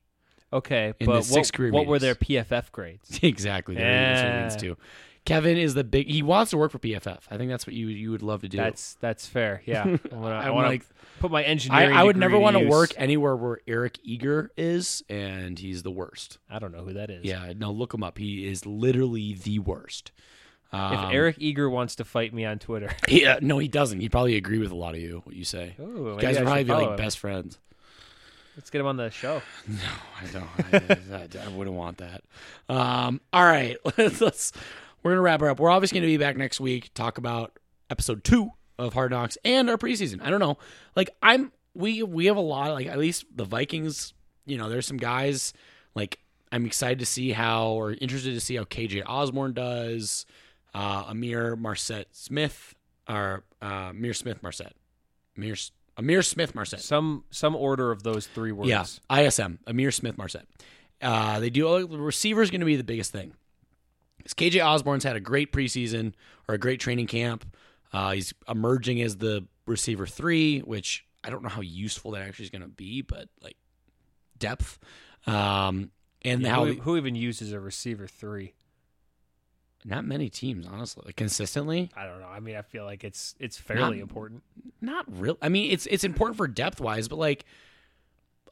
Okay, 0.53 0.93
in 0.99 1.05
the 1.09 1.13
but 1.13 1.25
what, 1.27 1.71
what 1.71 1.87
were 1.87 1.99
their. 1.99 2.15
PFF 2.15 2.71
grades? 2.73 3.19
exactly. 3.23 3.75
That's 3.75 4.21
what 4.21 4.33
it 4.33 4.41
leads 4.43 4.55
Yeah. 4.63 4.69
to. 4.71 4.77
Kevin 5.25 5.57
is 5.57 5.73
the 5.75 5.83
big. 5.83 6.07
He 6.09 6.23
wants 6.23 6.49
to 6.51 6.57
work 6.57 6.71
for 6.71 6.79
PFF. 6.79 7.19
I 7.29 7.37
think 7.37 7.49
that's 7.51 7.67
what 7.67 7.75
you 7.75 7.87
you 7.87 8.09
would 8.11 8.23
love 8.23 8.41
to 8.41 8.49
do. 8.49 8.57
That's 8.57 8.95
that's 9.01 9.27
fair. 9.27 9.61
Yeah, 9.65 9.83
I 10.11 10.15
I 10.15 10.47
I'm 10.47 10.53
wanna 10.55 10.67
like- 10.69 10.85
put 11.19 11.29
my 11.31 11.41
I, 11.41 11.45
engineering. 11.45 11.95
I 11.95 12.03
would 12.03 12.17
never 12.17 12.39
want 12.39 12.57
to 12.57 12.67
work 12.67 12.91
anywhere 12.97 13.35
where 13.35 13.59
Eric 13.67 13.99
Eager 14.03 14.51
is, 14.57 15.03
and 15.09 15.59
he's 15.59 15.83
the 15.83 15.91
worst. 15.91 16.39
I 16.49 16.57
don't 16.57 16.71
know 16.71 16.83
who 16.83 16.93
that 16.93 17.09
is. 17.11 17.23
Yeah, 17.23 17.53
no, 17.55 17.71
look 17.71 17.93
him 17.93 18.03
up. 18.03 18.17
He 18.17 18.47
is 18.47 18.65
literally 18.65 19.33
the 19.35 19.59
worst. 19.59 20.11
If 20.73 20.79
Um, 20.79 21.11
Eric 21.11 21.35
Eager 21.37 21.69
wants 21.69 21.95
to 21.97 22.05
fight 22.05 22.33
me 22.33 22.45
on 22.45 22.57
Twitter, 22.57 22.89
Yeah, 23.09 23.39
no, 23.41 23.57
he 23.59 23.67
doesn't. 23.67 23.99
He'd 23.99 24.11
probably 24.11 24.37
agree 24.37 24.57
with 24.57 24.71
a 24.71 24.75
lot 24.75 24.95
of 24.95 25.01
you 25.01 25.21
what 25.25 25.35
you 25.35 25.43
say. 25.43 25.75
Ooh, 25.79 26.13
You 26.15 26.17
guys 26.19 26.37
I 26.37 26.39
would 26.39 26.45
probably 26.47 26.63
be 26.63 26.71
like 26.71 26.89
him. 26.91 26.95
best 26.95 27.19
friends. 27.19 27.59
Let's 28.57 28.69
get 28.69 28.79
him 28.81 28.87
on 28.87 28.97
the 28.97 29.09
show. 29.11 29.41
No, 29.67 29.77
I 30.19 30.25
don't. 30.31 31.11
I, 31.11 31.39
I, 31.41 31.45
I 31.45 31.47
wouldn't 31.49 31.75
want 31.75 31.97
that. 31.99 32.23
Um, 32.69 33.21
all 33.31 33.43
right, 33.45 33.77
let's, 33.97 34.19
let's. 34.21 34.51
We're 35.03 35.11
gonna 35.11 35.21
wrap 35.21 35.41
her 35.41 35.49
up. 35.49 35.59
We're 35.59 35.69
obviously 35.69 35.99
gonna 35.99 36.07
be 36.07 36.17
back 36.17 36.37
next 36.37 36.59
week. 36.59 36.93
Talk 36.93 37.17
about 37.17 37.57
episode 37.89 38.23
two 38.23 38.51
of 38.77 38.93
Hard 38.93 39.11
Knocks 39.11 39.37
and 39.43 39.69
our 39.69 39.77
preseason. 39.77 40.21
I 40.21 40.29
don't 40.29 40.39
know. 40.39 40.57
Like 40.95 41.09
I'm. 41.21 41.51
We 41.73 42.03
we 42.03 42.25
have 42.25 42.37
a 42.37 42.41
lot. 42.41 42.71
Like 42.71 42.87
at 42.87 42.97
least 42.97 43.25
the 43.33 43.45
Vikings. 43.45 44.13
You 44.45 44.57
know, 44.57 44.69
there's 44.69 44.85
some 44.85 44.97
guys. 44.97 45.53
Like 45.95 46.19
I'm 46.51 46.65
excited 46.65 46.99
to 46.99 47.05
see 47.05 47.31
how 47.31 47.69
or 47.69 47.93
interested 47.93 48.33
to 48.33 48.41
see 48.41 48.55
how 48.55 48.63
KJ 48.63 49.03
Osborn 49.05 49.53
does. 49.53 50.25
Uh, 50.73 51.11
Ihmir 51.11 51.57
Marsette 51.57 52.07
Smith 52.11 52.75
or 53.07 53.43
uh, 53.61 53.91
Ihmir 53.91 54.15
Smith 54.15 54.41
Marsette. 54.43 54.73
Ihmir 55.37 55.71
Ihmir 55.97 56.25
Smith 56.25 56.55
Marsette. 56.55 56.81
Some 56.81 57.23
some 57.29 57.55
order 57.55 57.91
of 57.91 58.03
those 58.03 58.27
three 58.27 58.51
words. 58.51 58.69
Yeah, 58.69 58.85
ISM, 59.15 59.59
Ihmir 59.65 59.93
Smith 59.93 60.17
Marsette. 60.17 60.47
Uh, 61.01 61.39
they 61.39 61.49
do. 61.49 61.87
The 61.87 61.97
receiver 61.97 62.41
is 62.41 62.51
going 62.51 62.61
to 62.61 62.65
be 62.65 62.75
the 62.75 62.83
biggest 62.83 63.11
thing. 63.11 63.33
'Cause 64.35 64.49
KJ 64.51 64.65
Osborn's 64.65 65.03
had 65.03 65.15
a 65.15 65.19
great 65.19 65.51
preseason 65.51 66.13
or 66.47 66.55
a 66.55 66.57
great 66.57 66.79
training 66.79 67.07
camp. 67.07 67.45
Uh, 67.93 68.11
he's 68.11 68.33
emerging 68.47 69.01
as 69.01 69.17
the 69.17 69.45
receiver 69.65 70.07
three, 70.07 70.59
which 70.59 71.05
I 71.23 71.29
don't 71.29 71.43
know 71.43 71.49
how 71.49 71.61
useful 71.61 72.11
that 72.11 72.21
actually 72.21 72.45
is 72.45 72.51
going 72.51 72.61
to 72.61 72.67
be, 72.67 73.01
but 73.01 73.27
like 73.41 73.57
depth. 74.37 74.79
Um, 75.27 75.91
and 76.23 76.41
Yeah, 76.41 76.49
how 76.49 76.65
who, 76.65 76.73
who 76.75 76.97
even 76.97 77.15
uses 77.15 77.51
a 77.51 77.59
receiver 77.59 78.07
three? 78.07 78.53
not 79.83 80.05
many 80.05 80.29
teams, 80.29 80.67
honestly, 80.67 81.01
like 81.07 81.15
consistently. 81.15 81.89
I 81.95 82.05
don't 82.05 82.19
know. 82.19 82.27
I 82.27 82.39
mean, 82.39 82.55
I 82.55 82.61
feel 82.61 82.85
like 82.85 83.03
it's 83.03 83.33
it's 83.39 83.57
fairly 83.57 83.97
Not- 83.97 84.03
important. 84.03 84.43
Not 84.79 85.05
real. 85.19 85.39
I 85.41 85.49
mean, 85.49 85.71
it's 85.71 85.87
it's 85.87 86.03
important 86.03 86.37
for 86.37 86.47
depth 86.47 86.79
wise, 86.79 87.07
but 87.07 87.17
like 87.17 87.45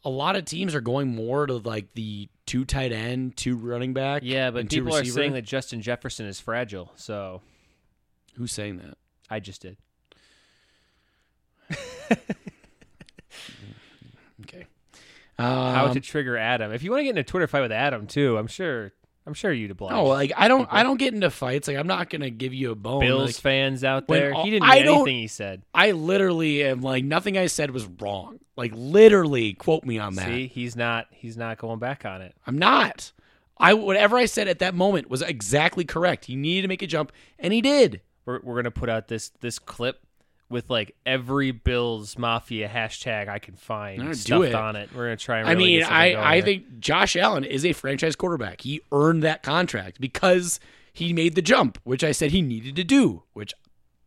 a 0.05 0.09
lot 0.09 0.35
of 0.35 0.45
teams 0.45 0.73
are 0.75 0.81
going 0.81 1.07
more 1.13 1.45
to 1.45 1.55
like 1.57 1.93
the 1.93 2.29
two 2.45 2.65
tight 2.65 2.91
end, 2.91 3.35
two 3.37 3.55
running 3.55 3.93
back. 3.93 4.21
Yeah, 4.25 4.51
but 4.51 4.59
and 4.61 4.69
two 4.69 4.83
people 4.83 4.97
are 4.97 5.03
saying 5.05 5.33
that 5.33 5.43
Justin 5.43 5.81
Jefferson 5.81 6.25
is 6.25 6.39
fragile. 6.39 6.91
So 6.95 7.41
Who's 8.35 8.51
saying 8.53 8.77
that? 8.77 8.97
I 9.29 9.39
just 9.39 9.61
did. 9.61 9.77
Okay. 14.43 14.65
How 15.37 15.87
Um, 15.87 15.93
to 15.93 15.99
trigger 15.99 16.37
Adam? 16.37 16.71
If 16.71 16.83
you 16.83 16.91
want 16.91 17.01
to 17.01 17.03
get 17.03 17.11
in 17.11 17.17
a 17.17 17.23
Twitter 17.23 17.47
fight 17.47 17.61
with 17.61 17.71
Adam 17.71 18.07
too, 18.07 18.37
I'm 18.37 18.47
sure. 18.47 18.91
I'm 19.29 19.35
sure 19.35 19.53
you'd 19.53 19.69
oblige. 19.71 19.91
no, 19.91 20.05
like 20.05 20.31
I 20.35 20.47
don't, 20.47 20.67
I 20.71 20.81
don't 20.81 20.97
get 20.97 21.13
into 21.13 21.29
fights. 21.29 21.67
Like 21.67 21.77
I'm 21.77 21.85
not 21.87 22.09
gonna 22.09 22.31
give 22.31 22.51
you 22.53 22.71
a 22.71 22.75
bone. 22.75 23.01
Bills 23.01 23.27
Like, 23.27 23.35
fans 23.35 23.83
out 23.83 24.07
there, 24.07 24.33
all- 24.33 24.43
he 24.43 24.49
didn't 24.49 24.67
I 24.67 24.75
mean 24.77 24.85
don't- 24.85 24.95
anything 25.01 25.17
he 25.17 25.27
said. 25.27 25.61
I 25.73 25.91
literally 25.91 26.63
am 26.63 26.81
like 26.81 27.03
nothing 27.03 27.37
I 27.37 27.45
said 27.45 27.69
was 27.71 27.85
wrong. 27.85 28.39
Like 28.57 28.71
literally, 28.75 29.53
quote 29.53 29.85
me 29.85 29.99
on 29.99 30.15
that. 30.15 30.25
See, 30.25 30.47
he's 30.47 30.75
not. 30.75 31.05
He's 31.11 31.37
not 31.37 31.59
going 31.59 31.77
back 31.79 32.05
on 32.05 32.21
it. 32.21 32.35
I'm 32.47 32.57
not. 32.57 33.11
I 33.57 33.73
whatever 33.75 34.17
I 34.17 34.25
said 34.25 34.47
at 34.47 34.59
that 34.59 34.73
moment 34.73 35.09
was 35.09 35.21
exactly 35.21 35.85
correct. 35.85 36.25
He 36.25 36.35
needed 36.35 36.63
to 36.63 36.67
make 36.67 36.81
a 36.81 36.87
jump, 36.87 37.11
and 37.37 37.53
he 37.53 37.61
did. 37.61 38.01
We're 38.25 38.39
we're 38.41 38.55
gonna 38.55 38.71
put 38.71 38.89
out 38.89 39.07
this 39.07 39.29
this 39.41 39.59
clip 39.59 40.01
with 40.49 40.69
like 40.69 40.95
every 41.05 41.51
Bills 41.51 42.17
Mafia 42.17 42.67
hashtag 42.67 43.27
I 43.29 43.39
can 43.39 43.55
find 43.55 44.03
No, 44.03 44.13
stuffed 44.13 44.53
on 44.53 44.75
it. 44.75 44.89
We're 44.95 45.05
gonna 45.05 45.17
try. 45.17 45.39
And 45.39 45.49
I 45.49 45.55
mean, 45.55 45.83
I 45.83 46.15
I 46.15 46.35
here. 46.35 46.43
think 46.43 46.79
Josh 46.79 47.15
Allen 47.15 47.43
is 47.43 47.65
a 47.65 47.73
franchise 47.73 48.15
quarterback. 48.15 48.61
He 48.61 48.81
earned 48.91 49.23
that 49.23 49.43
contract 49.43 50.01
because 50.01 50.59
he 50.91 51.13
made 51.13 51.35
the 51.35 51.41
jump, 51.41 51.77
which 51.83 52.03
I 52.03 52.11
said 52.11 52.31
he 52.31 52.41
needed 52.41 52.75
to 52.77 52.83
do. 52.83 53.23
Which 53.33 53.53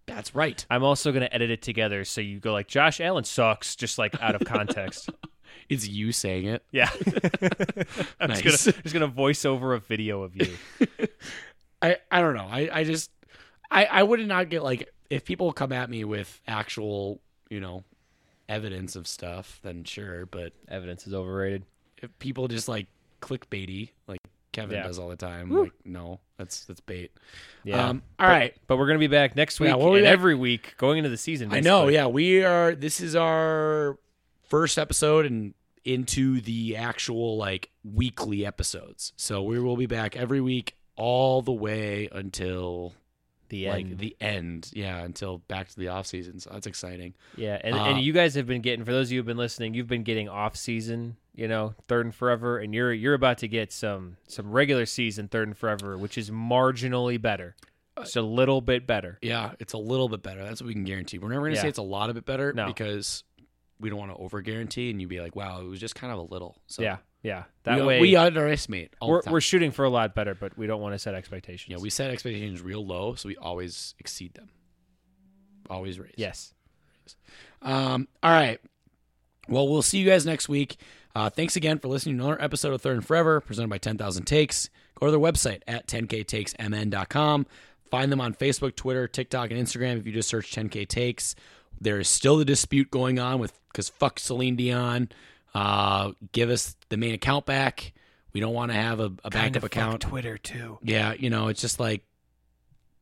that's 0.06 0.34
right. 0.34 0.66
I'm 0.68 0.82
also 0.82 1.12
gonna 1.12 1.28
edit 1.30 1.50
it 1.50 1.62
together 1.62 2.04
so 2.04 2.20
you 2.20 2.40
go 2.40 2.52
like 2.52 2.66
Josh 2.68 3.00
Allen 3.00 3.24
sucks, 3.24 3.76
just 3.76 3.98
like 3.98 4.20
out 4.20 4.34
of 4.34 4.44
context. 4.44 5.10
It's 5.68 5.86
you 5.88 6.12
saying 6.12 6.46
it. 6.46 6.62
yeah, 6.70 6.90
I'm 8.20 8.28
Nice. 8.30 8.42
just 8.42 8.64
gonna 8.66 8.82
just 8.82 8.92
gonna 8.92 9.06
voice 9.06 9.44
over 9.44 9.74
a 9.74 9.80
video 9.80 10.22
of 10.22 10.34
you. 10.36 10.54
I, 11.82 11.96
I 12.10 12.20
don't 12.20 12.34
know. 12.34 12.46
I, 12.50 12.68
I 12.72 12.84
just 12.84 13.10
I, 13.70 13.84
I 13.86 14.02
would 14.02 14.20
not 14.26 14.48
get 14.50 14.62
like 14.62 14.88
if 15.12 15.24
people 15.24 15.52
come 15.52 15.72
at 15.72 15.90
me 15.90 16.04
with 16.04 16.40
actual, 16.48 17.20
you 17.50 17.60
know, 17.60 17.84
evidence 18.48 18.96
of 18.96 19.06
stuff, 19.06 19.60
then 19.62 19.84
sure. 19.84 20.26
But 20.26 20.52
Evidence 20.68 21.06
is 21.06 21.14
overrated. 21.14 21.64
if 22.02 22.16
people 22.18 22.48
just 22.48 22.66
like 22.68 22.86
clickbaity, 23.20 23.90
like 24.08 24.20
Kevin 24.52 24.76
Yeah. 24.78 24.82
does 24.86 24.98
all 24.98 25.08
the 25.08 25.16
time, 25.16 25.48
Woo. 25.50 25.64
like 25.64 25.72
no, 25.84 26.20
that's 26.36 26.64
that's 26.64 26.80
bait. 26.80 27.12
Yeah. 27.64 27.88
Um, 27.90 28.02
all 28.18 28.26
right. 28.28 28.54
But 28.66 28.76
we're 28.78 28.86
gonna 28.86 28.98
be 28.98 29.06
back 29.06 29.36
next 29.36 29.60
week 29.60 29.68
Yeah, 29.68 29.76
we'll 29.76 29.94
and 29.94 30.04
back- 30.04 30.12
every 30.12 30.34
week 30.34 30.74
going 30.78 30.98
into 30.98 31.10
the 31.10 31.16
season. 31.16 31.52
I 31.52 31.60
know, 31.60 31.88
yeah. 31.88 32.06
We 32.06 32.42
are 32.44 32.74
this 32.74 33.00
is 33.00 33.14
our 33.14 33.98
first 34.48 34.78
episode 34.78 35.24
and 35.26 35.54
into 35.84 36.40
the 36.40 36.76
actual 36.76 37.36
like 37.36 37.70
weekly 37.84 38.44
episodes. 38.46 39.12
So 39.16 39.42
we 39.42 39.58
will 39.60 39.76
be 39.76 39.86
back 39.86 40.16
every 40.16 40.40
week 40.40 40.76
all 40.96 41.42
the 41.42 41.52
way 41.52 42.08
until 42.12 42.92
The 43.52 43.68
like 43.68 43.84
end. 43.86 43.98
the 43.98 44.16
end. 44.20 44.70
Yeah, 44.72 44.98
until 45.04 45.38
back 45.38 45.68
to 45.68 45.76
the 45.78 45.88
off 45.88 46.06
season. 46.06 46.40
So 46.40 46.50
that's 46.50 46.66
exciting. 46.66 47.14
Yeah, 47.36 47.60
and, 47.62 47.74
Uh, 47.74 47.84
and 47.84 48.00
you 48.00 48.12
guys 48.12 48.34
have 48.34 48.46
been 48.46 48.62
getting 48.62 48.84
for 48.84 48.92
those 48.92 49.08
of 49.08 49.12
you 49.12 49.18
who've 49.18 49.26
been 49.26 49.36
listening, 49.36 49.74
you've 49.74 49.86
been 49.88 50.02
getting 50.04 50.28
off 50.28 50.56
season, 50.56 51.16
you 51.34 51.46
know, 51.48 51.74
third 51.86 52.06
and 52.06 52.14
forever, 52.14 52.58
and 52.58 52.74
you're 52.74 52.92
you're 52.92 53.14
about 53.14 53.38
to 53.38 53.48
get 53.48 53.70
some 53.72 54.16
some 54.26 54.50
regular 54.50 54.86
season 54.86 55.28
third 55.28 55.48
and 55.48 55.56
forever, 55.56 55.98
which 55.98 56.16
is 56.16 56.30
marginally 56.30 57.20
better. 57.20 57.54
Uh, 57.96 58.04
Just 58.04 58.16
a 58.16 58.22
little 58.22 58.62
bit 58.62 58.86
better. 58.86 59.18
Yeah, 59.20 59.52
it's 59.60 59.74
a 59.74 59.78
little 59.78 60.08
bit 60.08 60.22
better. 60.22 60.42
That's 60.42 60.62
what 60.62 60.68
we 60.68 60.72
can 60.72 60.84
guarantee. 60.84 61.18
We're 61.18 61.28
never 61.28 61.42
going 61.42 61.52
to 61.52 61.56
Yeah. 61.56 61.62
say 61.62 61.68
it's 61.68 61.78
a 61.78 61.82
lot 61.82 62.08
of 62.08 62.14
bit 62.14 62.24
better 62.24 62.52
No. 62.54 62.66
because 62.66 63.22
we 63.78 63.90
don't 63.90 63.98
want 63.98 64.12
to 64.12 64.16
over 64.16 64.40
guarantee 64.40 64.88
and 64.90 64.98
you'd 64.98 65.10
be 65.10 65.20
like, 65.20 65.36
wow, 65.36 65.60
it 65.60 65.64
was 65.66 65.78
just 65.78 65.94
kind 65.94 66.10
of 66.10 66.18
a 66.18 66.22
little. 66.22 66.56
So 66.68 66.80
yeah, 66.82 66.96
yeah. 67.22 67.44
That 67.64 67.80
we, 67.80 67.86
way 67.86 68.00
we 68.00 68.16
underestimate 68.16 68.94
all 69.00 69.10
we're 69.10 69.18
the 69.18 69.22
time. 69.24 69.32
we're 69.32 69.40
shooting 69.40 69.70
for 69.70 69.84
a 69.84 69.90
lot 69.90 70.14
better, 70.14 70.34
but 70.34 70.56
we 70.58 70.66
don't 70.66 70.80
want 70.80 70.94
to 70.94 70.98
set 70.98 71.14
expectations. 71.14 71.70
yeah, 71.70 71.78
we 71.78 71.90
set 71.90 72.10
expectations 72.10 72.60
real 72.60 72.84
low, 72.84 73.14
so 73.14 73.28
we 73.28 73.36
always 73.36 73.94
exceed 73.98 74.34
them. 74.34 74.50
Always 75.70 75.98
raise. 75.98 76.14
yes. 76.16 76.54
Um, 77.62 78.08
all 78.22 78.30
right. 78.32 78.60
Well, 79.48 79.68
we'll 79.68 79.82
see 79.82 79.98
you 79.98 80.08
guys 80.08 80.26
next 80.26 80.48
week. 80.48 80.76
Uh, 81.14 81.30
thanks 81.30 81.56
again 81.56 81.78
for 81.78 81.88
listening 81.88 82.18
to 82.18 82.24
another 82.24 82.42
episode 82.42 82.72
of 82.72 82.80
Third 82.80 82.96
and 82.96 83.06
Forever, 83.06 83.40
presented 83.40 83.68
by 83.68 83.78
10,000 83.78 84.24
Takes. 84.24 84.70
Go 84.98 85.06
to 85.06 85.12
their 85.12 85.20
website 85.20 85.60
at 85.66 85.86
10ktakesmn.com. 85.86 87.46
Find 87.90 88.10
them 88.10 88.20
on 88.20 88.34
Facebook, 88.34 88.74
Twitter, 88.74 89.06
TikTok, 89.06 89.50
and 89.50 89.60
Instagram 89.60 89.98
if 89.98 90.06
you 90.06 90.12
just 90.12 90.28
search 90.28 90.52
10k 90.52 90.88
Takes. 90.88 91.34
There 91.80 91.98
is 91.98 92.08
still 92.08 92.36
the 92.36 92.44
dispute 92.44 92.90
going 92.90 93.18
on 93.18 93.38
with 93.38 93.58
because 93.68 93.88
fuck 93.88 94.18
Celine 94.18 94.56
Dion. 94.56 95.10
Uh, 95.54 96.12
give 96.32 96.50
us 96.50 96.76
the 96.88 96.96
main 96.96 97.14
account 97.14 97.46
back. 97.46 97.92
We 98.32 98.40
don't 98.40 98.54
want 98.54 98.70
to 98.70 98.76
have 98.76 99.00
a, 99.00 99.12
a 99.24 99.30
backup 99.30 99.62
account. 99.62 100.00
Twitter 100.00 100.38
too. 100.38 100.78
Yeah, 100.82 101.12
you 101.12 101.28
know, 101.28 101.48
it's 101.48 101.60
just 101.60 101.78
like, 101.78 102.04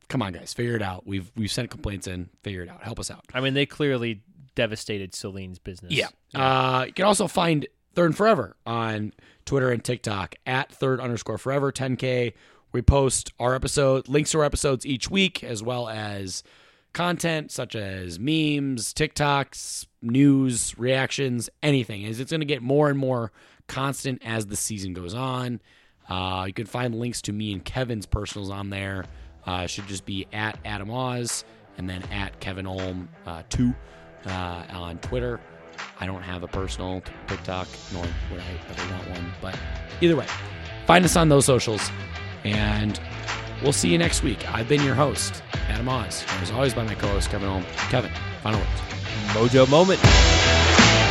come 0.09 0.21
on, 0.21 0.33
guys, 0.33 0.53
figure 0.53 0.75
it 0.75 0.81
out. 0.81 1.07
We've 1.07 1.31
we've 1.35 1.51
sent 1.51 1.69
complaints 1.69 2.07
in. 2.07 2.29
Figure 2.43 2.63
it 2.63 2.69
out. 2.69 2.83
Help 2.83 2.99
us 2.99 3.09
out. 3.09 3.25
I 3.33 3.39
mean, 3.39 3.53
they 3.53 3.65
clearly 3.65 4.21
devastated 4.55 5.15
Celine's 5.15 5.59
business. 5.59 5.93
Yeah. 5.93 6.07
Uh, 6.35 6.85
you 6.87 6.93
can 6.93 7.05
also 7.05 7.27
find 7.27 7.65
Third 7.93 8.07
and 8.07 8.17
Forever 8.17 8.55
on 8.65 9.13
Twitter 9.45 9.71
and 9.71 9.83
TikTok 9.83 10.35
at 10.45 10.71
third 10.71 10.99
underscore 10.99 11.37
forever 11.37 11.71
10K. 11.71 12.33
We 12.73 12.81
post 12.81 13.33
our 13.39 13.53
episode, 13.53 14.07
links 14.07 14.31
to 14.31 14.39
our 14.39 14.45
episodes 14.45 14.85
each 14.85 15.09
week, 15.09 15.43
as 15.43 15.61
well 15.61 15.89
as 15.89 16.43
content 16.93 17.51
such 17.51 17.75
as 17.75 18.19
memes, 18.19 18.93
TikToks, 18.93 19.87
news, 20.01 20.77
reactions, 20.77 21.49
anything. 21.63 22.03
Is 22.03 22.19
it's 22.19 22.31
going 22.31 22.41
to 22.41 22.45
get 22.45 22.61
more 22.61 22.89
and 22.89 22.97
more 22.97 23.31
constant 23.67 24.21
as 24.25 24.47
the 24.47 24.55
season 24.55 24.93
goes 24.93 25.13
on. 25.13 25.61
Uh, 26.09 26.45
you 26.47 26.53
can 26.53 26.65
find 26.65 26.95
links 26.95 27.21
to 27.23 27.31
me 27.31 27.53
and 27.53 27.63
Kevin's 27.63 28.05
personals 28.05 28.49
on 28.49 28.69
there. 28.69 29.05
Uh, 29.45 29.65
should 29.65 29.87
just 29.87 30.05
be 30.05 30.27
at 30.33 30.59
Adam 30.65 30.91
Oz 30.91 31.45
and 31.77 31.89
then 31.89 32.03
at 32.11 32.39
Kevin 32.39 32.67
Olm 32.67 33.09
uh, 33.25 33.43
two 33.49 33.73
uh, 34.25 34.63
on 34.71 34.97
Twitter. 34.99 35.39
I 35.99 36.05
don't 36.05 36.21
have 36.21 36.43
a 36.43 36.47
personal 36.47 37.01
TikTok, 37.27 37.67
nor 37.93 38.03
would 38.03 38.41
I 38.41 38.71
ever 38.71 38.93
want 38.93 39.09
one. 39.09 39.33
But 39.41 39.57
either 40.01 40.15
way, 40.15 40.27
find 40.85 41.05
us 41.05 41.15
on 41.15 41.29
those 41.29 41.45
socials, 41.45 41.89
and 42.43 42.99
we'll 43.61 43.73
see 43.73 43.89
you 43.89 43.97
next 43.97 44.23
week. 44.23 44.49
I've 44.53 44.67
been 44.67 44.83
your 44.83 44.95
host, 44.95 45.43
Adam 45.67 45.89
Oz. 45.89 46.25
And 46.29 46.43
as 46.43 46.51
always, 46.51 46.73
by 46.73 46.83
my 46.83 46.95
co-host 46.95 47.29
Kevin 47.29 47.49
Olm. 47.49 47.63
Kevin, 47.89 48.11
final 48.41 48.59
words. 48.59 48.81
Mojo 49.33 49.69
moment. 49.69 51.10